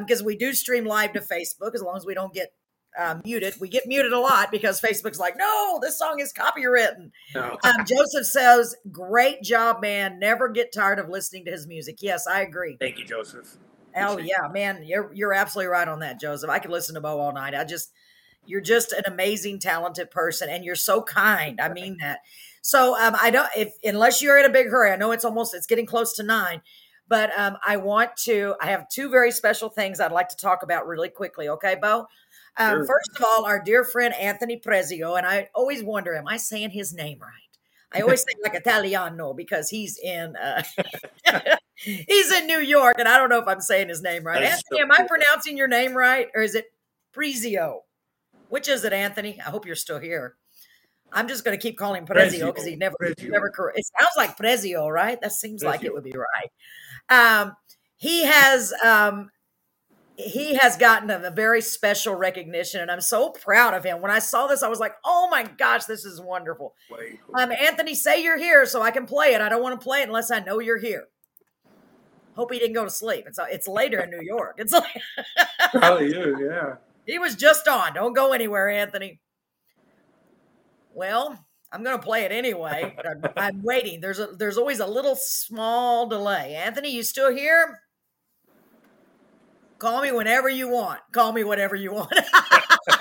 because 0.00 0.22
we 0.22 0.36
do 0.36 0.52
stream 0.52 0.84
live 0.84 1.12
to 1.14 1.20
Facebook 1.20 1.74
as 1.74 1.82
long 1.82 1.96
as 1.96 2.04
we 2.04 2.14
don't 2.14 2.34
get 2.34 2.52
uh, 2.98 3.16
muted. 3.24 3.54
We 3.60 3.68
get 3.68 3.86
muted 3.86 4.12
a 4.12 4.18
lot 4.18 4.50
because 4.50 4.80
Facebook's 4.80 5.18
like, 5.18 5.36
no, 5.36 5.78
this 5.80 5.98
song 5.98 6.20
is 6.20 6.32
copywritten. 6.32 7.10
No. 7.34 7.56
Um, 7.64 7.84
Joseph 7.86 8.26
says, 8.26 8.74
great 8.90 9.42
job, 9.42 9.80
man. 9.80 10.18
Never 10.18 10.48
get 10.48 10.72
tired 10.72 10.98
of 10.98 11.08
listening 11.08 11.44
to 11.46 11.50
his 11.50 11.66
music. 11.66 11.98
Yes, 12.00 12.26
I 12.26 12.42
agree. 12.42 12.76
Thank 12.80 12.98
you, 12.98 13.04
Joseph. 13.04 13.56
Oh 13.96 14.18
yeah, 14.18 14.46
man, 14.52 14.84
you're 14.84 15.10
you're 15.12 15.32
absolutely 15.32 15.66
right 15.66 15.88
on 15.88 15.98
that, 15.98 16.20
Joseph. 16.20 16.48
I 16.48 16.60
could 16.60 16.70
listen 16.70 16.94
to 16.94 17.00
Beau 17.00 17.18
all 17.18 17.32
night. 17.32 17.56
I 17.56 17.64
just 17.64 17.90
you're 18.46 18.60
just 18.60 18.92
an 18.92 19.02
amazing, 19.06 19.58
talented 19.58 20.10
person, 20.10 20.48
and 20.48 20.64
you're 20.64 20.74
so 20.74 21.02
kind. 21.02 21.60
I 21.60 21.68
mean 21.72 21.98
that. 22.00 22.20
So 22.62 22.98
um, 23.00 23.16
I 23.20 23.30
don't 23.30 23.48
if 23.56 23.74
unless 23.84 24.22
you're 24.22 24.38
in 24.38 24.44
a 24.44 24.52
big 24.52 24.68
hurry. 24.68 24.90
I 24.90 24.96
know 24.96 25.12
it's 25.12 25.24
almost 25.24 25.54
it's 25.54 25.66
getting 25.66 25.86
close 25.86 26.14
to 26.16 26.22
nine, 26.22 26.62
but 27.08 27.30
um, 27.38 27.56
I 27.66 27.76
want 27.76 28.16
to. 28.24 28.54
I 28.60 28.66
have 28.66 28.88
two 28.88 29.10
very 29.10 29.30
special 29.32 29.68
things 29.68 30.00
I'd 30.00 30.12
like 30.12 30.28
to 30.30 30.36
talk 30.36 30.62
about 30.62 30.86
really 30.86 31.08
quickly. 31.08 31.48
Okay, 31.48 31.76
Beau. 31.80 32.06
Um, 32.56 32.78
Sure. 32.78 32.86
First 32.86 33.10
of 33.16 33.24
all, 33.24 33.44
our 33.44 33.62
dear 33.62 33.84
friend 33.84 34.12
Anthony 34.14 34.60
Prezio, 34.60 35.16
and 35.16 35.26
I 35.26 35.48
always 35.54 35.82
wonder, 35.82 36.14
am 36.14 36.26
I 36.26 36.36
saying 36.36 36.70
his 36.70 36.92
name 36.92 37.18
right? 37.20 37.50
I 37.92 38.02
always 38.02 38.22
think 38.22 38.38
like 38.42 38.54
Italiano 38.54 39.34
because 39.34 39.68
he's 39.68 39.98
in 39.98 40.36
uh, 40.36 40.62
he's 41.74 42.32
in 42.32 42.46
New 42.46 42.60
York, 42.60 42.96
and 42.98 43.08
I 43.08 43.18
don't 43.18 43.28
know 43.28 43.40
if 43.40 43.48
I'm 43.48 43.60
saying 43.60 43.88
his 43.88 44.02
name 44.02 44.24
right. 44.24 44.42
Anthony, 44.42 44.80
am 44.80 44.92
I 44.92 45.04
pronouncing 45.08 45.56
your 45.56 45.68
name 45.68 45.94
right, 45.94 46.28
or 46.34 46.42
is 46.42 46.54
it 46.54 46.66
Prezio? 47.14 47.80
Which 48.50 48.68
is 48.68 48.84
it, 48.84 48.92
Anthony? 48.92 49.40
I 49.40 49.50
hope 49.50 49.64
you're 49.64 49.76
still 49.76 50.00
here. 50.00 50.36
I'm 51.12 51.28
just 51.28 51.44
going 51.44 51.58
to 51.58 51.62
keep 51.62 51.78
calling 51.78 52.02
him 52.02 52.06
Prezio 52.06 52.46
because 52.46 52.66
he 52.66 52.76
never, 52.76 52.96
Prezio. 53.00 53.30
never. 53.30 53.72
It 53.74 53.84
sounds 53.98 54.12
like 54.16 54.36
Prezio, 54.36 54.88
right? 54.90 55.20
That 55.20 55.32
seems 55.32 55.64
like 55.64 55.82
it 55.82 55.92
would 55.92 56.04
be 56.04 56.12
right. 56.12 56.50
Um, 57.08 57.56
he 57.96 58.24
has 58.24 58.72
um, 58.84 59.30
he 60.16 60.54
has 60.54 60.76
gotten 60.76 61.10
a, 61.10 61.20
a 61.28 61.30
very 61.30 61.62
special 61.62 62.14
recognition, 62.14 62.80
and 62.80 62.90
I'm 62.90 63.00
so 63.00 63.30
proud 63.30 63.74
of 63.74 63.84
him. 63.84 64.00
When 64.00 64.10
I 64.10 64.18
saw 64.18 64.46
this, 64.46 64.62
I 64.62 64.68
was 64.68 64.78
like, 64.78 64.94
"Oh 65.04 65.28
my 65.30 65.44
gosh, 65.44 65.84
this 65.86 66.04
is 66.04 66.20
wonderful." 66.20 66.74
Um, 67.34 67.52
Anthony, 67.52 67.94
say 67.94 68.22
you're 68.22 68.38
here 68.38 68.66
so 68.66 68.82
I 68.82 68.90
can 68.90 69.06
play 69.06 69.34
it. 69.34 69.40
I 69.40 69.48
don't 69.48 69.62
want 69.62 69.80
to 69.80 69.84
play 69.84 70.02
it 70.02 70.08
unless 70.08 70.30
I 70.30 70.40
know 70.40 70.60
you're 70.60 70.78
here. 70.78 71.08
Hope 72.36 72.52
he 72.52 72.58
didn't 72.58 72.74
go 72.74 72.84
to 72.84 72.90
sleep. 72.90 73.24
It's 73.26 73.38
it's 73.50 73.66
later 73.68 74.00
in 74.00 74.10
New 74.10 74.22
York. 74.22 74.56
It's 74.58 74.72
like 74.72 75.02
Probably 75.72 76.06
you, 76.06 76.48
yeah. 76.48 76.76
He 77.10 77.18
was 77.18 77.34
just 77.34 77.66
on. 77.68 77.94
Don't 77.94 78.14
go 78.14 78.32
anywhere, 78.32 78.68
Anthony. 78.68 79.20
Well, 80.94 81.44
I'm 81.72 81.82
going 81.82 81.96
to 81.98 82.02
play 82.02 82.24
it 82.24 82.32
anyway. 82.32 82.94
I'm, 83.04 83.22
I'm 83.36 83.62
waiting. 83.62 84.00
There's 84.00 84.18
a 84.18 84.28
there's 84.38 84.58
always 84.58 84.80
a 84.80 84.86
little 84.86 85.16
small 85.16 86.06
delay. 86.08 86.54
Anthony, 86.54 86.90
you 86.90 87.02
still 87.02 87.34
here? 87.34 87.80
Call 89.78 90.02
me 90.02 90.12
whenever 90.12 90.48
you 90.48 90.68
want. 90.68 91.00
Call 91.12 91.32
me 91.32 91.42
whatever 91.42 91.74
you 91.74 91.92
want. 91.92 92.12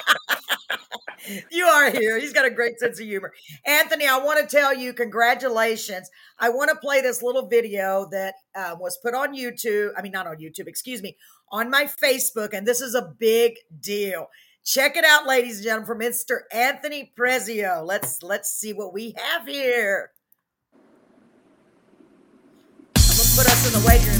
you 1.51 1.65
are 1.65 1.89
here. 1.89 2.19
He's 2.19 2.33
got 2.33 2.45
a 2.45 2.49
great 2.49 2.79
sense 2.79 2.99
of 2.99 3.05
humor. 3.05 3.33
Anthony, 3.65 4.07
I 4.07 4.17
want 4.17 4.39
to 4.39 4.55
tell 4.55 4.73
you 4.73 4.93
congratulations. 4.93 6.09
I 6.39 6.49
want 6.49 6.69
to 6.69 6.75
play 6.75 7.01
this 7.01 7.21
little 7.21 7.47
video 7.47 8.07
that 8.11 8.35
uh, 8.55 8.75
was 8.79 8.97
put 9.01 9.13
on 9.13 9.35
YouTube. 9.35 9.91
I 9.97 10.01
mean, 10.01 10.11
not 10.11 10.27
on 10.27 10.37
YouTube, 10.37 10.67
excuse 10.67 11.01
me, 11.01 11.17
on 11.51 11.69
my 11.69 11.85
Facebook. 11.85 12.49
And 12.53 12.67
this 12.67 12.81
is 12.81 12.95
a 12.95 13.13
big 13.17 13.55
deal. 13.79 14.27
Check 14.63 14.97
it 14.97 15.05
out, 15.05 15.25
ladies 15.25 15.57
and 15.57 15.63
gentlemen, 15.63 15.87
from 15.87 15.99
Mr. 15.99 16.41
Anthony 16.51 17.11
Prezio. 17.17 17.85
Let's 17.85 18.21
let's 18.21 18.49
see 18.49 18.73
what 18.73 18.93
we 18.93 19.15
have 19.17 19.47
here. 19.47 20.11
I'm 22.95 23.01
gonna 23.17 23.35
put 23.35 23.47
us 23.47 23.67
in 23.67 23.81
the 23.81 23.87
weight 23.87 24.05
room. 24.05 24.18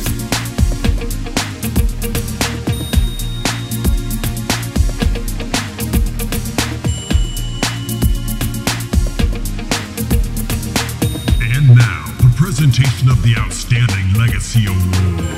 Presentation 12.60 13.08
of 13.08 13.24
the 13.24 13.34
Outstanding 13.38 14.14
Legacy 14.16 14.66
Award. 14.66 15.30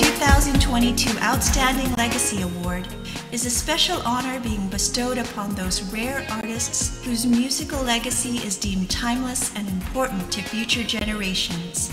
2022 0.00 1.18
Outstanding 1.20 1.94
Legacy 1.94 2.42
Award 2.42 2.88
is 3.32 3.46
a 3.46 3.50
special 3.50 4.02
honor 4.02 4.40
being 4.40 4.66
bestowed 4.68 5.16
upon 5.16 5.54
those 5.54 5.82
rare 5.92 6.26
artists 6.30 7.04
whose 7.04 7.24
musical 7.24 7.80
legacy 7.82 8.38
is 8.38 8.58
deemed 8.58 8.90
timeless 8.90 9.54
and 9.54 9.68
important 9.68 10.32
to 10.32 10.42
future 10.42 10.82
generations. 10.82 11.92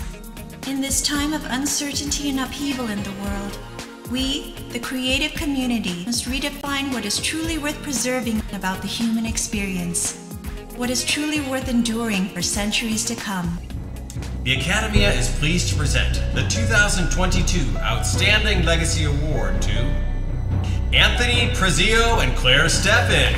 In 0.66 0.80
this 0.80 1.00
time 1.00 1.32
of 1.32 1.44
uncertainty 1.46 2.28
and 2.30 2.40
upheaval 2.40 2.88
in 2.88 3.00
the 3.04 3.12
world, 3.22 3.56
we, 4.10 4.54
the 4.70 4.80
creative 4.80 5.32
community, 5.32 6.04
must 6.06 6.24
redefine 6.24 6.92
what 6.92 7.04
is 7.04 7.20
truly 7.20 7.56
worth 7.56 7.80
preserving 7.82 8.42
about 8.52 8.82
the 8.82 8.88
human 8.88 9.24
experience, 9.24 10.16
what 10.76 10.90
is 10.90 11.04
truly 11.04 11.40
worth 11.42 11.68
enduring 11.68 12.28
for 12.30 12.42
centuries 12.42 13.04
to 13.04 13.14
come. 13.14 13.58
The 14.42 14.56
Academia 14.56 15.12
is 15.12 15.28
pleased 15.38 15.68
to 15.68 15.76
present 15.76 16.14
the 16.34 16.42
2022 16.48 17.78
Outstanding 17.78 18.64
Legacy 18.64 19.04
Award 19.04 19.62
to 19.62 20.07
Anthony 20.92 21.48
Prezio 21.54 22.22
and 22.22 22.34
Claire 22.36 22.64
Steffen. 22.64 23.36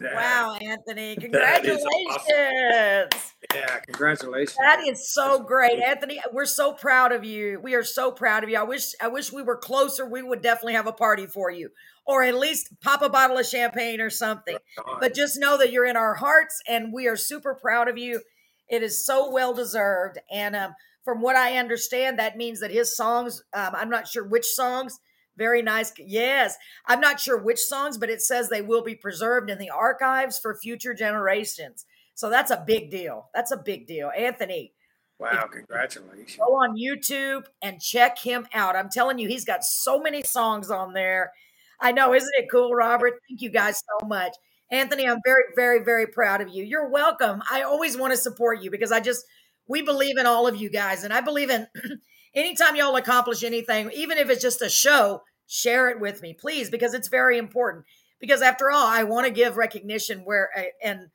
Wow, 0.00 0.56
Anthony. 0.60 1.16
Congratulations. 1.16 3.31
Yeah, 3.54 3.78
congratulations. 3.80 4.56
That 4.58 4.86
is 4.86 5.12
so 5.12 5.40
great, 5.40 5.78
Anthony. 5.80 6.20
We're 6.32 6.46
so 6.46 6.72
proud 6.72 7.12
of 7.12 7.24
you. 7.24 7.60
We 7.62 7.74
are 7.74 7.82
so 7.82 8.10
proud 8.10 8.44
of 8.44 8.50
you. 8.50 8.58
I 8.58 8.62
wish 8.62 8.92
I 9.00 9.08
wish 9.08 9.32
we 9.32 9.42
were 9.42 9.56
closer. 9.56 10.08
We 10.08 10.22
would 10.22 10.42
definitely 10.42 10.74
have 10.74 10.86
a 10.86 10.92
party 10.92 11.26
for 11.26 11.50
you, 11.50 11.70
or 12.06 12.22
at 12.22 12.34
least 12.34 12.68
pop 12.80 13.02
a 13.02 13.08
bottle 13.08 13.38
of 13.38 13.46
champagne 13.46 14.00
or 14.00 14.10
something. 14.10 14.56
But 15.00 15.14
just 15.14 15.38
know 15.38 15.58
that 15.58 15.72
you're 15.72 15.86
in 15.86 15.96
our 15.96 16.14
hearts, 16.14 16.60
and 16.68 16.92
we 16.92 17.06
are 17.06 17.16
super 17.16 17.54
proud 17.54 17.88
of 17.88 17.98
you. 17.98 18.20
It 18.68 18.82
is 18.82 19.04
so 19.04 19.30
well 19.30 19.52
deserved. 19.52 20.18
And 20.30 20.56
um, 20.56 20.74
from 21.04 21.20
what 21.20 21.36
I 21.36 21.58
understand, 21.58 22.18
that 22.18 22.36
means 22.36 22.60
that 22.60 22.70
his 22.70 22.96
songs. 22.96 23.42
Um, 23.52 23.74
I'm 23.74 23.90
not 23.90 24.08
sure 24.08 24.26
which 24.26 24.46
songs. 24.46 24.98
Very 25.36 25.62
nice. 25.62 25.92
Yes, 25.98 26.56
I'm 26.86 27.00
not 27.00 27.18
sure 27.18 27.42
which 27.42 27.60
songs, 27.60 27.96
but 27.96 28.10
it 28.10 28.20
says 28.20 28.48
they 28.48 28.60
will 28.60 28.82
be 28.82 28.94
preserved 28.94 29.48
in 29.48 29.58
the 29.58 29.70
archives 29.70 30.38
for 30.38 30.54
future 30.54 30.92
generations. 30.92 31.86
So 32.14 32.30
that's 32.30 32.50
a 32.50 32.62
big 32.66 32.90
deal. 32.90 33.28
That's 33.34 33.52
a 33.52 33.56
big 33.56 33.86
deal. 33.86 34.10
Anthony, 34.16 34.72
Wow, 35.18 35.46
congratulations. 35.52 36.36
go 36.36 36.54
on 36.54 36.76
YouTube 36.76 37.44
and 37.62 37.80
check 37.80 38.18
him 38.18 38.46
out. 38.52 38.74
I'm 38.76 38.90
telling 38.90 39.18
you, 39.18 39.28
he's 39.28 39.44
got 39.44 39.62
so 39.64 40.00
many 40.00 40.22
songs 40.22 40.70
on 40.70 40.94
there. 40.94 41.32
I 41.80 41.92
know, 41.92 42.12
isn't 42.14 42.32
it 42.36 42.48
cool, 42.50 42.74
Robert? 42.74 43.14
Thank 43.28 43.40
you 43.40 43.50
guys 43.50 43.82
so 44.00 44.06
much. 44.06 44.34
Anthony, 44.70 45.06
I'm 45.06 45.20
very, 45.24 45.44
very, 45.54 45.84
very 45.84 46.06
proud 46.06 46.40
of 46.40 46.48
you. 46.48 46.64
You're 46.64 46.88
welcome. 46.88 47.42
I 47.50 47.62
always 47.62 47.96
want 47.96 48.12
to 48.12 48.16
support 48.16 48.62
you 48.62 48.70
because 48.70 48.90
I 48.90 49.00
just, 49.00 49.24
we 49.68 49.82
believe 49.82 50.16
in 50.16 50.26
all 50.26 50.46
of 50.46 50.56
you 50.56 50.70
guys. 50.70 51.04
And 51.04 51.12
I 51.12 51.20
believe 51.20 51.50
in 51.50 51.66
anytime 52.34 52.74
y'all 52.76 52.96
accomplish 52.96 53.44
anything, 53.44 53.90
even 53.94 54.18
if 54.18 54.30
it's 54.30 54.42
just 54.42 54.62
a 54.62 54.70
show, 54.70 55.22
share 55.46 55.88
it 55.90 56.00
with 56.00 56.22
me, 56.22 56.34
please, 56.34 56.70
because 56.70 56.94
it's 56.94 57.08
very 57.08 57.36
important. 57.38 57.84
Because 58.18 58.42
after 58.42 58.70
all, 58.70 58.86
I 58.86 59.02
want 59.02 59.26
to 59.26 59.32
give 59.32 59.56
recognition 59.56 60.20
where, 60.20 60.50
and, 60.82 61.08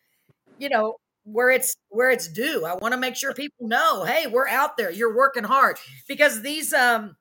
you 0.59 0.69
know, 0.69 0.95
where 1.23 1.49
it's 1.49 1.75
where 1.89 2.09
it's 2.09 2.27
due. 2.27 2.65
I 2.65 2.75
want 2.75 2.93
to 2.93 2.99
make 2.99 3.15
sure 3.15 3.33
people 3.33 3.67
know, 3.67 4.03
hey, 4.05 4.27
we're 4.27 4.47
out 4.47 4.77
there. 4.77 4.91
You're 4.91 5.15
working 5.15 5.43
hard 5.43 5.77
because 6.07 6.41
these 6.41 6.73
um 6.73 7.15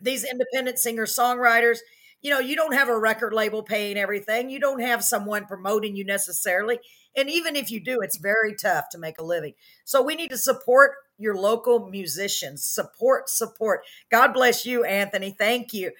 these 0.00 0.24
independent 0.24 0.78
singer 0.78 1.06
songwriters, 1.06 1.78
you 2.22 2.30
know, 2.30 2.38
you 2.38 2.54
don't 2.54 2.74
have 2.74 2.88
a 2.88 2.98
record 2.98 3.32
label 3.32 3.62
paying 3.62 3.96
everything. 3.96 4.48
You 4.48 4.60
don't 4.60 4.80
have 4.80 5.02
someone 5.04 5.46
promoting 5.46 5.96
you 5.96 6.04
necessarily. 6.04 6.78
And 7.16 7.28
even 7.28 7.56
if 7.56 7.70
you 7.70 7.82
do, 7.82 8.00
it's 8.00 8.16
very 8.16 8.54
tough 8.54 8.84
to 8.92 8.98
make 8.98 9.18
a 9.18 9.24
living. 9.24 9.54
So 9.84 10.02
we 10.02 10.14
need 10.14 10.30
to 10.30 10.38
support 10.38 10.92
your 11.18 11.36
local 11.36 11.88
musicians. 11.88 12.64
Support, 12.64 13.28
support. 13.28 13.80
God 14.10 14.32
bless 14.32 14.64
you, 14.64 14.84
Anthony. 14.84 15.34
Thank 15.36 15.72
you. 15.72 15.90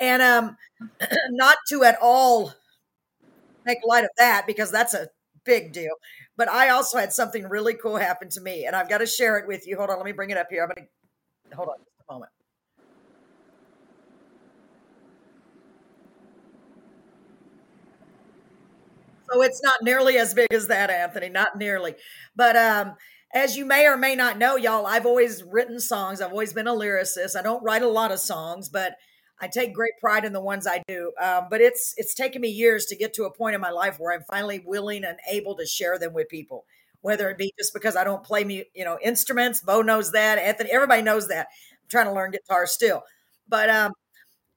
And 0.00 0.20
um 0.20 0.56
not 1.30 1.58
to 1.68 1.84
at 1.84 1.96
all 2.02 2.52
make 3.64 3.78
light 3.86 4.04
of 4.04 4.10
that 4.18 4.46
because 4.46 4.70
that's 4.70 4.94
a 4.94 5.08
big 5.44 5.72
deal. 5.72 5.92
But 6.36 6.48
I 6.48 6.70
also 6.70 6.98
had 6.98 7.12
something 7.12 7.48
really 7.48 7.74
cool 7.74 7.96
happen 7.96 8.28
to 8.30 8.40
me, 8.40 8.66
and 8.66 8.74
I've 8.74 8.88
got 8.88 8.98
to 8.98 9.06
share 9.06 9.38
it 9.38 9.46
with 9.46 9.66
you. 9.66 9.76
Hold 9.76 9.90
on, 9.90 9.96
let 9.96 10.04
me 10.04 10.12
bring 10.12 10.30
it 10.30 10.36
up 10.36 10.48
here. 10.50 10.62
I'm 10.62 10.70
going 10.74 10.88
to 11.50 11.56
hold 11.56 11.68
on 11.68 11.76
just 11.78 11.90
a 12.08 12.12
moment. 12.12 12.30
So 19.30 19.42
it's 19.42 19.62
not 19.62 19.76
nearly 19.82 20.18
as 20.18 20.34
big 20.34 20.52
as 20.52 20.66
that, 20.68 20.90
Anthony. 20.90 21.28
Not 21.28 21.56
nearly. 21.56 21.94
But 22.36 22.56
um, 22.56 22.94
as 23.34 23.56
you 23.56 23.64
may 23.64 23.86
or 23.86 23.96
may 23.96 24.14
not 24.14 24.38
know, 24.38 24.56
y'all, 24.56 24.86
I've 24.86 25.06
always 25.06 25.42
written 25.42 25.80
songs. 25.80 26.20
I've 26.20 26.30
always 26.30 26.52
been 26.52 26.66
a 26.66 26.72
lyricist. 26.74 27.36
I 27.36 27.42
don't 27.42 27.62
write 27.62 27.82
a 27.82 27.88
lot 27.88 28.12
of 28.12 28.20
songs, 28.20 28.68
but 28.68 28.94
I 29.40 29.48
take 29.48 29.74
great 29.74 29.92
pride 30.00 30.24
in 30.24 30.32
the 30.32 30.40
ones 30.40 30.66
I 30.66 30.82
do. 30.86 31.12
Um, 31.20 31.46
but 31.50 31.60
it's 31.60 31.94
it's 31.96 32.14
taken 32.14 32.40
me 32.40 32.48
years 32.48 32.86
to 32.86 32.96
get 32.96 33.14
to 33.14 33.24
a 33.24 33.32
point 33.32 33.54
in 33.54 33.60
my 33.60 33.70
life 33.70 33.96
where 33.98 34.12
I'm 34.14 34.24
finally 34.30 34.62
willing 34.64 35.04
and 35.04 35.18
able 35.30 35.56
to 35.56 35.66
share 35.66 35.98
them 35.98 36.12
with 36.12 36.28
people. 36.28 36.64
Whether 37.00 37.28
it 37.28 37.36
be 37.36 37.52
just 37.58 37.74
because 37.74 37.96
I 37.96 38.04
don't 38.04 38.24
play 38.24 38.44
me, 38.44 38.64
you 38.74 38.84
know, 38.84 38.98
instruments. 39.02 39.60
Beau 39.60 39.82
knows 39.82 40.12
that. 40.12 40.38
Anthony, 40.38 40.70
everybody 40.72 41.02
knows 41.02 41.28
that. 41.28 41.48
I'm 41.72 41.88
trying 41.90 42.06
to 42.06 42.12
learn 42.12 42.30
guitar 42.30 42.66
still, 42.66 43.02
but 43.46 43.68
um, 43.68 43.92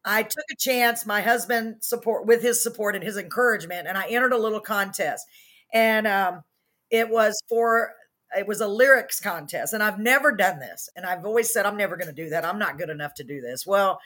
I 0.05 0.23
took 0.23 0.45
a 0.51 0.55
chance. 0.57 1.05
My 1.05 1.19
husband 1.21 1.77
support 1.81 2.25
with 2.25 2.41
his 2.41 2.63
support 2.63 2.95
and 2.95 3.03
his 3.03 3.17
encouragement, 3.17 3.87
and 3.87 3.97
I 3.97 4.07
entered 4.07 4.31
a 4.31 4.37
little 4.37 4.61
contest, 4.61 5.25
and 5.73 6.07
um, 6.07 6.43
it 6.89 7.09
was 7.09 7.41
for 7.49 7.91
it 8.37 8.47
was 8.47 8.61
a 8.61 8.67
lyrics 8.67 9.19
contest, 9.19 9.73
and 9.73 9.83
I've 9.83 9.99
never 9.99 10.31
done 10.31 10.59
this, 10.59 10.89
and 10.95 11.05
I've 11.05 11.25
always 11.25 11.51
said 11.51 11.65
I'm 11.65 11.77
never 11.77 11.97
going 11.97 12.07
to 12.07 12.23
do 12.23 12.29
that. 12.29 12.45
I'm 12.45 12.59
not 12.59 12.77
good 12.77 12.89
enough 12.89 13.13
to 13.15 13.25
do 13.25 13.41
this. 13.41 13.65
Well, 13.67 13.99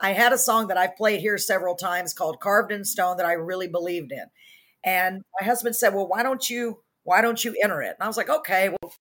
I 0.00 0.12
had 0.12 0.32
a 0.32 0.38
song 0.38 0.68
that 0.68 0.76
I've 0.76 0.96
played 0.96 1.20
here 1.20 1.38
several 1.38 1.74
times 1.74 2.14
called 2.14 2.40
Carved 2.40 2.72
in 2.72 2.84
Stone 2.84 3.16
that 3.16 3.26
I 3.26 3.32
really 3.32 3.68
believed 3.68 4.12
in. 4.12 4.26
And 4.84 5.22
my 5.40 5.46
husband 5.46 5.76
said, 5.76 5.94
Well, 5.94 6.08
why 6.08 6.22
don't 6.22 6.48
you 6.48 6.80
why 7.04 7.20
don't 7.20 7.42
you 7.42 7.56
enter 7.62 7.82
it? 7.82 7.96
And 7.98 8.02
I 8.02 8.06
was 8.06 8.16
like, 8.16 8.30
Okay, 8.30 8.68
well, 8.68 8.92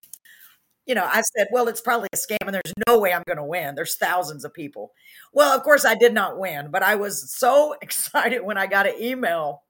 you 0.85 0.95
know, 0.95 1.05
I 1.05 1.21
said, 1.35 1.47
Well, 1.51 1.67
it's 1.67 1.81
probably 1.81 2.09
a 2.13 2.17
scam 2.17 2.37
and 2.45 2.53
there's 2.53 2.73
no 2.87 2.99
way 2.99 3.13
I'm 3.13 3.23
gonna 3.27 3.45
win. 3.45 3.75
There's 3.75 3.95
thousands 3.95 4.45
of 4.45 4.53
people. 4.53 4.91
Well, 5.33 5.55
of 5.55 5.63
course 5.63 5.85
I 5.85 5.95
did 5.95 6.13
not 6.13 6.39
win, 6.39 6.71
but 6.71 6.83
I 6.83 6.95
was 6.95 7.31
so 7.31 7.75
excited 7.81 8.43
when 8.43 8.57
I 8.57 8.67
got 8.67 8.87
an 8.87 8.95
email 9.01 9.63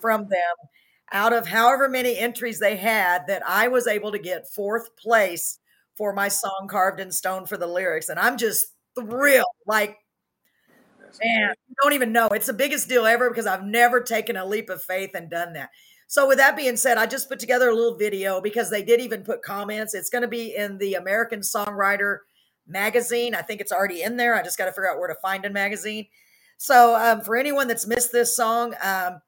from 0.00 0.28
them 0.28 0.68
out 1.12 1.32
of 1.32 1.46
however 1.48 1.88
many 1.88 2.16
entries 2.16 2.60
they 2.60 2.76
had 2.76 3.26
that 3.26 3.42
I 3.46 3.68
was 3.68 3.86
able 3.86 4.12
to 4.12 4.18
get 4.18 4.48
fourth 4.48 4.96
place 4.96 5.58
for 5.96 6.12
my 6.12 6.28
song 6.28 6.68
Carved 6.70 7.00
in 7.00 7.10
Stone 7.12 7.46
for 7.46 7.56
the 7.56 7.66
lyrics. 7.66 8.08
And 8.08 8.18
I'm 8.18 8.36
just 8.36 8.66
thrilled. 8.98 9.46
Like 9.66 9.96
Man, 11.22 11.54
you 11.68 11.74
don't 11.82 11.92
even 11.92 12.12
know. 12.12 12.28
It's 12.28 12.46
the 12.46 12.52
biggest 12.52 12.88
deal 12.88 13.06
ever 13.06 13.30
because 13.30 13.46
I've 13.46 13.64
never 13.64 14.00
taken 14.00 14.36
a 14.36 14.44
leap 14.44 14.70
of 14.70 14.82
faith 14.82 15.10
and 15.14 15.30
done 15.30 15.54
that. 15.54 15.70
So, 16.06 16.26
with 16.26 16.38
that 16.38 16.56
being 16.56 16.76
said, 16.76 16.98
I 16.98 17.06
just 17.06 17.28
put 17.28 17.38
together 17.38 17.68
a 17.68 17.74
little 17.74 17.96
video 17.96 18.40
because 18.40 18.68
they 18.68 18.82
did 18.82 19.00
even 19.00 19.22
put 19.22 19.42
comments. 19.42 19.94
It's 19.94 20.10
going 20.10 20.22
to 20.22 20.28
be 20.28 20.56
in 20.56 20.78
the 20.78 20.94
American 20.94 21.40
Songwriter 21.40 22.18
magazine. 22.66 23.34
I 23.34 23.42
think 23.42 23.60
it's 23.60 23.70
already 23.70 24.02
in 24.02 24.16
there. 24.16 24.34
I 24.34 24.42
just 24.42 24.58
got 24.58 24.64
to 24.64 24.72
figure 24.72 24.90
out 24.90 24.98
where 24.98 25.08
to 25.08 25.14
find 25.22 25.44
a 25.44 25.50
magazine. 25.50 26.06
So, 26.56 26.96
um, 26.96 27.20
for 27.20 27.36
anyone 27.36 27.68
that's 27.68 27.86
missed 27.86 28.12
this 28.12 28.34
song, 28.36 28.74
um, 28.82 29.20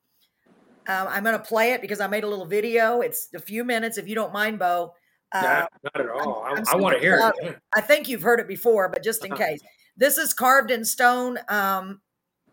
um, 0.88 1.06
I'm 1.08 1.22
going 1.22 1.38
to 1.38 1.44
play 1.44 1.72
it 1.72 1.80
because 1.80 2.00
I 2.00 2.08
made 2.08 2.24
a 2.24 2.28
little 2.28 2.46
video. 2.46 3.00
It's 3.00 3.28
a 3.34 3.38
few 3.38 3.64
minutes, 3.64 3.96
if 3.96 4.08
you 4.08 4.14
don't 4.14 4.32
mind, 4.32 4.58
Beau. 4.58 4.94
Uh, 5.32 5.40
not, 5.40 5.72
not, 5.84 6.00
at 6.04 6.10
all. 6.10 6.44
I'm, 6.44 6.64
i, 6.66 6.72
I 6.72 6.76
want 6.76 6.96
to 6.96 7.00
hear 7.00 7.32
it. 7.36 7.58
I 7.72 7.80
think 7.80 8.08
you've 8.08 8.22
heard 8.22 8.40
it 8.40 8.48
before, 8.48 8.88
but 8.88 9.02
just 9.02 9.24
in 9.24 9.32
uh-huh. 9.32 9.46
case. 9.46 9.60
This 9.96 10.18
is 10.18 10.32
carved 10.34 10.70
in 10.70 10.84
stone. 10.84 11.38
Um, 11.48 12.00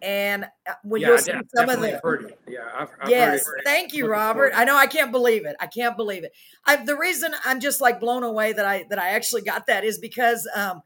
and 0.01 0.45
uh, 0.67 0.73
when 0.83 1.01
yeah, 1.01 1.09
you'll 1.09 1.17
see 1.17 1.33
some 1.55 1.69
of 1.69 1.81
the 1.81 1.99
heard 2.01 2.25
it. 2.25 2.39
yeah, 2.47 2.59
I've, 2.73 2.89
I've 3.01 3.09
yes, 3.09 3.45
heard 3.45 3.59
it. 3.59 3.65
thank 3.65 3.93
you, 3.93 4.07
Robert. 4.07 4.53
I 4.55 4.63
know 4.63 4.77
I 4.77 4.87
can't 4.87 5.11
believe 5.11 5.45
it. 5.45 5.55
I 5.59 5.67
can't 5.67 5.97
believe 5.97 6.23
it. 6.23 6.31
I, 6.65 6.77
the 6.77 6.97
reason 6.97 7.33
I'm 7.43 7.59
just 7.59 7.81
like 7.81 7.99
blown 7.99 8.23
away 8.23 8.53
that 8.53 8.65
I 8.65 8.85
that 8.89 8.99
I 8.99 9.09
actually 9.09 9.41
got 9.41 9.67
that 9.67 9.83
is 9.83 9.97
because 9.97 10.47
um, 10.55 10.81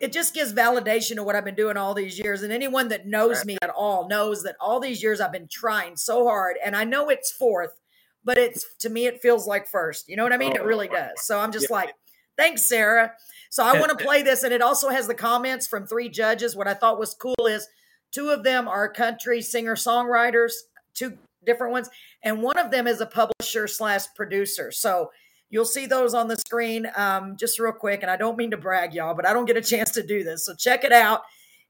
it 0.00 0.12
just 0.12 0.34
gives 0.34 0.52
validation 0.52 1.16
to 1.16 1.22
what 1.22 1.34
I've 1.34 1.44
been 1.44 1.54
doing 1.54 1.76
all 1.76 1.94
these 1.94 2.18
years. 2.18 2.42
And 2.42 2.52
anyone 2.52 2.88
that 2.88 3.06
knows 3.06 3.38
right. 3.38 3.46
me 3.46 3.58
at 3.62 3.70
all 3.70 4.08
knows 4.08 4.42
that 4.42 4.56
all 4.60 4.80
these 4.80 5.02
years 5.02 5.20
I've 5.20 5.32
been 5.32 5.48
trying 5.50 5.96
so 5.96 6.26
hard, 6.26 6.56
and 6.64 6.76
I 6.76 6.84
know 6.84 7.08
it's 7.08 7.32
fourth, 7.32 7.80
but 8.22 8.36
it's 8.36 8.66
to 8.80 8.90
me 8.90 9.06
it 9.06 9.22
feels 9.22 9.46
like 9.46 9.66
first. 9.66 10.08
You 10.08 10.16
know 10.16 10.24
what 10.24 10.32
I 10.32 10.38
mean? 10.38 10.52
Oh, 10.58 10.62
it 10.62 10.66
really 10.66 10.88
does. 10.88 11.22
So 11.22 11.38
I'm 11.38 11.52
just 11.52 11.68
yeah. 11.70 11.76
like, 11.76 11.94
thanks, 12.36 12.62
Sarah. 12.62 13.12
So 13.50 13.64
I 13.64 13.78
want 13.78 13.98
to 13.98 14.04
play 14.04 14.22
this, 14.22 14.44
and 14.44 14.54
it 14.54 14.62
also 14.62 14.90
has 14.90 15.08
the 15.08 15.14
comments 15.14 15.66
from 15.66 15.84
three 15.84 16.08
judges. 16.08 16.54
What 16.54 16.68
I 16.68 16.74
thought 16.74 17.00
was 17.00 17.14
cool 17.14 17.46
is 17.46 17.66
two 18.12 18.30
of 18.30 18.44
them 18.44 18.68
are 18.68 18.88
country 18.88 19.42
singer 19.42 19.74
songwriters, 19.74 20.52
two 20.94 21.18
different 21.44 21.72
ones, 21.72 21.90
and 22.22 22.42
one 22.42 22.58
of 22.58 22.70
them 22.70 22.86
is 22.86 23.00
a 23.00 23.06
publisher 23.06 23.66
slash 23.66 24.04
producer. 24.14 24.70
So 24.70 25.10
you'll 25.48 25.64
see 25.64 25.86
those 25.86 26.14
on 26.14 26.28
the 26.28 26.36
screen 26.36 26.86
um, 26.94 27.36
just 27.36 27.58
real 27.58 27.72
quick. 27.72 28.02
And 28.02 28.10
I 28.10 28.16
don't 28.16 28.38
mean 28.38 28.52
to 28.52 28.56
brag, 28.56 28.94
y'all, 28.94 29.14
but 29.14 29.26
I 29.26 29.32
don't 29.32 29.46
get 29.46 29.56
a 29.56 29.62
chance 29.62 29.90
to 29.92 30.02
do 30.06 30.22
this. 30.22 30.44
So 30.44 30.54
check 30.54 30.84
it 30.84 30.92
out, 30.92 31.22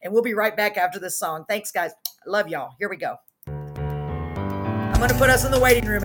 and 0.02 0.12
we'll 0.12 0.22
be 0.22 0.34
right 0.34 0.54
back 0.54 0.76
after 0.76 0.98
this 0.98 1.18
song. 1.18 1.46
Thanks, 1.48 1.72
guys. 1.72 1.92
Love 2.26 2.48
y'all. 2.48 2.74
Here 2.78 2.90
we 2.90 2.98
go. 2.98 3.16
I'm 3.46 4.98
going 4.98 5.08
to 5.08 5.16
put 5.16 5.30
us 5.30 5.46
in 5.46 5.50
the 5.50 5.60
waiting 5.60 5.88
room. 5.88 6.02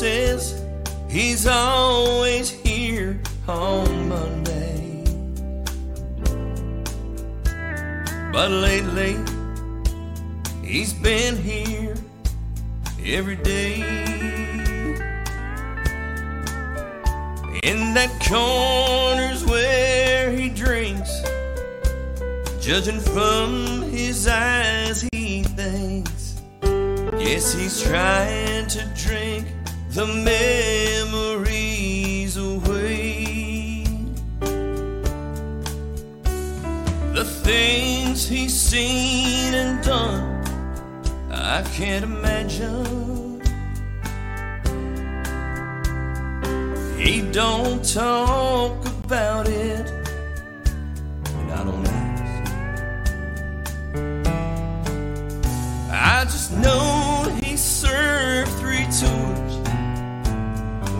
Says 0.00 0.64
he's 1.10 1.46
always 1.46 2.48
here 2.48 3.20
on 3.46 4.08
Monday. 4.08 5.04
But 8.32 8.50
lately, 8.50 9.18
he's 10.64 10.94
been 10.94 11.36
here 11.36 11.94
every 13.04 13.36
day. 13.36 13.80
In 17.62 17.92
that 17.92 18.10
corner's 18.26 19.44
where 19.44 20.30
he 20.30 20.48
drinks, 20.48 21.12
judging 22.58 23.00
from 23.00 23.82
his 23.90 24.26
eyes, 24.26 25.06
he 25.12 25.42
thinks. 25.42 26.40
Yes, 27.18 27.52
he's 27.52 27.82
trying 27.82 28.66
to 28.68 28.90
drink 28.96 29.46
the 29.92 30.06
memories 31.06 31.56
away. 32.36 33.84
The 37.12 37.24
things 37.24 38.28
he's 38.28 38.54
seen 38.54 39.52
and 39.54 39.84
done, 39.84 40.44
I 41.32 41.62
can't 41.74 42.04
imagine. 42.04 43.42
He 46.96 47.22
don't 47.32 47.84
talk 47.84 48.86
about 48.86 49.48
it, 49.48 49.90
and 51.34 51.50
I 51.50 51.64
don't 51.64 51.86
ask. 51.88 52.52
I 55.90 56.24
just 56.26 56.52
know 56.52 56.99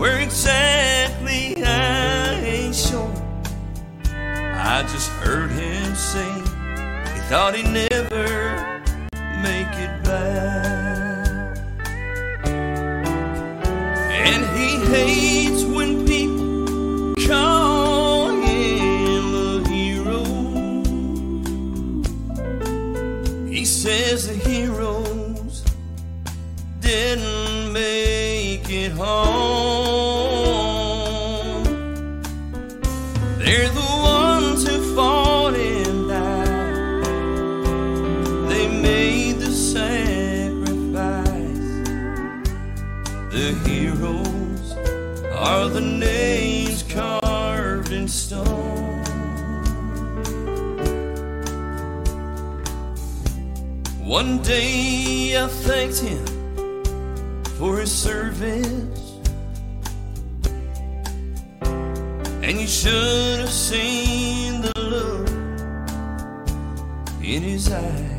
Where 0.00 0.18
exactly 0.18 1.62
I 1.62 2.32
ain't 2.40 2.74
sure. 2.74 3.12
I 4.06 4.80
just 4.90 5.10
heard 5.20 5.50
him 5.50 5.94
say 5.94 6.24
he 7.12 7.20
thought 7.28 7.54
he'd 7.54 7.66
never 7.66 8.80
make 9.42 9.68
it 9.76 10.02
back. 10.02 11.58
And 14.24 14.42
he 14.56 14.78
hates 14.86 15.29
I 55.40 55.48
thanked 55.48 56.00
him 56.00 56.26
for 57.56 57.78
his 57.78 57.90
service. 57.90 58.82
And 62.42 62.60
you 62.60 62.66
should 62.66 63.40
have 63.40 63.48
seen 63.48 64.60
the 64.60 64.72
look 64.78 65.28
in 67.22 67.42
his 67.42 67.72
eyes. 67.72 68.09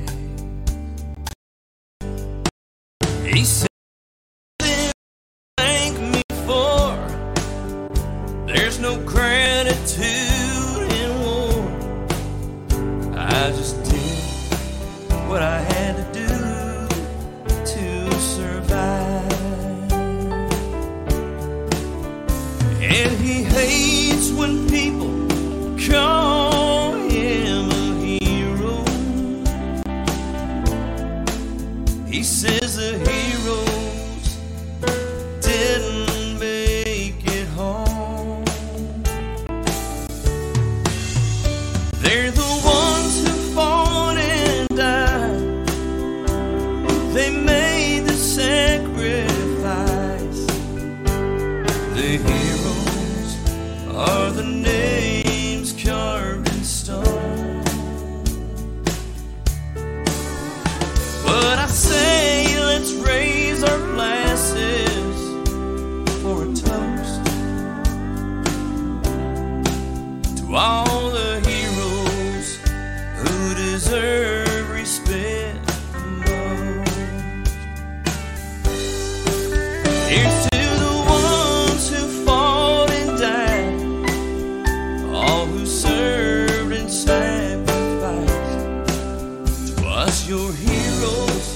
Your 90.31 90.53
heroes, 90.53 91.47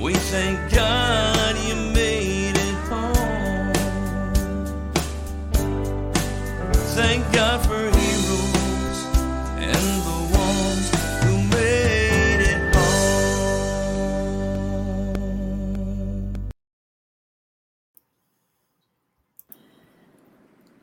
we 0.00 0.14
thank 0.14 0.72
God 0.72 1.56
you 1.66 1.74
made 1.74 2.56
it 2.56 2.74
home. 2.86 3.72
Thank 6.94 7.32
God 7.32 7.60
for 7.66 7.76
heroes 7.98 8.98
and 9.58 9.84
the 10.06 10.20
ones 10.38 10.90
who 11.24 11.34
made 11.56 12.40
it 12.52 12.60
home. 12.76 13.34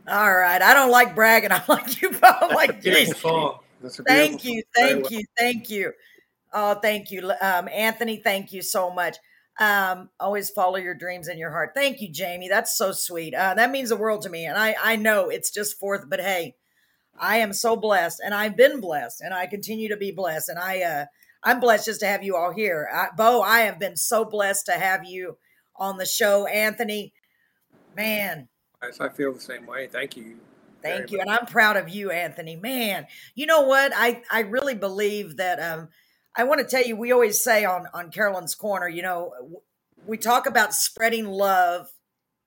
All 0.09 0.35
right. 0.35 0.61
I 0.61 0.73
don't 0.73 0.91
like 0.91 1.15
bragging. 1.15 1.51
I'm 1.53 1.61
like 1.69 2.01
you, 2.01 2.11
but 2.11 2.43
I'm 2.43 2.51
like, 2.53 2.81
Beautiful 2.81 3.13
geez. 3.13 3.17
song. 3.21 3.59
That's 3.81 3.99
a 3.99 4.03
beautiful 4.03 4.31
Thank 4.31 4.43
you. 4.43 4.55
song. 4.55 4.63
Very 4.75 4.93
Thank 4.95 5.11
you. 5.11 5.23
Thank 5.37 5.69
you. 5.69 5.93
Oh, 6.55 6.75
thank 6.75 7.11
you. 7.11 7.31
Um, 7.41 7.67
Anthony, 7.67 8.15
thank 8.17 8.53
you 8.53 8.61
so 8.61 8.89
much. 8.89 9.17
Um, 9.59 10.09
always 10.19 10.49
follow 10.49 10.77
your 10.77 10.95
dreams 10.95 11.27
in 11.27 11.37
your 11.37 11.51
heart. 11.51 11.71
Thank 11.75 12.01
you, 12.01 12.09
Jamie. 12.09 12.47
That's 12.47 12.77
so 12.77 12.93
sweet. 12.93 13.35
Uh, 13.35 13.53
that 13.55 13.71
means 13.71 13.89
the 13.89 13.97
world 13.97 14.21
to 14.21 14.29
me. 14.29 14.45
And 14.45 14.57
I, 14.57 14.75
I 14.81 14.95
know 14.95 15.29
it's 15.29 15.51
just 15.51 15.77
fourth, 15.77 16.09
but 16.09 16.21
hey, 16.21 16.55
I 17.19 17.37
am 17.37 17.51
so 17.51 17.75
blessed 17.75 18.21
and 18.23 18.33
I've 18.33 18.55
been 18.55 18.79
blessed 18.79 19.21
and 19.21 19.33
I 19.33 19.47
continue 19.47 19.89
to 19.89 19.97
be 19.97 20.11
blessed. 20.11 20.49
And 20.49 20.57
I, 20.57 20.81
uh, 20.81 21.05
I'm 21.43 21.59
blessed 21.59 21.85
just 21.85 21.99
to 21.99 22.07
have 22.07 22.23
you 22.23 22.37
all 22.37 22.53
here. 22.53 22.89
I, 22.93 23.07
Beau, 23.15 23.41
I 23.41 23.61
have 23.61 23.77
been 23.77 23.97
so 23.97 24.23
blessed 24.25 24.65
to 24.67 24.73
have 24.73 25.05
you 25.05 25.37
on 25.75 25.97
the 25.97 26.05
show. 26.05 26.47
Anthony, 26.47 27.13
man, 27.95 28.47
Yes, 28.81 28.99
I 28.99 29.09
feel 29.09 29.33
the 29.33 29.39
same 29.39 29.65
way. 29.65 29.87
Thank 29.87 30.15
you. 30.17 30.37
Thank 30.81 31.11
you. 31.11 31.17
much. 31.17 31.27
And 31.27 31.35
I'm 31.35 31.45
proud 31.47 31.77
of 31.77 31.89
you, 31.89 32.11
Anthony. 32.11 32.55
Man, 32.55 33.07
you 33.33 33.45
know 33.45 33.61
what? 33.61 33.91
I, 33.95 34.21
I 34.31 34.41
really 34.41 34.75
believe 34.75 35.37
that 35.37 35.59
um 35.59 35.89
I 36.37 36.43
want 36.43 36.59
to 36.59 36.67
tell 36.67 36.85
you, 36.85 36.95
we 36.95 37.11
always 37.11 37.43
say 37.43 37.65
on, 37.65 37.87
on 37.93 38.11
Carolyn's 38.11 38.55
Corner, 38.55 38.87
you 38.87 39.01
know, 39.01 39.31
we 40.05 40.17
talk 40.17 40.45
about 40.45 40.73
spreading 40.73 41.25
love 41.25 41.87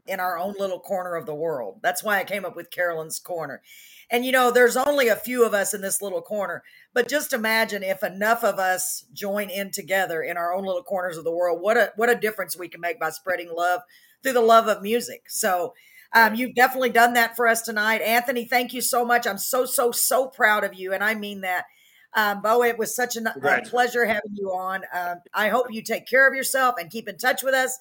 in 0.07 0.21
our 0.21 0.39
own 0.39 0.55
little 0.59 0.81
corner 0.81 1.15
of 1.17 1.27
the 1.27 1.35
world. 1.35 1.81
That's 1.83 2.03
why 2.03 2.19
I 2.19 2.25
came 2.25 2.45
up 2.45 2.57
with 2.57 2.71
Carolyn's 2.71 3.19
Corner. 3.19 3.63
And 4.11 4.25
you 4.25 4.33
know, 4.33 4.51
there's 4.51 4.77
only 4.77 5.09
a 5.09 5.17
few 5.17 5.45
of 5.45 5.53
us 5.53 5.75
in 5.75 5.83
this 5.83 6.01
little 6.01 6.23
corner, 6.23 6.63
but 6.95 7.09
just 7.09 7.35
imagine 7.35 7.83
if 7.83 8.03
enough 8.03 8.43
of 8.43 8.59
us 8.59 9.05
join 9.13 9.51
in 9.51 9.71
together 9.71 10.23
in 10.23 10.39
our 10.39 10.55
own 10.55 10.65
little 10.65 10.83
corners 10.83 11.19
of 11.19 11.25
the 11.25 11.33
world, 11.33 11.61
what 11.61 11.77
a 11.77 11.93
what 11.97 12.09
a 12.09 12.15
difference 12.15 12.57
we 12.57 12.69
can 12.69 12.81
make 12.81 12.99
by 12.99 13.11
spreading 13.11 13.51
love 13.55 13.83
through 14.23 14.33
the 14.33 14.41
love 14.41 14.67
of 14.67 14.83
music. 14.83 15.25
So 15.29 15.75
um, 16.15 16.35
you've 16.35 16.55
definitely 16.55 16.89
done 16.89 17.13
that 17.15 17.37
for 17.37 17.47
us 17.47 17.61
tonight. 17.61 18.01
Anthony, 18.01 18.47
thank 18.47 18.73
you 18.73 18.81
so 18.81 19.05
much. 19.05 19.27
I'm 19.27 19.37
so, 19.37 19.67
so, 19.67 19.93
so 19.93 20.27
proud 20.27 20.65
of 20.65 20.73
you. 20.73 20.95
And 20.95 21.05
I 21.05 21.15
mean 21.15 21.43
that. 21.43 21.67
Um, 22.15 22.41
Beau, 22.43 22.63
it 22.63 22.79
was 22.79 22.95
such 22.95 23.17
an, 23.17 23.27
a 23.27 23.63
pleasure 23.63 24.05
having 24.05 24.35
you 24.35 24.51
on. 24.51 24.83
Um, 24.93 25.19
I 25.35 25.49
hope 25.49 25.67
you 25.71 25.83
take 25.83 26.07
care 26.07 26.27
of 26.27 26.35
yourself 26.35 26.77
and 26.81 26.91
keep 26.91 27.09
in 27.09 27.19
touch 27.19 27.43
with 27.43 27.55
us. 27.55 27.79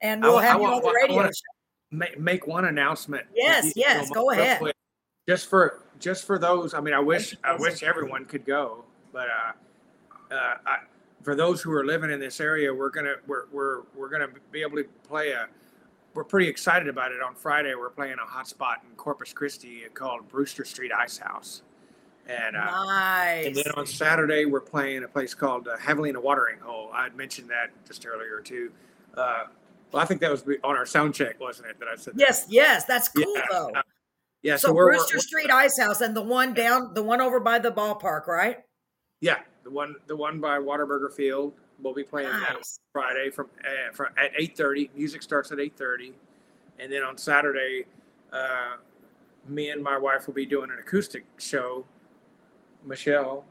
And 0.00 0.22
we'll 0.22 0.38
I 0.38 0.44
have 0.44 0.56
you 0.56 0.62
wa- 0.62 0.76
on 0.76 0.82
the 0.82 0.92
radio 0.92 1.22
show. 1.24 1.32
make, 1.90 2.18
make 2.18 2.46
one 2.46 2.66
announcement. 2.66 3.26
Yes, 3.34 3.66
you 3.66 3.72
yes, 3.76 4.10
go 4.10 4.30
ahead. 4.30 4.58
quick. 4.58 4.76
Just 5.28 5.48
for 5.48 5.82
just 5.98 6.24
for 6.24 6.38
those. 6.38 6.74
I 6.74 6.80
mean, 6.80 6.94
I 6.94 7.00
wish 7.00 7.36
I 7.42 7.56
wish 7.56 7.82
everyone 7.82 8.26
could 8.26 8.44
go, 8.44 8.84
but 9.12 9.28
uh, 9.28 10.34
uh, 10.34 10.54
I, 10.66 10.76
for 11.22 11.34
those 11.34 11.62
who 11.62 11.72
are 11.72 11.84
living 11.84 12.10
in 12.10 12.20
this 12.20 12.40
area, 12.40 12.72
we're 12.72 12.90
gonna 12.90 13.14
we're 13.26 13.46
we're 13.50 13.82
we're 13.96 14.10
gonna 14.10 14.28
be 14.52 14.60
able 14.62 14.76
to 14.76 14.84
play 15.08 15.30
a. 15.30 15.48
We're 16.12 16.24
pretty 16.24 16.46
excited 16.46 16.86
about 16.86 17.10
it. 17.10 17.20
On 17.20 17.34
Friday, 17.34 17.74
we're 17.74 17.90
playing 17.90 18.16
a 18.22 18.26
hot 18.26 18.46
spot 18.46 18.82
in 18.88 18.94
Corpus 18.94 19.32
Christi 19.32 19.82
called 19.94 20.28
Brewster 20.28 20.64
Street 20.64 20.92
Ice 20.92 21.18
House, 21.18 21.62
and 22.28 22.56
uh, 22.56 22.84
Nice. 22.86 23.46
and 23.46 23.56
then 23.56 23.64
on 23.76 23.86
Saturday, 23.86 24.44
we're 24.46 24.60
playing 24.60 25.04
a 25.04 25.08
place 25.08 25.34
called 25.34 25.68
uh, 25.68 25.76
Javelina 25.76 26.20
Watering 26.22 26.58
Hole. 26.60 26.90
I 26.92 27.04
had 27.04 27.16
mentioned 27.16 27.50
that 27.50 27.70
just 27.86 28.06
earlier 28.06 28.40
too. 28.40 28.70
Uh, 29.16 29.44
well, 29.92 30.02
I 30.02 30.06
think 30.06 30.20
that 30.22 30.30
was 30.30 30.42
on 30.64 30.76
our 30.76 30.86
sound 30.86 31.14
check, 31.14 31.38
wasn't 31.40 31.68
it? 31.68 31.78
That 31.78 31.88
I 31.88 31.96
said. 31.96 32.14
that? 32.14 32.20
yes, 32.20 32.46
yes, 32.48 32.84
that's 32.84 33.08
cool 33.08 33.24
Yeah, 33.34 33.42
though. 33.50 33.70
uh, 33.74 33.82
Yeah. 34.42 34.56
so 34.56 34.72
we're, 34.72 34.86
Brewster 34.90 35.14
we're- 35.16 35.20
Street 35.20 35.50
Ice 35.50 35.78
House 35.78 36.00
and 36.00 36.16
the 36.16 36.22
one 36.22 36.54
down, 36.54 36.94
the 36.94 37.02
one 37.02 37.20
over 37.20 37.38
by 37.40 37.58
the 37.58 37.70
ballpark, 37.70 38.26
right? 38.26 38.58
Yeah, 39.20 39.38
the 39.62 39.70
one 39.70 39.94
the 40.06 40.16
one 40.16 40.40
by 40.40 40.58
Whataburger 40.58 41.12
Field. 41.12 41.52
We'll 41.82 41.94
be 41.94 42.02
playing 42.04 42.28
that 42.30 42.62
Friday 42.92 43.30
from 43.30 43.48
uh, 43.64 43.92
from 43.92 44.08
at 44.16 44.30
eight 44.38 44.56
thirty. 44.56 44.90
Music 44.96 45.22
starts 45.22 45.50
at 45.52 45.60
eight 45.60 45.76
thirty, 45.76 46.12
and 46.78 46.90
then 46.92 47.02
on 47.02 47.16
Saturday, 47.16 47.84
uh, 48.32 48.76
me 49.48 49.70
and 49.70 49.82
my 49.82 49.96
wife 49.98 50.26
will 50.26 50.34
be 50.34 50.46
doing 50.46 50.70
an 50.70 50.78
acoustic 50.78 51.24
show. 51.38 51.84
Michelle, 52.84 53.44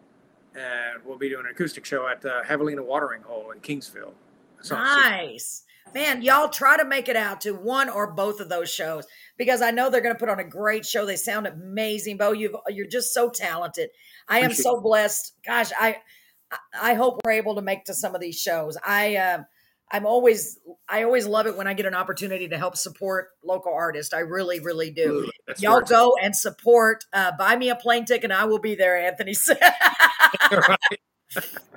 and 0.55 1.03
we'll 1.05 1.17
be 1.17 1.29
doing 1.29 1.45
an 1.45 1.51
acoustic 1.51 1.85
show 1.85 2.07
at 2.07 2.21
the 2.21 2.41
Javelina 2.47 2.83
Watering 2.83 3.21
Hole 3.23 3.51
in 3.51 3.59
Kingsville. 3.59 4.13
So- 4.61 4.75
Nice. 4.75 5.63
Man, 5.93 6.23
y'all 6.23 6.49
try 6.49 6.75
to 6.77 6.85
make 6.85 7.07
it 7.07 7.15
out 7.15 7.41
to 7.41 7.51
one 7.51 7.87
or 7.87 8.13
both 8.13 8.39
of 8.39 8.49
those 8.49 8.71
shows 8.71 9.05
because 9.37 9.61
I 9.61 9.69
know 9.69 9.89
they're 9.89 10.01
going 10.01 10.15
to 10.15 10.19
put 10.19 10.29
on 10.29 10.39
a 10.39 10.43
great 10.43 10.85
show. 10.85 11.05
They 11.05 11.17
sound 11.17 11.45
amazing, 11.45 12.17
Beau. 12.17 12.31
You've, 12.31 12.55
you're 12.69 12.87
just 12.87 13.13
so 13.13 13.29
talented. 13.29 13.89
I 14.27 14.39
am 14.39 14.45
Appreciate 14.45 14.63
so 14.63 14.81
blessed. 14.81 15.33
Gosh, 15.45 15.69
I 15.79 15.97
I 16.81 16.93
hope 16.93 17.19
we're 17.23 17.31
able 17.31 17.55
to 17.55 17.61
make 17.61 17.85
to 17.85 17.93
some 17.93 18.15
of 18.15 18.21
these 18.21 18.39
shows. 18.39 18.77
I 18.83 19.17
um 19.17 19.45
I'm 19.93 20.07
always 20.07 20.59
I 20.89 21.03
always 21.03 21.27
love 21.27 21.45
it 21.45 21.55
when 21.55 21.67
I 21.67 21.75
get 21.75 21.85
an 21.85 21.93
opportunity 21.93 22.47
to 22.47 22.57
help 22.57 22.75
support 22.75 23.29
local 23.43 23.71
artists. 23.73 24.11
I 24.11 24.19
really, 24.19 24.59
really 24.59 24.89
do. 24.89 25.27
Ooh, 25.27 25.53
Y'all 25.59 25.81
go 25.81 26.15
and 26.21 26.35
support. 26.35 27.05
Uh, 27.13 27.31
buy 27.37 27.55
me 27.55 27.69
a 27.69 27.75
plane 27.75 28.03
ticket, 28.05 28.25
and 28.25 28.33
I 28.33 28.45
will 28.45 28.59
be 28.59 28.73
there. 28.73 28.97
Anthony 28.97 29.35
said. 29.35 29.59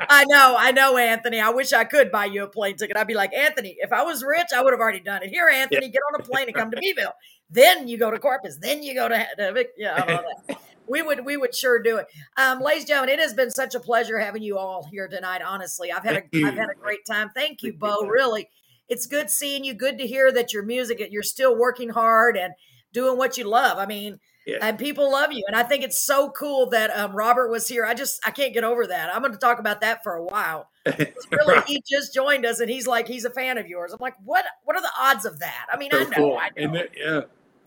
I 0.09 0.25
know, 0.25 0.57
I 0.59 0.73
know, 0.73 0.97
Anthony. 0.97 1.41
I 1.41 1.51
wish 1.51 1.73
I 1.73 1.85
could 1.85 2.11
buy 2.11 2.27
you 2.27 2.45
a 2.45 2.49
plane 2.49 2.77
ticket. 2.77 2.97
I'd 2.97 3.07
be 3.07 3.15
like, 3.15 3.35
Anthony, 3.35 3.77
if 3.79 3.93
I 3.93 4.03
was 4.03 4.25
rich, 4.25 4.49
I 4.55 4.63
would 4.63 4.73
have 4.73 4.81
already 4.81 5.01
done 5.01 5.23
it. 5.23 5.31
Here, 5.31 5.49
Anthony, 5.49 5.89
get 5.89 6.01
on 6.13 6.21
a 6.21 6.25
plane 6.25 6.47
and 6.47 6.55
come 6.55 6.71
to 6.71 6.79
Beeville. 6.81 7.13
Then 7.51 7.87
you 7.89 7.99
go 7.99 8.11
to 8.11 8.19
Corpus. 8.19 8.59
Then 8.61 8.83
you 8.83 8.95
go 8.95 9.09
to, 9.09 9.27
to 9.39 9.67
yeah. 9.77 10.21
I 10.87 10.99
don't 10.99 11.07
know. 11.07 11.11
we 11.11 11.17
would, 11.17 11.25
we 11.27 11.37
would 11.37 11.55
sure 11.55 11.83
do 11.83 11.97
it. 11.99 12.07
Um, 12.37 12.61
ladies 12.61 12.83
and 12.83 12.89
gentlemen, 12.89 13.15
it 13.15 13.21
has 13.21 13.35
been 13.35 13.51
such 13.51 13.75
a 13.75 13.81
pleasure 13.81 14.19
having 14.19 14.43
you 14.43 14.59
all 14.59 14.87
here 14.91 15.09
tonight. 15.09 15.43
Honestly, 15.47 15.93
I've 15.93 16.05
had 16.05 16.17
a. 16.17 16.47
I've 16.47 16.55
had 16.57 16.71
a 16.71 16.75
great 16.81 17.05
time. 17.07 17.31
Thank 17.35 17.63
you, 17.63 17.73
Beau. 17.73 18.07
Really, 18.07 18.49
it's 18.89 19.07
good 19.07 19.31
seeing 19.31 19.65
you. 19.65 19.75
Good 19.75 19.99
to 19.99 20.07
hear 20.07 20.31
that 20.33 20.53
your 20.53 20.63
music, 20.63 21.03
you're 21.11 21.23
still 21.23 21.57
working 21.57 21.89
hard 21.91 22.37
and 22.37 22.55
doing 22.93 23.19
what 23.19 23.37
you 23.37 23.45
love. 23.45 23.79
I 23.79 23.87
mean, 23.87 24.19
Yeah. 24.47 24.59
and 24.63 24.79
people 24.79 25.11
love 25.11 25.33
you. 25.33 25.45
And 25.49 25.57
I 25.57 25.63
think 25.65 25.83
it's 25.85 26.03
so 26.05 26.31
cool 26.31 26.71
that 26.71 26.91
um, 26.97 27.15
Robert 27.15 27.51
was 27.51 27.67
here. 27.69 27.85
I 27.85 27.95
just 27.95 28.21
I 28.27 28.31
can't 28.31 28.55
get 28.55 28.65
over 28.65 28.87
that. 28.87 29.15
I'm 29.15 29.21
going 29.23 29.33
to 29.35 29.39
talk 29.39 29.59
about 29.59 29.81
that 29.83 30.03
for 30.03 30.15
a 30.15 30.23
while. 30.25 30.69
Really, 31.33 31.61
he 31.67 31.83
just 31.91 32.15
joined 32.15 32.47
us, 32.47 32.61
and 32.61 32.71
he's 32.71 32.87
like 32.87 33.09
he's 33.09 33.25
a 33.25 33.31
fan 33.31 33.59
of 33.59 33.67
yours. 33.67 33.93
I'm 33.93 33.99
like, 34.01 34.15
what? 34.25 34.45
What 34.65 34.77
are 34.77 34.83
the 34.83 34.91
odds 34.99 35.25
of 35.25 35.41
that? 35.41 35.67
I 35.73 35.77
mean, 35.77 35.91
I 35.93 36.05
know, 36.05 36.11
cool. 36.11 36.39
I 36.41 36.51
know. 36.61 36.73
That- 36.73 36.91
yeah. 36.97 37.21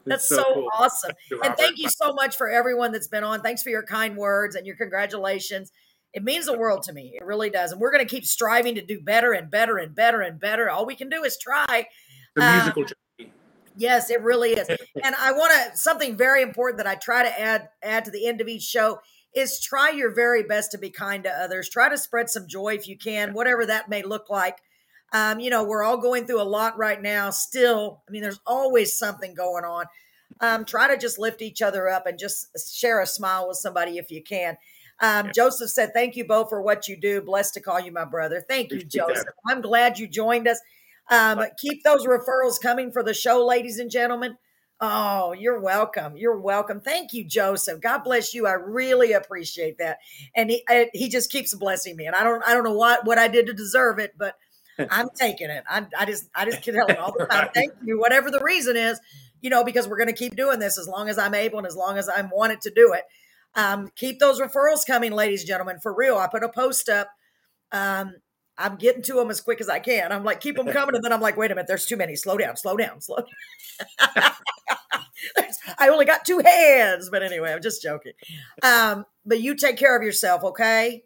That's 0.10 0.30
It's 0.30 0.41
so, 0.41 0.53
cool. 0.53 0.68
awesome. 0.77 1.11
you, 1.30 1.40
And 1.44 1.56
thank 1.57 1.77
you 1.77 1.90
so 1.90 2.14
much 2.14 2.36
for 2.36 2.49
everyone 2.49 2.91
that's 2.91 3.07
been 3.07 3.23
on. 3.23 3.41
Thanks 3.41 3.64
for 3.64 3.69
your 3.69 3.84
kind 3.84 4.18
words 4.18 4.56
and 4.56 4.65
your 4.65 4.76
congratulations. 4.76 5.72
It 6.14 6.23
means 6.23 6.48
the 6.48 6.57
world 6.57 6.84
to 6.84 6.94
me. 6.94 7.14
It 7.15 7.23
really 7.23 7.49
does. 7.49 7.72
And 7.72 7.80
we're 7.80 7.91
going 7.91 8.06
to 8.06 8.10
keep 8.10 8.26
striving 8.26 8.76
to 8.76 8.86
do 8.86 8.99
better 8.99 9.34
and 9.34 9.49
better 9.49 9.77
and 9.77 9.94
better 9.94 10.22
and 10.22 10.40
better. 10.40 10.69
All 10.69 10.86
we 10.86 10.95
can 10.95 11.10
do 11.10 11.23
is 11.23 11.38
try. 11.38 11.88
The 12.36 12.44
uh, 12.44 12.53
musical 12.56 12.84
journey. 12.84 13.34
Yes, 13.77 14.10
it 14.10 14.22
really 14.22 14.52
is. 14.52 14.68
and 15.03 15.15
I 15.15 15.31
want 15.31 15.53
to 15.53 15.77
something 15.77 16.18
very 16.18 16.41
important 16.41 16.77
that 16.77 16.88
I 16.88 16.95
try 16.95 17.23
to 17.23 17.40
add 17.40 17.69
add 17.84 18.06
to 18.06 18.11
the 18.11 18.27
end 18.27 18.41
of 18.41 18.48
each 18.48 18.64
show 18.64 18.99
is 19.36 19.61
try 19.61 19.91
your 19.91 20.14
very 20.14 20.44
best 20.44 20.72
to 20.72 20.77
be 20.77 20.90
kind 20.90 21.23
to 21.23 21.30
others. 21.30 21.69
Try 21.69 21.90
to 21.90 21.98
spread 21.98 22.30
some 22.30 22.48
joy 22.48 22.73
if 22.73 22.88
you 22.88 22.98
can, 22.98 23.34
whatever 23.34 23.65
that 23.68 23.88
may 23.90 24.02
look 24.02 24.30
like. 24.30 24.57
Um, 25.11 25.40
you 25.40 25.49
know, 25.49 25.64
we're 25.64 25.84
all 25.84 25.98
going 25.98 26.26
through 26.26 26.41
a 26.41 26.44
lot 26.44 26.77
right 26.77 27.02
now. 27.02 27.30
Still, 27.30 28.03
I 28.07 28.11
mean, 28.11 28.22
there's 28.22 28.40
always 28.45 28.98
something 28.98 29.34
going 29.34 29.65
on. 29.65 29.86
Um, 30.41 30.65
try 30.65 30.88
to 30.88 30.98
just 30.98 31.19
lift 31.19 31.41
each 31.41 31.61
other 31.61 31.90
up 31.90 32.06
and 32.06 32.18
just 32.18 32.73
share 32.73 33.02
a 33.02 33.07
smile 33.07 33.48
with 33.48 33.57
somebody 33.57 33.98
if 33.98 34.11
you 34.11 34.23
can. 34.23 34.57
Um, 35.02 35.31
Joseph 35.34 35.69
said, 35.69 35.94
"Thank 35.94 36.15
you, 36.15 36.26
Beau, 36.26 36.45
for 36.45 36.61
what 36.61 36.88
you 36.88 36.98
do. 36.98 37.22
Blessed 37.22 37.53
to 37.56 37.61
call 37.61 37.80
you 37.80 37.91
my 37.91 38.06
brother. 38.06 38.44
Thank 38.48 38.72
you. 38.72 38.84
Joseph. 38.84 39.34
I'm 39.48 39.61
glad 39.61 39.98
you 39.98 40.07
joined 40.07 40.48
us. 40.48 40.60
Um, 41.10 41.44
keep 41.57 41.84
those 41.84 42.06
referrals 42.06 42.61
coming 42.61 42.91
for 42.91 43.02
the 43.03 43.14
show, 43.14 43.45
ladies 43.45 43.80
and 43.80 43.90
gentlemen. 43.90 44.38
Oh, 44.81 45.34
you're 45.34 45.60
welcome. 45.60 46.15
You're 46.15 46.40
welcome. 46.40 46.80
Thank 46.80 47.11
you, 47.14 47.26
Joseph. 47.26 47.81
God 47.81 48.03
bless 48.03 48.34
you. 48.34 48.48
I 48.48 48.53
really 48.53 49.11
appreciate 49.11 49.77
that. 49.80 49.98
And 50.36 50.49
he 50.49 50.64
I, 50.69 50.90
he 50.94 51.10
just 51.10 51.31
keeps 51.31 51.53
blessing 51.53 51.98
me. 51.98 52.06
And 52.06 52.15
I 52.15 52.23
don't 52.23 52.44
I 52.45 52.53
don't 52.53 52.64
know 52.64 52.76
what 52.76 53.06
what 53.06 53.18
I 53.18 53.27
did 53.27 53.48
to 53.48 53.53
deserve 53.53 53.99
it, 53.99 54.14
but 54.18 54.36
I'm 54.90 55.10
taking 55.16 55.50
it. 55.50 55.64
I'm, 55.70 55.88
I 55.98 56.06
just 56.06 56.30
I 56.36 56.46
just 56.46 56.64
tell 56.64 56.88
him 56.88 56.98
all 57.00 57.14
the 57.18 57.26
time. 57.26 57.44
Right. 57.44 57.54
Thank 57.54 57.74
you, 57.84 58.00
whatever 58.00 58.32
the 58.32 58.42
reason 58.42 58.76
is. 58.78 59.00
You 59.42 59.50
know, 59.50 59.64
because 59.64 59.88
we're 59.88 59.98
going 59.98 60.10
to 60.10 60.14
keep 60.14 60.36
doing 60.36 60.60
this 60.60 60.78
as 60.78 60.88
long 60.88 61.08
as 61.08 61.18
I'm 61.18 61.34
able 61.34 61.60
and 61.60 61.68
as 61.68 61.76
long 61.76 61.98
as 61.98 62.10
I'm 62.10 62.30
wanted 62.30 62.60
to 62.62 62.72
do 62.72 62.94
it. 62.94 63.04
Um, 63.56 63.90
keep 63.96 64.20
those 64.20 64.42
referrals 64.42 64.86
coming, 64.86 65.14
ladies 65.14 65.42
and 65.42 65.48
gentlemen. 65.48 65.80
For 65.82 65.94
real, 65.94 66.18
I 66.18 66.28
put 66.28 66.44
a 66.44 66.50
post 66.50 66.90
up. 66.90 67.08
Um, 67.72 68.16
I'm 68.58 68.76
getting 68.76 69.02
to 69.04 69.14
them 69.14 69.30
as 69.30 69.40
quick 69.40 69.62
as 69.62 69.70
I 69.70 69.80
can. 69.80 70.12
I'm 70.12 70.26
like, 70.26 70.42
keep 70.42 70.58
them 70.58 70.68
coming, 70.72 70.96
and 70.96 71.04
then 71.04 71.14
I'm 71.14 71.22
like, 71.22 71.38
wait 71.38 71.52
a 71.52 71.56
minute, 71.56 71.68
there's 71.68 71.86
too 71.86 71.98
many. 71.98 72.16
Slow 72.16 72.38
down, 72.38 72.58
slow 72.58 72.76
down, 72.76 73.00
slow. 73.02 73.18
Down. 73.18 74.32
I 75.78 75.90
only 75.90 76.06
got 76.06 76.26
two 76.26 76.40
hands, 76.40 77.10
but 77.10 77.24
anyway, 77.24 77.54
I'm 77.54 77.62
just 77.62 77.82
joking. 77.82 78.14
Um, 78.62 79.06
but 79.26 79.42
you 79.42 79.56
take 79.56 79.78
care 79.78 79.96
of 79.96 80.04
yourself, 80.04 80.44
okay? 80.44 81.04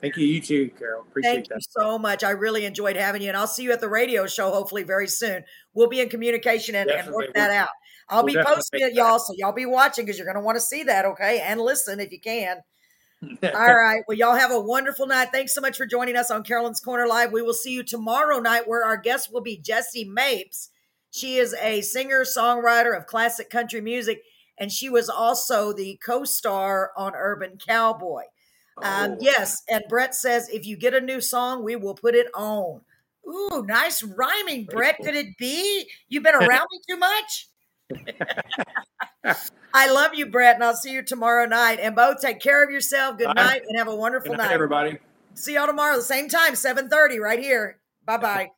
Thank 0.00 0.16
you. 0.16 0.26
You 0.26 0.40
too, 0.40 0.70
Carol. 0.78 1.02
Appreciate 1.02 1.32
Thank 1.32 1.48
you 1.50 1.56
that. 1.56 1.62
so 1.70 1.98
much. 1.98 2.24
I 2.24 2.30
really 2.30 2.64
enjoyed 2.64 2.96
having 2.96 3.20
you, 3.20 3.28
and 3.28 3.36
I'll 3.36 3.46
see 3.46 3.64
you 3.64 3.72
at 3.72 3.80
the 3.80 3.88
radio 3.88 4.26
show 4.26 4.50
hopefully 4.50 4.82
very 4.82 5.06
soon. 5.06 5.44
We'll 5.74 5.88
be 5.88 6.00
in 6.00 6.08
communication 6.08 6.74
and, 6.74 6.90
and 6.90 7.12
work 7.12 7.34
that 7.34 7.50
out. 7.50 7.68
I'll 8.08 8.24
We'll 8.24 8.34
be 8.34 8.42
posting 8.42 8.80
it, 8.80 8.94
y'all, 8.94 9.18
so 9.18 9.34
y'all 9.36 9.52
be 9.52 9.66
watching 9.66 10.04
because 10.04 10.18
you're 10.18 10.26
going 10.26 10.36
to 10.36 10.42
want 10.42 10.56
to 10.56 10.62
see 10.62 10.84
that, 10.84 11.04
okay? 11.04 11.40
And 11.40 11.60
listen 11.60 12.00
if 12.00 12.10
you 12.10 12.20
can. 12.20 12.58
All 13.22 13.50
right. 13.52 14.02
Well, 14.08 14.16
y'all 14.16 14.34
have 14.34 14.50
a 14.50 14.58
wonderful 14.58 15.06
night. 15.06 15.28
Thanks 15.32 15.54
so 15.54 15.60
much 15.60 15.76
for 15.76 15.86
joining 15.86 16.16
us 16.16 16.30
on 16.30 16.42
Carolyn's 16.42 16.80
Corner 16.80 17.06
Live. 17.06 17.30
We 17.30 17.42
will 17.42 17.54
see 17.54 17.72
you 17.72 17.82
tomorrow 17.82 18.40
night 18.40 18.66
where 18.66 18.84
our 18.84 18.96
guest 18.96 19.32
will 19.32 19.42
be 19.42 19.58
Jessie 19.58 20.04
Mapes. 20.04 20.70
She 21.10 21.36
is 21.36 21.54
a 21.60 21.82
singer 21.82 22.24
songwriter 22.24 22.96
of 22.96 23.06
classic 23.06 23.50
country 23.50 23.80
music, 23.80 24.22
and 24.58 24.72
she 24.72 24.88
was 24.88 25.08
also 25.08 25.72
the 25.72 25.98
co 26.04 26.24
star 26.24 26.92
on 26.96 27.12
Urban 27.14 27.58
Cowboy. 27.58 28.24
Um, 28.78 29.12
Oh. 29.12 29.16
yes. 29.20 29.62
And 29.68 29.82
Brett 29.88 30.14
says 30.14 30.48
if 30.48 30.66
you 30.66 30.76
get 30.76 30.94
a 30.94 31.00
new 31.00 31.20
song, 31.20 31.62
we 31.64 31.76
will 31.76 31.94
put 31.94 32.14
it 32.14 32.28
on. 32.34 32.80
Ooh, 33.28 33.64
nice 33.66 34.02
rhyming, 34.02 34.64
Brett. 34.64 34.96
cool. 34.96 35.06
Could 35.06 35.14
it 35.14 35.36
be? 35.38 35.88
You've 36.08 36.22
been 36.22 36.34
around 36.34 36.66
me 36.72 36.80
too 36.88 36.96
much? 36.96 37.48
I 39.74 39.90
love 39.92 40.14
you, 40.14 40.26
Brett, 40.26 40.56
and 40.56 40.64
I'll 40.64 40.74
see 40.74 40.92
you 40.92 41.02
tomorrow 41.02 41.46
night. 41.46 41.78
And 41.80 41.94
both 41.94 42.20
take 42.20 42.40
care 42.40 42.64
of 42.64 42.70
yourself. 42.70 43.18
Good 43.18 43.26
Bye. 43.26 43.32
night 43.34 43.62
and 43.68 43.78
have 43.78 43.88
a 43.88 43.94
wonderful 43.94 44.30
Good 44.32 44.38
night, 44.38 44.46
night. 44.46 44.54
everybody. 44.54 44.98
See 45.34 45.54
y'all 45.54 45.66
tomorrow, 45.66 45.96
the 45.96 46.02
same 46.02 46.28
time, 46.28 46.54
7:30, 46.54 47.18
right 47.20 47.38
here. 47.38 47.78
Bye 48.04 48.16
bye. 48.16 48.50